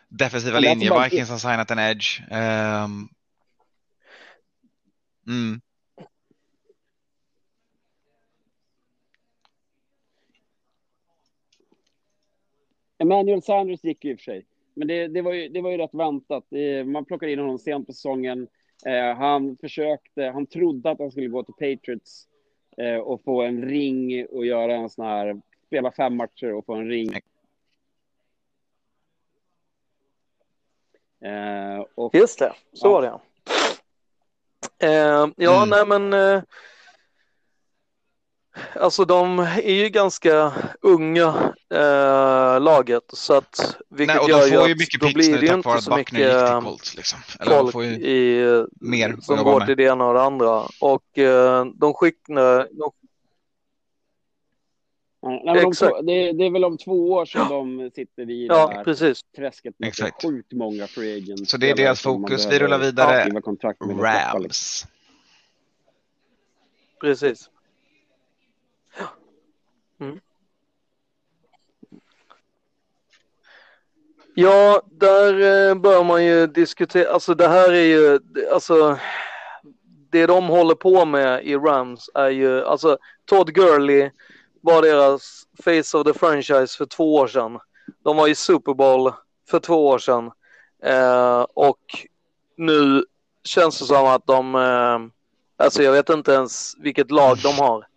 defensiva 0.09 0.53
Men 0.53 0.63
det 0.63 0.69
är 0.69 0.75
linje, 0.75 0.91
bara- 0.91 1.05
Vikings 1.05 1.31
har 1.31 1.39
signat 1.39 1.71
en 1.71 1.79
edge. 1.79 2.21
Ehm, 2.31 3.09
mm. 5.27 5.61
Emmanuel 12.99 13.43
Sanders 13.43 13.85
gick 13.85 14.05
ju 14.05 14.11
i 14.11 14.15
och 14.15 14.19
för 14.19 14.25
sig. 14.25 14.47
Men 14.75 14.89
det, 14.89 15.09
det, 15.09 15.23
var, 15.23 15.33
ju, 15.33 15.49
det 15.49 15.61
var 15.61 15.71
ju 15.71 15.77
rätt 15.77 15.95
väntat. 15.95 16.47
Det, 16.49 16.85
man 16.85 17.05
plockade 17.05 17.33
in 17.33 17.39
honom 17.39 17.59
sent 17.59 17.87
på 17.87 17.93
säsongen. 17.93 18.49
Eh, 18.87 19.17
han 19.17 19.57
försökte, 19.61 20.23
han 20.23 20.47
trodde 20.47 20.91
att 20.91 20.99
han 20.99 21.11
skulle 21.11 21.27
gå 21.29 21.43
till 21.43 21.55
Patriots 21.55 22.27
eh, 22.81 22.97
och 22.97 23.23
få 23.25 23.43
en 23.43 23.63
ring 23.65 24.27
och 24.27 24.47
göra 24.47 24.75
en 24.75 24.91
sån 24.91 25.05
här, 25.07 25.41
spela 25.67 25.93
fem 25.93 26.17
matcher 26.17 26.53
och 26.55 26.67
få 26.67 26.75
en 26.75 26.89
ring. 26.89 27.13
Eh, 31.25 31.85
och 31.95 32.15
Just 32.15 32.39
det, 32.39 32.53
så 32.73 32.87
Ja. 32.87 32.91
var 32.93 33.03
det. 33.03 33.19
Eh, 34.87 35.29
ja, 35.37 35.65
Mm. 35.65 35.69
nej 35.69 35.87
men. 35.87 36.13
Eh, 36.13 36.43
alltså 38.75 39.05
de 39.05 39.39
är 39.39 39.73
ju 39.75 39.89
ganska 39.89 40.53
unga 40.81 41.55
eh, 41.71 42.61
laget 42.61 43.05
så 43.13 43.35
att 43.35 43.77
vilket 43.89 44.17
Nej, 44.17 44.25
och 44.25 44.31
gör 44.31 44.41
de 44.41 44.49
får 44.49 44.67
ju 44.67 44.73
att 44.73 44.79
mycket 44.79 45.01
då 45.01 45.07
picks 45.07 45.15
blir 45.15 45.31
nu 45.31 45.37
det 45.37 45.43
ju 45.43 45.49
tack 45.49 45.57
inte 45.57 45.69
vare 45.69 45.79
att 45.79 45.85
så 45.85 45.97
Buckner 45.97 46.21
gick 46.21 46.29
till 46.29 46.55
mycket 46.55 46.65
Colts. 46.65 46.97
Liksom. 46.97 47.19
Eller 47.41 47.51
de 47.51 47.61
folk 47.61 47.73
får 47.73 47.85
ju 47.85 47.91
i, 47.91 48.67
mer 48.81 49.17
som 49.21 49.45
går 49.45 49.59
med. 49.59 49.69
till 49.69 49.77
det 49.77 49.85
ena 49.85 50.07
och 50.07 50.15
det 50.15 50.23
andra 50.23 50.63
och 50.81 51.19
eh, 51.19 51.65
de 51.65 51.95
skickar 51.95 52.35
de, 52.79 52.93
Ja, 55.23 55.55
de 55.55 55.73
två, 55.73 56.01
det, 56.03 56.33
det 56.33 56.45
är 56.45 56.51
väl 56.51 56.65
om 56.65 56.79
två 56.79 57.13
år 57.13 57.25
som 57.25 57.49
de 57.49 57.91
sitter 57.95 58.23
i 58.23 58.49
det 58.49 58.55
ja 58.55 58.71
här 58.75 58.85
precis. 58.85 59.23
träsket 59.37 59.75
med 59.79 59.89
Exakt. 59.89 60.23
sjukt 60.23 60.53
många 60.53 60.87
free 60.87 61.17
agents. 61.17 61.51
Så 61.51 61.57
det 61.57 61.71
är 61.71 61.77
deras 61.77 62.01
fokus. 62.01 62.47
Vi 62.51 62.59
rullar 62.59 62.79
vidare. 62.79 63.29
Rams. 64.03 64.87
Precis. 67.01 67.51
Mm. 70.01 70.21
Ja, 74.35 74.83
där 74.91 75.33
eh, 75.33 75.75
bör 75.75 76.05
man 76.05 76.25
ju 76.25 76.47
diskutera, 76.47 77.13
alltså 77.13 77.35
det 77.35 77.49
här 77.49 77.73
är 77.73 77.85
ju, 77.85 78.19
alltså 78.53 78.99
det 80.11 80.27
de 80.27 80.47
håller 80.49 80.75
på 80.75 81.05
med 81.05 81.45
i 81.45 81.57
Rams 81.57 82.11
är 82.15 82.29
ju, 82.29 82.65
alltså 82.65 82.99
Todd 83.25 83.55
Gurley 83.55 84.11
var 84.61 84.83
deras 84.83 85.43
face 85.65 85.99
of 85.99 86.07
the 86.07 86.19
franchise 86.19 86.77
för 86.77 86.87
två 86.87 87.15
år 87.15 87.27
sedan. 87.27 87.59
De 88.05 88.17
var 88.17 88.29
i 88.29 88.35
Super 88.35 88.75
Bowl 88.75 89.13
för 89.51 89.59
två 89.59 89.87
år 89.87 89.99
sedan 89.99 90.31
eh, 90.85 91.47
och 91.55 91.81
nu 92.57 93.05
känns 93.45 93.79
det 93.79 93.85
som 93.85 94.07
att 94.07 94.27
de, 94.27 94.55
eh, 94.55 94.99
alltså 95.65 95.83
jag 95.83 95.93
vet 95.93 96.11
inte 96.11 96.33
ens 96.33 96.75
vilket 96.79 97.11
lag 97.11 97.39
de 97.43 97.55
har. 97.55 97.90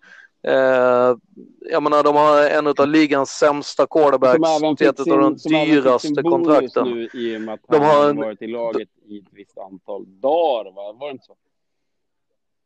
Eh, 0.47 1.15
jag 1.59 1.83
menar, 1.83 2.03
de 2.03 2.15
har 2.15 2.41
en 2.49 2.67
av 2.67 2.87
ligans 2.87 3.29
sämsta 3.29 3.87
quarterbacks. 3.87 4.77
Till 4.77 4.87
ett 4.87 4.99
av 4.99 5.05
de 5.19 5.35
dyraste 5.35 6.21
kontrakten. 6.21 6.87
nu 6.89 7.09
i 7.13 7.37
och 7.37 7.41
med 7.41 7.53
att 7.53 7.59
De 7.69 7.77
han 7.81 7.85
har 7.89 8.01
har 8.03 8.09
en- 8.09 8.17
varit 8.17 8.41
i 8.41 8.47
laget 8.47 8.89
i 9.07 9.17
ett 9.19 9.25
visst 9.31 9.57
antal 9.57 10.05
dagar. 10.19 10.71
Va? 10.71 10.93
Var 10.93 11.07
det 11.07 11.11
inte 11.11 11.25
så? 11.25 11.35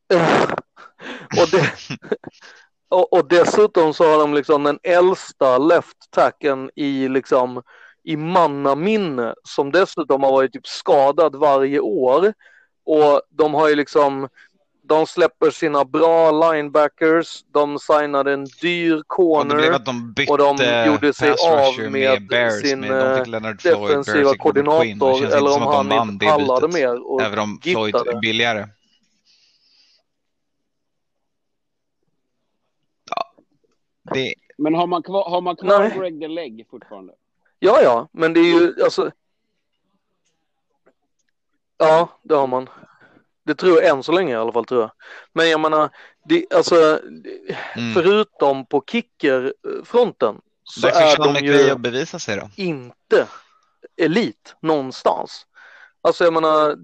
och, 1.42 1.50
det, 1.52 1.72
och, 2.90 3.14
och 3.14 3.28
dessutom 3.28 3.94
så 3.94 4.04
har 4.12 4.20
de 4.20 4.34
liksom 4.34 4.64
den 4.64 4.80
äldsta 4.84 5.58
left 5.58 6.12
tacken 6.12 6.72
i 6.76 7.08
liksom 7.08 7.62
i 8.04 8.18
mannaminne 8.18 9.34
som 9.44 9.72
dessutom 9.72 10.24
har 10.24 10.32
varit 10.32 10.54
typ 10.54 10.68
skadad 10.68 11.36
varje 11.36 11.80
år. 11.80 12.34
Och 12.86 13.22
de 13.30 13.54
har 13.54 13.70
ju 13.70 13.76
liksom 13.76 14.30
de 14.88 15.08
släpper 15.08 15.52
sina 15.52 15.86
bra 15.86 16.32
linebackers, 16.32 17.44
de 17.52 17.80
signade 17.80 18.34
en 18.34 18.46
dyr 18.46 18.94
Och 18.94 18.98
det 18.98 19.04
corner. 19.08 19.56
blev 19.56 19.74
att 19.74 19.86
de 19.86 20.14
bytte 20.14 20.32
och 20.32 20.38
de 20.38 20.84
gjorde 20.88 21.14
sig 21.14 21.30
av 21.32 21.92
med 21.92 22.28
Bears. 22.28 22.62
sin, 22.62 22.80
med, 22.80 23.26
de 23.34 23.54
defensiva 23.64 24.36
koordinator 24.38 25.26
eller 25.26 25.56
om 25.56 25.62
han 25.62 25.90
de 25.90 26.10
inte 26.12 26.26
pallade 26.26 26.68
mer 26.68 27.12
och 27.12 27.22
Även 27.22 27.40
om 27.40 27.60
Floyd 27.64 27.86
gittade. 27.96 28.12
är 28.12 28.20
billigare. 28.20 28.68
Ja. 33.10 33.34
Det, 34.14 34.34
Men 34.58 34.76
har 34.76 34.88
man 34.88 35.04
kvar, 35.04 35.30
har 35.30 35.42
man 35.42 35.56
kvar 35.56 35.80
Nej. 35.80 35.98
Greg 36.00 36.20
the 36.22 36.28
Leg 36.28 36.68
fortfarande? 36.72 37.14
Ja, 37.60 37.82
ja, 37.82 38.08
men 38.12 38.34
det 38.34 38.40
är 38.40 38.60
ju 38.60 38.84
alltså. 38.84 39.12
Ja, 41.78 42.10
det 42.24 42.36
har 42.36 42.48
man. 42.48 42.70
Det 43.48 43.56
tror 43.56 43.82
jag 43.82 43.92
än 43.92 44.04
så 44.04 44.12
länge 44.12 44.34
i 44.34 44.36
alla 44.36 44.52
fall 44.52 44.66
tror 44.66 44.82
jag. 44.82 44.92
Men 45.34 45.50
jag 45.50 45.60
menar, 45.60 45.90
det, 46.26 46.46
alltså 46.54 47.00
mm. 47.76 47.94
förutom 47.94 48.66
på 48.66 48.84
kickerfronten 48.92 50.42
så 50.64 50.88
är 50.88 51.18
de 51.18 51.46
ju 51.46 51.72
att 51.72 51.80
bevisa 51.80 52.20
sig 52.20 52.38
då. 52.38 52.50
inte 52.56 53.28
elit 54.02 54.56
någonstans. 54.62 55.46
Alltså 56.02 56.24
jag 56.24 56.34
menar, 56.34 56.78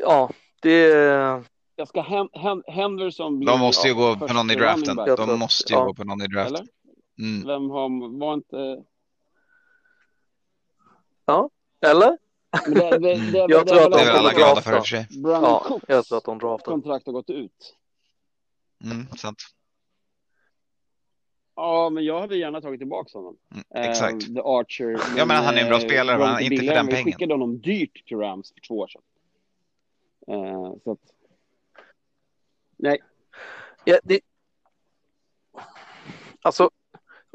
ja, 0.00 0.30
det 0.62 0.88
Jag 1.76 1.88
ska 1.88 2.02
Hen 2.02 2.28
Hen 2.32 2.62
Henderson 2.66 3.38
bli 3.38 3.46
De 3.46 3.60
måste 3.60 3.88
ju 3.88 3.94
ja, 3.94 4.14
gå 4.14 4.26
på 4.26 4.34
någon 4.34 4.50
i 4.50 4.54
draften. 4.54 4.96
De 4.96 5.38
måste 5.38 5.72
ju 5.72 5.78
ja. 5.78 5.84
gå 5.84 5.94
på 5.94 6.04
någon 6.04 6.22
i 6.22 6.26
draften. 6.26 6.66
Mm. 7.18 7.46
Vem 7.46 7.70
har, 7.70 8.18
var 8.18 8.34
inte... 8.34 8.84
eller? 11.86 12.18
Men 12.66 12.74
det, 12.74 12.98
det, 12.98 13.30
det, 13.32 13.38
Jag 13.48 13.66
tror 13.68 13.82
att 13.84 13.92
Det 13.92 14.00
är 14.00 14.04
väl 14.06 14.16
alla 14.16 14.32
glada 14.32 14.60
för 14.60 14.76
i 14.76 14.78
och 14.80 14.86
för 14.86 14.88
sig. 14.88 15.06
Brandon 15.22 15.50
Ja, 15.50 15.62
Cooks 15.66 15.84
jag 15.88 16.06
tror 16.06 16.18
att 16.18 16.24
de 16.24 16.38
draftar. 16.38 16.72
kontrakt 16.72 17.06
har 17.06 17.12
gått 17.12 17.30
ut. 17.30 17.76
Mm, 18.84 19.06
sant. 19.16 19.38
Ja, 21.56 21.90
men 21.90 22.04
jag 22.04 22.20
hade 22.20 22.36
gärna 22.36 22.60
tagit 22.60 22.80
tillbaka 22.80 23.18
honom. 23.18 23.36
Mm, 23.54 23.88
exakt. 23.90 24.20
The 24.34 24.40
Archer. 24.44 25.00
Ja, 25.16 25.24
men 25.26 25.44
han 25.44 25.54
är 25.54 25.62
en 25.62 25.68
bra 25.68 25.76
eh, 25.78 25.84
spelare, 25.84 26.18
men 26.18 26.40
inte 26.42 26.56
för 26.56 26.74
den 26.74 26.86
men 26.86 26.94
pengen. 26.94 27.04
Vi 27.04 27.12
skickade 27.12 27.34
honom 27.34 27.60
dyrt 27.60 28.06
till 28.06 28.16
Rams 28.16 28.52
för 28.52 28.60
två 28.60 28.78
år 28.78 28.88
sedan. 28.88 29.02
Eh, 30.28 30.72
så 30.84 30.92
att, 30.92 30.98
nej, 32.76 32.98
Ja, 33.84 33.98
det... 34.04 34.20
Alltså, 36.42 36.70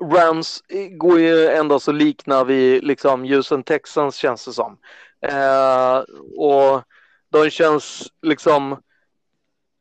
Rams 0.04 0.64
går 0.92 1.20
ju 1.20 1.48
ändå 1.48 1.80
så 1.80 1.92
liknar 1.92 2.46
vi 2.46 2.82
liksom 2.82 3.24
Houston 3.24 3.64
Texans 3.64 4.16
känns 4.16 4.46
det 4.46 4.54
som. 4.54 4.78
Eh, 5.22 5.98
och 6.38 6.84
de 7.30 7.50
känns 7.50 8.12
liksom 8.22 8.78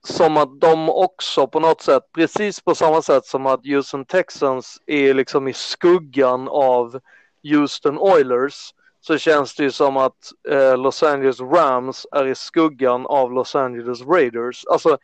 som 0.06 0.36
att 0.36 0.60
de 0.60 0.90
också 0.90 1.46
på 1.46 1.60
något 1.60 1.80
sätt, 1.80 2.02
precis 2.14 2.60
på 2.60 2.74
samma 2.74 3.02
sätt 3.02 3.24
som 3.26 3.46
att 3.46 3.66
Houston 3.66 4.04
Texans 4.04 4.82
är 4.86 5.14
liksom 5.14 5.48
i 5.48 5.52
skuggan 5.52 6.48
av 6.48 7.00
Houston 7.42 7.98
Oilers 7.98 8.74
så 9.00 9.18
känns 9.18 9.54
det 9.54 9.62
ju 9.62 9.70
som 9.70 9.96
att 9.96 10.32
eh, 10.48 10.76
Los 10.78 11.02
Angeles 11.02 11.40
Rams 11.40 12.06
är 12.12 12.26
i 12.26 12.34
skuggan 12.34 13.06
av 13.06 13.32
Los 13.32 13.54
Angeles 13.54 14.02
Raiders. 14.02 14.64
Alltså, 14.66 14.98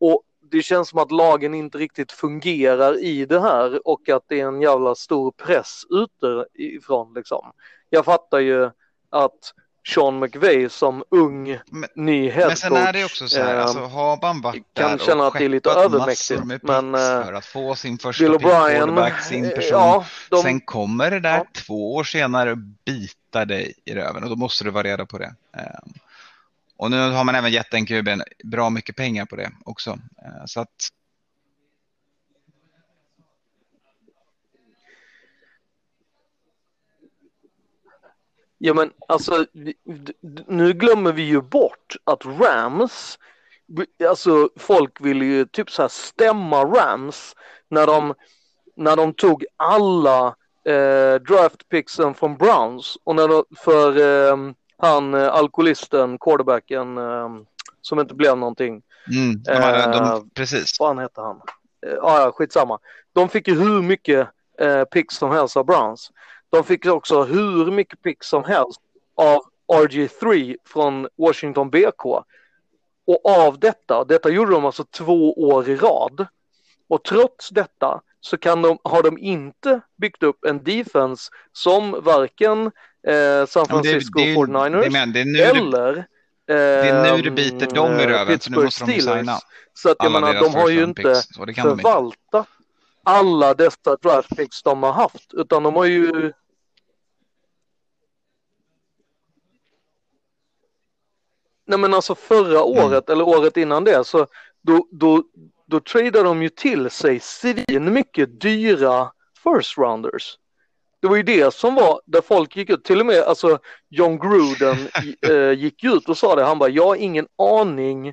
och 0.00 0.22
det 0.50 0.62
känns 0.62 0.88
som 0.88 0.98
att 0.98 1.12
lagen 1.12 1.54
inte 1.54 1.78
riktigt 1.78 2.12
fungerar 2.12 2.98
i 2.98 3.26
det 3.26 3.40
här 3.40 3.88
och 3.88 4.08
att 4.08 4.24
det 4.26 4.40
är 4.40 4.46
en 4.46 4.60
jävla 4.60 4.94
stor 4.94 5.30
press 5.30 5.82
utifrån 5.90 7.14
liksom. 7.14 7.52
Jag 7.90 8.04
fattar 8.04 8.38
ju 8.38 8.70
att 9.14 9.52
Sean 9.94 10.18
McVay 10.18 10.68
som 10.68 11.04
ung 11.10 11.58
Men- 11.70 11.88
ny 11.94 12.30
headcoach 12.30 12.48
Men 12.48 12.56
sen 12.56 12.76
är 12.76 12.92
det 12.92 13.04
också 13.04 13.28
så 13.28 13.42
här, 13.42 13.54
eh, 13.54 13.62
alltså, 13.62 13.78
har 13.80 14.18
man 14.22 14.40
varit 14.40 14.64
kan 14.74 14.90
där 14.90 14.98
känna 14.98 15.22
och 15.22 15.26
att 15.26 15.38
det 15.38 15.44
är 15.44 15.48
lite 15.48 15.70
övermäktigt, 15.70 16.44
med 16.44 16.60
men, 16.62 16.94
eh, 16.94 17.00
för 17.00 17.32
att 17.32 17.46
få 17.46 17.74
sin 17.74 17.98
första 17.98 18.24
Bill 18.24 18.32
O'Brien, 18.32 19.20
sin 19.20 19.44
eh, 19.44 19.50
person. 19.50 19.78
ja, 19.78 20.04
de, 20.30 20.42
Sen 20.42 20.60
kommer 20.60 21.10
det 21.10 21.20
där 21.20 21.36
Ja. 21.36 21.46
två 21.66 21.94
år 21.94 22.04
senare 22.04 22.56
bita 22.84 23.44
dig 23.44 23.74
i 23.84 23.94
röven 23.94 24.22
och 24.24 24.30
då 24.30 24.36
måste 24.36 24.64
du 24.64 24.70
vara 24.70 24.82
redo 24.82 25.06
på 25.06 25.18
det. 25.18 25.34
Ehm, 25.56 25.92
Och 26.76 26.90
nu 26.90 27.10
har 27.10 27.24
man 27.24 27.34
även 27.34 27.52
gett 27.52 27.70
den 27.70 27.86
kuben 27.86 28.22
bra 28.44 28.70
mycket 28.70 28.96
pengar 28.96 29.26
på 29.26 29.36
det 29.36 29.50
också. 29.64 29.90
Eh, 29.90 30.44
Så 30.46 30.60
att 30.60 30.88
Ja 38.58 38.74
men 38.74 38.90
alltså 39.08 39.46
nu 40.46 40.72
glömmer 40.72 41.12
vi 41.12 41.22
ju 41.22 41.40
bort 41.40 41.96
att 42.04 42.24
Rams, 42.26 43.18
alltså 44.08 44.48
folk 44.56 45.00
vill 45.00 45.22
ju 45.22 45.44
typ 45.44 45.70
så 45.70 45.82
här 45.82 45.88
stämma 45.88 46.64
Rams 46.64 47.36
när 47.68 47.86
de, 47.86 48.14
när 48.76 48.96
de 48.96 49.14
tog 49.14 49.44
alla 49.56 50.26
eh, 50.64 51.14
draftpicksen 51.14 52.14
från 52.14 52.36
Browns 52.36 52.98
och 53.04 53.14
när 53.14 53.28
de, 53.28 53.44
för 53.56 54.00
eh, 54.00 54.36
han 54.78 55.14
eh, 55.14 55.28
alkoholisten, 55.28 56.18
quarterbacken 56.18 56.98
eh, 56.98 57.28
som 57.80 58.00
inte 58.00 58.14
blev 58.14 58.38
någonting. 58.38 58.82
mm, 59.10 59.42
de 59.42 59.52
Eh, 59.52 59.90
de, 59.90 60.30
precis. 60.30 60.76
Vad 60.80 60.88
han 60.88 60.98
hette 60.98 61.20
han? 61.20 61.36
Eh, 61.86 61.92
Ja, 61.92 62.20
ja, 62.20 62.32
skitsamma. 62.32 62.78
De 63.14 63.28
fick 63.28 63.48
ju 63.48 63.54
hur 63.54 63.82
mycket 63.82 64.28
eh, 64.60 64.84
picks 64.84 65.16
som 65.16 65.30
helst 65.30 65.56
av 65.56 65.66
Browns. 65.66 66.10
De 66.54 66.64
fick 66.64 66.86
också 66.86 67.22
hur 67.22 67.70
mycket 67.70 68.02
picks 68.02 68.28
som 68.28 68.44
helst 68.44 68.80
av 69.16 69.42
RG3 69.72 70.56
från 70.66 71.08
Washington 71.16 71.70
BK. 71.70 72.04
Och 73.06 73.26
av 73.26 73.58
detta, 73.58 74.04
detta 74.04 74.28
gjorde 74.28 74.50
de 74.50 74.64
alltså 74.64 74.84
två 74.84 75.32
år 75.32 75.68
i 75.68 75.76
rad. 75.76 76.26
Och 76.88 77.04
trots 77.04 77.48
detta 77.48 78.00
så 78.20 78.36
kan 78.36 78.62
de, 78.62 78.78
har 78.84 79.02
de 79.02 79.18
inte 79.18 79.80
byggt 79.96 80.22
upp 80.22 80.44
en 80.44 80.64
defense 80.64 81.30
som 81.52 82.02
varken 82.02 82.66
eh, 83.06 83.46
San 83.46 83.64
det, 83.64 83.68
Francisco 83.68 84.18
det, 84.18 84.24
ju- 84.24 84.36
49ers 84.36 85.12
det, 85.12 85.24
det 85.24 85.32
det, 85.32 85.44
eller 85.44 86.06
det 86.46 86.54
är 86.54 87.16
nu 87.16 87.22
det 87.22 87.28
ehm, 87.28 87.34
biter 87.34 87.74
dem 87.74 87.92
i 88.00 88.06
röven, 88.06 88.40
så 88.40 88.50
nu 88.50 88.56
Pittsburgh 88.56 88.64
måste 88.64 88.84
de 88.84 89.00
Steelers. 89.00 89.18
signa 89.18 89.38
Så 89.74 89.90
att 89.90 89.96
jag 89.98 90.06
alla 90.06 90.20
menar, 90.20 90.40
de 90.40 90.54
har 90.54 90.68
ju 90.68 90.84
inte 90.84 91.02
det 91.02 91.54
förvaltat 91.54 92.46
alla 93.04 93.54
dessa 93.54 93.96
draft 94.02 94.36
picks 94.36 94.62
de 94.62 94.82
har 94.82 94.92
haft, 94.92 95.34
utan 95.34 95.62
de 95.62 95.74
har 95.74 95.84
ju 95.84 96.32
Nej 101.66 101.78
men 101.78 101.94
alltså 101.94 102.14
förra 102.14 102.60
Mm. 102.60 102.84
året 102.84 103.10
eller 103.10 103.28
året 103.28 103.56
innan 103.56 103.84
det 103.84 104.04
så 104.04 104.26
då, 104.62 104.88
då, 104.90 105.22
då 105.66 105.80
tradade 105.80 106.24
de 106.24 106.42
ju 106.42 106.48
till 106.48 106.90
sig 106.90 107.20
svin 107.20 107.92
mycket 107.92 108.40
dyra 108.40 109.10
first 109.44 109.78
rounders. 109.78 110.38
Det 111.00 111.08
var 111.08 111.16
ju 111.16 111.22
det 111.22 111.54
som 111.54 111.74
var 111.74 112.00
där 112.06 112.20
folk 112.20 112.56
gick 112.56 112.70
ut, 112.70 112.84
till 112.84 113.00
och 113.00 113.06
med 113.06 113.22
alltså 113.22 113.58
John 113.88 114.18
Gruden 114.18 114.88
eh, 115.30 115.58
gick 115.58 115.84
ut 115.84 116.08
och 116.08 116.18
sa 116.18 116.34
det, 116.34 116.44
han 116.44 116.58
bara 116.58 116.68
jag 116.68 116.86
har 116.86 116.96
ingen 116.96 117.26
aning 117.38 118.12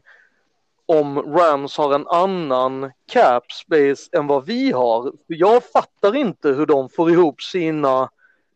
om 0.85 1.19
Rams 1.19 1.77
har 1.77 1.93
en 1.93 2.07
annan 2.07 2.91
cap 3.11 3.51
space 3.51 4.09
än 4.11 4.27
vad 4.27 4.45
vi 4.45 4.71
har. 4.71 5.13
Jag 5.27 5.63
fattar 5.63 6.15
inte 6.15 6.49
hur 6.49 6.65
de 6.65 6.89
får 6.89 7.11
ihop 7.11 7.41
sina 7.41 8.09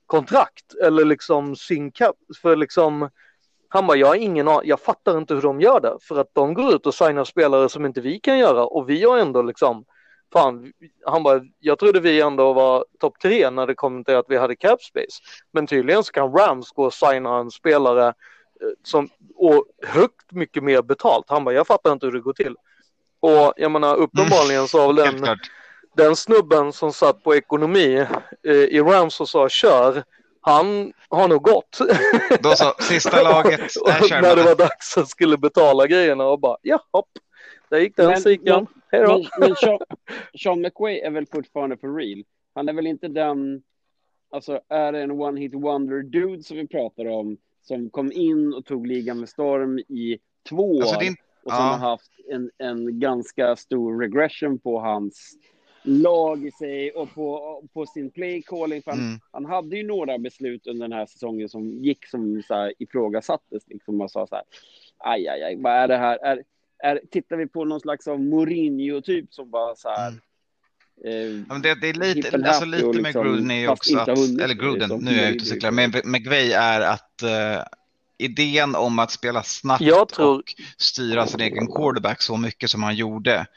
kontrakt 0.05 0.73
eller 0.83 1.05
liksom 1.05 1.55
sin 1.55 1.91
cap. 1.91 2.15
För 2.41 2.55
liksom, 2.55 3.09
han 3.69 3.87
bara, 3.87 3.97
jag 3.97 4.07
har 4.07 4.15
ingen 4.15 4.47
an- 4.47 4.61
jag 4.63 4.79
fattar 4.79 5.17
inte 5.17 5.33
hur 5.33 5.41
de 5.41 5.61
gör 5.61 5.79
det. 5.79 5.97
För 6.01 6.19
att 6.19 6.29
de 6.33 6.53
går 6.53 6.73
ut 6.75 6.85
och 6.85 6.93
signar 6.93 7.23
spelare 7.23 7.69
som 7.69 7.85
inte 7.85 8.01
vi 8.01 8.19
kan 8.19 8.37
göra 8.37 8.65
och 8.65 8.89
vi 8.89 9.03
har 9.03 9.17
ändå 9.17 9.41
liksom, 9.41 9.85
fan, 10.33 10.71
han 11.05 11.23
bara, 11.23 11.41
jag 11.59 11.79
trodde 11.79 11.99
vi 11.99 12.21
ändå 12.21 12.53
var 12.53 12.85
topp 12.99 13.19
tre 13.21 13.49
när 13.49 13.67
det 13.67 13.75
kom 13.75 14.03
till 14.03 14.15
att 14.15 14.25
vi 14.29 14.37
hade 14.37 14.55
cap 14.55 14.81
space. 14.83 15.21
Men 15.53 15.67
tydligen 15.67 16.03
så 16.03 16.11
kan 16.11 16.37
Rams 16.37 16.71
gå 16.71 16.85
och 16.85 16.93
signa 16.93 17.37
en 17.37 17.51
spelare 17.51 18.07
eh, 18.07 18.13
som, 18.83 19.09
och 19.35 19.65
högt 19.87 20.31
mycket 20.31 20.63
mer 20.63 20.81
betalt. 20.81 21.25
Han 21.27 21.43
bara, 21.43 21.55
jag 21.55 21.67
fattar 21.67 21.91
inte 21.91 22.05
hur 22.05 22.13
det 22.13 22.19
går 22.19 22.33
till. 22.33 22.55
Och 23.19 23.53
jag 23.57 23.71
menar 23.71 23.95
uppenbarligen 23.95 24.67
så 24.67 24.79
har 24.79 24.87
väl 24.87 24.95
den, 24.95 25.37
den 25.95 26.15
snubben 26.15 26.73
som 26.73 26.93
satt 26.93 27.23
på 27.23 27.35
ekonomi 27.35 28.05
eh, 28.47 28.53
i 28.53 28.81
Rams 28.81 29.21
och 29.21 29.29
sa 29.29 29.49
kör, 29.49 30.03
han 30.45 30.93
har 31.09 31.27
nog 31.27 31.41
gått. 31.43 31.79
Då 32.39 32.49
så, 32.49 32.73
sista 32.79 33.23
laget 33.31 33.59
är 33.59 34.21
när 34.21 34.35
det 34.35 34.43
var 34.43 34.55
dags 34.55 34.91
så 34.93 35.05
skulle 35.05 35.37
betala 35.37 35.87
grejerna 35.87 36.23
och 36.27 36.39
bara, 36.39 36.57
ja, 36.61 36.79
hopp. 36.91 37.09
där 37.69 37.79
gick 37.79 37.95
den 37.95 38.21
sikan. 38.21 38.67
Hej 38.91 39.01
då. 39.01 39.07
Men, 39.17 39.25
men 39.39 39.55
Sean, 39.55 39.79
Sean 40.43 40.61
McWay 40.61 40.99
är 40.99 41.11
väl 41.11 41.25
fortfarande 41.25 41.77
for 41.77 41.95
real? 41.95 42.23
Han 42.55 42.69
är 42.69 42.73
väl 42.73 42.87
inte 42.87 43.07
den, 43.07 43.61
alltså 44.31 44.59
är 44.69 44.91
det 44.91 45.01
en 45.01 45.11
one 45.11 45.41
hit 45.41 45.53
wonder 45.53 46.03
dude 46.03 46.43
som 46.43 46.57
vi 46.57 46.67
pratar 46.67 47.05
om, 47.05 47.37
som 47.61 47.89
kom 47.89 48.11
in 48.11 48.53
och 48.53 48.65
tog 48.65 48.87
ligan 48.87 49.19
med 49.19 49.29
storm 49.29 49.79
i 49.79 50.17
två 50.49 50.71
år 50.77 50.81
Alltså, 50.81 50.99
det 50.99 51.05
är 51.05 51.07
inte- 51.07 51.21
och 51.45 51.51
som 51.51 51.65
ja. 51.65 51.71
har 51.71 51.89
haft 51.89 52.11
en, 52.31 52.51
en 52.57 52.99
ganska 52.99 53.55
stor 53.55 53.99
regression 54.01 54.59
på 54.59 54.79
hans 54.79 55.33
lag 55.85 56.45
i 56.45 56.51
sig 56.51 56.91
och 56.91 57.13
på, 57.13 57.61
på 57.73 57.85
sin 57.85 58.11
play 58.11 58.41
calling. 58.41 58.81
För 58.81 58.91
han, 58.91 58.99
Mm. 58.99 59.19
han 59.31 59.45
hade 59.45 59.77
ju 59.77 59.83
några 59.87 60.17
beslut 60.17 60.67
under 60.67 60.87
den 60.87 60.97
här 60.97 61.05
säsongen 61.05 61.49
som 61.49 61.83
gick 61.83 62.05
som 62.05 62.43
så 62.47 62.53
här, 62.53 62.73
ifrågasattes. 62.79 63.63
Liksom 63.67 64.01
och 64.01 64.11
sa 64.11 64.27
så 64.27 64.35
här, 64.35 64.43
aj, 64.97 65.27
aj, 65.27 65.43
aj, 65.43 65.55
vad 65.61 65.73
är 65.73 65.87
det 65.87 65.97
här? 65.97 66.17
Är, 66.17 66.43
är, 66.83 67.01
tittar 67.11 67.35
vi 67.35 67.47
på 67.47 67.65
någon 67.65 67.79
slags 67.79 68.07
av 68.07 68.19
Mourinho-typ 68.21 69.33
som 69.33 69.49
bara 69.49 69.75
så 69.75 69.89
här... 69.89 70.07
Mm. 70.07 70.19
Eh, 71.05 71.37
Ja, 71.47 71.53
men 71.53 71.61
det, 71.61 71.75
det 71.81 71.89
är 71.89 71.93
lite, 71.93 72.37
alltså 72.47 72.65
lite 72.65 72.85
med 72.85 72.95
liksom, 72.95 73.23
Gruden 73.23 73.51
är 73.51 73.59
ju 73.59 73.67
fast 73.67 73.81
också 73.95 73.97
att, 73.99 74.09
eller 74.41 74.53
Gruden, 74.53 74.89
som 74.89 74.99
nu 74.99 75.11
är 75.11 75.23
jag 75.23 75.31
ute 75.31 75.41
och 75.43 75.47
cyklar, 75.47 75.71
men 75.71 75.85
gjorde. 75.91 76.01
McVay 76.07 76.51
är 76.51 76.81
att 76.81 77.21
eh, 77.23 77.63
idén 78.17 78.75
om 78.75 78.99
att 78.99 79.11
spela 79.11 79.43
snabbt 79.43 79.81
Jag 79.81 80.09
tror- 80.09 80.35
och 80.37 80.43
styra 80.77 81.27
sin 81.27 81.39
egen 81.41 81.67
quarterback 81.67 82.21
så 82.21 82.37
mycket 82.37 82.69
som 82.69 82.83
han 82.83 82.95
gjorde 82.95 83.47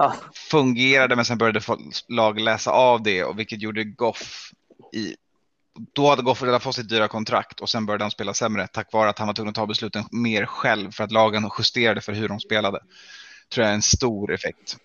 Ja. 0.00 0.14
fungerade 0.50 1.16
men 1.16 1.24
sen 1.24 1.38
började 1.38 1.60
lag 2.08 2.40
läsa 2.40 2.70
av 2.70 3.02
det 3.02 3.24
och 3.24 3.38
vilket 3.38 3.62
gjorde 3.62 3.84
Goff 3.84 4.50
i 4.92 5.16
då 5.92 6.08
hade 6.08 6.22
Goff 6.22 6.42
redan 6.42 6.60
fått 6.60 6.74
sitt 6.74 6.88
dyra 6.88 7.08
kontrakt 7.08 7.60
och 7.60 7.68
sen 7.68 7.86
började 7.86 8.04
han 8.04 8.10
spela 8.10 8.34
sämre 8.34 8.66
tack 8.66 8.92
vare 8.92 9.10
att 9.10 9.18
han 9.18 9.26
var 9.26 9.34
tvungen 9.34 9.48
att 9.48 9.54
ta 9.54 9.66
besluten 9.66 10.04
mer 10.10 10.46
själv 10.46 10.90
för 10.90 11.04
att 11.04 11.12
lagen 11.12 11.50
justerade 11.58 12.00
för 12.00 12.12
hur 12.12 12.28
de 12.28 12.40
spelade. 12.40 12.80
Tror 13.52 13.64
jag 13.64 13.70
är 13.70 13.74
en 13.74 13.82
stor 13.82 14.32
effekt. 14.32 14.76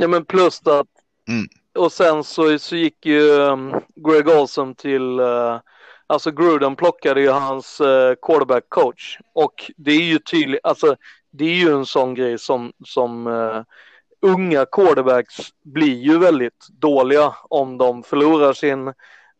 Ja, 0.00 0.08
men 0.08 0.24
plus 0.24 0.66
att 0.66 0.86
Mm. 1.28 1.46
och 1.78 1.92
sen 1.92 2.24
så, 2.24 2.58
så 2.58 2.76
gick 2.76 3.06
ju 3.06 3.30
um, 3.30 3.74
Greg 3.96 4.28
Olson 4.28 4.74
till, 4.74 5.20
uh, 5.20 5.60
alltså 6.08 6.30
Gruden 6.30 6.76
plockade 6.76 7.20
ju 7.20 7.30
hans 7.30 7.80
eh, 7.80 8.14
quarterback 8.22 8.64
coach 8.68 9.18
och 9.34 9.70
det 9.76 9.90
är 9.90 10.02
ju 10.02 10.18
tydligt, 10.18 10.60
alltså 10.62 10.96
det 11.30 11.44
är 11.44 11.54
ju 11.54 11.72
en 11.72 11.86
sån 11.86 12.14
grej 12.14 12.38
som, 12.38 12.72
som 12.84 13.26
uh, 13.26 13.62
unga 14.20 14.66
quarterbacks 14.66 15.36
blir 15.64 15.96
ju 15.96 16.18
väldigt 16.18 16.66
dåliga 16.68 17.34
om 17.42 17.78
de 17.78 18.02
förlorar 18.02 18.52
sin 18.52 18.88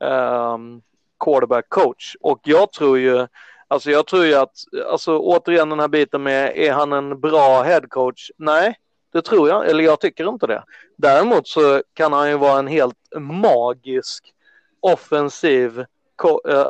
um, 0.00 0.82
quarterback 1.24 1.68
coach 1.68 2.16
och 2.20 2.40
jag 2.44 2.72
tror 2.72 2.98
ju 2.98 3.26
Alltså 3.70 3.90
jag 3.90 4.06
tror 4.06 4.24
ju 4.24 4.34
att, 4.34 4.52
alltså 4.90 5.18
återigen 5.18 5.68
den 5.68 5.80
här 5.80 5.88
biten 5.88 6.22
med, 6.22 6.52
är 6.56 6.72
han 6.72 6.92
en 6.92 7.20
bra 7.20 7.62
head 7.62 7.88
coach? 7.88 8.30
Nej, 8.36 8.74
det 9.12 9.22
tror 9.22 9.48
jag, 9.48 9.70
eller 9.70 9.84
jag 9.84 10.00
tycker 10.00 10.28
inte 10.28 10.46
det. 10.46 10.64
Däremot 10.96 11.48
så 11.48 11.82
kan 11.94 12.12
han 12.12 12.28
ju 12.30 12.36
vara 12.36 12.58
en 12.58 12.66
helt 12.66 12.96
magisk 13.16 14.34
offensiv, 14.80 15.78
eh, 15.80 15.86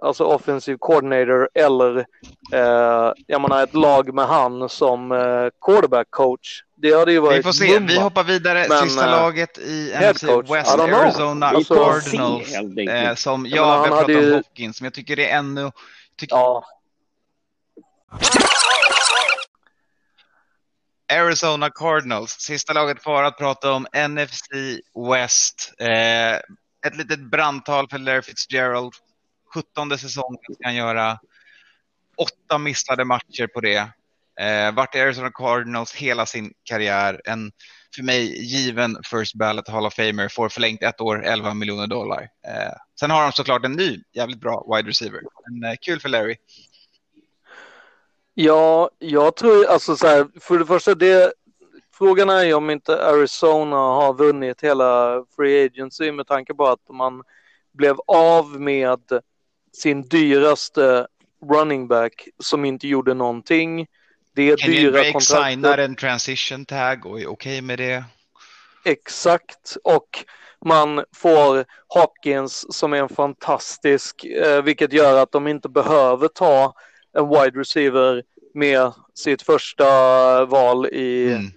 alltså 0.03 0.25
offensiv 0.25 0.77
coordinator 0.77 1.49
eller 1.55 1.99
eh, 2.53 3.13
jag 3.27 3.41
menar 3.41 3.63
ett 3.63 3.75
lag 3.75 4.15
med 4.15 4.27
han 4.27 4.69
som 4.69 5.13
eh, 5.13 5.49
quarterback 5.61 6.07
coach. 6.11 6.63
Det 6.75 6.93
hade 6.99 7.13
ju 7.13 7.19
varit 7.21 7.39
Vi 7.39 7.43
får 7.43 7.53
se, 7.53 7.65
vi 7.79 7.81
mumma. 7.81 8.01
hoppar 8.03 8.25
vidare. 8.25 8.67
Men, 8.69 8.83
Sista 8.89 9.05
eh, 9.05 9.11
laget 9.11 9.59
i 9.59 9.93
NFC 10.13 10.23
West. 10.51 10.79
Arizona 10.79 11.47
Alltså- 11.47 11.75
Cardinals. 11.75 12.55
Eh, 12.89 13.15
som 13.15 13.47
Jag 13.47 13.57
jag, 13.59 13.83
vi 13.83 13.89
har 13.89 13.89
pratat 13.89 14.05
om 14.09 14.13
ju- 14.23 14.35
Hopkins, 14.35 14.81
men 14.81 14.87
jag 14.87 14.95
tycker 14.95 15.17
det 15.17 15.31
är 15.31 15.39
ännu... 15.39 15.71
Tycker, 16.19 16.37
Ja, 16.37 16.65
Arizona 21.13 21.71
Cardinals, 21.71 22.31
sista 22.41 22.73
laget 22.73 23.03
kvar 23.03 23.23
att 23.23 23.39
prata 23.39 23.73
om 23.73 23.87
NFC 24.09 24.49
West. 25.13 25.73
Eh, 25.79 26.35
ett 26.87 26.97
litet 26.97 27.21
brandtal 27.31 27.89
för 27.89 27.99
Larry 27.99 28.23
Fitzgerald. 28.23 28.93
17 29.55 29.99
säsongen 29.99 30.39
ska 30.55 30.65
han 30.65 30.75
göra. 30.75 31.19
Åtta 32.17 32.59
missade 32.59 33.05
matcher 33.05 33.47
på 33.47 33.61
det. 33.61 33.91
Eh, 34.41 34.75
vart 34.75 34.95
Arizona 34.95 35.31
Cardinals 35.31 35.95
hela 35.95 36.27
sin 36.27 36.53
karriär. 36.65 37.21
En 37.25 37.53
för 37.95 38.03
mig 38.03 38.45
given 38.45 38.97
first 39.05 39.35
ballot 39.35 39.69
Hall 39.69 39.87
of 39.87 39.95
Famer. 39.95 40.29
Får 40.29 40.49
förlängt 40.49 40.83
ett 40.83 41.01
år, 41.01 41.25
11 41.25 41.55
miljoner 41.55 41.87
dollar. 41.87 42.23
Eh, 42.23 42.73
sen 43.01 43.11
har 43.11 43.23
de 43.23 43.33
såklart 43.33 43.65
en 43.65 43.73
ny 43.73 44.03
jävligt 44.13 44.41
bra 44.41 44.67
wide 44.77 44.89
receiver. 44.89 45.21
Men, 45.51 45.71
eh, 45.71 45.77
kul 45.81 46.01
för 46.01 46.09
Larry. 46.09 46.37
Ja, 48.35 48.91
jag 48.99 49.37
tror 49.37 49.67
alltså 49.67 49.97
så 49.97 50.07
här, 50.07 50.29
för 50.41 50.59
det 50.59 50.67
första 50.67 50.95
det, 50.95 51.33
frågan 51.95 52.31
är 52.31 52.45
ju 52.45 52.55
om 52.55 52.71
inte 52.71 53.07
Arizona 53.07 53.77
har 53.77 54.15
vunnit 54.15 54.61
hela 54.61 55.25
Free 55.37 55.65
Agency 55.65 56.13
med 56.13 56.27
tanke 56.27 56.55
på 56.55 56.67
att 56.67 56.89
man 56.91 57.23
blev 57.73 57.97
av 58.07 58.61
med 58.61 59.01
sin 59.79 60.03
dyraste 60.03 61.07
running 61.51 61.89
back 61.89 62.29
som 62.39 62.65
inte 62.65 62.89
gjorde 62.89 63.15
någonting. 63.15 63.87
Det 64.35 64.61
Kenyon 64.61 64.83
dyra 64.83 64.91
Drake 64.93 65.13
kontraktet. 65.13 65.51
signar 65.51 65.79
en 65.79 65.97
transition 65.97 66.65
tag 66.65 67.07
och 67.07 67.21
är 67.21 67.27
okej 67.27 67.61
med 67.63 67.79
det. 67.79 68.05
Exakt, 68.85 69.77
och 69.85 70.25
man 70.65 71.05
får 71.13 71.65
Hopkins 71.87 72.67
som 72.75 72.93
är 72.93 72.99
en 72.99 73.09
fantastisk, 73.09 74.25
eh, 74.25 74.63
vilket 74.63 74.93
gör 74.93 75.23
att 75.23 75.33
de 75.33 75.47
inte 75.47 75.69
behöver 75.69 76.29
ta 76.29 76.75
en 77.13 77.29
wide 77.29 77.61
receiver 77.61 78.23
med 78.55 78.93
sitt 79.15 79.43
första 79.43 79.85
val 80.45 80.87
i... 80.87 81.33
Mm. 81.33 81.53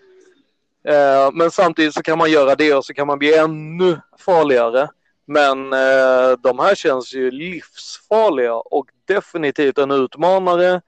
Eh, 0.87 1.31
men 1.33 1.51
samtidigt 1.51 1.93
så 1.93 2.03
kan 2.03 2.17
man 2.17 2.31
göra 2.31 2.55
det 2.55 2.73
och 2.73 2.85
så 2.85 2.93
kan 2.93 3.07
man 3.07 3.19
bli 3.19 3.37
ännu 3.37 4.01
farligare. 4.19 4.87
Men 5.31 5.73
eh, 5.73 6.37
de 6.43 6.59
här 6.59 6.75
känns 6.75 7.13
ju 7.13 7.31
livsfarliga 7.31 8.55
och 8.55 8.89
definitivt 9.05 9.77
en 9.77 9.91
utmanare 9.91 10.81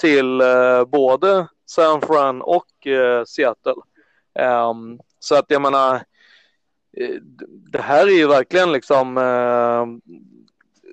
till 0.00 0.40
eh, 0.40 0.84
både 0.84 1.48
San 1.66 2.00
Fran 2.00 2.42
och 2.42 2.86
eh, 2.86 3.24
Seattle. 3.24 3.74
Ehm, 4.38 4.98
så 5.18 5.34
att 5.34 5.44
jag 5.48 5.62
menar, 5.62 5.94
eh, 6.96 7.14
det 7.72 7.80
här 7.80 8.06
är 8.06 8.16
ju 8.16 8.26
verkligen 8.26 8.72
liksom, 8.72 9.18
eh, 9.18 10.12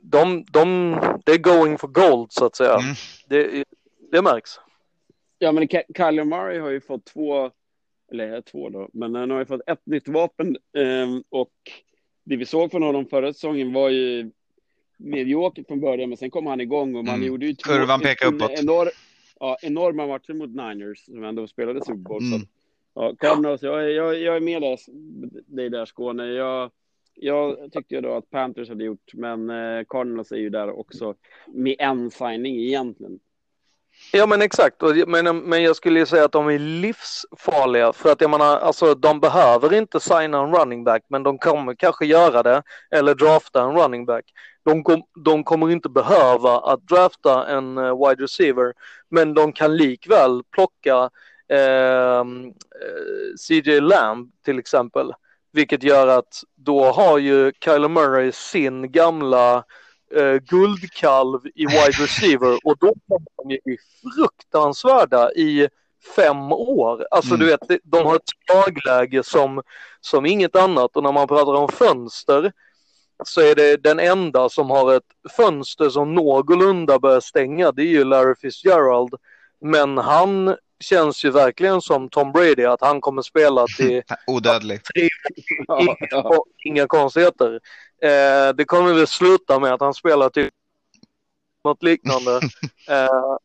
de, 0.01 0.45
de, 0.51 0.95
det 1.25 1.31
är 1.31 1.37
going 1.37 1.77
for 1.77 1.87
gold 1.87 2.31
så 2.31 2.45
att 2.45 2.55
säga. 2.55 2.73
Mm. 2.73 2.95
Det, 3.29 3.63
det 4.11 4.21
märks. 4.21 4.59
Ja, 5.39 5.51
men 5.51 5.67
Kyler 5.67 6.23
Murray 6.23 6.59
har 6.59 6.69
ju 6.69 6.81
fått 6.81 7.05
två, 7.05 7.51
eller 8.11 8.41
två 8.41 8.69
då, 8.69 8.89
men 8.93 9.15
han 9.15 9.31
har 9.31 9.39
ju 9.39 9.45
fått 9.45 9.61
ett 9.67 9.85
nytt 9.85 10.07
vapen 10.07 10.57
ehm, 10.77 11.23
och 11.29 11.53
det 12.27 12.35
vi 12.37 12.45
såg 12.45 12.71
från 12.71 12.83
honom 12.83 13.05
förra 13.05 13.33
säsongen 13.33 13.73
var 13.73 13.89
ju 13.89 14.31
mediokert 14.97 15.67
från 15.67 15.79
början, 15.79 16.09
men 16.09 16.17
sen 16.17 16.29
kom 16.31 16.45
han 16.45 16.61
igång 16.61 16.95
och 16.95 17.05
man 17.05 17.15
Mm. 17.15 17.27
gjorde 17.27 17.45
ju 17.45 17.53
två 17.53 17.69
Kurvan 17.71 17.99
pekar 18.01 18.27
uppåt. 18.27 18.51
Enor, 18.51 18.89
ja, 19.39 19.57
enorma 19.61 20.07
matcher 20.07 20.33
mot 20.33 20.49
Niners 20.49 21.05
som 21.05 21.23
ändå 21.23 21.47
spelade 21.47 21.81
Super 21.81 21.95
Bowl. 21.97 22.21
Så, 22.21 22.35
Mm. 22.35 22.47
ja, 22.93 23.15
Cardinals, 23.19 23.61
jag, 23.61 23.91
jag, 23.91 24.17
jag 24.19 24.35
är 24.35 24.39
med 24.39 24.61
där, 24.61 24.77
dig 25.55 25.69
där 25.69 25.85
Skåne. 25.85 26.25
Jag, 26.25 26.71
jag 27.15 27.71
tyckte 27.71 27.95
ju 27.95 28.01
då 28.01 28.13
att 28.13 28.29
Panthers 28.29 28.69
hade 28.69 28.83
gjort, 28.83 29.13
men 29.13 29.49
eh, 29.49 29.83
Cardinals 29.89 30.31
är 30.31 30.37
ju 30.37 30.49
där 30.49 30.79
också 30.79 31.15
med 31.47 31.75
en 31.79 32.11
signing 32.11 32.55
egentligen. 32.59 33.19
Ja 34.11 34.25
men 34.25 34.41
exakt, 34.41 34.75
men, 35.07 35.37
men 35.39 35.63
jag 35.63 35.75
skulle 35.75 35.99
ju 35.99 36.05
säga 36.05 36.25
att 36.25 36.31
de 36.31 36.47
är 36.47 36.59
livsfarliga 36.59 37.93
för 37.93 38.11
att 38.11 38.21
jag 38.21 38.29
menar, 38.29 38.57
alltså 38.57 38.95
de 38.95 39.19
behöver 39.19 39.73
inte 39.73 39.99
signa 39.99 40.39
en 40.39 40.55
running 40.55 40.83
back 40.83 41.03
men 41.07 41.23
de 41.23 41.37
kommer 41.37 41.75
kanske 41.75 42.05
göra 42.05 42.43
det 42.43 42.63
eller 42.91 43.15
drafta 43.15 43.61
en 43.61 43.77
running 43.77 44.05
back. 44.05 44.25
De, 44.65 44.83
kom, 44.83 45.03
de 45.23 45.43
kommer 45.43 45.71
inte 45.71 45.89
behöva 45.89 46.59
att 46.59 46.87
drafta 46.87 47.47
en 47.47 47.77
eh, 47.77 48.07
wide 48.07 48.23
receiver 48.23 48.73
men 49.09 49.33
de 49.33 49.53
kan 49.53 49.77
likväl 49.77 50.41
plocka 50.51 51.09
ehm, 51.49 52.45
eh, 52.45 53.35
CJ 53.47 53.79
Lamb 53.79 54.31
till 54.45 54.59
exempel. 54.59 55.13
Vilket 55.51 55.83
gör 55.83 56.07
att 56.07 56.43
då 56.55 56.83
har 56.83 57.17
ju 57.17 57.51
Kyler 57.63 57.89
Murray 57.89 58.31
sin 58.31 58.91
gamla 58.91 59.63
eh, 60.15 60.33
guldkalv 60.35 61.39
i 61.55 61.65
wide 61.65 62.03
receiver 62.03 62.57
och 62.63 62.77
då 62.79 62.93
kommer 63.07 63.27
de 63.43 63.51
ju 63.71 63.77
fruktansvärda 64.15 65.31
i 65.31 65.67
fem 66.15 66.51
år. 66.51 67.07
Alltså 67.11 67.33
Mm. 67.35 67.39
du 67.39 67.45
vet, 67.45 67.81
de- 67.83 68.05
har 68.05 68.15
ett 68.15 68.21
slagläge 68.45 69.23
som, 69.23 69.61
som 70.01 70.25
inget 70.25 70.55
annat 70.55 70.95
och 70.97 71.03
när 71.03 71.11
man 71.11 71.27
pratar 71.27 71.53
om 71.53 71.69
fönster 71.69 72.51
så 73.25 73.41
är 73.41 73.55
det 73.55 73.77
den 73.83 73.99
enda 73.99 74.49
som 74.49 74.69
har 74.69 74.93
ett 74.93 75.03
fönster 75.37 75.89
som 75.89 76.13
någorlunda 76.15 76.99
börjar 76.99 77.19
stänga, 77.19 77.71
det 77.71 77.81
är 77.81 77.85
ju 77.87 78.03
Larry 78.03 78.35
Fitzgerald. 78.41 79.13
Men 79.61 79.97
han 79.97 80.55
känns 80.79 81.25
ju 81.25 81.31
verkligen 81.31 81.81
som 81.81 82.09
Tom 82.09 82.31
Brady, 82.31 82.65
att 82.65 82.81
han 82.81 83.01
kommer 83.01 83.21
spela 83.21 83.65
till 83.77 84.01
Odödlig. 84.27 84.79
Ja, 85.67 85.95
ja. 86.11 86.21
och 86.37 86.45
inga 86.65 86.87
konstigheter. 86.87 87.59
Eh, 88.01 88.55
det 88.55 88.65
kommer 88.65 88.93
väl 88.93 89.07
sluta 89.07 89.59
med 89.59 89.73
att 89.73 89.81
han 89.81 89.93
spelar 89.93 90.29
till 90.29 90.49
något 91.63 91.83
liknande. 91.83 92.31
eh, 92.89 93.37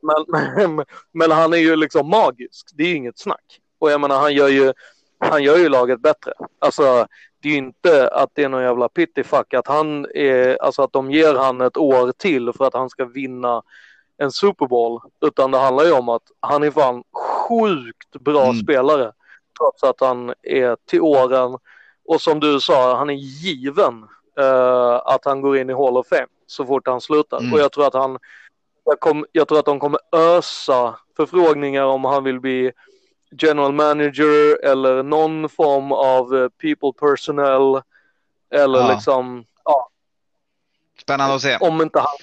men, 0.56 0.84
men, 1.12 1.30
han 1.30 1.52
är 1.52 1.56
ju 1.58 1.76
liksom 1.76 2.10
magisk, 2.10 2.70
det 2.74 2.82
är 2.82 2.88
ju 2.88 2.96
inget 2.96 3.18
snack. 3.18 3.60
Och 3.78 3.90
jag 3.90 4.00
menar, 4.00 4.20
han 4.20 4.34
gör 4.34 4.48
ju, 4.48 4.72
han 5.18 5.42
gör 5.42 5.58
ju 5.58 5.68
laget 5.68 6.00
bättre. 6.00 6.32
Alltså, 6.58 7.06
det 7.40 7.48
är 7.48 7.52
ju 7.52 7.58
inte 7.58 8.08
att 8.08 8.30
det 8.34 8.44
är 8.44 8.48
någon 8.48 8.62
jävla 8.62 8.88
pittifuck 8.88 9.54
att 9.54 9.66
han 9.66 10.06
är, 10.14 10.62
alltså 10.62 10.82
att 10.82 10.92
de 10.92 11.10
ger 11.10 11.34
han 11.34 11.60
ett 11.60 11.76
år 11.76 12.12
till 12.12 12.52
för 12.52 12.64
att 12.64 12.74
han 12.74 12.90
ska 12.90 13.04
vinna 13.04 13.62
en 14.18 14.32
Super 14.32 14.66
Bowl, 14.66 15.00
utan 15.20 15.50
det 15.50 15.58
handlar 15.58 15.84
ju 15.84 15.92
om 15.92 16.08
att 16.08 16.22
han 16.40 16.62
är 16.62 16.70
fan 16.70 17.02
sjukt 17.48 18.20
bra 18.20 18.44
mm. 18.44 18.56
spelare 18.56 19.12
trots 19.58 19.82
att 19.82 20.00
han 20.00 20.34
är 20.42 20.76
till 20.86 21.00
åren 21.00 21.58
och 22.04 22.20
som 22.20 22.40
du 22.40 22.60
sa, 22.60 22.96
han 22.96 23.10
är 23.10 23.14
given 23.14 24.04
uh, 24.40 25.00
att 25.04 25.24
han 25.24 25.40
går 25.40 25.56
in 25.56 25.70
i 25.70 25.72
Hall 25.72 25.96
of 25.96 26.08
Fame 26.08 26.26
så 26.46 26.66
fort 26.66 26.86
han 26.86 27.00
slutar. 27.00 27.38
Mm. 27.38 27.52
Och 27.52 27.58
jag 27.58 27.72
tror 27.72 27.86
att 27.86 27.94
han, 27.94 28.18
jag, 28.84 29.00
kom, 29.00 29.26
jag 29.32 29.48
tror 29.48 29.58
att 29.58 29.64
de 29.64 29.80
kommer 29.80 30.00
ösa 30.12 30.98
förfrågningar 31.16 31.84
om 31.84 32.04
han 32.04 32.24
vill 32.24 32.40
bli 32.40 32.72
general 33.38 33.72
manager 33.72 34.64
eller 34.64 35.02
någon 35.02 35.48
form 35.48 35.92
av 35.92 36.34
uh, 36.34 36.48
people 36.48 36.92
personnel 37.08 37.82
eller 38.50 38.78
ja. 38.78 38.92
liksom, 38.94 39.44
ja. 39.64 39.88
Spännande 41.00 41.34
att 41.34 41.42
se. 41.42 41.56
Om 41.60 41.82
inte 41.82 41.98
han, 41.98 42.16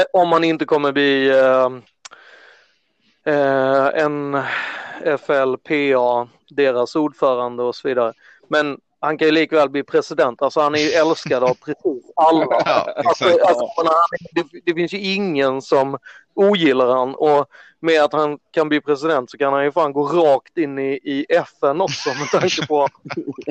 eh, 0.00 0.04
om 0.12 0.32
han 0.32 0.44
inte 0.44 0.64
kommer 0.64 0.92
bli 0.92 1.30
uh, 1.30 1.80
en 3.94 4.42
FLPA, 5.18 6.28
deras 6.48 6.96
ordförande 6.96 7.62
och 7.62 7.76
så 7.76 7.88
vidare. 7.88 8.12
Men 8.48 8.80
han 9.04 9.18
kan 9.18 9.28
ju 9.28 9.32
likväl 9.32 9.70
bli 9.70 9.82
president. 9.82 10.42
Alltså 10.42 10.60
han 10.60 10.74
är 10.74 10.78
ju 10.78 10.90
älskad 10.90 11.42
av 11.42 11.54
precis 11.54 12.12
alla. 12.16 12.44
Ja, 12.66 12.94
alltså, 13.06 13.24
alltså, 13.24 13.68
det, 14.32 14.44
det, 14.64 14.74
finns 14.74 14.94
ju 14.94 14.98
ingen 14.98 15.62
som 15.62 15.98
ogillar 16.34 16.96
han 16.96 17.14
och 17.14 17.46
med 17.84 18.02
att 18.02 18.12
han 18.12 18.38
kan 18.50 18.68
bli 18.68 18.80
president 18.80 19.30
så 19.30 19.38
kan 19.38 19.52
han 19.52 19.64
ju 19.64 19.72
fan 19.72 19.92
gå 19.92 20.06
rakt 20.06 20.58
in 20.58 20.78
i, 20.78 21.00
i 21.02 21.26
FN 21.28 21.80
också 21.80 22.08
med 22.08 22.28
tanke 22.40 22.66
på 22.66 22.80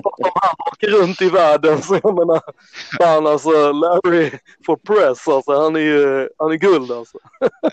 om 0.03 0.31
han 0.35 0.55
åker 0.71 0.87
runt 0.87 1.21
i 1.21 1.29
världen 1.29 1.81
så 1.81 1.99
jag 2.03 2.15
menar 2.15 2.41
fan 2.97 3.27
alltså 3.27 3.71
Larry 3.71 4.31
for 4.65 4.75
press 4.75 5.27
alltså 5.27 5.63
han 5.63 5.75
är 5.75 5.79
ju 5.79 6.29
han 6.37 6.51
är 6.51 6.55
guld 6.55 6.91
alltså. 6.91 7.17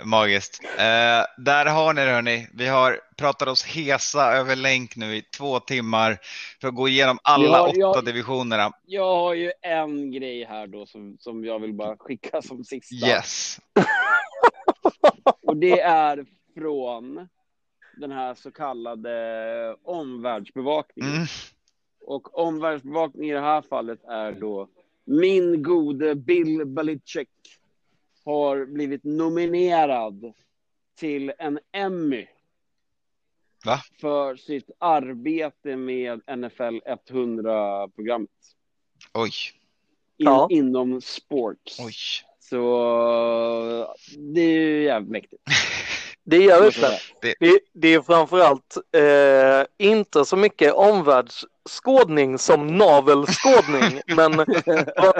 Magiskt. 0.04 0.60
Eh, 0.64 1.44
där 1.44 1.66
har 1.66 1.92
ni 1.92 2.04
det 2.04 2.10
hörni. 2.10 2.48
Vi 2.54 2.66
har 2.66 3.00
pratat 3.16 3.48
oss 3.48 3.64
hesa 3.64 4.32
över 4.32 4.56
länk 4.56 4.96
nu 4.96 5.16
i 5.16 5.22
två 5.22 5.60
timmar 5.60 6.18
för 6.60 6.68
att 6.68 6.74
gå 6.74 6.88
igenom 6.88 7.18
alla 7.22 7.58
har, 7.58 7.68
åtta 7.68 7.78
jag, 7.78 8.04
divisionerna. 8.04 8.72
Jag 8.86 9.16
har 9.16 9.34
ju 9.34 9.52
en 9.62 10.12
grej 10.12 10.44
här 10.44 10.66
då 10.66 10.86
som, 10.86 11.16
som 11.20 11.44
jag 11.44 11.58
vill 11.58 11.74
bara 11.74 11.96
skicka 11.96 12.42
som 12.42 12.64
sista. 12.64 13.06
Yes. 13.06 13.58
Och 15.42 15.56
det 15.56 15.80
är 15.80 16.26
från 16.54 17.28
den 17.96 18.12
här 18.12 18.34
så 18.34 18.50
kallade 18.50 19.76
omvärldsbevakningen. 19.82 21.12
Mm. 21.12 21.26
Och 22.00 22.38
omvärldsbevakningen 22.38 23.30
i 23.30 23.40
det 23.40 23.44
här 23.44 23.62
fallet 23.62 24.04
är 24.04 24.32
då 24.32 24.68
min 25.04 25.62
gode 25.62 26.14
Bill 26.14 26.64
Belichick 26.66 27.28
har 28.24 28.66
blivit 28.66 29.04
nominerad 29.04 30.32
till 30.94 31.32
en 31.38 31.58
Emmy. 31.72 32.26
Va? 33.64 33.80
För 34.00 34.36
sitt 34.36 34.70
arbete 34.78 35.76
med 35.76 36.20
NFL 36.38 36.78
100-programmet. 37.08 38.30
Oj. 39.14 39.30
In, 40.16 40.26
ja. 40.26 40.48
Inom 40.50 41.00
sports. 41.00 41.80
Oj. 41.80 41.94
Så 42.50 43.86
det 44.34 44.40
är 44.40 44.50
ju 44.50 44.84
jävligt 44.84 45.10
mäktigt. 45.10 45.42
Det 46.24 46.36
är 46.36 46.40
jävligt 46.40 46.80
det. 47.20 47.34
det. 47.40 47.58
Det 47.72 47.94
är 47.94 48.00
framförallt 48.00 48.76
eh, 48.96 49.88
inte 49.88 50.24
så 50.24 50.36
mycket 50.36 50.72
omvärldsskådning 50.72 52.38
som 52.38 52.66
navelskådning. 52.66 54.00
men 54.16 54.40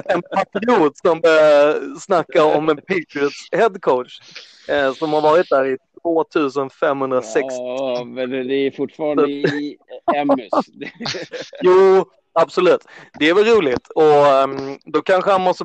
en 0.04 0.22
patriot 0.22 0.96
som 0.96 1.18
eh, 1.24 1.98
snackar 1.98 2.56
om 2.56 2.68
en 2.68 2.76
Patriots 2.76 3.48
headcoach 3.52 4.20
eh, 4.68 4.92
som 4.92 5.12
har 5.12 5.20
varit 5.20 5.48
där 5.48 5.66
i 5.66 5.76
2560. 6.02 7.38
Ja, 7.50 8.04
men 8.04 8.30
det 8.30 8.54
är 8.54 8.70
fortfarande 8.70 9.30
i 9.30 9.76
Emmus. 10.16 10.50
jo, 11.62 12.04
absolut. 12.32 12.84
Det 13.18 13.28
är 13.28 13.34
väl 13.34 13.44
roligt 13.44 13.88
och 13.94 14.42
um, 14.44 14.78
då 14.84 15.02
kanske 15.02 15.30
han 15.30 15.42
måste 15.42 15.64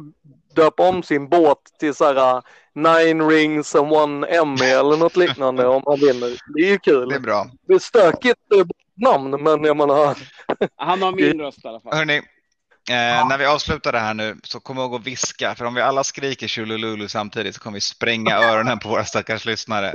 döpa 0.56 0.90
om 0.90 1.04
sin 1.04 1.30
båt 1.30 1.58
till 1.80 1.96
så 1.96 2.06
här 2.06 2.36
uh, 2.36 2.42
nine 2.76 3.30
rings 3.30 3.76
and 3.76 3.94
one 3.94 4.28
Emmy 4.28 4.66
eller 4.66 4.98
något 4.98 5.16
liknande 5.16 5.68
om 5.68 5.84
han 5.86 6.00
vinner. 6.00 6.32
Det 6.56 6.62
är 6.62 6.72
ju 6.72 6.80
kul. 6.80 7.10
Det 7.10 7.16
är 7.16 7.20
bra. 7.20 7.48
Det 7.68 7.74
är 7.74 7.80
stökigt 7.80 8.40
namn, 8.96 9.44
men 9.44 9.64
jag 9.64 9.78
menar. 9.78 10.18
Han 10.76 11.02
har 11.02 11.12
min 11.12 11.40
röst 11.40 11.66
i 11.66 11.68
alla 11.68 11.80
fall. 11.80 11.98
Hörni, 11.98 12.18
eh, 12.90 12.96
ja. 12.96 13.28
när 13.30 13.38
vi 13.38 13.46
avslutar 13.46 13.92
det 13.92 14.00
här 14.00 14.14
nu 14.14 14.38
så 14.44 14.60
kom 14.60 14.78
ihåg 14.78 14.96
att 14.96 15.08
viska, 15.08 15.56
för 15.56 15.66
om 15.66 15.74
vi 15.74 15.82
alla 15.82 16.04
skriker 16.04 16.48
Tjolululu 16.48 17.08
samtidigt 17.08 17.56
så 17.56 17.62
kommer 17.62 17.76
vi 17.78 17.82
spränga 17.82 18.38
öronen 18.52 18.80
på 18.80 18.90
våra 18.90 19.06
stackars 19.06 19.46
lyssnare. 19.46 19.94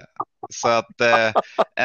Så 0.51 0.69
att 0.69 1.01
eh, 1.01 1.33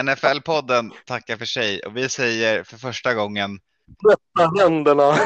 NFL-podden 0.03 0.91
tackar 1.06 1.38
för 1.38 1.45
sig 1.45 1.80
och 1.80 1.97
vi 1.97 2.10
säger 2.10 2.64
för 2.64 2.77
första 2.77 3.14
gången 3.14 3.60
Tvätta 4.02 4.64
händerna. 4.64 5.15